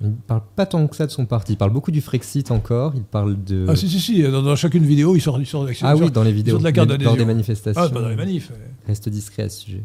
Il 0.00 0.12
parle 0.12 0.42
pas 0.56 0.66
tant 0.66 0.86
que 0.86 0.96
ça 0.96 1.06
de 1.06 1.10
son 1.12 1.24
parti. 1.24 1.52
Il 1.52 1.56
parle 1.56 1.72
beaucoup 1.72 1.90
du 1.92 2.00
Frexit 2.00 2.50
encore. 2.50 2.92
Il 2.96 3.04
parle 3.04 3.42
de. 3.42 3.64
Ah, 3.68 3.76
si, 3.76 3.88
si, 3.88 4.00
si. 4.00 4.22
Dans, 4.22 4.42
dans 4.42 4.56
chacune 4.56 4.84
vidéo, 4.84 5.14
il 5.16 5.20
sort, 5.20 5.40
il 5.40 5.46
sort, 5.46 5.66
Ah 5.82 5.96
oui, 5.96 6.10
dans 6.10 6.22
les 6.24 6.32
vidéos. 6.32 6.58
de 6.58 6.64
la 6.64 6.72
carte. 6.72 6.90
Lors 7.02 7.16
des 7.16 7.24
manifestations. 7.24 7.80
Ah, 7.82 7.88
pas 7.88 8.02
dans 8.02 8.08
les 8.08 8.16
manifs. 8.16 8.50
Reste 8.86 9.08
discret 9.08 9.44
à 9.44 9.48
ce 9.48 9.60
sujet. 9.62 9.82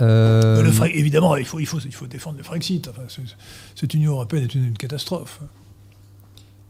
Euh, 0.00 0.62
Le 0.62 0.70
Fre- 0.70 0.90
évidemment, 0.92 1.36
il 1.36 1.44
faut, 1.44 1.60
il, 1.60 1.66
faut, 1.66 1.78
il 1.84 1.94
faut 1.94 2.06
défendre 2.06 2.38
le 2.38 2.42
Frexit. 2.44 2.88
Enfin, 2.88 3.02
cette 3.74 3.94
Union 3.94 4.12
européenne 4.12 4.44
est 4.44 4.54
une, 4.54 4.64
une 4.64 4.76
catastrophe. 4.78 5.40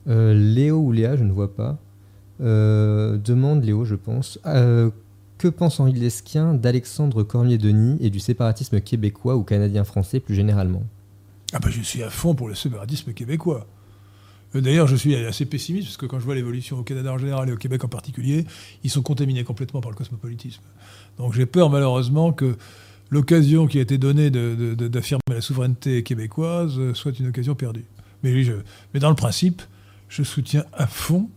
euh, 0.08 0.34
Léo 0.34 0.78
ou 0.78 0.92
Léa, 0.92 1.16
je 1.16 1.24
ne 1.24 1.32
vois 1.32 1.54
pas. 1.54 1.78
Euh, 2.40 3.16
demande 3.16 3.64
Léo, 3.64 3.84
je 3.84 3.94
pense. 3.94 4.38
Que 5.44 5.48
pense 5.50 5.78
Henri 5.78 5.92
Lesquin 5.92 6.54
d'Alexandre 6.54 7.22
Cormier-Denis 7.22 7.98
et 8.00 8.08
du 8.08 8.18
séparatisme 8.18 8.80
québécois 8.80 9.36
ou 9.36 9.42
canadien-français 9.42 10.18
plus 10.18 10.34
généralement? 10.34 10.82
Ah 11.52 11.58
ben, 11.58 11.68
je 11.68 11.82
suis 11.82 12.02
à 12.02 12.08
fond 12.08 12.34
pour 12.34 12.48
le 12.48 12.54
séparatisme 12.54 13.12
québécois. 13.12 13.66
Euh, 14.54 14.62
D'ailleurs, 14.62 14.86
je 14.86 14.96
suis 14.96 15.14
assez 15.14 15.44
pessimiste 15.44 15.88
parce 15.88 15.96
que 15.98 16.06
quand 16.06 16.18
je 16.18 16.24
vois 16.24 16.34
l'évolution 16.34 16.78
au 16.78 16.82
Canada 16.82 17.12
en 17.12 17.18
général 17.18 17.50
et 17.50 17.52
au 17.52 17.58
Québec 17.58 17.84
en 17.84 17.88
particulier, 17.88 18.46
ils 18.84 18.88
sont 18.88 19.02
contaminés 19.02 19.44
complètement 19.44 19.82
par 19.82 19.90
le 19.90 19.98
cosmopolitisme. 19.98 20.62
Donc 21.18 21.34
j'ai 21.34 21.44
peur 21.44 21.68
malheureusement 21.68 22.32
que 22.32 22.56
l'occasion 23.10 23.66
qui 23.66 23.76
a 23.76 23.82
été 23.82 23.98
donnée 23.98 24.30
d'affirmer 24.30 25.20
la 25.28 25.42
souveraineté 25.42 26.02
québécoise 26.04 26.78
euh, 26.78 26.94
soit 26.94 27.18
une 27.18 27.26
occasion 27.26 27.54
perdue. 27.54 27.84
Mais, 28.22 28.44
je- 28.44 28.54
mais 28.94 29.00
dans 29.00 29.10
le 29.10 29.14
principe, 29.14 29.60
je 30.08 30.22
soutiens 30.22 30.64
à 30.72 30.86
fond 30.86 31.28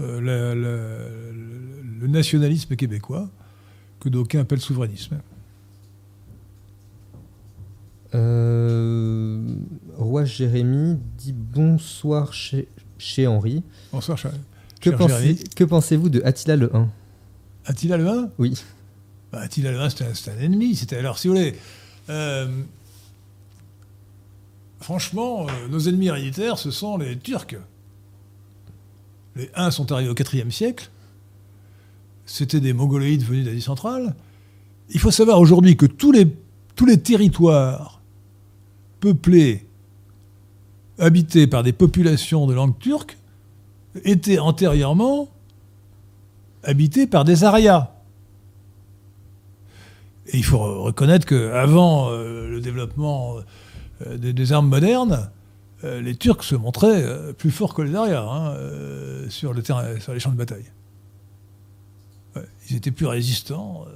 euh, 0.00 0.20
la- 0.20 0.54
la- 0.54 1.08
le 2.00 2.06
nationalisme 2.06 2.76
québécois 2.76 3.28
que 4.00 4.08
d'aucuns 4.08 4.40
appellent 4.40 4.60
souverainisme. 4.60 5.18
Euh, 8.14 9.40
Roi 9.96 10.24
Jérémy 10.24 10.98
dit 11.18 11.32
bonsoir 11.32 12.32
chez, 12.32 12.68
chez 12.96 13.26
Henri. 13.26 13.62
Bonsoir, 13.92 14.16
cher, 14.16 14.32
Que, 14.80 14.90
cher 14.90 14.98
pensez- 14.98 15.14
Jérémy. 15.20 15.44
que 15.56 15.64
pensez-vous 15.64 16.08
de 16.08 16.22
Attila 16.24 16.56
le 16.56 16.74
1 16.74 16.88
Attila 17.66 17.96
le 17.98 18.08
1 18.08 18.30
Oui. 18.38 18.62
Bah, 19.32 19.40
Attila 19.40 19.72
le 19.72 19.80
1, 19.80 19.90
c'était 19.90 20.30
un, 20.30 20.38
ennemi. 20.40 20.74
C'était, 20.74 20.96
alors, 20.96 21.18
si 21.18 21.28
vous 21.28 21.34
voulez, 21.34 21.54
euh, 22.08 22.62
franchement, 24.80 25.46
euh, 25.48 25.68
nos 25.68 25.80
ennemis 25.80 26.06
héréditaires, 26.06 26.58
ce 26.58 26.70
sont 26.70 26.96
les 26.96 27.18
Turcs. 27.18 27.56
Les 29.38 29.48
Huns 29.54 29.70
sont 29.70 29.92
arrivés 29.92 30.10
au 30.10 30.14
IVe 30.14 30.50
siècle. 30.50 30.90
C'était 32.26 32.60
des 32.60 32.72
Mongoloïdes 32.72 33.22
venus 33.22 33.44
d'Asie 33.44 33.62
centrale. 33.62 34.16
Il 34.90 34.98
faut 34.98 35.12
savoir 35.12 35.38
aujourd'hui 35.38 35.76
que 35.76 35.86
tous 35.86 36.10
les, 36.10 36.98
territoires 36.98 38.00
peuplés, 38.98 39.64
habités 40.98 41.46
par 41.46 41.62
des 41.62 41.72
populations 41.72 42.48
de 42.48 42.54
langue 42.54 42.76
turque, 42.80 43.16
étaient 44.04 44.40
antérieurement 44.40 45.28
habités 46.64 47.06
par 47.06 47.24
des 47.24 47.44
Aryas. 47.44 47.92
Et 50.26 50.36
il 50.36 50.44
faut 50.44 50.58
re- 50.58 50.82
reconnaître 50.82 51.26
qu'avant 51.26 52.10
le 52.10 52.60
développement 52.60 53.36
euh, 54.04 54.18
des 54.18 54.52
armes 54.52 54.68
modernes, 54.68 55.30
euh, 55.84 56.00
les 56.00 56.16
Turcs 56.16 56.42
se 56.42 56.56
montraient 56.56 57.02
euh, 57.04 57.32
plus 57.32 57.50
forts 57.50 57.72
que 57.72 57.82
les 57.82 57.94
Aryas 57.94 58.22
hein, 58.22 58.50
euh, 58.54 59.28
sur, 59.28 59.54
les 59.54 59.62
champs 59.62 60.30
de 60.30 60.36
bataille. 60.36 60.64
Ils 62.70 62.76
étaient 62.76 62.90
plus 62.90 63.06
résistants, 63.06 63.86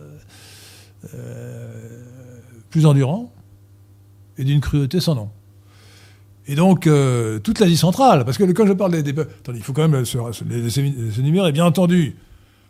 plus 2.71 2.87
endurants, 2.87 3.31
et 4.39 4.45
d'une 4.45 4.61
cruauté 4.61 4.99
sans 4.99 5.15
nom. 5.15 5.31
Et 6.47 6.55
donc, 6.55 6.89
toute 7.45 7.59
l'Asie 7.61 7.77
centrale, 7.77 8.25
parce 8.25 8.39
que 8.39 8.45
quand 8.53 8.67
je 8.67 8.73
parle 8.73 9.03
des... 9.03 9.13
peuples- 9.13 9.31
attendez, 9.41 9.59
il 9.59 9.63
faut 9.63 9.75
quand 9.75 9.87
même 9.87 10.07
se, 10.07 10.19
se, 10.33 11.21
énumérer, 11.21 11.53
bien 11.53 11.67
entendu, 11.67 12.17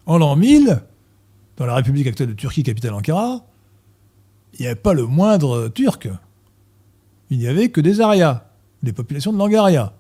en 0.05 0.19
l'an 0.19 0.35
1000, 0.35 0.83
dans 1.57 1.67
la 1.67 1.77
République 1.77 2.09
actuelle 2.09 2.31
de 2.31 2.35
Turquie, 2.35 2.65
capitale 2.65 2.95
Ankara, 2.95 3.47
il 4.55 4.63
n'y 4.63 4.67
avait 4.67 4.75
pas 4.75 4.95
le 4.95 5.07
moindre 5.07 5.69
turc. 5.69 6.09
Il 7.31 7.39
n'y 7.39 7.47
avait 7.47 7.71
que 7.71 7.81
des 7.81 8.01
Aryas, 8.01 8.45
des 8.83 8.93
populations 8.93 9.33
de 9.33 9.39
langue 9.39 9.55
aria, 9.55 9.95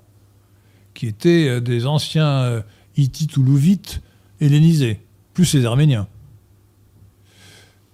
qui 0.94 1.06
étaient 1.06 1.48
euh, 1.48 1.60
des 1.60 1.86
anciens 1.86 2.42
euh, 2.42 2.62
Hittites 2.96 3.36
ou 3.36 3.42
Louvites 3.42 4.02
hellénisés, 4.40 5.00
plus 5.34 5.54
les 5.54 5.64
Arméniens. 5.64 6.08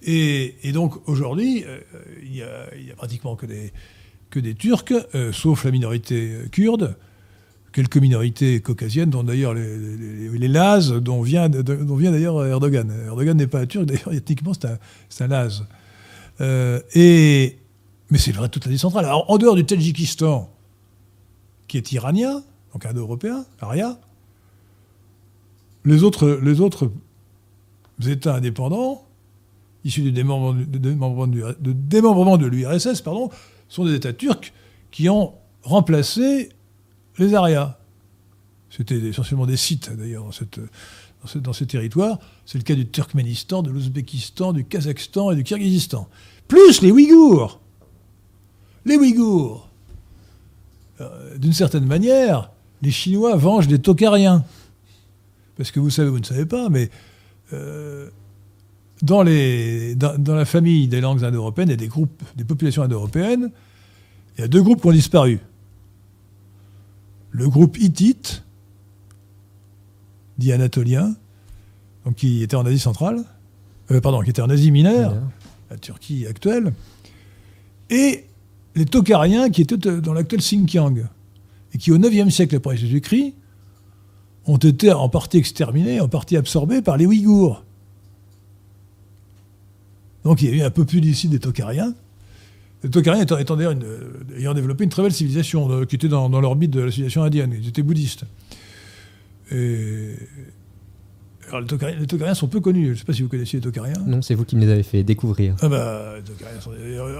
Et, 0.02 0.72
donc 0.72 1.06
aujourd'hui, 1.08 1.64
euh, 1.66 1.80
il 2.22 2.30
n'y 2.30 2.42
a, 2.42 2.94
pratiquement 2.96 3.36
que 3.36 3.46
des, 3.46 4.54
Turcs, 4.54 4.84
euh, 5.14 5.32
sauf 5.32 5.64
la 5.64 5.70
minorité 5.70 6.32
euh, 6.32 6.48
kurde, 6.48 6.96
quelques 7.72 7.96
minorités 7.96 8.60
caucasiennes, 8.60 9.10
dont 9.10 9.22
d'ailleurs 9.22 9.54
les, 9.54 10.28
les, 10.30 10.48
Lazes, 10.48 10.92
dont 10.92 11.20
vient, 11.20 11.48
d'ailleurs 11.48 12.46
Erdogan. 12.46 12.90
Erdogan 13.06 13.36
n'est 13.36 13.46
pas 13.46 13.60
un 13.60 13.66
Turc, 13.66 13.84
d'ailleurs, 13.84 14.12
ethniquement, 14.12 14.52
c'est 14.54 15.24
un, 15.24 15.28
Laz. 15.28 15.64
Euh, 16.40 16.80
et, 16.94 17.58
mais 18.10 18.18
c'est 18.18 18.32
vrai 18.32 18.46
de 18.46 18.52
toute 18.52 18.64
l'Asie 18.64 18.78
centrale. 18.78 19.06
En 19.10 19.36
dehors 19.38 19.56
du 19.56 19.64
Tadjikistan, 19.64 20.50
qui 21.68 21.76
est 21.76 21.92
iranien, 21.92 22.42
donc 22.72 22.86
indo-européen, 22.86 23.44
Aria, 23.60 23.98
les 25.84 26.02
autres, 26.02 26.40
les 26.42 26.60
autres 26.60 26.90
États 28.04 28.34
indépendants, 28.34 29.06
issus 29.84 30.02
du 30.02 30.12
démembrement 30.12 31.26
de 32.36 32.46
l'URSS, 32.46 33.00
pardon, 33.00 33.30
sont 33.68 33.84
des 33.84 33.94
États 33.94 34.12
turcs 34.12 34.52
qui 34.90 35.08
ont 35.08 35.34
remplacé 35.62 36.50
les 37.18 37.34
Arias. 37.34 37.78
C'était 38.70 38.98
essentiellement 38.98 39.46
des 39.46 39.56
sites, 39.56 39.90
d'ailleurs, 39.96 40.24
dans, 40.24 41.40
dans 41.40 41.52
ces 41.52 41.66
territoires. 41.66 42.18
C'est 42.44 42.58
le 42.58 42.64
cas 42.64 42.74
du 42.74 42.86
Turkménistan, 42.86 43.62
de 43.62 43.70
l'Ouzbékistan, 43.70 44.52
du 44.52 44.64
Kazakhstan 44.64 45.30
et 45.30 45.36
du 45.36 45.44
Kirghizistan. 45.44 46.08
Plus 46.48 46.82
les 46.82 46.90
Ouïghours. 46.90 47.60
Les 48.84 48.96
Ouïghours. 48.96 49.67
Euh, 51.00 51.38
D'une 51.38 51.52
certaine 51.52 51.84
manière, 51.84 52.50
les 52.82 52.90
Chinois 52.90 53.36
vengent 53.36 53.68
des 53.68 53.78
Tokariens. 53.78 54.44
Parce 55.56 55.70
que 55.70 55.80
vous 55.80 55.90
savez, 55.90 56.10
vous 56.10 56.20
ne 56.20 56.24
savez 56.24 56.46
pas, 56.46 56.68
mais 56.68 56.90
euh, 57.52 58.08
dans, 59.02 59.22
les, 59.22 59.94
dans, 59.94 60.16
dans 60.16 60.34
la 60.34 60.44
famille 60.44 60.86
des 60.86 61.00
langues 61.00 61.24
indo-européennes 61.24 61.70
et 61.70 61.76
des 61.76 61.88
groupes, 61.88 62.22
des 62.36 62.44
populations 62.44 62.82
indo-européennes, 62.82 63.50
il 64.36 64.42
y 64.42 64.44
a 64.44 64.48
deux 64.48 64.62
groupes 64.62 64.80
qui 64.80 64.86
ont 64.86 64.92
disparu. 64.92 65.40
Le 67.30 67.48
groupe 67.48 67.76
hittite, 67.78 68.44
dit 70.38 70.52
anatolien, 70.52 71.14
donc 72.04 72.14
qui 72.14 72.42
était 72.42 72.54
en 72.54 72.64
Asie 72.64 72.78
centrale, 72.78 73.24
euh, 73.90 74.00
pardon, 74.00 74.22
qui 74.22 74.30
était 74.30 74.42
en 74.42 74.50
Asie 74.50 74.70
mineure, 74.70 75.16
la 75.70 75.76
Turquie 75.76 76.26
actuelle, 76.26 76.72
et 77.90 78.27
les 78.78 78.86
Tokariens 78.86 79.50
qui 79.50 79.62
étaient 79.62 79.76
dans 79.76 80.12
l'actuel 80.14 80.40
Xinjiang, 80.40 81.06
et 81.74 81.78
qui 81.78 81.92
au 81.92 81.98
IXe 81.98 82.32
siècle 82.34 82.56
après 82.56 82.76
Jésus-Christ 82.76 83.34
ont 84.46 84.56
été 84.56 84.90
en 84.92 85.08
partie 85.10 85.36
exterminés, 85.36 86.00
en 86.00 86.08
partie 86.08 86.36
absorbés 86.36 86.80
par 86.80 86.96
les 86.96 87.04
Ouïghours. 87.04 87.64
Donc 90.24 90.40
il 90.42 90.48
y 90.48 90.52
a 90.52 90.56
eu 90.56 90.62
un 90.62 90.70
populicide 90.70 91.30
des 91.30 91.38
Tokariens. 91.38 91.94
Les 92.82 92.90
Tokariens 92.90 93.22
étant, 93.22 93.38
étant 93.38 93.56
d'ailleurs 93.56 93.72
une- 93.72 93.84
euh, 93.84 94.12
ayant 94.38 94.54
développé 94.54 94.84
une 94.84 94.90
très 94.90 95.02
belle 95.02 95.12
civilisation 95.12 95.70
euh, 95.70 95.84
qui 95.84 95.96
était 95.96 96.08
dans, 96.08 96.30
dans 96.30 96.40
l'orbite 96.40 96.70
de 96.70 96.80
la 96.80 96.90
civilisation 96.90 97.22
indienne. 97.24 97.54
Ils 97.60 97.68
étaient 97.68 97.82
bouddhistes. 97.82 98.24
Et... 99.50 100.14
Alors 101.48 101.60
les 101.60 101.66
Tokariens, 101.66 101.98
les 101.98 102.06
Tokariens 102.06 102.34
sont 102.34 102.48
peu 102.48 102.60
connus. 102.60 102.86
Je 102.86 102.90
ne 102.92 102.96
sais 102.96 103.04
pas 103.04 103.12
si 103.12 103.22
vous 103.22 103.28
connaissiez 103.28 103.58
les 103.58 103.62
Tokariens. 103.64 104.02
Non, 104.06 104.22
c'est 104.22 104.34
vous 104.34 104.44
qui 104.44 104.54
me 104.56 104.60
les 104.60 104.70
avez 104.70 104.82
fait 104.82 105.02
découvrir. 105.02 105.54
Ah 105.60 105.68
bah, 105.68 106.14
les 106.16 106.22
Tokariens 106.22 106.60
sont- 106.60 106.72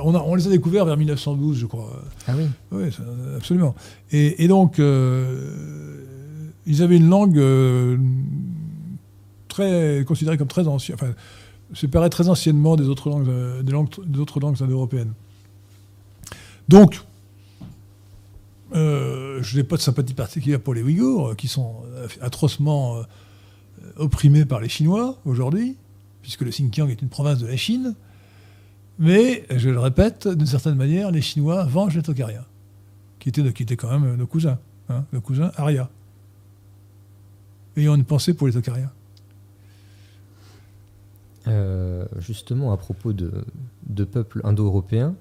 on, 0.05 0.14
a- 0.14 0.22
on 0.22 0.34
les 0.34 0.46
a 0.46 0.50
découverts 0.50 0.84
vers 0.84 0.96
1912, 0.96 1.59
je 1.59 1.66
crois. 1.66 2.02
Ah 2.26 2.34
oui 2.36 2.44
Oui, 2.72 2.84
absolument. 3.36 3.74
Et, 4.12 4.44
et 4.44 4.48
donc, 4.48 4.78
euh, 4.78 6.02
ils 6.66 6.82
avaient 6.82 6.96
une 6.98 7.09
langue 7.09 7.38
euh, 7.38 7.96
très 9.48 10.05
considérée 10.06 10.36
comme 10.38 10.48
très 10.48 10.68
ancienne, 10.68 10.96
enfin, 11.00 11.12
séparée 11.74 12.10
très 12.10 12.28
anciennement 12.28 12.76
des 12.76 12.84
autres 12.88 13.09
langues, 13.10 13.28
euh, 13.28 13.62
des 13.62 13.72
langues, 13.72 13.88
des 14.06 14.18
autres 14.20 14.40
langues 14.40 14.62
indo-européennes. 14.62 15.12
Donc, 16.68 17.00
euh, 18.74 19.38
je 19.42 19.56
n'ai 19.56 19.64
pas 19.64 19.76
de 19.76 19.80
sympathie 19.80 20.14
particulière 20.14 20.60
pour 20.60 20.74
les 20.74 20.82
Ouïghours, 20.82 21.34
qui 21.36 21.48
sont 21.48 21.76
atrocement 22.20 22.98
opprimés 23.99 24.45
par 24.45 24.61
les 24.61 24.69
Chinois 24.69 25.19
aujourd'hui, 25.25 25.77
puisque 26.23 26.43
le 26.43 26.51
Xinjiang 26.51 26.89
est 26.89 27.03
une 27.03 27.09
province 27.09 27.39
de 27.39 27.47
la 27.47 27.57
Chine. 27.57 27.95
Mais, 28.99 29.45
je 29.55 29.70
le 29.70 29.79
répète, 29.79 30.27
d'une 30.27 30.47
certaine 30.47 30.75
manière, 30.75 31.11
les 31.11 31.23
Chinois 31.23 31.65
vengent 31.65 31.97
les 31.97 32.03
Tokariens. 32.03 32.45
qui 33.19 33.29
étaient, 33.29 33.53
qui 33.53 33.62
étaient 33.62 33.77
quand 33.77 33.99
même 33.99 34.16
nos 34.16 34.27
cousins, 34.27 34.59
hein, 34.89 35.05
nos 35.12 35.20
cousins 35.20 35.53
Aria. 35.57 35.89
Ayant 37.77 37.95
une 37.95 38.05
pensée 38.05 38.35
pour 38.35 38.49
les 38.49 38.57
Ocariens. 38.57 38.91
Euh, 41.47 42.05
justement, 42.19 42.73
à 42.73 42.77
propos 42.77 43.12
de, 43.12 44.05
peuples 44.05 44.41
indo-européens, 44.45 45.15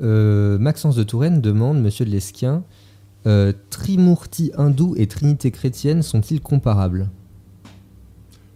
euh, 0.00 0.58
Maxence 0.58 0.96
de 0.96 1.02
Touraine 1.02 1.40
demande, 1.40 1.80
monsieur 1.80 2.04
de 2.04 2.10
Lesquien, 2.10 2.64
euh, 3.26 3.52
Trimurti 3.70 4.52
hindou 4.56 4.94
et 4.96 5.06
Trinité 5.06 5.50
chrétienne 5.50 6.02
sont-ils 6.02 6.40
comparables? 6.40 7.08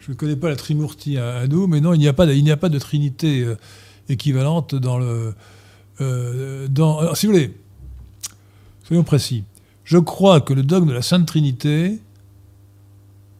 Je 0.02 0.10
ne 0.10 0.16
connais 0.16 0.34
pas 0.34 0.48
la 0.48 0.56
Trimurti 0.56 1.16
hindoue, 1.16 1.68
mais 1.68 1.80
non, 1.80 1.94
il 1.94 1.98
n'y 1.98 2.08
a, 2.08 2.12
pas 2.12 2.26
de, 2.26 2.50
a 2.50 2.56
pas 2.56 2.68
de 2.68 2.78
Trinité 2.80 3.42
euh, 3.42 3.54
équivalente 4.08 4.74
dans 4.74 4.98
le. 4.98 5.32
euh, 6.00 6.66
dans, 6.66 6.98
alors, 6.98 7.16
si 7.16 7.26
vous 7.26 7.32
voulez, 7.32 7.56
soyons 8.82 9.04
précis. 9.04 9.44
Je 9.84 9.98
crois 9.98 10.40
que 10.40 10.54
le 10.54 10.64
dogme 10.64 10.88
de 10.88 10.92
la 10.92 11.02
Sainte 11.02 11.26
Trinité 11.26 12.00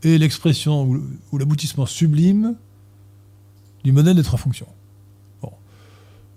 est 0.05 0.19
l'expression 0.19 0.85
ou, 0.85 1.03
ou 1.33 1.39
l'aboutissement 1.39 1.85
sublime 1.85 2.55
du 3.83 3.91
modèle 3.91 4.15
des 4.15 4.23
trois 4.23 4.39
fonctions. 4.39 4.69
Bon. 5.43 5.51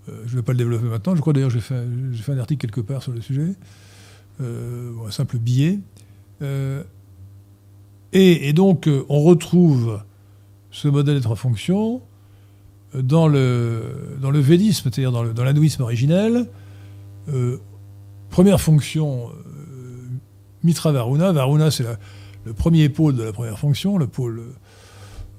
Euh, 0.08 0.22
je 0.26 0.32
ne 0.32 0.36
vais 0.38 0.42
pas 0.42 0.52
le 0.52 0.58
développer 0.58 0.86
maintenant. 0.86 1.14
Je 1.14 1.20
crois 1.20 1.34
d'ailleurs 1.34 1.50
que 1.50 1.54
j'ai 1.54 1.60
fait, 1.60 2.32
un 2.32 2.38
article 2.38 2.66
quelque 2.66 2.80
part 2.80 3.00
sur 3.00 3.12
le 3.12 3.20
sujet. 3.20 3.54
Un 4.40 5.10
simple 5.10 5.38
billet. 5.38 5.78
Et, 8.12 8.52
donc, 8.52 8.88
on 9.08 9.22
retrouve 9.22 10.00
ce 10.76 10.88
modèle 10.88 11.22
fonctions 11.22 12.02
euh, 12.94 13.00
dans 13.00 13.28
le, 13.28 14.18
dans 14.20 14.30
le 14.30 14.40
védisme, 14.40 14.90
c'est-à-dire 14.90 15.10
dans, 15.10 15.24
dans 15.24 15.44
l'hindouisme 15.44 15.82
originel. 15.82 16.50
Euh, 17.32 17.56
première 18.28 18.60
fonction, 18.60 19.30
euh, 19.30 19.32
Mitra 20.64 20.92
Varuna. 20.92 21.32
Varuna, 21.32 21.70
c'est 21.70 21.86
le 22.44 22.52
premier 22.52 22.90
pôle 22.90 23.16
de 23.16 23.22
la 23.22 23.32
première 23.32 23.58
fonction, 23.58 23.96
le 23.96 24.06
pôle 24.06 24.42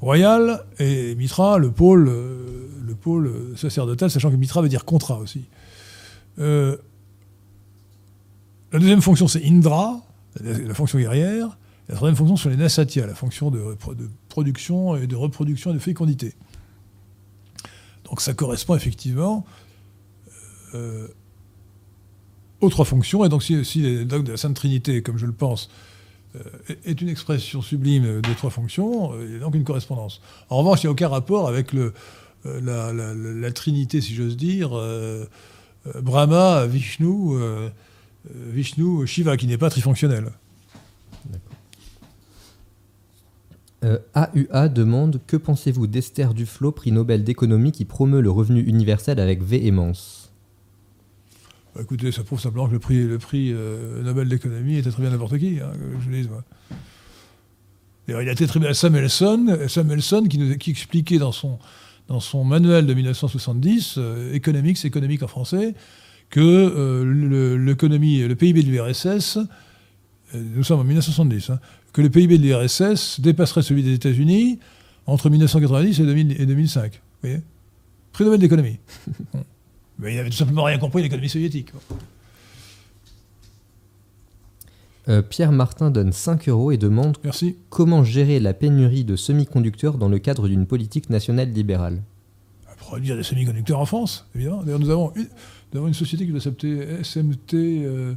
royal, 0.02 0.66
et 0.80 1.14
Mitra, 1.14 1.60
le 1.60 1.70
pôle, 1.70 2.08
euh, 2.10 2.68
le 2.84 2.96
pôle 2.96 3.32
sacerdotal, 3.56 4.10
sachant 4.10 4.32
que 4.32 4.36
Mitra 4.38 4.64
veut 4.64 4.70
dire 4.70 4.86
contrat 4.86 5.20
aussi. 5.20 5.46
La 6.40 6.78
deuxième 8.74 9.02
fonction, 9.02 9.28
c'est 9.28 9.44
Indra, 9.46 10.02
la 10.44 10.74
fonction 10.74 11.00
guerrière. 11.00 11.58
La 11.90 11.96
troisième 11.96 12.18
fonction, 12.18 12.36
c'est 12.36 12.50
les 12.50 12.58
Nasatya, 12.58 13.08
la 13.08 13.16
fonction 13.16 13.50
de, 13.50 13.78
production 14.30 14.96
et 14.98 15.08
de 15.08 15.16
reproduction 15.16 15.72
et 15.72 15.74
de 15.74 15.80
fécondité. 15.80 16.34
Donc 18.06 18.20
ça 18.22 18.34
correspond 18.34 18.76
effectivement 18.76 19.46
euh, 20.76 21.08
aux 22.62 22.70
trois 22.70 22.86
fonctions. 22.86 23.24
Et 23.24 23.30
donc 23.30 23.42
si, 23.44 23.64
si 23.64 23.82
le 23.82 24.06
dogme 24.06 24.26
de 24.26 24.32
la 24.32 24.38
Sainte 24.38 24.56
Trinité, 24.56 25.02
comme 25.02 25.18
je 25.18 25.26
le 25.26 25.32
pense, 25.32 25.70
euh, 26.36 26.42
est- 26.86 27.02
une 27.02 27.08
expression 27.10 27.62
sublime 27.62 28.22
des 28.22 28.36
trois 28.36 28.50
fonctions, 28.50 29.14
euh, 29.14 29.26
il 29.26 29.34
y 29.34 29.36
a 29.38 29.40
donc 29.40 29.56
une 29.56 29.64
correspondance. 29.64 30.22
En 30.50 30.58
revanche, 30.58 30.84
il 30.84 30.88
n'y 30.88 30.90
a 30.90 30.92
aucun 30.92 31.08
rapport 31.08 31.48
avec 31.48 31.72
la, 32.44 32.92
la- 32.94 33.52
Trinité, 33.52 34.02
si 34.02 34.14
j'ose 34.14 34.36
dire, 34.38 34.72
Brahma, 36.02 36.66
Vishnu, 36.68 37.38
Vishnu, 38.36 39.08
Shiva, 39.08 39.38
qui 39.38 39.48
n'est 39.48 39.58
pas 39.58 39.70
trifonctionnel. 39.70 40.32
Euh, 43.88 44.00
AUA 44.16 44.70
demande 44.70 45.22
Que 45.26 45.38
pensez-vous 45.38 45.88
d'Esther 45.88 46.34
Duflo, 46.34 46.72
prix 46.72 46.92
Nobel 46.92 47.24
d'économie 47.24 47.72
qui 47.72 47.86
promeut 47.86 48.22
le 48.22 48.30
revenu 48.30 48.62
universel 48.62 49.20
avec 49.20 49.42
véhémence? 49.42 50.32
Bah, 51.74 51.82
écoutez, 51.84 52.12
ça 52.12 52.24
prouve 52.24 52.40
simplement 52.40 52.68
que 52.68 52.74
le 52.74 53.18
prix, 53.18 53.54
euh, 53.54 54.04
Nobel 54.04 54.28
d'économie 54.28 54.78
était 54.78 54.92
très 54.92 55.02
bien 55.02 55.12
n'importe 55.12 55.38
qui, 55.38 55.60
hein, 55.62 55.72
je 56.04 56.10
dise, 56.12 56.30
moi. 56.30 56.44
Il 58.10 58.16
a 58.16 58.36
très 58.36 58.60
bien 58.60 58.74
Samuelson, 58.74 59.58
Samuelson 59.68 60.24
qui, 60.30 60.38
nous, 60.38 60.58
qui 60.58 60.72
expliquait 60.72 61.18
dans 61.18 61.34
son, 61.34 61.60
dans 62.08 62.20
son 62.20 62.44
manuel 62.44 62.86
de 62.86 62.94
1970, 62.94 63.96
euh, 63.98 64.34
Economics, 64.34 64.84
économique 64.86 65.24
en 65.24 65.28
français, 65.28 65.76
que 66.30 66.40
euh, 66.40 67.04
le, 67.04 67.58
l'économie, 67.58 68.20
le 68.20 68.36
PIB 68.36 68.64
de 68.64 68.70
l'URSS, 68.70 69.38
euh, 69.38 70.44
nous 70.56 70.64
sommes 70.64 70.80
en 70.80 70.84
1970, 70.84 71.50
hein, 71.50 71.60
que 71.94 72.02
le 72.02 72.10
PIB 72.10 72.38
de 72.38 72.44
l'URSS 72.44 73.20
dépasserait 73.20 73.62
celui 73.62 73.84
des 73.84 73.94
États-Unis 73.94 74.60
entre 75.06 75.30
1990 75.30 76.00
et, 76.00 76.04
2000 76.04 76.42
et 76.42 76.46
2005. 76.46 76.94
Vous 76.94 77.00
voyez? 77.22 77.42
Prix 78.12 78.26
Nobel 78.26 78.40
d'économie. 78.40 78.80
Mais 80.00 80.14
il 80.14 80.18
n'avait 80.18 80.30
tout 80.30 80.38
simplement 80.38 80.64
rien 80.64 80.78
compris 80.78 81.02
de 81.02 81.04
l'économie 81.04 81.30
soviétique. 81.30 81.72
Euh, 85.10 85.22
Pierre 85.22 85.52
Martin 85.52 85.90
donne 85.90 86.12
5 86.12 86.50
euros 86.50 86.72
et 86.72 86.78
demande 86.78 87.18
Merci. 87.24 87.56
Comment 87.70 88.04
gérer 88.04 88.40
la 88.40 88.54
pénurie 88.54 89.06
de 89.06 89.16
semi-conducteurs 89.16 89.98
dans 89.98 90.10
le 90.10 90.20
cadre 90.20 90.48
d'une 90.48 90.66
politique 90.66 91.10
nationale 91.10 91.52
libérale 91.52 92.02
produire 92.88 93.18
des 93.18 93.24
semi-conducteurs 93.24 93.80
en 93.80 93.86
France, 93.86 94.26
évidemment. 94.34 94.64
D'ailleurs, 94.64 94.80
nous 94.80 94.90
avons 94.90 95.12
une, 95.16 95.28
nous 95.72 95.80
avons 95.80 95.88
une 95.88 95.94
société 95.94 96.26
qui 96.26 96.32
doit 96.32 96.40
s'appeler 96.40 97.04
SMT, 97.04 97.54
euh, 97.54 98.14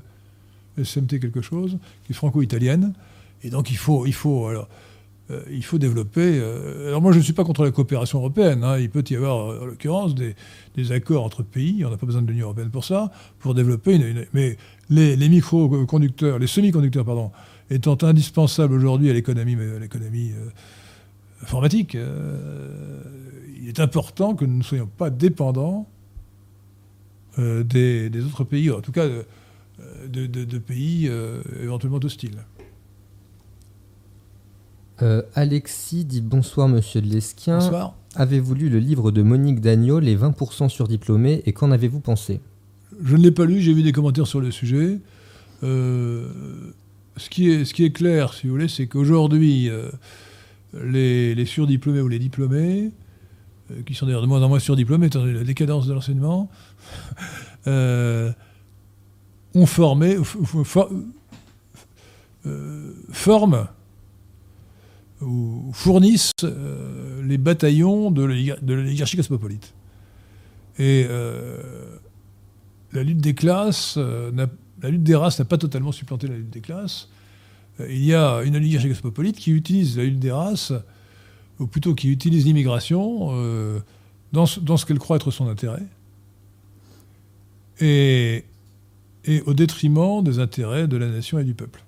SMT 0.82 1.18
quelque 1.18 1.40
chose, 1.40 1.78
qui 2.04 2.12
est 2.12 2.14
franco-italienne. 2.14 2.92
Et 3.42 3.50
donc, 3.50 3.70
il 3.70 3.76
faut, 3.76 4.06
il 4.06 4.12
faut, 4.12 4.46
alors, 4.46 4.68
euh, 5.30 5.42
il 5.50 5.64
faut 5.64 5.78
développer. 5.78 6.38
euh, 6.38 6.88
alors, 6.88 7.00
moi, 7.00 7.12
je 7.12 7.18
ne 7.18 7.22
suis 7.22 7.32
pas 7.32 7.44
contre 7.44 7.64
la 7.64 7.70
coopération 7.70 8.18
européenne. 8.18 8.64
hein. 8.64 8.78
Il 8.78 8.90
peut 8.90 9.04
y 9.08 9.16
avoir, 9.16 9.62
en 9.62 9.64
l'occurrence, 9.64 10.14
des, 10.14 10.34
accords 10.92 11.24
entre 11.24 11.42
pays. 11.42 11.84
On 11.84 11.90
n'a 11.90 11.96
pas 11.96 12.06
besoin 12.06 12.22
de 12.22 12.30
l'Union 12.30 12.46
européenne 12.46 12.70
pour 12.70 12.84
ça, 12.84 13.10
pour 13.38 13.54
développer 13.54 13.94
une. 13.94 14.26
mais 14.32 14.56
les, 14.88 15.28
micro-conducteurs, 15.28 16.38
les 16.38 16.46
semi-conducteurs, 16.46 17.04
pardon, 17.04 17.30
étant 17.70 17.98
indispensables 18.02 18.74
aujourd'hui 18.74 19.10
à 19.10 19.12
l'économie, 19.12 19.56
euh, 19.58 20.50
informatique, 21.42 21.96
il 23.62 23.68
est 23.68 23.80
important 23.80 24.34
que 24.34 24.44
nous 24.44 24.58
ne 24.58 24.62
soyons 24.62 24.86
pas 24.86 25.10
dépendants 25.10 25.86
des, 27.38 28.10
autres 28.26 28.44
pays, 28.44 28.70
en 28.70 28.80
tout 28.80 28.92
cas 28.92 29.06
de, 30.08 30.58
pays 30.58 31.10
éventuellement 31.62 32.00
hostiles. 32.02 32.44
Euh, 35.02 35.22
Alexis 35.34 36.04
dit 36.04 36.20
bonsoir 36.20 36.68
monsieur 36.68 37.00
de 37.00 37.06
Lesquien. 37.08 37.58
Bonsoir. 37.58 37.94
Avez-vous 38.16 38.54
lu 38.54 38.68
le 38.68 38.78
livre 38.78 39.10
de 39.12 39.22
Monique 39.22 39.60
Dagneau, 39.60 40.00
Les 40.00 40.16
20% 40.16 40.68
surdiplômés, 40.68 41.42
et 41.46 41.52
qu'en 41.52 41.70
avez-vous 41.70 42.00
pensé? 42.00 42.40
Je 43.02 43.16
ne 43.16 43.22
l'ai 43.22 43.30
pas 43.30 43.44
lu, 43.46 43.60
j'ai 43.60 43.72
vu 43.72 43.82
des 43.82 43.92
commentaires 43.92 44.26
sur 44.26 44.40
le 44.40 44.50
sujet. 44.50 44.98
Euh, 45.62 46.26
ce, 47.16 47.30
qui 47.30 47.50
est, 47.50 47.64
ce 47.64 47.72
qui 47.72 47.84
est 47.84 47.92
clair, 47.92 48.34
si 48.34 48.46
vous 48.46 48.52
voulez, 48.54 48.68
c'est 48.68 48.88
qu'aujourd'hui, 48.88 49.70
euh, 49.70 49.90
les, 50.84 51.34
les 51.34 51.46
surdiplômés 51.46 52.00
ou 52.00 52.08
les 52.08 52.18
diplômés, 52.18 52.90
qui 53.86 53.94
sont 53.94 54.06
d'ailleurs 54.06 54.22
de 54.22 54.26
moins 54.26 54.42
en 54.42 54.48
moins 54.48 54.58
surdiplômés, 54.58 55.06
étant 55.06 55.20
donné 55.20 55.32
la 55.34 55.44
décadence 55.44 55.86
de 55.86 55.94
l'enseignement, 55.94 56.50
ont 57.66 58.34
formé, 59.66 60.16
for- 60.24 60.90
forment 63.12 63.66
ou 65.20 65.70
fournissent 65.72 66.32
euh, 66.44 67.22
les 67.22 67.38
bataillons 67.38 68.10
de 68.10 68.22
l'oliga- 68.22 68.60
de 68.60 68.74
l'oligarchie 68.74 69.16
cosmopolite. 69.16 69.74
Et 70.78 71.06
euh, 71.08 71.98
la 72.92 73.02
lutte 73.02 73.20
des 73.20 73.34
classes, 73.34 73.96
euh, 73.98 74.30
la 74.82 74.90
lutte 74.90 75.02
des 75.02 75.14
races 75.14 75.38
n'a 75.38 75.44
pas 75.44 75.58
totalement 75.58 75.92
supplanté 75.92 76.26
la 76.26 76.36
lutte 76.36 76.50
des 76.50 76.60
classes. 76.60 77.08
Il 77.78 78.04
y 78.04 78.14
a 78.14 78.42
une 78.42 78.56
oligarchie 78.56 78.88
cosmopolite 78.88 79.36
qui 79.36 79.52
utilise 79.52 79.96
la 79.96 80.04
lutte 80.04 80.18
des 80.18 80.32
races, 80.32 80.72
ou 81.58 81.66
plutôt 81.66 81.94
qui 81.94 82.10
utilise 82.10 82.44
l'immigration 82.44 83.30
dans 84.32 84.46
ce, 84.46 84.84
qu'elle 84.84 84.98
croit 84.98 85.16
être 85.16 85.30
son 85.30 85.48
intérêt, 85.48 85.86
et 87.80 88.44
au 89.46 89.54
détriment 89.54 90.22
des 90.22 90.40
intérêts 90.40 90.88
de 90.88 90.96
la 90.98 91.08
nation 91.08 91.38
et 91.38 91.44
du 91.44 91.54
peuple. 91.54 91.82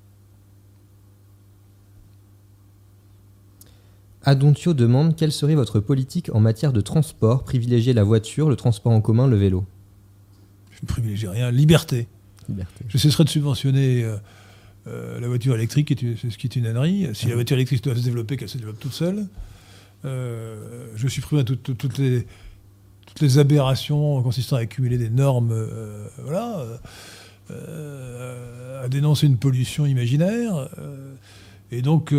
Adontio 4.25 4.73
demande 4.75 5.17
quelle 5.17 5.33
serait 5.33 5.55
votre 5.55 5.81
politique 5.81 6.31
en 6.35 6.41
matière 6.41 6.73
de 6.73 6.81
transport, 6.81 7.45
privilégier 7.45 7.93
la 7.93 8.05
voiture, 8.05 8.49
le 8.49 8.57
transport 8.57 8.93
en 8.93 9.01
commun, 9.01 9.27
le 9.27 9.37
vélo 9.37 9.65
Je 10.71 10.79
ne 10.83 10.87
privilégie 10.87 11.27
rien. 11.27 11.51
Liberté. 11.51 12.07
Liberté. 12.49 12.85
Je 12.89 12.99
cesserai 12.99 13.25
de 13.25 13.29
subventionner 13.29 14.05
euh, 14.05 14.17
euh, 14.87 15.21
la 15.21 15.29
voiture 15.29 15.55
électrique, 15.55 15.95
c'est 16.21 16.31
ce 16.31 16.39
qui 16.39 16.47
est 16.47 16.57
une 16.57 16.67
ânerie. 16.67 17.09
Si 17.15 17.27
la 17.29 17.35
voiture 17.35 17.57
électrique 17.57 17.83
doit 17.83 17.95
se 17.97 18.01
développer, 18.03 18.37
qu'elle 18.37 18.49
se 18.49 18.59
développe 18.59 18.79
toute 18.81 18.93
seule. 18.93 19.27
Euh, 20.05 20.87
je 20.97 21.09
supprimerai 21.09 21.45
toutes, 21.45 21.63
toutes- 21.63 21.79
toutes 21.79 21.99
les, 21.99 22.27
toutes 23.07 23.21
les 23.21 23.39
aberrations 23.39 24.23
consistant 24.23 24.57
à 24.57 24.61
accumuler 24.61 24.99
des 24.99 25.11
normes, 25.11 25.55
voilà, 26.25 26.65
à 28.83 28.89
dénoncer 28.89 29.27
une 29.27 29.37
pollution 29.37 29.85
imaginaire. 29.87 30.69
et 31.71 31.83
donc, 31.83 32.13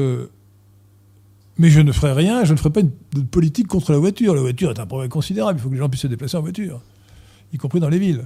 mais 1.58 1.70
je 1.70 1.80
ne 1.82 1.92
ferai 1.92 2.14
rien, 2.14 2.46
je 2.46 2.54
ne 2.54 2.58
ferai 2.58 2.72
pas 2.72 2.82
une, 2.82 2.92
politique 3.28 3.68
contre 3.68 3.92
la 3.92 3.98
voiture. 4.00 4.34
La 4.36 4.42
voiture 4.42 4.72
est 4.72 4.80
un 4.80 4.86
problème 4.86 5.10
considérable. 5.10 5.60
Il 5.60 5.62
faut 5.62 5.70
que 5.70 5.74
les 5.76 5.80
gens 5.80 5.90
puissent 5.90 6.02
se 6.02 6.08
déplacer 6.08 6.38
en 6.38 6.42
voiture, 6.42 6.82
y 7.54 7.58
compris 7.58 7.80
dans 7.80 7.90
les 7.90 8.00
villes. 8.00 8.26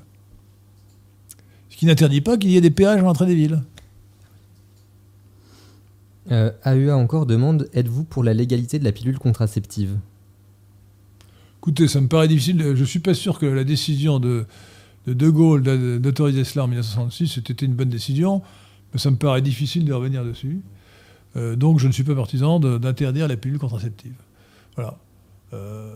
Ce 1.70 1.78
qui 1.78 1.86
n'interdit 1.86 2.22
pas 2.22 2.38
qu'il 2.38 2.50
y 2.52 2.58
ait 2.58 2.62
des 2.62 2.72
péages 2.72 3.00
à 3.00 3.04
l'entrée 3.04 3.26
des 3.28 3.36
villes. 3.36 3.62
Euh, 6.32 6.52
AEA 6.66 6.96
encore 6.96 7.26
demande 7.26 7.70
Êtes-vous 7.74 8.04
pour 8.04 8.24
la 8.24 8.34
légalité 8.34 8.80
de 8.80 8.84
la 8.84 8.92
pilule 8.92 9.18
contraceptive? 9.20 9.98
Écoutez, 11.60 11.88
ça 11.88 12.02
me 12.02 12.08
paraît 12.08 12.28
difficile. 12.28 12.62
Je 12.62 12.80
ne 12.80 12.86
suis 12.86 13.00
pas 13.00 13.14
sûr 13.14 13.40
que 13.40 13.46
la 13.46 13.64
décision 13.64 14.20
de 14.20 14.46
De, 15.06 15.14
de 15.14 15.30
Gaulle 15.30 15.64
d'a- 15.64 16.00
d'autoriser 16.00 16.44
cela 16.44 16.66
en 16.66 16.68
1966 16.68 17.28
c'était 17.36 17.66
une 17.66 17.74
bonne 17.76 17.90
décision, 17.90 18.42
mais 18.92 19.00
ça 19.00 19.10
me 19.10 19.16
paraît 19.16 19.42
difficile 19.42 19.86
de 19.86 19.94
revenir 19.94 20.26
dessus. 20.26 20.60
Euh, 21.38 21.56
donc 21.56 21.80
je 21.80 21.88
ne 21.88 21.92
suis 21.92 22.04
pas 22.04 22.16
partisan 22.16 22.60
d'interdire 22.60 23.28
la 23.28 23.38
pilule 23.38 23.60
contraceptive. 23.60 24.16
Euh, 25.54 25.94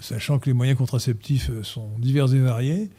sachant 0.00 0.38
que 0.38 0.46
les 0.46 0.52
moyens 0.52 0.76
contraceptifs 0.76 1.48
euh, 1.50 1.62
sont 1.62 1.88
divers 1.98 2.32
et 2.34 2.38
variés, 2.38 2.90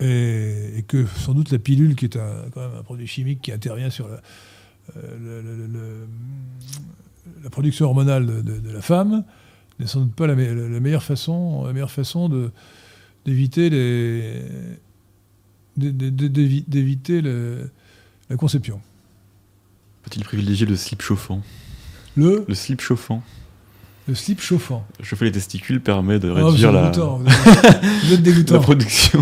et, 0.00 0.84
que 0.86 1.06
sans 1.06 1.34
doute 1.34 1.50
la 1.50 1.58
pilule, 1.58 1.96
qui 1.96 2.06
est 2.06 2.16
un, 2.16 2.44
quand 2.52 2.60
même 2.60 2.78
un 2.78 2.82
produit 2.82 3.06
chimique 3.06 3.42
qui 3.42 3.52
intervient 3.52 3.90
sur 3.90 4.08
la, 4.08 4.20
production 7.50 7.86
hormonale 7.86 8.42
de, 8.42 8.70
la 8.70 8.80
femme, 8.80 9.24
n'est 9.78 9.86
sans 9.86 10.00
doute 10.00 10.14
pas 10.14 10.26
la, 10.26 10.34
me- 10.34 10.70
la 10.70 10.80
meilleure 10.80 11.02
façon, 11.02 11.70
d'éviter 13.26 13.70
la 18.30 18.36
conception. 18.38 18.80
Peut-il 20.08 20.24
privilégier 20.24 20.64
le 20.66 20.74
slip 20.76 21.02
chauffant 21.02 21.42
Le, 22.16 22.44
Le 22.48 22.54
slip 22.54 22.80
chauffant. 22.80 23.22
le 24.06 24.14
slip 24.14 24.40
chauffant. 24.40 24.86
Chauffer 25.02 25.26
les 25.26 25.32
testicules 25.32 25.82
permet 25.82 26.18
de 26.18 26.30
réduire 26.30 26.72
la, 26.72 26.88
dégoûtant, 26.90 27.18
vous 27.24 27.28
êtes- 27.30 27.84
vous 28.04 28.12
êtes 28.14 28.22
dégoûtant. 28.22 28.54
la 28.54 28.60
production. 28.60 29.20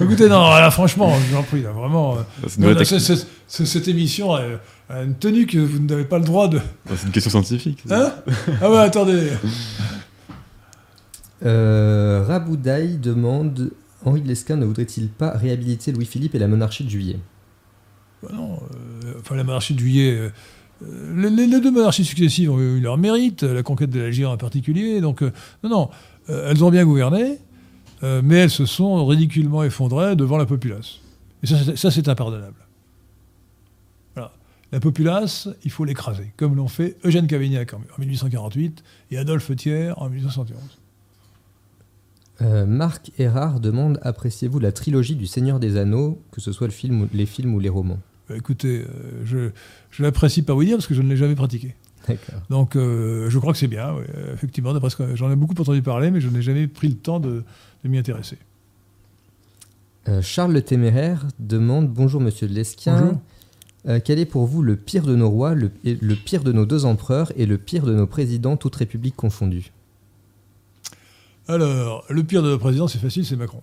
Écoutez, 0.00 0.28
non, 0.30 0.48
là, 0.50 0.70
franchement, 0.70 1.14
je 1.20 1.30
vous 1.32 1.36
en 1.36 1.42
prie, 1.42 1.62
là, 1.62 1.72
vraiment. 1.72 2.16
euh, 2.16 2.84
cette 3.48 3.88
émission 3.88 4.34
euh, 4.34 4.56
a 4.88 5.02
une 5.02 5.14
tenue 5.14 5.44
que 5.46 5.58
vous 5.58 5.78
n'avez 5.80 6.04
pas 6.06 6.18
le 6.18 6.24
droit 6.24 6.48
de. 6.48 6.58
c'est 6.88 7.04
une 7.06 7.12
question 7.12 7.30
scientifique. 7.30 7.80
Hein? 7.90 8.12
Ah 8.62 8.70
ouais, 8.70 8.78
attendez. 8.78 9.28
Euh, 11.44 12.24
Raboudaï 12.26 12.96
demande 12.96 13.70
Henri 14.06 14.22
de 14.22 14.28
Lesquen 14.28 14.58
ne 14.58 14.64
voudrait-il 14.64 15.08
pas 15.08 15.30
réhabiliter 15.36 15.92
Louis-Philippe 15.92 16.34
et 16.34 16.38
la 16.38 16.48
monarchie 16.48 16.84
de 16.84 16.90
juillet? 16.90 17.18
Non, 18.32 18.60
euh, 19.04 19.14
enfin, 19.20 19.34
la 19.36 19.44
monarchie 19.44 19.74
de 19.74 19.80
juillet. 19.80 20.12
euh, 20.12 20.30
euh, 20.84 21.30
les, 21.30 21.60
deux 21.60 21.70
monarchies 21.70 22.04
successives 22.04 22.50
ont 22.50 22.58
eu 22.60 22.80
leur 22.80 22.98
mérite, 22.98 23.42
la 23.42 23.62
conquête 23.62 23.90
de 23.90 24.00
l'Algérie 24.00 24.32
en 24.32 24.36
particulier. 24.36 25.00
Donc, 25.00 25.22
non, 25.62 25.70
non, 25.70 25.90
elles 26.28 26.64
ont 26.64 26.70
bien 26.70 26.84
gouverné, 26.84 27.38
mais 28.02 28.36
elles 28.36 28.50
se 28.50 28.66
sont 28.66 29.06
ridiculement 29.06 29.62
effondrées 29.62 30.16
devant 30.16 30.36
la 30.36 30.46
populace. 30.46 31.00
Et 31.42 31.46
ça, 31.46 31.90
c'est- 31.90 32.08
impardonnable. 32.08 32.56
La 34.72 34.80
populace, 34.80 35.48
il 35.62 35.70
faut 35.70 35.84
l'écraser, 35.84 36.32
comme 36.36 36.56
l'ont 36.56 36.66
fait 36.66 36.96
Eugène 37.04 37.28
Cavaignac 37.28 37.74
en, 37.74 37.76
en 37.76 38.00
1848 38.00 38.82
et 39.12 39.18
Adolphe 39.18 39.54
Thiers 39.54 39.92
en 39.96 40.08
1871. 40.08 40.58
Euh, 42.42 42.66
Marc 42.66 43.12
Erard 43.18 43.60
demande 43.60 44.00
Appréciez-vous 44.02 44.58
la 44.58 44.72
trilogie 44.72 45.14
du 45.14 45.26
Seigneur 45.26 45.60
des 45.60 45.76
Anneaux, 45.76 46.20
que 46.32 46.40
ce 46.40 46.50
soit 46.50 46.66
le 46.66 46.72
film, 46.72 47.08
les 47.12 47.26
films 47.26 47.54
ou 47.54 47.60
les 47.60 47.68
romans? 47.68 48.00
Bah, 48.28 48.36
écoutez, 48.36 48.80
euh, 48.82 49.24
je, 49.24 49.50
je 49.90 50.02
l'apprécie 50.02 50.42
pas 50.42 50.54
vous 50.54 50.64
dire 50.64 50.76
parce 50.76 50.86
que 50.86 50.94
je 50.94 51.02
ne 51.02 51.08
l'ai 51.08 51.16
jamais 51.16 51.34
pratiqué. 51.34 51.74
Donc 52.50 52.76
euh, 52.76 53.30
je 53.30 53.38
crois 53.38 53.52
que 53.52 53.58
c'est 53.58 53.66
bien, 53.66 53.94
oui, 53.94 54.04
effectivement, 54.34 54.74
d'après 54.74 54.90
ce 54.90 54.96
que 54.96 55.16
j'en 55.16 55.30
ai 55.30 55.36
beaucoup 55.36 55.54
entendu 55.58 55.80
parler, 55.80 56.10
mais 56.10 56.20
je 56.20 56.28
n'ai 56.28 56.42
jamais 56.42 56.66
pris 56.66 56.88
le 56.88 56.96
temps 56.96 57.18
de, 57.18 57.44
de 57.82 57.88
m'y 57.88 57.96
intéresser. 57.96 58.36
Euh, 60.08 60.20
Charles 60.20 60.52
le 60.52 60.60
Téméraire 60.60 61.26
demande 61.38 61.88
Bonjour 61.88 62.20
Monsieur 62.20 62.46
de. 62.46 62.54
Euh, 63.86 64.00
quel 64.04 64.18
est 64.18 64.26
pour 64.26 64.46
vous 64.46 64.62
le 64.62 64.76
pire 64.76 65.04
de 65.04 65.14
nos 65.14 65.30
rois, 65.30 65.54
le, 65.54 65.70
le 65.84 66.14
pire 66.14 66.42
de 66.42 66.52
nos 66.52 66.66
deux 66.66 66.84
empereurs 66.84 67.32
et 67.36 67.46
le 67.46 67.58
pire 67.58 67.84
de 67.84 67.94
nos 67.94 68.06
présidents, 68.06 68.56
toutes 68.56 68.76
républiques 68.76 69.16
confondues? 69.16 69.72
Alors, 71.48 72.04
le 72.08 72.22
pire 72.22 72.42
de 72.42 72.50
nos 72.50 72.58
présidents, 72.58 72.88
c'est 72.88 72.98
facile, 72.98 73.24
c'est 73.26 73.36
Macron. 73.36 73.62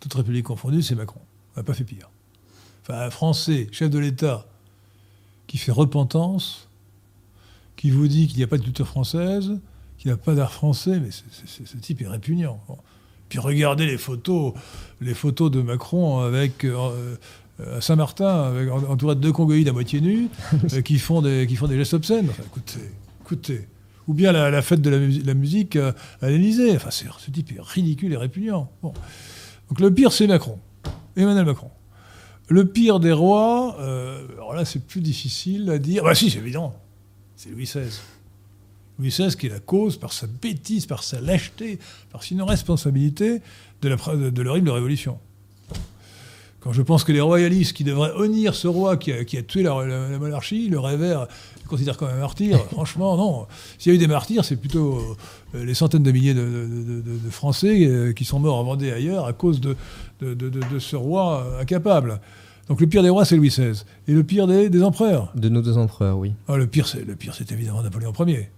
Toute 0.00 0.14
république 0.14 0.44
confondue, 0.44 0.82
c'est 0.82 0.96
Macron. 0.96 1.20
On 1.54 1.60
n'a 1.60 1.64
pas 1.64 1.74
fait 1.74 1.84
pire. 1.84 2.08
Enfin, 2.88 3.00
un 3.00 3.10
Français, 3.10 3.66
chef 3.72 3.90
de 3.90 3.98
l'État, 3.98 4.46
qui 5.46 5.58
fait 5.58 5.72
repentance, 5.72 6.68
qui 7.76 7.90
vous 7.90 8.06
dit 8.08 8.26
qu'il 8.28 8.38
n'y 8.38 8.44
a 8.44 8.46
pas 8.46 8.58
de 8.58 8.62
culture 8.64 8.86
française, 8.86 9.52
qu'il 9.98 10.08
n'y 10.10 10.12
a 10.12 10.16
pas 10.16 10.34
d'art 10.34 10.52
français, 10.52 11.00
mais 11.00 11.10
ce 11.10 11.76
type 11.78 12.02
est 12.02 12.06
répugnant. 12.08 12.60
Bon. 12.68 12.78
Puis 13.28 13.38
regardez 13.40 13.86
les 13.86 13.98
photos, 13.98 14.52
les 15.00 15.14
photos 15.14 15.50
de 15.50 15.60
Macron 15.62 16.20
avec 16.20 16.64
euh, 16.64 17.16
euh, 17.60 17.78
à 17.78 17.80
Saint-Martin, 17.80 18.52
entouré 18.88 19.16
de 19.16 19.20
deux 19.20 19.32
congoïdes 19.32 19.68
à 19.68 19.72
moitié 19.72 20.00
nus, 20.00 20.28
euh, 20.72 20.80
qui, 20.82 20.98
font 20.98 21.22
des, 21.22 21.46
qui 21.48 21.56
font 21.56 21.66
des 21.66 21.76
gestes 21.76 21.94
obscènes. 21.94 22.28
Enfin, 22.30 22.44
écoutez, 22.46 22.80
écoutez. 23.22 23.68
Ou 24.06 24.14
bien 24.14 24.30
la, 24.30 24.50
la 24.50 24.62
fête 24.62 24.80
de 24.80 24.90
la, 24.90 24.98
mus- 24.98 25.22
la 25.24 25.34
musique 25.34 25.74
euh, 25.74 25.90
à 26.22 26.28
l'Élysée. 26.28 26.76
Enfin, 26.76 26.90
c'est- 26.92 27.06
ce 27.18 27.30
type 27.32 27.50
est 27.50 27.60
ridicule 27.60 28.12
et 28.12 28.16
répugnant. 28.16 28.70
Bon. 28.82 28.92
Donc 29.68 29.80
le 29.80 29.92
pire, 29.92 30.12
c'est 30.12 30.28
Macron. 30.28 30.60
Emmanuel 31.16 31.44
Macron. 31.46 31.70
Le 32.48 32.64
pire 32.64 33.00
des 33.00 33.12
rois, 33.12 33.76
euh, 33.80 34.24
alors 34.34 34.54
là, 34.54 34.64
c'est 34.64 34.86
plus 34.86 35.00
difficile 35.00 35.68
à 35.70 35.78
dire. 35.78 36.04
Bah 36.04 36.14
si, 36.14 36.30
c'est 36.30 36.38
évident. 36.38 36.74
C'est 37.34 37.50
Louis 37.50 37.64
XVI. 37.64 37.90
Louis 38.98 39.08
XVI 39.08 39.36
qui 39.36 39.46
est 39.46 39.50
la 39.50 39.60
cause, 39.60 39.96
par 39.96 40.12
sa 40.12 40.26
bêtise, 40.26 40.86
par 40.86 41.02
sa 41.02 41.20
lâcheté, 41.20 41.78
par 42.10 42.22
son 42.22 42.36
irresponsabilité, 42.36 43.42
de 43.82 44.42
l'horrible 44.42 44.70
révolution. 44.70 45.18
Quand 46.66 46.72
je 46.72 46.82
pense 46.82 47.04
que 47.04 47.12
les 47.12 47.20
royalistes 47.20 47.74
qui 47.76 47.84
devraient 47.84 48.10
honnir 48.16 48.52
ce 48.56 48.66
roi 48.66 48.96
qui 48.96 49.12
a, 49.12 49.24
qui 49.24 49.36
a 49.38 49.42
tué 49.44 49.62
la, 49.62 49.86
la- 49.86 50.08
la 50.08 50.18
monarchie, 50.18 50.68
le 50.68 50.80
révère, 50.80 51.28
le 51.62 51.68
considère 51.68 51.96
comme 51.96 52.08
un 52.08 52.18
martyr, 52.18 52.58
franchement, 52.72 53.16
non. 53.16 53.46
S'il 53.78 53.92
y 53.92 53.94
a 53.94 53.96
eu 53.96 53.98
des 54.00 54.08
martyrs, 54.08 54.44
c'est 54.44 54.56
plutôt 54.56 54.98
euh, 55.54 55.64
les 55.64 55.74
centaines 55.74 56.02
de 56.02 56.10
milliers 56.10 56.34
de, 56.34 56.40
de- 56.40 57.02
de- 57.02 57.18
de 57.24 57.30
Français 57.30 57.86
euh, 57.86 58.12
qui 58.12 58.24
sont 58.24 58.40
morts 58.40 58.56
en 58.56 58.64
Vendée 58.64 58.90
ailleurs 58.90 59.26
à 59.26 59.32
cause 59.32 59.60
de, 59.60 59.76
ce 60.80 60.96
roi 60.96 61.44
euh, 61.46 61.60
incapable. 61.60 62.20
Donc 62.68 62.80
le 62.80 62.88
pire 62.88 63.04
des 63.04 63.10
rois, 63.10 63.24
c'est 63.24 63.36
Louis 63.36 63.50
XVI. 63.50 63.84
Et 64.08 64.12
le 64.12 64.24
pire 64.24 64.48
des, 64.48 64.68
des 64.68 64.82
empereurs 64.82 65.30
De 65.36 65.48
nos 65.48 65.62
deux 65.62 65.78
empereurs, 65.78 66.18
oui. 66.18 66.32
ah, 66.48 66.56
le 66.56 66.66
pire, 66.66 66.88
c'est 66.88 67.04
le 67.04 67.14
pire, 67.14 67.32
c'est 67.36 67.52
évidemment 67.52 67.80
Napoléon 67.84 68.12
Ier. 68.26 68.50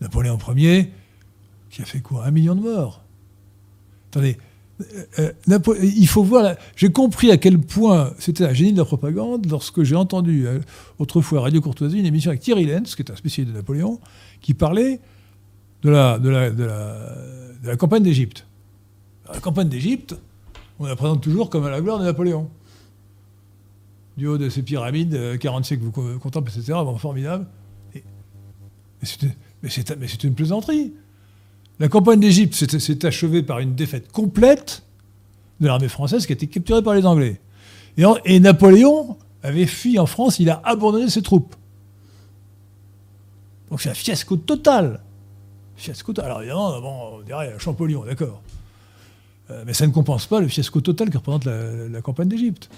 Napoléon 0.00 0.38
Ier, 0.56 0.92
qui 1.70 1.82
a 1.82 1.84
fait 1.84 1.98
quoi? 2.02 2.24
Un 2.24 2.30
million 2.30 2.54
de 2.54 2.60
morts. 2.60 3.02
Attendez, 4.12 4.38
il 5.82 6.06
faut 6.08 6.22
voir. 6.22 6.56
J'ai 6.76 6.90
compris 6.90 7.30
à 7.30 7.36
quel 7.36 7.58
point 7.58 8.12
c'était 8.18 8.44
un 8.44 8.52
génie 8.52 8.72
de 8.72 8.78
la 8.78 8.84
propagande 8.84 9.46
lorsque 9.50 9.82
j'ai 9.82 9.96
entendu 9.96 10.46
euh, 10.46 10.60
autrefois 10.98 11.40
à 11.40 11.42
Radio 11.42 11.60
Courtoisie 11.60 11.98
une 11.98 12.06
émission 12.06 12.30
avec 12.30 12.40
Thierry 12.40 12.66
Lenz, 12.66 12.94
qui 12.94 13.02
est 13.02 13.10
un 13.10 13.16
spécialiste 13.16 13.52
de 13.52 13.58
Napoléon, 13.58 14.00
qui 14.40 14.54
parlait 14.54 15.00
de 15.82 15.90
la, 15.90 17.76
campagne 17.76 18.02
d'Égypte. 18.02 18.46
La 19.32 19.40
campagne 19.40 19.68
d'Égypte, 19.68 20.14
on 20.78 20.86
la 20.86 20.96
présente 20.96 21.22
toujours 21.22 21.50
comme 21.50 21.64
à 21.66 21.70
la 21.70 21.80
gloire 21.80 21.98
de 21.98 22.04
Napoléon 22.04 22.48
du 24.16 24.26
haut 24.26 24.38
de 24.38 24.48
ces 24.50 24.62
pyramides, 24.62 25.14
euh, 25.14 25.36
40 25.38 25.64
siècles 25.64 25.84
vous 25.84 25.92
co- 25.92 26.18
contemple, 26.18 26.50
etc. 26.50 26.78
Formidable. 26.98 27.46
Mais 29.62 29.70
c'est 29.70 30.24
une 30.24 30.34
plaisanterie. 30.34 30.92
La 31.80 31.88
campagne 31.88 32.20
d'Égypte 32.20 32.54
s'est 32.54 33.06
achevée 33.06 33.42
par 33.42 33.58
une 33.58 33.74
défaite 33.74 34.12
complète 34.12 34.82
de 35.60 35.66
l'armée 35.66 35.88
française 35.88 36.26
qui 36.26 36.32
a 36.32 36.34
été 36.34 36.46
capturée 36.46 36.82
par 36.82 36.94
les 36.94 37.06
Anglais. 37.06 37.40
Et, 38.24 38.38
Napoléon 38.38 39.16
avait 39.42 39.66
fui 39.66 39.98
en 39.98 40.06
France, 40.06 40.38
il 40.38 40.50
a 40.50 40.60
abandonné 40.64 41.08
ses 41.08 41.22
troupes. 41.22 41.56
Donc 43.70 43.80
c'est 43.80 43.88
un 43.88 43.94
fiasco 43.94 44.36
total. 44.36 45.00
Fiasco 45.76 46.12
total. 46.12 46.30
Alors 46.30 46.42
évidemment, 46.42 47.14
on 47.14 47.22
dirait 47.22 47.54
Champollion, 47.58 48.04
d'accord. 48.04 48.42
Euh, 49.50 49.62
mais 49.66 49.72
ça 49.72 49.86
ne 49.86 49.92
compense 49.92 50.26
pas 50.26 50.40
le 50.40 50.48
fiasco 50.48 50.80
total 50.82 51.08
que 51.08 51.16
représente 51.16 51.46
la- 51.46 52.02
campagne 52.02 52.28
d'Égypte. 52.28 52.68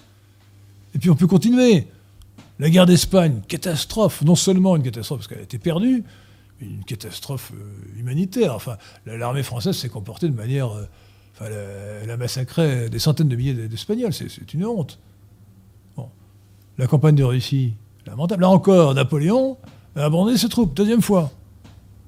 Et 0.94 0.98
puis 0.98 1.10
on 1.10 1.16
peut 1.16 1.26
continuer. 1.26 1.88
La 2.60 2.70
guerre 2.70 2.86
d'Espagne, 2.86 3.40
catastrophe, 3.48 4.22
non 4.22 4.36
seulement 4.36 4.76
une 4.76 4.82
catastrophe 4.82 5.20
parce 5.20 5.28
qu'elle 5.28 5.40
a 5.40 5.42
été 5.42 5.58
perdue, 5.58 6.04
une 6.62 6.84
catastrophe 6.84 7.52
euh, 7.54 7.98
humanitaire. 8.00 8.54
Enfin, 8.54 8.76
la- 9.06 9.16
l'armée 9.16 9.42
française 9.42 9.76
s'est 9.76 9.88
comportée 9.88 10.28
de 10.28 10.34
manière. 10.34 10.70
euh, 10.72 10.84
enfin, 11.34 11.46
elle 12.02 12.10
a, 12.10 12.16
massacré 12.16 12.88
des 12.88 12.98
centaines 12.98 13.28
de 13.28 13.36
milliers 13.36 13.54
d'Espagnols, 13.68 14.12
c'est 14.12 14.54
une 14.54 14.64
honte. 14.66 14.98
Bon. 15.96 16.08
La 16.78 16.86
campagne 16.86 17.14
de 17.14 17.24
Russie, 17.24 17.74
lamentable. 18.06 18.42
Là 18.42 18.50
encore, 18.50 18.94
Napoléon 18.94 19.56
a 19.96 20.04
abandonné 20.04 20.36
ses 20.38 20.48
troupes, 20.48 20.74
deuxième 20.74 21.02
fois. 21.02 21.30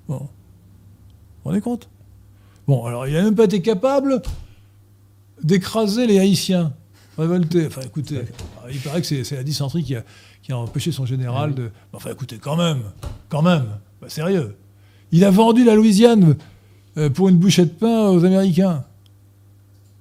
Bon. 0.09 0.19
Vous 0.19 0.27
vous 1.45 1.51
rendez 1.51 1.61
compte 1.61 1.89
Bon, 2.67 2.87
alors 2.87 3.07
il 3.07 3.13
n'a 3.13 3.23
même 3.23 3.35
pas 3.35 3.45
été 3.45 3.61
capable 3.61 4.23
d'écraser 5.43 6.07
les 6.07 6.19
Haïtiens 6.19 6.73
révoltés. 7.19 7.67
Enfin, 7.67 7.83
écoutez, 7.83 8.23
il 8.71 8.81
paraît 8.81 9.01
que 9.01 9.07
c'est 9.07 9.25
c'est 9.25 9.37
la 9.37 9.43
dysenterie 9.43 9.85
qui 9.85 9.97
a, 9.97 10.05
qui 10.43 10.53
a 10.53 10.59
empêché 10.59 10.93
son 10.93 11.05
général 11.07 11.55
de. 11.55 11.71
Enfin, 11.93 12.11
écoutez, 12.11 12.39
quand 12.39 12.57
même, 12.57 12.83
quand 13.29 13.43
même, 13.43 13.67
bah, 14.05 14.11
sérieux. 14.11 14.55
Il 15.13 15.25
a 15.25 15.31
vendu 15.31 15.65
la 15.65 15.75
Louisiane 15.75 16.37
euh, 16.97 17.11
pour 17.11 17.29
une 17.29 17.37
bouchée 17.37 17.65
de 17.65 17.71
pain 17.71 18.11
aux 18.11 18.25
Américains. 18.25 18.85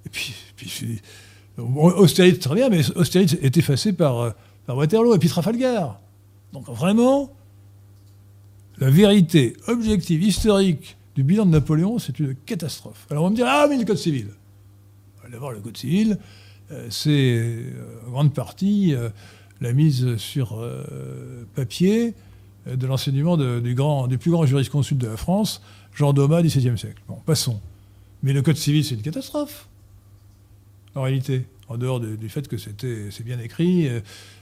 Et 0.05 0.09
puis, 0.09 0.34
puis 0.55 1.01
très 2.39 2.55
bien, 2.55 2.69
mais 2.69 2.81
Austerlitz 2.95 3.38
est 3.41 3.57
effacé 3.57 3.93
par, 3.93 4.34
par 4.65 4.75
Waterloo 4.75 5.15
et 5.15 5.19
puis 5.19 5.30
Trafalgar. 5.30 5.99
Donc 6.51 6.67
vraiment, 6.67 7.31
la 8.77 8.89
vérité 8.89 9.55
objective, 9.67 10.23
historique 10.23 10.97
du 11.15 11.23
bilan 11.23 11.45
de 11.45 11.51
Napoléon, 11.51 11.99
c'est 11.99 12.19
une 12.19 12.35
catastrophe. 12.35 13.05
Alors 13.09 13.23
on 13.23 13.27
va 13.27 13.31
me 13.31 13.35
dire, 13.35 13.45
ah 13.47 13.67
mais 13.69 13.77
le 13.77 13.85
Code 13.85 13.97
civil. 13.97 14.27
D'abord, 15.31 15.51
le 15.51 15.61
Code 15.61 15.77
civil, 15.77 16.17
euh, 16.71 16.88
c'est 16.89 17.38
euh, 17.38 17.71
en 18.07 18.11
grande 18.11 18.34
partie 18.34 18.93
euh, 18.93 19.09
la 19.61 19.73
mise 19.73 20.17
sur 20.17 20.61
papier 21.55 22.13
de 22.65 22.88
l'enseignement 22.88 23.38
du, 23.38 24.18
plus 24.18 24.31
grand 24.31 24.45
jurisconsulte 24.45 25.02
de 25.02 25.07
la 25.07 25.18
France, 25.18 25.61
Jean 25.94 26.14
Domas, 26.14 26.41
XVIIe 26.41 26.77
siècle. 26.77 27.02
Bon, 27.07 27.18
passons. 27.26 27.60
Mais 28.22 28.34
le 28.34 28.41
Code 28.41 28.57
civil, 28.57 28.85
c'est 28.85 28.95
une 28.95 29.02
catastrophe, 29.02 29.68
en 30.95 31.02
réalité, 31.02 31.45
en 31.68 31.77
dehors 31.77 31.99
du 31.99 32.30
fait 32.30 32.48
que 32.48 32.57
c'est 32.57 33.23
bien 33.23 33.40
écrit 33.40 33.90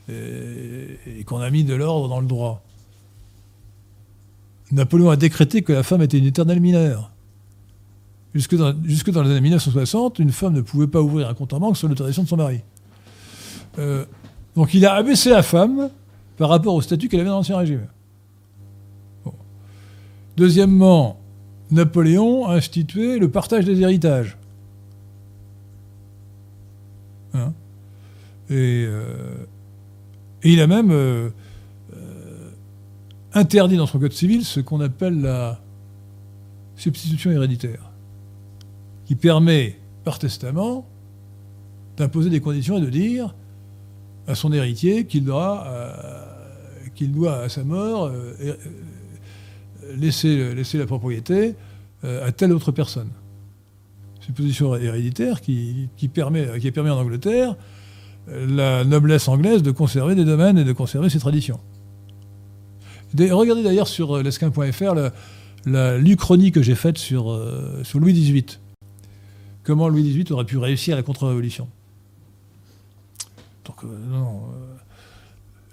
et 0.10 1.23
qu'on 1.26 1.39
a 1.39 1.49
mis 1.49 1.64
de 1.64 1.73
l'ordre 1.73 2.07
dans 2.10 2.19
le 2.19 2.27
droit. 2.27 2.64
Napoléon 4.72 5.10
a 5.10 5.18
décrété 5.18 5.61
que 5.61 5.73
la 5.73 5.84
femme 5.84 6.02
était 6.02 6.18
une 6.18 6.26
éternelle 6.26 6.60
mineure. 6.60 7.11
Jusque 8.34 8.56
dans, 8.56 8.72
les 8.72 9.31
années 9.31 9.41
1960, 9.41 10.19
une 10.19 10.31
femme 10.31 10.53
ne 10.53 10.61
pouvait 10.61 10.88
pas 10.88 11.02
ouvrir 11.02 11.27
un 11.27 11.34
compte 11.34 11.52
en 11.53 11.60
banque 11.60 11.76
sans 11.76 11.89
l'autorisation 11.89 12.23
de 12.23 12.30
son 12.30 12.38
mari. 12.38 12.61
Euh, 13.77 14.06
donc 14.56 14.73
il 14.73 14.85
a 14.85 14.93
abaissé 14.93 15.30
la 15.30 15.43
femme 15.43 15.89
par 16.38 16.49
rapport 16.49 16.73
au 16.73 16.81
statut 16.81 17.10
qu'elle 17.10 17.19
avait 17.19 17.30
dans 17.30 17.38
l'Ancien 17.38 17.57
Régime. 17.57 17.88
Deuxièmement, 20.37 21.19
Napoléon 21.71 22.47
a 22.47 22.55
institué 22.55 23.19
le 23.19 23.29
partage 23.29 23.65
des 23.65 23.81
héritages. 23.81 24.37
Hein? 27.33 27.53
Euh, 28.51 29.45
et, 30.43 30.53
il 30.53 30.61
a 30.61 30.67
même 30.67 30.91
euh, 30.91 31.29
interdit 33.33 33.77
dans 33.77 33.85
son 33.85 33.99
code 33.99 34.13
civil 34.13 34.43
ce 34.43 34.59
qu'on 34.59 34.81
appelle 34.81 35.21
la 35.21 35.59
substitution 36.75 37.31
héréditaire, 37.31 37.91
qui 39.05 39.15
permet 39.15 39.77
par 40.03 40.19
testament 40.19 40.85
d'imposer 41.97 42.29
des 42.29 42.41
conditions 42.41 42.77
et 42.77 42.81
de 42.81 42.89
dire 42.89 43.35
à 44.27 44.35
son 44.35 44.51
héritier 44.51 45.05
qu'il 45.05 45.23
doit, 45.23 45.65
euh, 45.67 47.43
à 47.43 47.49
sa 47.49 47.63
mort 47.63 48.05
euh, 48.05 48.33
euh, 48.41 48.55
laisser, 49.97 50.53
la 50.73 50.85
propriété 50.85 51.55
à 52.03 52.31
telle 52.31 52.51
autre 52.51 52.72
personne. 52.72 53.09
Substitution 54.19 54.76
héréditaire 54.76 55.41
qui, 55.41 55.89
permet, 56.13 56.59
qui 56.59 56.72
permis 56.72 56.89
en 56.89 56.99
Angleterre 56.99 57.55
la 58.27 58.84
noblesse 58.84 59.27
anglaise 59.27 59.63
de 59.63 59.72
conserver 59.72 60.15
des 60.15 60.26
domaines 60.26 60.57
et 60.57 60.63
de 60.63 60.73
conserver 60.73 61.09
ses 61.09 61.19
traditions 61.19 61.59
regardez 63.31 63.63
d'ailleurs 63.63 63.88
sur 63.88 64.18
euh, 64.18 64.23
lesquin.fr 64.23 65.11
la, 65.65 65.97
l'Uchronie 65.97 66.51
que 66.51 66.61
j'ai 66.61 66.76
faite 66.76 66.97
sur, 66.97 67.31
euh, 67.31 67.84
Louis 67.95 68.13
XVIII. 68.13 68.57
Comment 69.63 69.89
Louis 69.89 70.03
XVIII 70.03 70.31
aurait 70.34 70.45
pu 70.45 70.57
réussir 70.57 70.95
la 70.95 71.03
contre-révolution? 71.03 71.68
Donc, 73.65 73.84
euh, 73.84 73.88
non, 74.09 74.41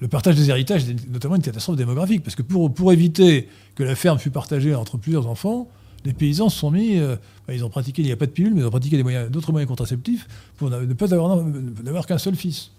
le 0.00 0.08
partage 0.08 0.36
des 0.36 0.50
héritages 0.50 0.88
est 0.88 1.08
notamment 1.10 1.36
une 1.36 1.42
catastrophe 1.42 1.76
démographique, 1.76 2.22
parce 2.22 2.36
que 2.36 2.42
pour, 2.42 2.72
pour 2.72 2.92
éviter 2.92 3.48
que 3.74 3.82
la 3.82 3.94
ferme 3.94 4.18
fût 4.18 4.30
partagée 4.30 4.74
entre 4.74 4.96
plusieurs 4.96 5.26
enfants, 5.26 5.68
les 6.04 6.12
paysans 6.12 6.48
se 6.48 6.58
sont 6.58 6.70
mis, 6.70 7.00
bah, 7.00 7.54
ils 7.54 7.64
ont 7.64 7.70
pratiqué, 7.70 8.02
il 8.02 8.06
n'y 8.06 8.12
a 8.12 8.16
pas 8.16 8.26
de 8.26 8.30
pilule, 8.30 8.54
mais 8.54 8.60
ils 8.60 8.66
ont 8.66 8.70
pratiqué 8.70 9.02
d'autres 9.30 9.50
moyens 9.50 9.68
contraceptifs 9.68 10.28
pour 10.56 10.70
ne 10.70 10.92
pas 10.94 11.12
avoir, 11.12 11.44
n'avoir 11.82 12.06
qu'un 12.06 12.18
seul 12.18 12.36
fils. 12.36 12.70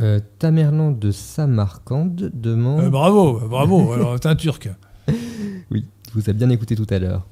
Euh, 0.00 0.18
Tamerlan 0.38 0.90
de 0.90 1.10
Samarcande 1.12 2.32
demande. 2.34 2.80
Euh, 2.80 2.90
bravo, 2.90 3.40
bravo, 3.48 3.92
alors 3.92 4.18
t'es 4.18 4.28
un 4.28 4.34
turc. 4.34 4.68
oui, 5.70 5.84
vous 6.14 6.22
avez 6.22 6.32
bien 6.32 6.50
écouté 6.50 6.74
tout 6.74 6.86
à 6.90 6.98
l'heure. 6.98 7.26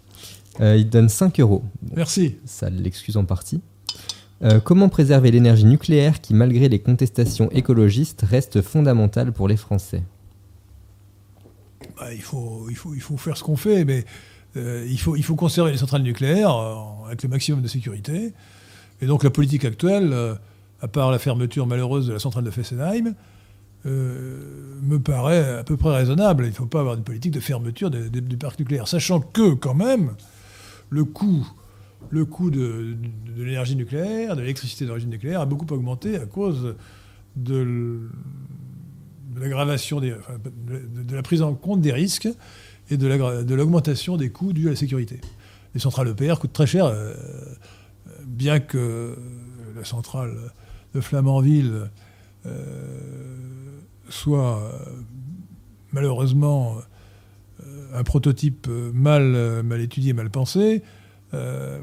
Euh, 0.61 0.77
il 0.77 0.89
donne 0.89 1.09
5 1.09 1.40
euros. 1.40 1.65
Merci. 1.94 2.36
Ça 2.44 2.70
l'excuse 2.70 3.16
en 3.16 3.24
partie. 3.24 3.61
Comment 4.64 4.89
préserver 4.89 5.31
l'énergie 5.31 5.64
nucléaire 5.64 6.20
qui, 6.20 6.35
malgré 6.35 6.69
les 6.69 6.81
contestations 6.81 7.51
écologistes, 7.51 8.24
reste 8.28 8.60
fondamentale 8.60 9.32
pour 9.32 9.48
les 9.48 9.56
Français? 9.56 10.02
Bah, 11.97 12.12
il, 12.12 12.23
faut, 12.23 12.66
faire 13.16 13.36
ce 13.36 13.44
qu'on 13.44 13.56
fait, 13.56 13.85
mais 13.85 14.05
il, 14.56 14.98
faut, 14.98 15.16
il 15.16 15.23
faut 15.23 15.36
conserver 15.36 15.70
les 15.70 15.78
centrales 15.78 16.02
nucléaires 16.02 16.56
avec 17.06 17.23
le 17.23 17.28
maximum 17.28 17.62
de 17.62 17.69
sécurité. 17.69 18.32
Et 19.01 19.06
donc 19.06 19.23
la 19.23 19.31
politique 19.31 19.64
actuelle 19.64 20.39
à 20.82 20.89
part 20.89 21.10
la 21.12 21.19
fermeture 21.19 21.66
malheureuse 21.66 22.09
de 22.09 22.12
la 22.12 22.19
centrale 22.19 22.44
de 22.44 22.51
Fessenheim, 22.51 23.14
euh, 23.86 24.81
me 24.82 24.98
paraît 24.98 25.59
à 25.59 25.64
peu 25.64 25.77
près 25.77 25.94
raisonnable. 25.94 26.44
Il 26.44 26.51
ne 26.51 26.55
faut 26.55 26.66
pas 26.66 26.81
avoir 26.81 26.97
une 26.97 27.05
politique 27.05 27.32
de 27.32 27.40
fermeture 27.40 27.90
du 27.90 28.36
parc 28.36 28.59
nucléaire, 28.59 28.89
sachant 28.89 29.20
que 29.20 29.55
quand 29.55 29.74
même 29.74 30.14
le 30.90 31.05
coût, 31.05 31.48
le 32.10 32.24
coût 32.24 32.50
de, 32.50 32.96
l'énergie 33.36 33.76
nucléaire, 33.76 34.36
de 34.36 34.40
l'électricité 34.40 34.86
d'origine 34.86 35.10
nucléaire 35.10 35.40
a 35.40 35.46
beaucoup 35.46 35.72
augmenté 35.72 36.16
à 36.16 36.26
cause 36.26 36.76
de, 37.36 38.00
l'aggravation 39.36 40.00
de, 40.00 40.16
la 41.10 41.22
prise 41.22 41.42
en 41.42 41.54
compte 41.54 41.80
des 41.80 41.92
risques 41.92 42.28
et 42.90 42.96
de 42.96 43.54
l'augmentation 43.54 44.16
des 44.16 44.30
coûts 44.30 44.52
dus 44.52 44.66
à 44.68 44.70
la 44.70 44.76
sécurité. 44.76 45.20
Les 45.74 45.80
centrales 45.80 46.08
EPR 46.08 46.38
coûtent 46.38 46.52
très 46.52 46.66
cher, 46.66 46.84
euh, 46.84 47.14
bien 48.26 48.60
que 48.60 49.16
la 49.74 49.84
centrale 49.84 50.36
de 50.94 51.00
Flamanville 51.00 51.88
euh, 52.46 53.80
soit 54.08 54.58
euh, 54.58 54.78
malheureusement 55.92 56.76
euh, 57.60 57.98
un 57.98 58.02
prototype 58.02 58.66
mal, 58.92 59.62
mal 59.62 59.80
étudié, 59.80 60.12
mal 60.12 60.30
pensé, 60.30 60.82
le 61.32 61.82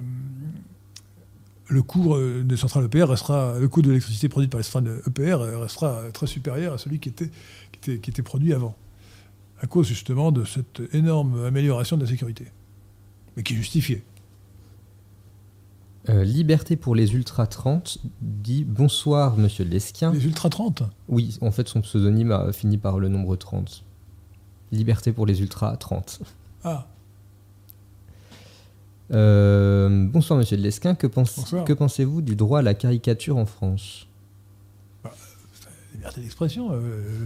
coût 1.83 2.15
des 2.43 2.57
centrales 2.57 2.85
EPR 2.85 3.09
restera, 3.09 3.59
le 3.59 3.67
coût 3.67 3.81
de 3.81 3.87
l'électricité 3.87 4.29
produite 4.29 4.51
par 4.51 4.59
les 4.59 4.63
centrales 4.63 5.01
EPR 5.07 5.37
restera 5.59 6.03
très 6.13 6.27
supérieur 6.27 6.73
à 6.73 6.77
celui 6.77 6.99
qui 6.99 7.09
était, 7.09 7.29
qui 7.71 7.79
était, 7.91 7.99
qui 7.99 8.09
était 8.09 8.21
produit 8.23 8.53
avant, 8.53 8.75
à 9.61 9.67
cause 9.67 9.87
justement 9.87 10.31
de 10.31 10.45
cette 10.45 10.81
énorme 10.93 11.43
amélioration 11.45 11.97
de 11.97 12.03
la 12.03 12.09
sécurité, 12.09 12.45
mais 13.35 13.43
qui 13.43 13.53
est 13.53 13.57
justifiée. 13.57 14.03
Euh, 16.07 16.23
Liberté 16.23 16.75
pour 16.75 16.95
les 16.95 17.13
Ultra 17.13 17.45
30 17.45 17.99
dit 18.21 18.63
Bonsoir, 18.63 19.37
monsieur 19.37 19.65
Lesquin. 19.65 20.11
Les 20.11 20.25
Ultra 20.25 20.49
30 20.49 20.83
Oui, 21.07 21.37
en 21.41 21.51
fait, 21.51 21.67
son 21.67 21.81
pseudonyme 21.81 22.31
a 22.31 22.53
fini 22.53 22.77
par 22.77 22.99
le 22.99 23.09
nombre 23.09 23.35
30. 23.35 23.83
Liberté 24.71 25.11
pour 25.11 25.25
les 25.25 25.41
Ultra 25.41 25.75
30. 25.75 26.21
Ah. 26.63 26.87
Euh, 29.11 30.05
bonsoir, 30.07 30.37
monsieur 30.37 30.57
Lesquin. 30.57 30.95
Que, 30.95 31.07
que 31.07 31.73
pensez-vous 31.73 32.21
du 32.21 32.35
droit 32.35 32.59
à 32.59 32.61
la 32.61 32.73
caricature 32.73 33.37
en 33.37 33.45
France? 33.45 34.07
Bah, 35.03 35.11
Liberté 35.93 36.21
d'expression. 36.21 36.69
Euh, 36.71 37.25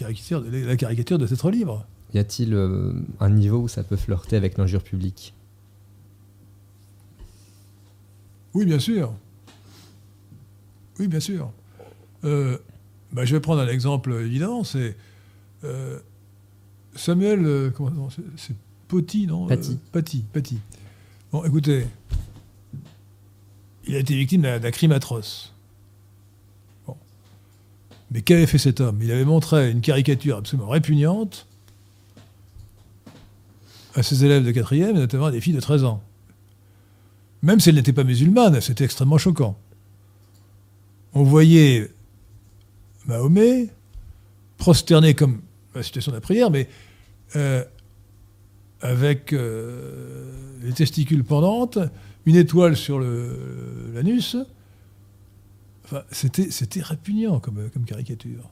la 0.00 0.76
caricature 0.76 1.18
doit 1.18 1.28
être 1.30 1.50
libre. 1.50 1.86
Y 2.14 2.18
a-t-il 2.18 2.54
un 3.20 3.30
niveau 3.30 3.58
où 3.58 3.68
ça 3.68 3.84
peut 3.84 3.96
flirter 3.96 4.36
avec 4.36 4.58
l'injure 4.58 4.82
publique? 4.82 5.34
Oui, 8.54 8.64
bien 8.64 8.78
sûr. 8.78 9.14
Oui, 10.98 11.06
bien 11.06 11.20
sûr. 11.20 11.52
Euh, 12.24 12.58
bah, 13.12 13.24
je 13.24 13.34
vais 13.34 13.40
prendre 13.40 13.60
un 13.60 13.68
exemple 13.68 14.12
évident, 14.12 14.64
c'est 14.64 14.96
euh, 15.64 15.98
Samuel, 16.94 17.46
euh, 17.46 17.70
comment 17.70 18.08
c'est 18.36 18.54
Poti, 18.88 19.26
non? 19.26 19.46
Paty. 19.46 19.78
Paty, 19.92 20.24
Paty. 20.32 20.58
Bon, 21.32 21.44
écoutez, 21.44 21.86
il 23.86 23.94
a 23.94 23.98
été 23.98 24.16
victime 24.16 24.42
d'un 24.42 24.70
crime 24.70 24.92
atroce. 24.92 25.54
Mais 28.10 28.22
qu'avait 28.22 28.46
fait 28.46 28.58
cet 28.58 28.80
homme? 28.80 28.98
Il 29.02 29.12
avait 29.12 29.24
montré 29.24 29.70
une 29.70 29.80
caricature 29.80 30.38
absolument 30.38 30.68
répugnante 30.68 31.46
à 33.94 34.02
ses 34.02 34.24
élèves 34.24 34.44
de 34.44 34.50
quatrième, 34.50 34.96
notamment 34.96 35.26
à 35.26 35.30
des 35.30 35.40
filles 35.40 35.54
de 35.54 35.60
13 35.60 35.84
ans. 35.84 36.02
Même 37.42 37.60
si 37.60 37.68
elle 37.68 37.76
n'était 37.76 37.92
pas 37.92 38.04
musulmane, 38.04 38.60
c'était 38.60 38.84
extrêmement 38.84 39.18
choquant. 39.18 39.56
On 41.14 41.22
voyait 41.22 41.92
Mahomet 43.06 43.68
prosterné 44.58 45.14
comme 45.14 45.40
la 45.74 45.82
situation 45.84 46.10
de 46.10 46.16
la 46.16 46.20
prière, 46.20 46.50
mais 46.50 46.68
euh, 47.36 47.64
avec 48.80 49.32
euh, 49.32 50.32
les 50.62 50.72
testicules 50.72 51.24
pendantes, 51.24 51.78
une 52.26 52.36
étoile 52.36 52.76
sur 52.76 53.00
l'anus. 53.00 54.36
Enfin, 55.84 56.02
c'était 56.10 56.82
répugnant 56.82 57.40
comme, 57.40 57.68
comme 57.70 57.84
caricature. 57.84 58.48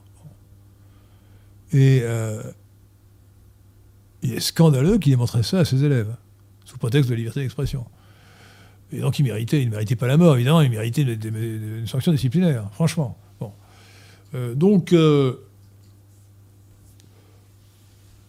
Et 1.71 1.99
euh, 2.01 2.41
il 4.21 4.33
est 4.33 4.39
scandaleux 4.39 4.97
qu'il 4.97 5.13
ait 5.13 5.17
montré 5.17 5.43
ça 5.43 5.59
à 5.59 5.65
ses 5.65 5.83
élèves. 5.83 6.15
sous 6.65 6.77
prétexte 6.77 7.09
de 7.09 7.15
liberté 7.15 7.41
d'expression. 7.41 7.85
Et 8.91 8.99
donc 8.99 9.19
il 9.19 9.23
méritait, 9.23 9.61
il 9.61 9.67
ne 9.67 9.71
méritait 9.71 9.95
pas 9.95 10.07
la 10.07 10.17
mort, 10.17 10.35
évidemment, 10.35 10.61
il 10.61 10.71
méritait 10.71 11.03
une, 11.03 11.85
sanction 11.85 12.11
disciplinaire, 12.11 12.69
franchement. 12.73 13.17
Bon. 13.39 13.53
Euh, 14.33 14.55
donc, 14.55 14.93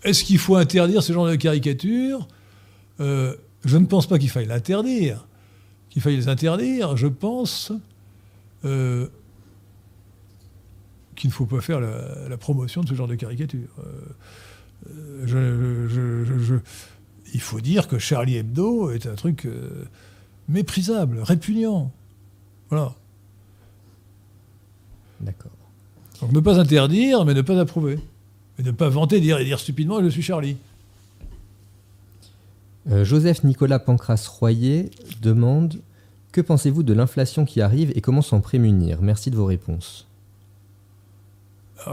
est-ce 0.02 0.24
qu'il 0.24 0.38
faut 0.38 0.56
interdire 0.56 1.02
ce 1.02 1.12
genre 1.12 1.26
de 1.26 1.36
caricature 1.36 2.26
euh, 3.00 3.34
Je 3.64 3.76
ne 3.76 3.86
pense 3.86 4.06
pas 4.06 4.18
qu'il 4.18 4.30
faille 4.30 4.46
l'interdire, 4.46 5.26
qu'il 5.90 6.02
faille 6.02 6.16
les 6.16 6.28
interdire. 6.28 6.96
Je 6.96 7.06
pense 7.06 7.72
qu'il 8.62 8.70
ne 11.24 11.30
faut 11.30 11.46
pas 11.46 11.60
faire 11.60 11.80
la, 11.80 12.36
promotion 12.36 12.82
de 12.82 12.88
ce 12.88 12.94
genre 12.94 13.08
de 13.08 13.14
caricature. 13.14 13.68
il 17.32 17.40
faut 17.40 17.60
dire 17.60 17.88
que 17.88 17.98
Charlie 17.98 18.36
Hebdo 18.36 18.90
est 18.90 19.06
un 19.06 19.14
truc 19.14 19.46
méprisable, 20.48 21.20
répugnant. 21.22 21.92
Voilà. 22.68 22.94
D'accord. 25.20 25.50
Donc 26.20 26.32
ne 26.32 26.40
pas 26.40 26.58
interdire, 26.58 27.24
mais 27.24 27.34
ne 27.34 27.42
pas 27.42 27.58
approuver. 27.58 27.98
Et 28.60 28.62
ne 28.62 28.72
pas 28.72 28.90
vanter, 28.90 29.20
dire, 29.20 29.38
et 29.38 29.44
dire 29.46 29.58
stupidement 29.58 30.02
je 30.02 30.08
suis 30.10 30.20
Charlie. 30.20 30.58
Euh, 32.90 33.06
Joseph 33.06 33.42
Nicolas 33.42 33.78
Pancras 33.78 34.28
Royer 34.38 34.90
demande 35.22 35.80
Que 36.30 36.42
pensez-vous 36.42 36.82
de 36.82 36.92
l'inflation 36.92 37.46
qui 37.46 37.62
arrive 37.62 37.90
et 37.94 38.02
comment 38.02 38.20
s'en 38.20 38.42
prémunir? 38.42 39.00
Merci 39.00 39.30
de 39.30 39.36
vos 39.36 39.46
réponses. 39.46 40.06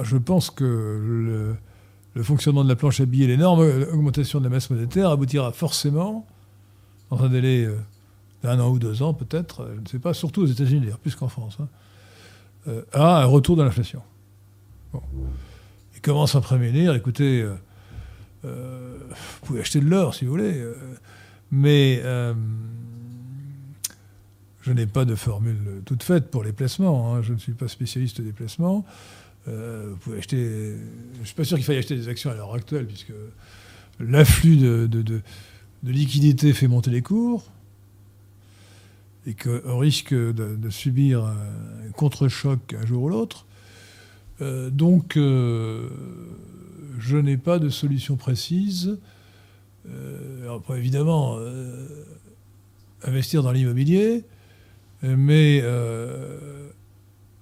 je 0.04 0.18
pense 0.18 0.50
que 0.50 0.66
le, 0.66 1.56
le, 2.16 2.24
fonctionnement 2.24 2.66
de 2.66 2.70
la 2.70 2.76
planche 2.76 3.00
à 3.00 3.06
billets, 3.06 3.28
l'énorme 3.28 3.62
augmentation 3.94 4.40
de 4.40 4.44
la 4.44 4.50
masse 4.50 4.70
monétaire 4.70 5.10
aboutira 5.10 5.54
forcément, 5.54 6.28
dans 7.10 7.24
un 7.24 7.30
délai 7.30 7.64
euh, 7.64 7.78
d'un 8.44 8.60
an 8.60 8.72
ou 8.72 8.80
deux 8.80 9.04
ans 9.04 9.14
peut-être, 9.14 9.70
je 9.74 9.80
ne 9.80 9.88
sais 9.88 10.00
pas, 10.00 10.14
surtout 10.14 10.42
aux 10.42 10.48
États-Unis 10.48 10.82
d'ailleurs, 10.82 11.00
plus 11.00 11.16
qu'en 11.16 11.30
France, 11.30 11.60
hein, 11.62 11.70
euh, 12.68 12.82
à 12.92 13.22
un 13.22 13.26
retour 13.26 13.56
de 13.56 13.64
l'inflation. 13.64 14.02
Bon. 14.92 15.02
Et 15.98 16.00
comment 16.00 16.28
s'en 16.28 16.42
prémunir 16.42 16.94
Écoutez, 16.94 17.42
euh, 17.42 17.56
euh, 18.46 18.98
vous 19.10 19.46
pouvez 19.48 19.62
acheter 19.62 19.80
de 19.80 19.86
l'or 19.86 20.14
si 20.14 20.26
vous 20.26 20.32
voulez, 20.32 20.64
mais 21.50 22.04
je 24.62 24.74
n'ai 24.74 24.86
pas 24.86 25.06
de 25.06 25.16
formule 25.16 25.82
toute 25.86 26.04
faite 26.04 26.30
pour 26.30 26.44
les 26.44 26.52
placements. 26.52 27.16
Hein. 27.16 27.24
je 27.24 27.34
ne 27.34 27.40
suis 27.40 27.54
pas 27.54 27.68
spécialiste 27.68 28.22
des 28.22 28.32
placements. 28.32 28.86
vous 29.48 29.96
pouvez 30.02 30.20
acheter. 30.20 30.76
Je 31.16 31.20
ne 31.22 31.26
suis 31.26 31.36
pas 31.36 31.46
sûr 31.46 31.58
qu'il 31.58 31.66
faille 31.66 31.78
acheter 31.80 31.96
des 31.96 32.10
actions 32.10 32.30
à 32.30 32.36
l'heure 32.36 32.54
actuelle, 32.54 32.86
puisque 32.86 33.14
l'afflux 34.00 34.58
de, 34.58 34.86
de, 34.86 35.02
de, 35.02 35.22
de 35.82 35.92
liquidités 35.92 36.54
fait 36.54 36.68
monter 36.68 36.92
les 36.92 37.02
cours 37.02 37.50
et 39.26 39.34
qu'on 39.34 39.80
risque 39.80 40.14
de, 40.14 40.70
subir 40.70 41.26
un 41.26 41.92
contre-choc 41.96 42.76
un 42.80 42.86
jour 42.86 43.04
ou 43.04 43.10
l'autre. 43.10 43.47
Euh, 44.42 44.70
donc, 44.70 45.18
euh, 45.18 45.90
je 47.00 47.18
n'ai 47.18 47.38
pas 47.38 47.60
de 47.60 47.70
solution 47.70 48.16
précise. 48.16 48.98
Euh, 49.90 50.60
évidemment, 50.76 51.38
investir 53.04 53.44
dans 53.44 53.52
l'immobilier, 53.52 54.26
mais 55.04 55.64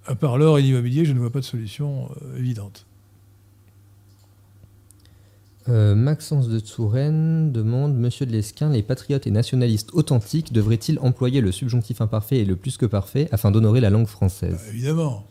à 0.06 0.16
part 0.16 0.38
l'or 0.38 0.60
et 0.60 0.62
l'immobilier, 0.62 1.06
je 1.06 1.14
ne 1.14 1.20
vois 1.20 1.32
pas 1.32 1.40
de 1.40 1.46
solution 1.46 2.10
évidente. 2.38 2.86
Euh, 5.68 5.96
Maxence 5.96 6.48
de 6.48 6.60
Touraine 6.60 7.52
demande 7.52 7.98
Monsieur 7.98 8.28
de 8.28 8.32
Lesquin, 8.32 8.70
les 8.70 8.84
patriotes 8.84 9.26
et 9.26 9.32
nationalistes 9.32 9.90
authentiques 9.94 10.54
devraient-ils 10.54 11.00
employer 11.00 11.42
le 11.42 11.52
subjonctif 11.52 12.02
imparfait 12.02 12.38
et 12.38 12.46
le 12.46 12.56
plus 12.56 12.78
que 12.78 12.86
parfait 12.86 13.28
afin 13.32 13.50
d'honorer 13.50 13.82
la 13.82 13.90
langue 13.90 14.06
française? 14.06 14.54
Bah, 14.54 14.70
Évidemment. 14.70 15.26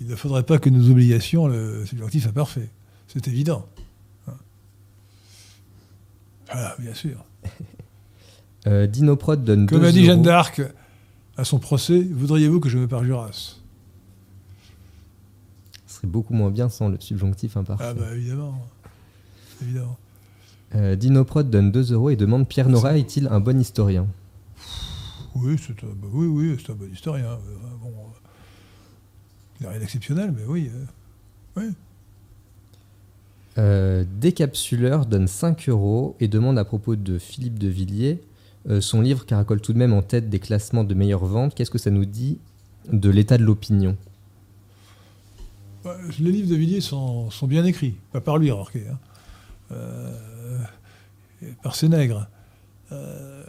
Il 0.00 0.06
ne 0.08 0.16
faudrait 0.16 0.42
pas 0.42 0.58
que 0.58 0.70
nous 0.70 0.90
obligations 0.90 1.46
le 1.46 1.86
subjonctif 1.86 2.26
imparfait. 2.26 2.68
C'est 3.08 3.28
évident. 3.28 3.66
Voilà, 6.52 6.76
bien 6.78 6.94
sûr. 6.94 7.24
euh, 8.66 8.86
Dinoprod 8.86 9.44
donne 9.44 9.66
Comme 9.66 9.84
a 9.84 9.92
dit 9.92 10.04
Jeanne 10.04 10.22
d'Arc 10.22 10.62
à 11.36 11.44
son 11.44 11.58
procès, 11.58 12.00
voudriez-vous 12.00 12.60
que 12.60 12.68
je 12.68 12.78
me 12.78 12.86
parjurasse 12.86 13.60
beaucoup 16.06 16.34
moins 16.34 16.50
bien 16.50 16.68
sans 16.68 16.88
le 16.88 16.98
subjonctif 17.00 17.56
imparfait. 17.56 17.84
Ah 17.86 17.94
bah 17.94 18.14
évidemment. 18.14 18.66
évidemment. 19.62 19.96
Euh, 20.74 20.96
Dinoprod 20.96 21.50
donne 21.50 21.70
2 21.70 21.92
euros 21.92 22.10
et 22.10 22.16
demande 22.16 22.48
Pierre 22.48 22.68
Nora 22.68 22.98
est-il 22.98 23.28
un 23.28 23.40
bon 23.40 23.60
historien? 23.60 24.06
Oui, 25.36 25.56
c'est 25.58 25.84
un, 25.84 25.90
bah 25.90 26.08
oui, 26.12 26.26
oui, 26.26 26.56
un 26.68 26.72
bon 26.72 26.92
historien. 26.92 27.26
Euh, 27.26 27.38
bon, 27.80 27.92
il 29.60 29.64
n'a 29.64 29.70
rien 29.70 29.80
d'exceptionnel, 29.80 30.32
mais 30.36 30.44
oui. 30.46 30.70
Euh, 31.56 31.70
oui. 33.56 34.06
Décapsuleur 34.20 35.06
donne 35.06 35.28
5 35.28 35.68
euros 35.68 36.16
et 36.18 36.28
demande 36.28 36.58
à 36.58 36.64
propos 36.64 36.96
de 36.96 37.18
Philippe 37.18 37.58
de 37.58 37.68
Villiers, 37.68 38.20
son 38.80 39.00
livre 39.00 39.26
caracole 39.26 39.60
tout 39.60 39.72
de 39.72 39.78
même 39.78 39.92
en 39.92 40.02
tête 40.02 40.28
des 40.28 40.40
classements 40.40 40.82
de 40.82 40.92
meilleures 40.94 41.24
ventes. 41.24 41.54
Qu'est-ce 41.54 41.70
que 41.70 41.78
ça 41.78 41.90
nous 41.90 42.04
dit 42.04 42.38
de 42.92 43.10
l'état 43.10 43.38
de 43.38 43.44
l'opinion? 43.44 43.96
Les 46.18 46.32
livres 46.32 46.48
de 46.48 46.54
Villiers 46.54 46.80
sont, 46.80 47.28
bien 47.42 47.64
écrits, 47.64 47.94
pas 48.12 48.20
par 48.20 48.38
lui, 48.38 48.50
remarquez, 48.50 48.84
hein. 48.90 48.98
euh, 49.72 50.58
par 51.62 51.76
ses 51.76 51.88
nègres. 51.88 52.26
Euh, 52.92 53.42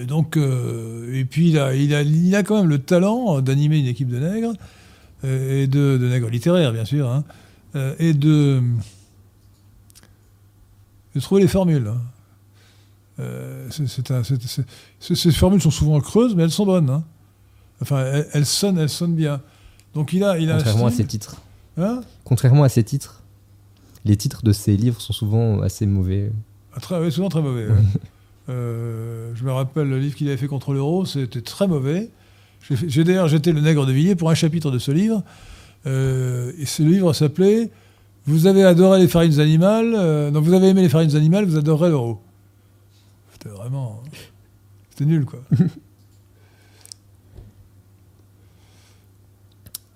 et 0.00 0.06
donc, 0.06 0.36
euh, 0.36 1.14
et 1.14 1.24
puis 1.24 1.50
il 1.50 1.58
a, 1.58 1.74
il, 1.74 2.34
a, 2.34 2.42
quand 2.42 2.56
même 2.56 2.68
le 2.68 2.78
talent 2.80 3.40
d'animer 3.40 3.78
une 3.78 3.86
équipe 3.86 4.08
de 4.08 4.18
nègres, 4.18 4.54
et 5.22 5.66
de, 5.66 5.98
nègres 5.98 6.28
littéraires, 6.28 6.72
bien 6.72 6.84
sûr, 6.84 7.08
hein, 7.08 7.24
et 7.98 8.14
de, 8.14 8.62
trouver 11.20 11.42
les 11.42 11.48
formules. 11.48 11.88
Hein. 11.88 12.00
ces 15.00 15.32
formules 15.32 15.60
sont 15.60 15.70
souvent 15.70 16.00
creuses, 16.00 16.34
mais 16.34 16.44
elles 16.44 16.50
sont 16.50 16.66
bonnes. 16.66 17.02
Enfin, 17.82 18.24
elles, 18.32 18.46
sonnent, 18.46 18.78
elles 18.78 18.88
sonnent 18.88 19.14
bien. 19.14 19.40
Donc 19.94 20.12
il 20.12 20.22
a, 20.24 20.38
il 20.38 20.50
a 20.50 20.56
Contrairement 20.56 20.86
à 20.86 20.90
ses 20.90 21.04
titres. 21.04 21.36
Hein? 21.78 22.02
Contrairement 22.24 22.62
à 22.62 22.68
ses 22.68 22.84
titres. 22.84 23.22
Les 24.04 24.16
titres 24.16 24.42
de 24.42 24.52
ses 24.52 24.76
livres 24.76 25.00
sont 25.00 25.12
souvent 25.12 25.60
assez 25.60 25.86
mauvais. 25.86 26.30
Ah, 26.74 26.80
très, 26.80 27.10
souvent 27.10 27.28
très 27.28 27.42
mauvais. 27.42 27.68
Euh, 28.48 29.30
je 29.36 29.44
me 29.44 29.52
rappelle 29.52 29.88
le 29.88 30.00
livre 30.00 30.16
qu'il 30.16 30.26
avait 30.26 30.36
fait 30.36 30.48
contre 30.48 30.72
l'euro, 30.72 31.06
c'était 31.06 31.40
très 31.40 31.68
mauvais. 31.68 32.10
J'ai 32.68 33.04
d'ailleurs 33.04 33.28
jeté 33.28 33.52
le 33.52 33.60
nègre 33.60 33.86
de 33.86 33.92
Villiers 33.92 34.14
pour 34.14 34.30
un 34.30 34.34
chapitre 34.34 34.70
de 34.70 34.78
ce 34.78 34.90
livre. 34.90 35.24
Euh, 35.86 36.52
et 36.58 36.66
ce 36.66 36.82
livre 36.82 37.12
s'appelait 37.12 37.70
Vous 38.26 38.46
avez 38.46 38.64
adoré 38.64 39.00
les 39.00 39.08
farines 39.08 39.40
animales, 39.40 39.94
euh, 39.96 40.30
vous 40.34 40.52
avez 40.52 40.68
aimé 40.68 40.82
les 40.82 40.88
farines 40.88 41.16
animales, 41.16 41.46
vous 41.46 41.56
adorerez 41.56 41.90
l'euro. 41.90 42.20
C'était 43.32 43.48
vraiment. 43.48 44.02
C'était 44.90 45.06
nul, 45.06 45.24
quoi. 45.24 45.40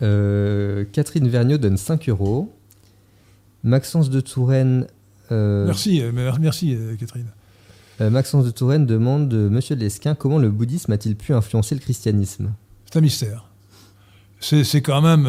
Euh, 0.03 0.85
Catherine 0.93 1.28
Vergniaud 1.28 1.57
donne 1.57 1.78
5 1.78 2.11
euros. 2.11 2.53
Maxence 3.62 4.11
de 4.11 4.20
Touraine. 4.20 4.86
Euh, 5.31 5.65
merci, 5.66 6.03
merci 6.41 6.77
Catherine. 6.99 7.28
Maxence 8.01 8.45
de 8.45 8.51
Touraine 8.51 8.87
demande 8.87 9.33
Monsieur 9.33 9.77
Lesquin 9.77 10.15
comment 10.15 10.39
le 10.39 10.51
bouddhisme 10.51 10.93
a-t-il 10.93 11.16
pu 11.16 11.33
influencer 11.33 11.75
le 11.75 11.81
christianisme? 11.81 12.53
C'est 12.87 12.99
un 12.99 13.01
mystère. 13.01 13.47
C'est 14.41 14.83
quand 14.83 15.01
même 15.01 15.29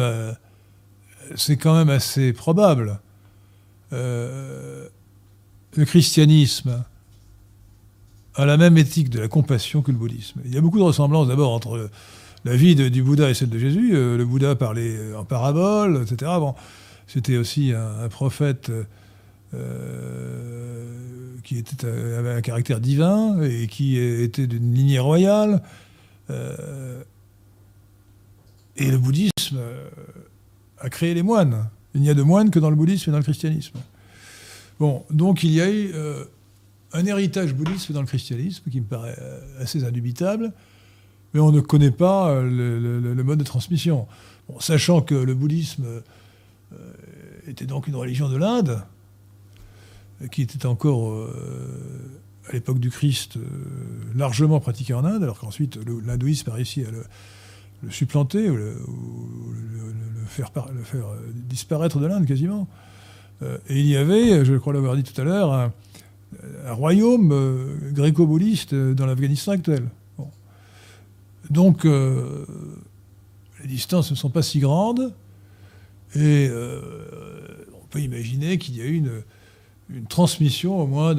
c'est 1.36 1.56
quand 1.56 1.74
même 1.74 1.90
assez 1.90 2.32
probable. 2.32 3.00
le 3.92 4.90
christianisme 5.76 6.84
a 8.36 8.44
la 8.44 8.56
même 8.56 8.76
éthique 8.76 9.10
de 9.10 9.20
la 9.20 9.28
compassion 9.28 9.82
que 9.82 9.90
le 9.90 9.98
bouddhisme. 9.98 10.40
Il 10.44 10.54
y 10.54 10.58
a 10.58 10.60
beaucoup 10.60 10.78
de 10.78 10.84
ressemblances 10.84 11.28
d'abord 11.28 11.52
entre 11.52 11.90
la 12.44 12.56
vie 12.56 12.76
du 12.76 13.02
Bouddha 13.02 13.30
et 13.30 13.34
celle 13.34 13.50
de 13.50 13.58
Jésus. 13.58 13.92
Euh, 13.94 14.16
le 14.16 14.24
Bouddha 14.24 14.54
parlait 14.54 15.14
en 15.14 15.24
parabole, 15.24 16.02
etc. 16.02 16.30
C'était 17.06 17.36
aussi 17.36 17.72
un, 17.72 18.08
prophète 18.08 18.70
euh, 18.70 18.84
qui 21.42 21.58
était, 21.58 21.86
avait 21.86 22.32
un 22.32 22.40
caractère 22.40 22.80
divin 22.80 23.40
et 23.42 23.66
qui 23.66 23.98
était 23.98 24.46
d'une 24.46 24.74
lignée 24.74 24.98
royale. 24.98 25.62
Euh, 26.30 27.02
et 28.76 28.90
le 28.90 28.98
bouddhisme 28.98 29.58
a 30.78 30.90
créé 30.90 31.14
les 31.14 31.22
moines. 31.22 31.68
Il 31.94 32.00
n'y 32.00 32.10
a 32.10 32.14
de 32.14 32.22
moines 32.22 32.50
que 32.50 32.58
dans 32.58 32.70
le 32.70 32.76
bouddhisme 32.76 33.10
et 33.10 33.12
dans 33.12 33.18
le 33.18 33.24
christianisme. 33.24 33.78
Bon, 34.78 35.04
donc 35.10 35.42
il 35.44 35.52
y 35.52 35.60
a 35.60 35.70
eu 35.70 35.92
un 36.92 37.06
héritage 37.06 37.54
bouddhiste 37.54 37.92
dans 37.92 38.02
le 38.02 38.06
christianisme 38.06 38.70
qui 38.70 38.80
me 38.80 38.86
paraît 38.86 39.16
assez 39.58 39.84
indubitable 39.84 40.52
mais 41.36 41.42
on 41.42 41.52
ne 41.52 41.60
connaît 41.60 41.90
pas 41.90 42.30
euh, 42.30 43.14
le, 43.14 43.22
mode 43.22 43.38
de 43.38 43.44
transmission. 43.44 44.06
sachant 44.58 45.02
que 45.02 45.14
le 45.14 45.34
bouddhisme 45.34 45.84
euh, 45.84 46.92
était 47.46 47.66
donc 47.66 47.88
une 47.88 47.96
religion 47.96 48.30
de 48.30 48.38
l'Inde, 48.38 48.82
qui 50.30 50.42
était 50.42 50.66
encore 50.66 51.10
euh, 51.10 51.30
à 52.48 52.52
l'époque 52.52 52.78
du 52.78 52.90
Christ, 52.90 53.38
largement 54.14 54.60
pratiqué 54.60 54.94
en 54.94 55.04
Inde, 55.04 55.22
alors 55.22 55.38
qu'ensuite 55.38 55.78
l'hindouisme 56.04 56.50
a 56.50 56.54
réussi 56.54 56.84
à 56.84 56.90
le, 56.90 57.04
supplanter 57.90 58.48
ou, 58.48 58.56
le, 58.56 58.72
le, 58.72 60.24
faire, 60.26 60.50
disparaître 61.34 61.98
de 61.98 62.06
l'Inde 62.06 62.24
quasiment. 62.24 62.68
et 63.42 63.80
il 63.80 63.86
y 63.86 63.96
avait, 63.96 64.44
je 64.44 64.54
crois 64.54 64.72
l'avoir 64.72 64.96
dit 64.96 65.02
tout 65.02 65.20
à 65.20 65.24
l'heure, 65.24 65.52
un, 65.52 65.72
royaume 66.72 67.34
gréco-bouddhiste 67.92 68.74
dans 68.74 69.06
l'Afghanistan 69.06 69.52
actuel. 69.52 69.88
Donc, 71.50 71.84
les 71.84 73.66
distances 73.66 74.10
ne 74.10 74.16
sont 74.16 74.30
pas 74.30 74.42
si 74.42 74.60
grandes, 74.60 75.12
et 76.14 76.48
on 77.74 77.86
peut 77.90 78.00
imaginer 78.00 78.58
qu'il 78.58 78.76
y 78.76 78.82
a 78.82 78.84
eu 78.84 78.94
une, 78.94 79.22
une 79.90 80.06
transmission 80.06 80.80
au 80.80 80.86
moins 80.86 81.14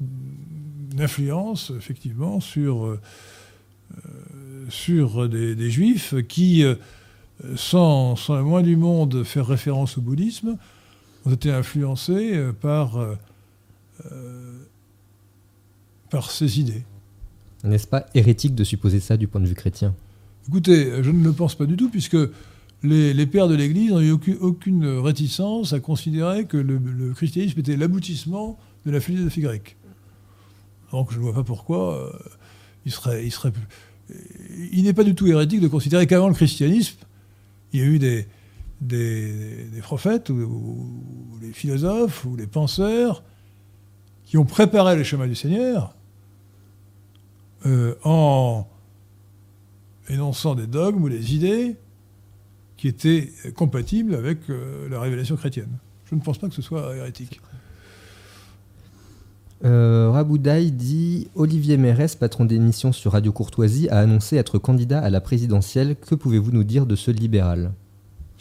d'influence, 0.00 1.72
effectivement, 1.76 2.40
sur, 2.40 2.86
euh, 2.86 3.00
sur 4.68 5.28
des, 5.28 5.70
juifs 5.70 6.14
qui, 6.28 6.64
euh, 6.64 6.74
sans, 7.56 8.16
sans 8.16 8.36
le 8.36 8.42
moins 8.42 8.62
du 8.62 8.76
monde 8.76 9.24
faire 9.24 9.46
référence 9.46 9.98
au 9.98 10.00
bouddhisme, 10.00 10.56
ont 11.24 11.32
été 11.32 11.50
influencés 11.52 12.32
euh, 12.34 12.52
par, 12.52 12.98
par 16.10 16.30
ces 16.30 16.60
idées. 16.60 16.82
N'est-ce 17.64 17.86
pas 17.86 18.06
hérétique 18.14 18.56
de 18.56 18.64
supposer 18.64 18.98
ça 18.98 19.16
du 19.16 19.28
point 19.28 19.40
de 19.40 19.46
vue 19.46 19.54
chrétien? 19.54 19.94
Écoutez, 20.48 21.02
je 21.02 21.10
ne 21.10 21.22
le 21.22 21.32
pense 21.32 21.54
pas 21.54 21.66
du 21.66 21.76
tout, 21.76 21.88
puisque 21.88 22.16
les, 22.82 23.26
pères 23.26 23.48
de 23.48 23.54
l'Église 23.54 23.90
n'ont 23.90 24.00
eu 24.00 24.12
aucune, 24.40 24.86
réticence 24.98 25.72
à 25.72 25.80
considérer 25.80 26.46
que 26.46 26.56
le, 26.56 27.12
christianisme 27.14 27.60
était 27.60 27.76
l'aboutissement 27.76 28.58
de 28.86 28.90
la 28.90 29.00
philosophie 29.00 29.40
grecque. 29.40 29.76
Donc 30.90 31.12
je 31.12 31.18
ne 31.18 31.22
vois 31.22 31.34
pas 31.34 31.44
pourquoi 31.44 31.96
euh, 31.96 32.12
il 32.84 32.92
serait... 32.92 33.24
Il, 33.24 33.32
il 34.72 34.84
n'est 34.84 34.92
pas 34.92 35.04
du 35.04 35.14
tout 35.14 35.26
hérétique 35.26 35.60
de 35.60 35.68
considérer 35.68 36.06
qu'avant 36.06 36.28
le 36.28 36.34
christianisme, 36.34 36.96
il 37.72 37.80
y 37.80 37.82
a 37.82 37.86
eu 37.86 37.98
des, 37.98 38.26
des, 38.82 39.80
prophètes 39.80 40.30
ou, 40.30 41.38
des 41.40 41.52
philosophes 41.52 42.24
ou 42.24 42.36
des 42.36 42.46
penseurs 42.46 43.22
qui 44.24 44.36
ont 44.38 44.44
préparé 44.44 44.96
le 44.96 45.04
chemin 45.04 45.26
du 45.26 45.34
Seigneur 45.34 45.94
euh, 47.66 47.94
en 48.04 48.66
énonçant 50.08 50.54
des 50.54 50.66
dogmes 50.66 51.04
ou 51.04 51.08
des 51.08 51.34
idées 51.34 51.76
qui 52.82 52.88
était 52.88 53.32
compatible 53.54 54.16
avec 54.16 54.38
euh, 54.50 54.88
la 54.88 54.98
révélation 54.98 55.36
chrétienne. 55.36 55.78
Je 56.10 56.16
ne 56.16 56.20
pense 56.20 56.38
pas 56.38 56.48
que 56.48 56.54
ce 56.56 56.62
soit 56.62 56.96
hérétique. 56.96 57.40
Euh, 59.64 60.10
Raboudaï 60.10 60.72
dit 60.72 61.28
Olivier 61.36 61.76
Mérès, 61.76 62.16
patron 62.16 62.44
d'émission 62.44 62.90
sur 62.90 63.12
Radio 63.12 63.30
Courtoisie, 63.30 63.88
a 63.90 64.00
annoncé 64.00 64.34
être 64.34 64.58
candidat 64.58 64.98
à 64.98 65.10
la 65.10 65.20
présidentielle. 65.20 65.94
Que 65.94 66.16
pouvez-vous 66.16 66.50
nous 66.50 66.64
dire 66.64 66.84
de 66.84 66.96
ce 66.96 67.12
libéral? 67.12 67.70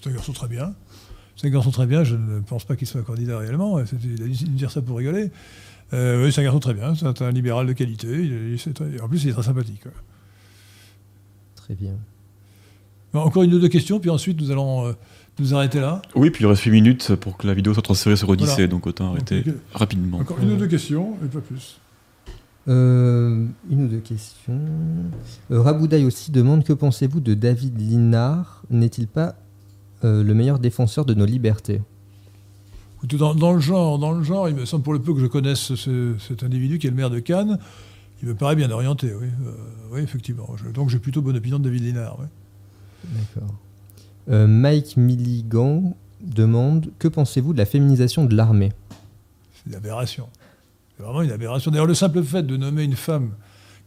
C'est 0.02 0.10
un 0.10 0.14
garçon 0.14 0.34
très 0.34 0.48
bien. 0.48 0.74
C'est 1.36 1.46
un 1.46 1.52
garçon 1.52 1.70
très 1.70 1.86
bien. 1.86 2.04
Je 2.04 2.16
ne 2.16 2.40
pense 2.40 2.66
pas 2.66 2.76
qu'il 2.76 2.88
soit 2.88 3.04
candidat 3.04 3.38
réellement. 3.38 3.78
Il 3.78 4.24
a 4.24 4.28
dit 4.28 4.46
dire 4.46 4.72
ça 4.72 4.82
pour 4.82 4.98
rigoler. 4.98 5.30
Euh, 5.94 6.26
oui, 6.26 6.32
c'est 6.32 6.42
un 6.42 6.46
garçon 6.46 6.60
très 6.60 6.74
bien. 6.74 6.96
C'est 6.96 7.22
un 7.22 7.32
libéral 7.32 7.68
de 7.68 7.74
qualité. 7.74 8.58
en 9.04 9.08
plus, 9.08 9.24
il 9.24 9.30
est 9.30 9.34
très 9.34 9.44
sympathique. 9.44 9.84
Très 11.56 11.76
bien. 11.76 11.94
Encore 13.14 13.44
une 13.44 13.54
ou 13.54 13.60
deux 13.60 13.68
questions, 13.68 14.00
puis 14.00 14.10
ensuite 14.10 14.40
nous 14.40 14.52
allons 14.52 14.88
euh, 14.88 14.94
nous 15.40 15.54
arrêter 15.54 15.80
là. 15.80 16.02
Oui, 16.16 16.30
puis 16.30 16.44
il 16.44 16.48
reste 16.48 16.64
8 16.64 16.72
minutes 16.72 17.16
pour 17.16 17.38
que 17.38 17.46
la 17.46 17.54
vidéo 17.54 17.74
soit 17.74 17.84
transférée 17.84 18.16
sur 18.16 18.30
Odyssée, 18.30 18.68
donc 18.68 18.88
autant 18.88 19.12
arrêter 19.12 19.44
rapidement. 19.74 20.20
Encore 20.20 20.40
une 20.42 20.52
ou 20.52 20.56
deux 20.56 20.68
questions, 20.68 21.16
et 21.24 21.28
pas 21.28 21.42
plus. 21.42 21.80
Euh, 22.68 23.46
une 23.70 23.86
ou 23.86 23.88
deux 23.88 24.00
questions. 24.00 24.62
Euh, 25.52 25.62
Raboudaï 25.62 26.06
aussi 26.06 26.32
demande 26.32 26.64
que 26.64 26.74
pensez-vous 26.74 27.20
de 27.20 27.34
David 27.34 27.80
Linard? 27.80 28.64
N'est-il 28.70 29.08
pas 29.08 29.36
le 30.04 30.34
meilleur 30.34 30.58
défenseur 30.58 31.06
de 31.06 31.14
nos 31.14 31.26
libertés? 31.26 31.80
Dans, 33.04 33.36
dans, 33.36 33.54
le 33.54 33.60
genre, 33.60 34.00
dans 34.00 34.14
le 34.14 34.24
genre, 34.24 34.50
il 34.50 34.56
me 34.56 34.66
semble 34.66 34.84
pour 34.84 34.94
le 34.94 35.00
peu 35.00 35.14
que 35.14 35.20
je 35.20 35.28
connaisse 35.28 35.74
cet 35.76 36.44
individu 36.44 36.80
qui 36.80 36.88
est 36.88 36.90
le 36.90 36.96
maire 36.96 37.10
de 37.10 37.20
Cannes, 37.20 37.60
il 38.22 38.28
me 38.28 38.36
paraît 38.36 38.56
bien 38.56 38.72
orienté, 38.72 39.12
oui, 39.20 39.28
oui 39.92 40.02
effectivement. 40.02 40.48
donc 40.74 40.90
j'ai 40.90 41.00
plutôt 41.00 41.22
bonne 41.22 41.38
opinion 41.38 41.60
de 41.60 41.64
David 41.64 41.84
Linard. 41.84 42.18
Oui. 42.20 42.26
D'accord. 43.06 43.56
Euh, 44.30 44.48
Mike 44.48 44.98
Milligan 44.98 45.96
demande 46.22 46.92
Que 47.00 47.08
pensez-vous 47.08 47.54
de 47.54 47.58
la 47.58 47.66
féminisation 47.66 48.26
de 48.26 48.36
l'armée? 48.36 48.72
C'est 49.54 49.70
une 49.70 49.76
aberration. 49.76 50.30
C'est 50.96 51.04
vraiment 51.04 51.22
une 51.22 51.32
aberration. 51.32 51.72
D'ailleurs, 51.72 51.88
le 51.88 51.96
simple 51.96 52.24
fait 52.24 52.44
de 52.44 52.58
nommer 52.58 52.84
une 52.84 52.96
femme 52.96 53.32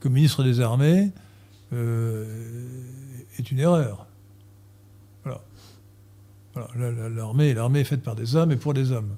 comme 0.00 0.12
ministre 0.12 0.42
des 0.42 0.60
Armées 0.60 1.12
euh, 1.72 2.26
est 3.38 3.50
une 3.50 3.58
erreur. 3.58 4.06
Voilà. 5.24 5.40
L'armée, 7.08 7.54
l'armée 7.54 7.80
est 7.80 7.84
faite 7.84 8.02
par 8.02 8.14
des 8.14 8.36
hommes 8.36 8.52
et 8.52 8.56
pour 8.56 8.74
des 8.74 8.92
hommes. 8.92 9.16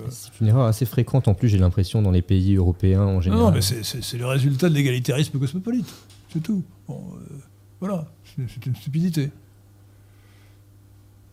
Euh, 0.00 0.06
c'est 0.10 0.38
une 0.40 0.48
erreur 0.48 0.66
assez 0.66 0.84
fréquente 0.84 1.28
en 1.28 1.34
plus, 1.34 1.48
j'ai 1.48 1.58
l'impression, 1.58 2.02
dans 2.02 2.10
les 2.10 2.22
pays 2.22 2.56
européens 2.56 3.02
en 3.02 3.20
général. 3.20 3.44
Non, 3.44 3.50
mais 3.52 3.62
c'est 3.62 4.18
le 4.18 4.26
résultat 4.26 4.68
de 4.68 4.74
l'égalitarisme 4.74 5.38
cosmopolite. 5.38 5.92
C'est 6.32 6.42
tout. 6.42 6.62
Voilà. 7.80 8.06
C'est 8.36 8.66
une 8.66 8.76
stupidité. 8.76 9.30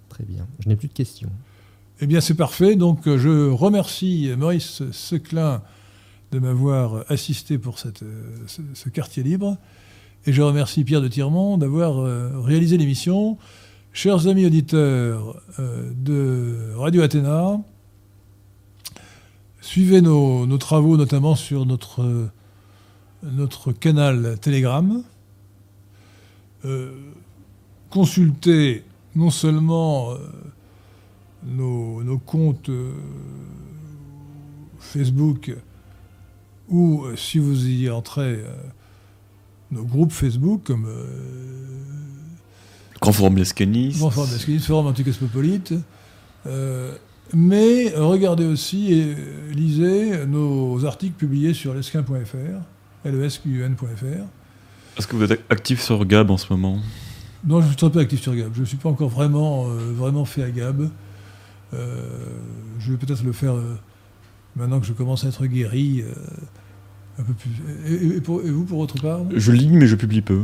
Très 0.09 0.23
bien. 0.23 0.47
Je 0.59 0.69
n'ai 0.69 0.75
plus 0.75 0.87
de 0.87 0.93
questions. 0.93 1.31
Eh 2.01 2.07
bien, 2.07 2.21
c'est 2.21 2.35
parfait. 2.35 2.75
Donc, 2.75 3.07
euh, 3.07 3.17
je 3.17 3.49
remercie 3.49 4.31
Maurice 4.37 4.83
Seclin 4.91 5.61
de 6.31 6.39
m'avoir 6.39 7.05
assisté 7.09 7.57
pour 7.57 7.79
cette, 7.79 8.03
euh, 8.03 8.45
ce, 8.73 8.89
quartier 8.89 9.23
libre. 9.23 9.57
Et 10.25 10.33
je 10.33 10.41
remercie 10.41 10.83
Pierre 10.83 11.01
de 11.01 11.07
Tirmont 11.07 11.57
d'avoir 11.57 11.99
euh, 11.99 12.41
réalisé 12.41 12.77
l'émission. 12.77 13.37
Chers 13.93 14.27
amis 14.27 14.45
auditeurs 14.45 15.41
de 15.57 16.73
Radio 16.75 17.01
Athéna, 17.01 17.61
suivez 19.61 20.01
nos, 20.01 20.45
nos, 20.45 20.57
travaux, 20.57 20.97
notamment 20.97 21.35
sur 21.35 21.65
notre, 21.65 22.29
notre 23.23 23.71
canal 23.71 24.37
Telegram. 24.41 25.01
Euh, 26.65 26.91
consultez 27.91 28.83
non 29.15 29.29
seulement 29.29 30.11
euh, 30.11 30.17
nos, 31.45 32.17
comptes 32.17 32.69
euh, 32.69 32.91
Facebook 34.79 35.55
ou 36.67 37.05
si 37.15 37.37
vous 37.37 37.67
y 37.67 37.89
entrez 37.89 38.43
nos 39.69 39.83
groupes 39.83 40.11
Facebook 40.11 40.63
comme 40.63 40.87
Grand 42.99 43.11
Forum 43.11 43.37
Lescanis, 43.37 43.97
Grand 43.99 44.09
Forum 44.09 44.31
Lescanis, 44.31 44.59
Forum 44.61 44.87
Anticosmopolite. 44.87 45.75
mais 47.33 47.93
regardez 47.95 48.45
aussi 48.45 48.93
et 48.93 49.15
lisez 49.53 50.25
nos 50.25 50.83
articles 50.85 51.15
publiés 51.15 51.53
sur 51.53 51.75
lesquin.fr, 51.75 53.07
lesqun.fr. 53.07 54.25
Est-ce 54.97 55.07
que 55.07 55.15
vous 55.15 55.31
êtes 55.31 55.43
actif 55.49 55.81
sur 55.81 56.05
Gab 56.05 56.31
en 56.31 56.37
ce 56.37 56.51
moment? 56.51 56.79
Non, 57.45 57.61
je 57.61 57.67
suis 57.67 57.75
très 57.75 57.89
peu 57.89 57.99
actif 57.99 58.21
sur 58.21 58.35
Gab. 58.35 58.51
Je 58.55 58.61
ne 58.61 58.65
suis 58.65 58.77
pas 58.77 58.89
encore 58.89 59.09
vraiment, 59.09 59.67
euh, 59.67 59.91
vraiment 59.93 60.25
fait 60.25 60.43
à 60.43 60.49
Gab. 60.49 60.89
Euh, 61.73 62.09
je 62.79 62.91
vais 62.91 62.97
peut-être 62.97 63.23
le 63.23 63.33
faire 63.33 63.55
euh, 63.55 63.75
maintenant 64.55 64.79
que 64.79 64.85
je 64.85 64.93
commence 64.93 65.25
à 65.25 65.27
être 65.27 65.45
guéri. 65.45 66.03
un 67.19 67.23
peu 67.23 67.33
plus. 67.33 67.51
Et, 67.87 68.19
vous, 68.21 68.63
pour 68.63 68.79
votre 68.79 69.01
part? 69.01 69.21
Je 69.35 69.51
lis, 69.51 69.67
mais 69.67 69.87
je 69.87 69.95
publie 69.95 70.21
peu. 70.21 70.43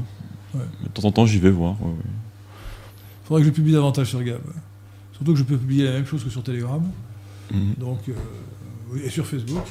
De 0.54 0.90
temps 0.94 1.08
en 1.08 1.12
temps, 1.12 1.26
j'y 1.26 1.40
vais 1.40 1.50
voir. 1.50 1.78
Il 1.82 3.28
faudrait 3.28 3.42
que 3.44 3.48
je 3.48 3.54
publie 3.54 3.72
davantage 3.72 4.08
sur 4.08 4.22
Gab. 4.22 4.42
Surtout 5.14 5.34
que 5.34 5.40
je 5.40 5.44
peux 5.44 5.58
publier 5.58 5.86
la 5.86 5.92
même 5.94 6.06
chose 6.06 6.24
que 6.24 6.30
sur 6.30 6.44
Telegram. 6.44 6.84
Mhm. 7.54 7.76
Donc, 7.78 8.00
et 9.02 9.10
sur 9.10 9.26
Facebook. 9.26 9.64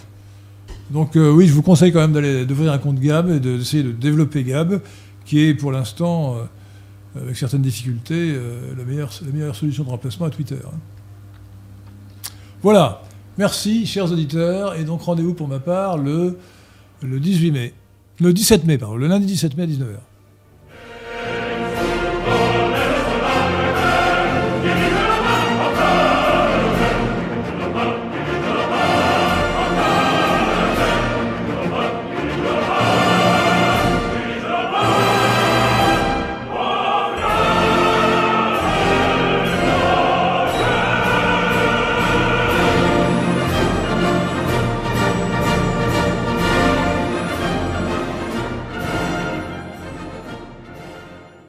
Donc 0.90 1.16
euh, 1.16 1.30
oui, 1.30 1.46
je 1.46 1.52
vous 1.52 1.62
conseille 1.62 1.92
quand 1.92 2.00
même 2.00 2.12
d'aller 2.12 2.44
d'ouvrir 2.44 2.72
un 2.72 2.78
compte 2.78 2.98
Gab 2.98 3.30
et 3.30 3.38
d'essayer 3.38 3.82
de, 3.82 3.92
développer 3.92 4.42
Gab, 4.42 4.80
qui 5.24 5.40
est 5.40 5.54
pour 5.54 5.70
l'instant, 5.70 6.36
euh, 6.36 7.20
avec 7.22 7.36
certaines 7.36 7.62
difficultés, 7.62 8.32
euh, 8.34 8.74
la, 8.76 8.84
meilleure, 8.84 9.54
solution 9.54 9.84
de 9.84 9.90
remplacement 9.90 10.26
à 10.26 10.30
Twitter. 10.30 10.58
Hein. 10.64 10.78
Voilà, 12.62 13.02
merci 13.38 13.86
chers 13.86 14.10
auditeurs, 14.10 14.74
et 14.74 14.84
donc 14.84 15.02
rendez-vous 15.02 15.34
pour 15.34 15.48
ma 15.48 15.60
part 15.60 15.96
le, 15.96 16.38
le 17.02 17.20
18 17.20 17.52
mai, 17.52 17.72
le 18.20 18.32
17 18.32 18.66
mai, 18.66 18.76
pardon, 18.76 18.96
le 18.96 19.06
lundi 19.06 19.26
17 19.26 19.56
mai 19.56 19.62
à 19.62 19.66
19h. 19.66 20.09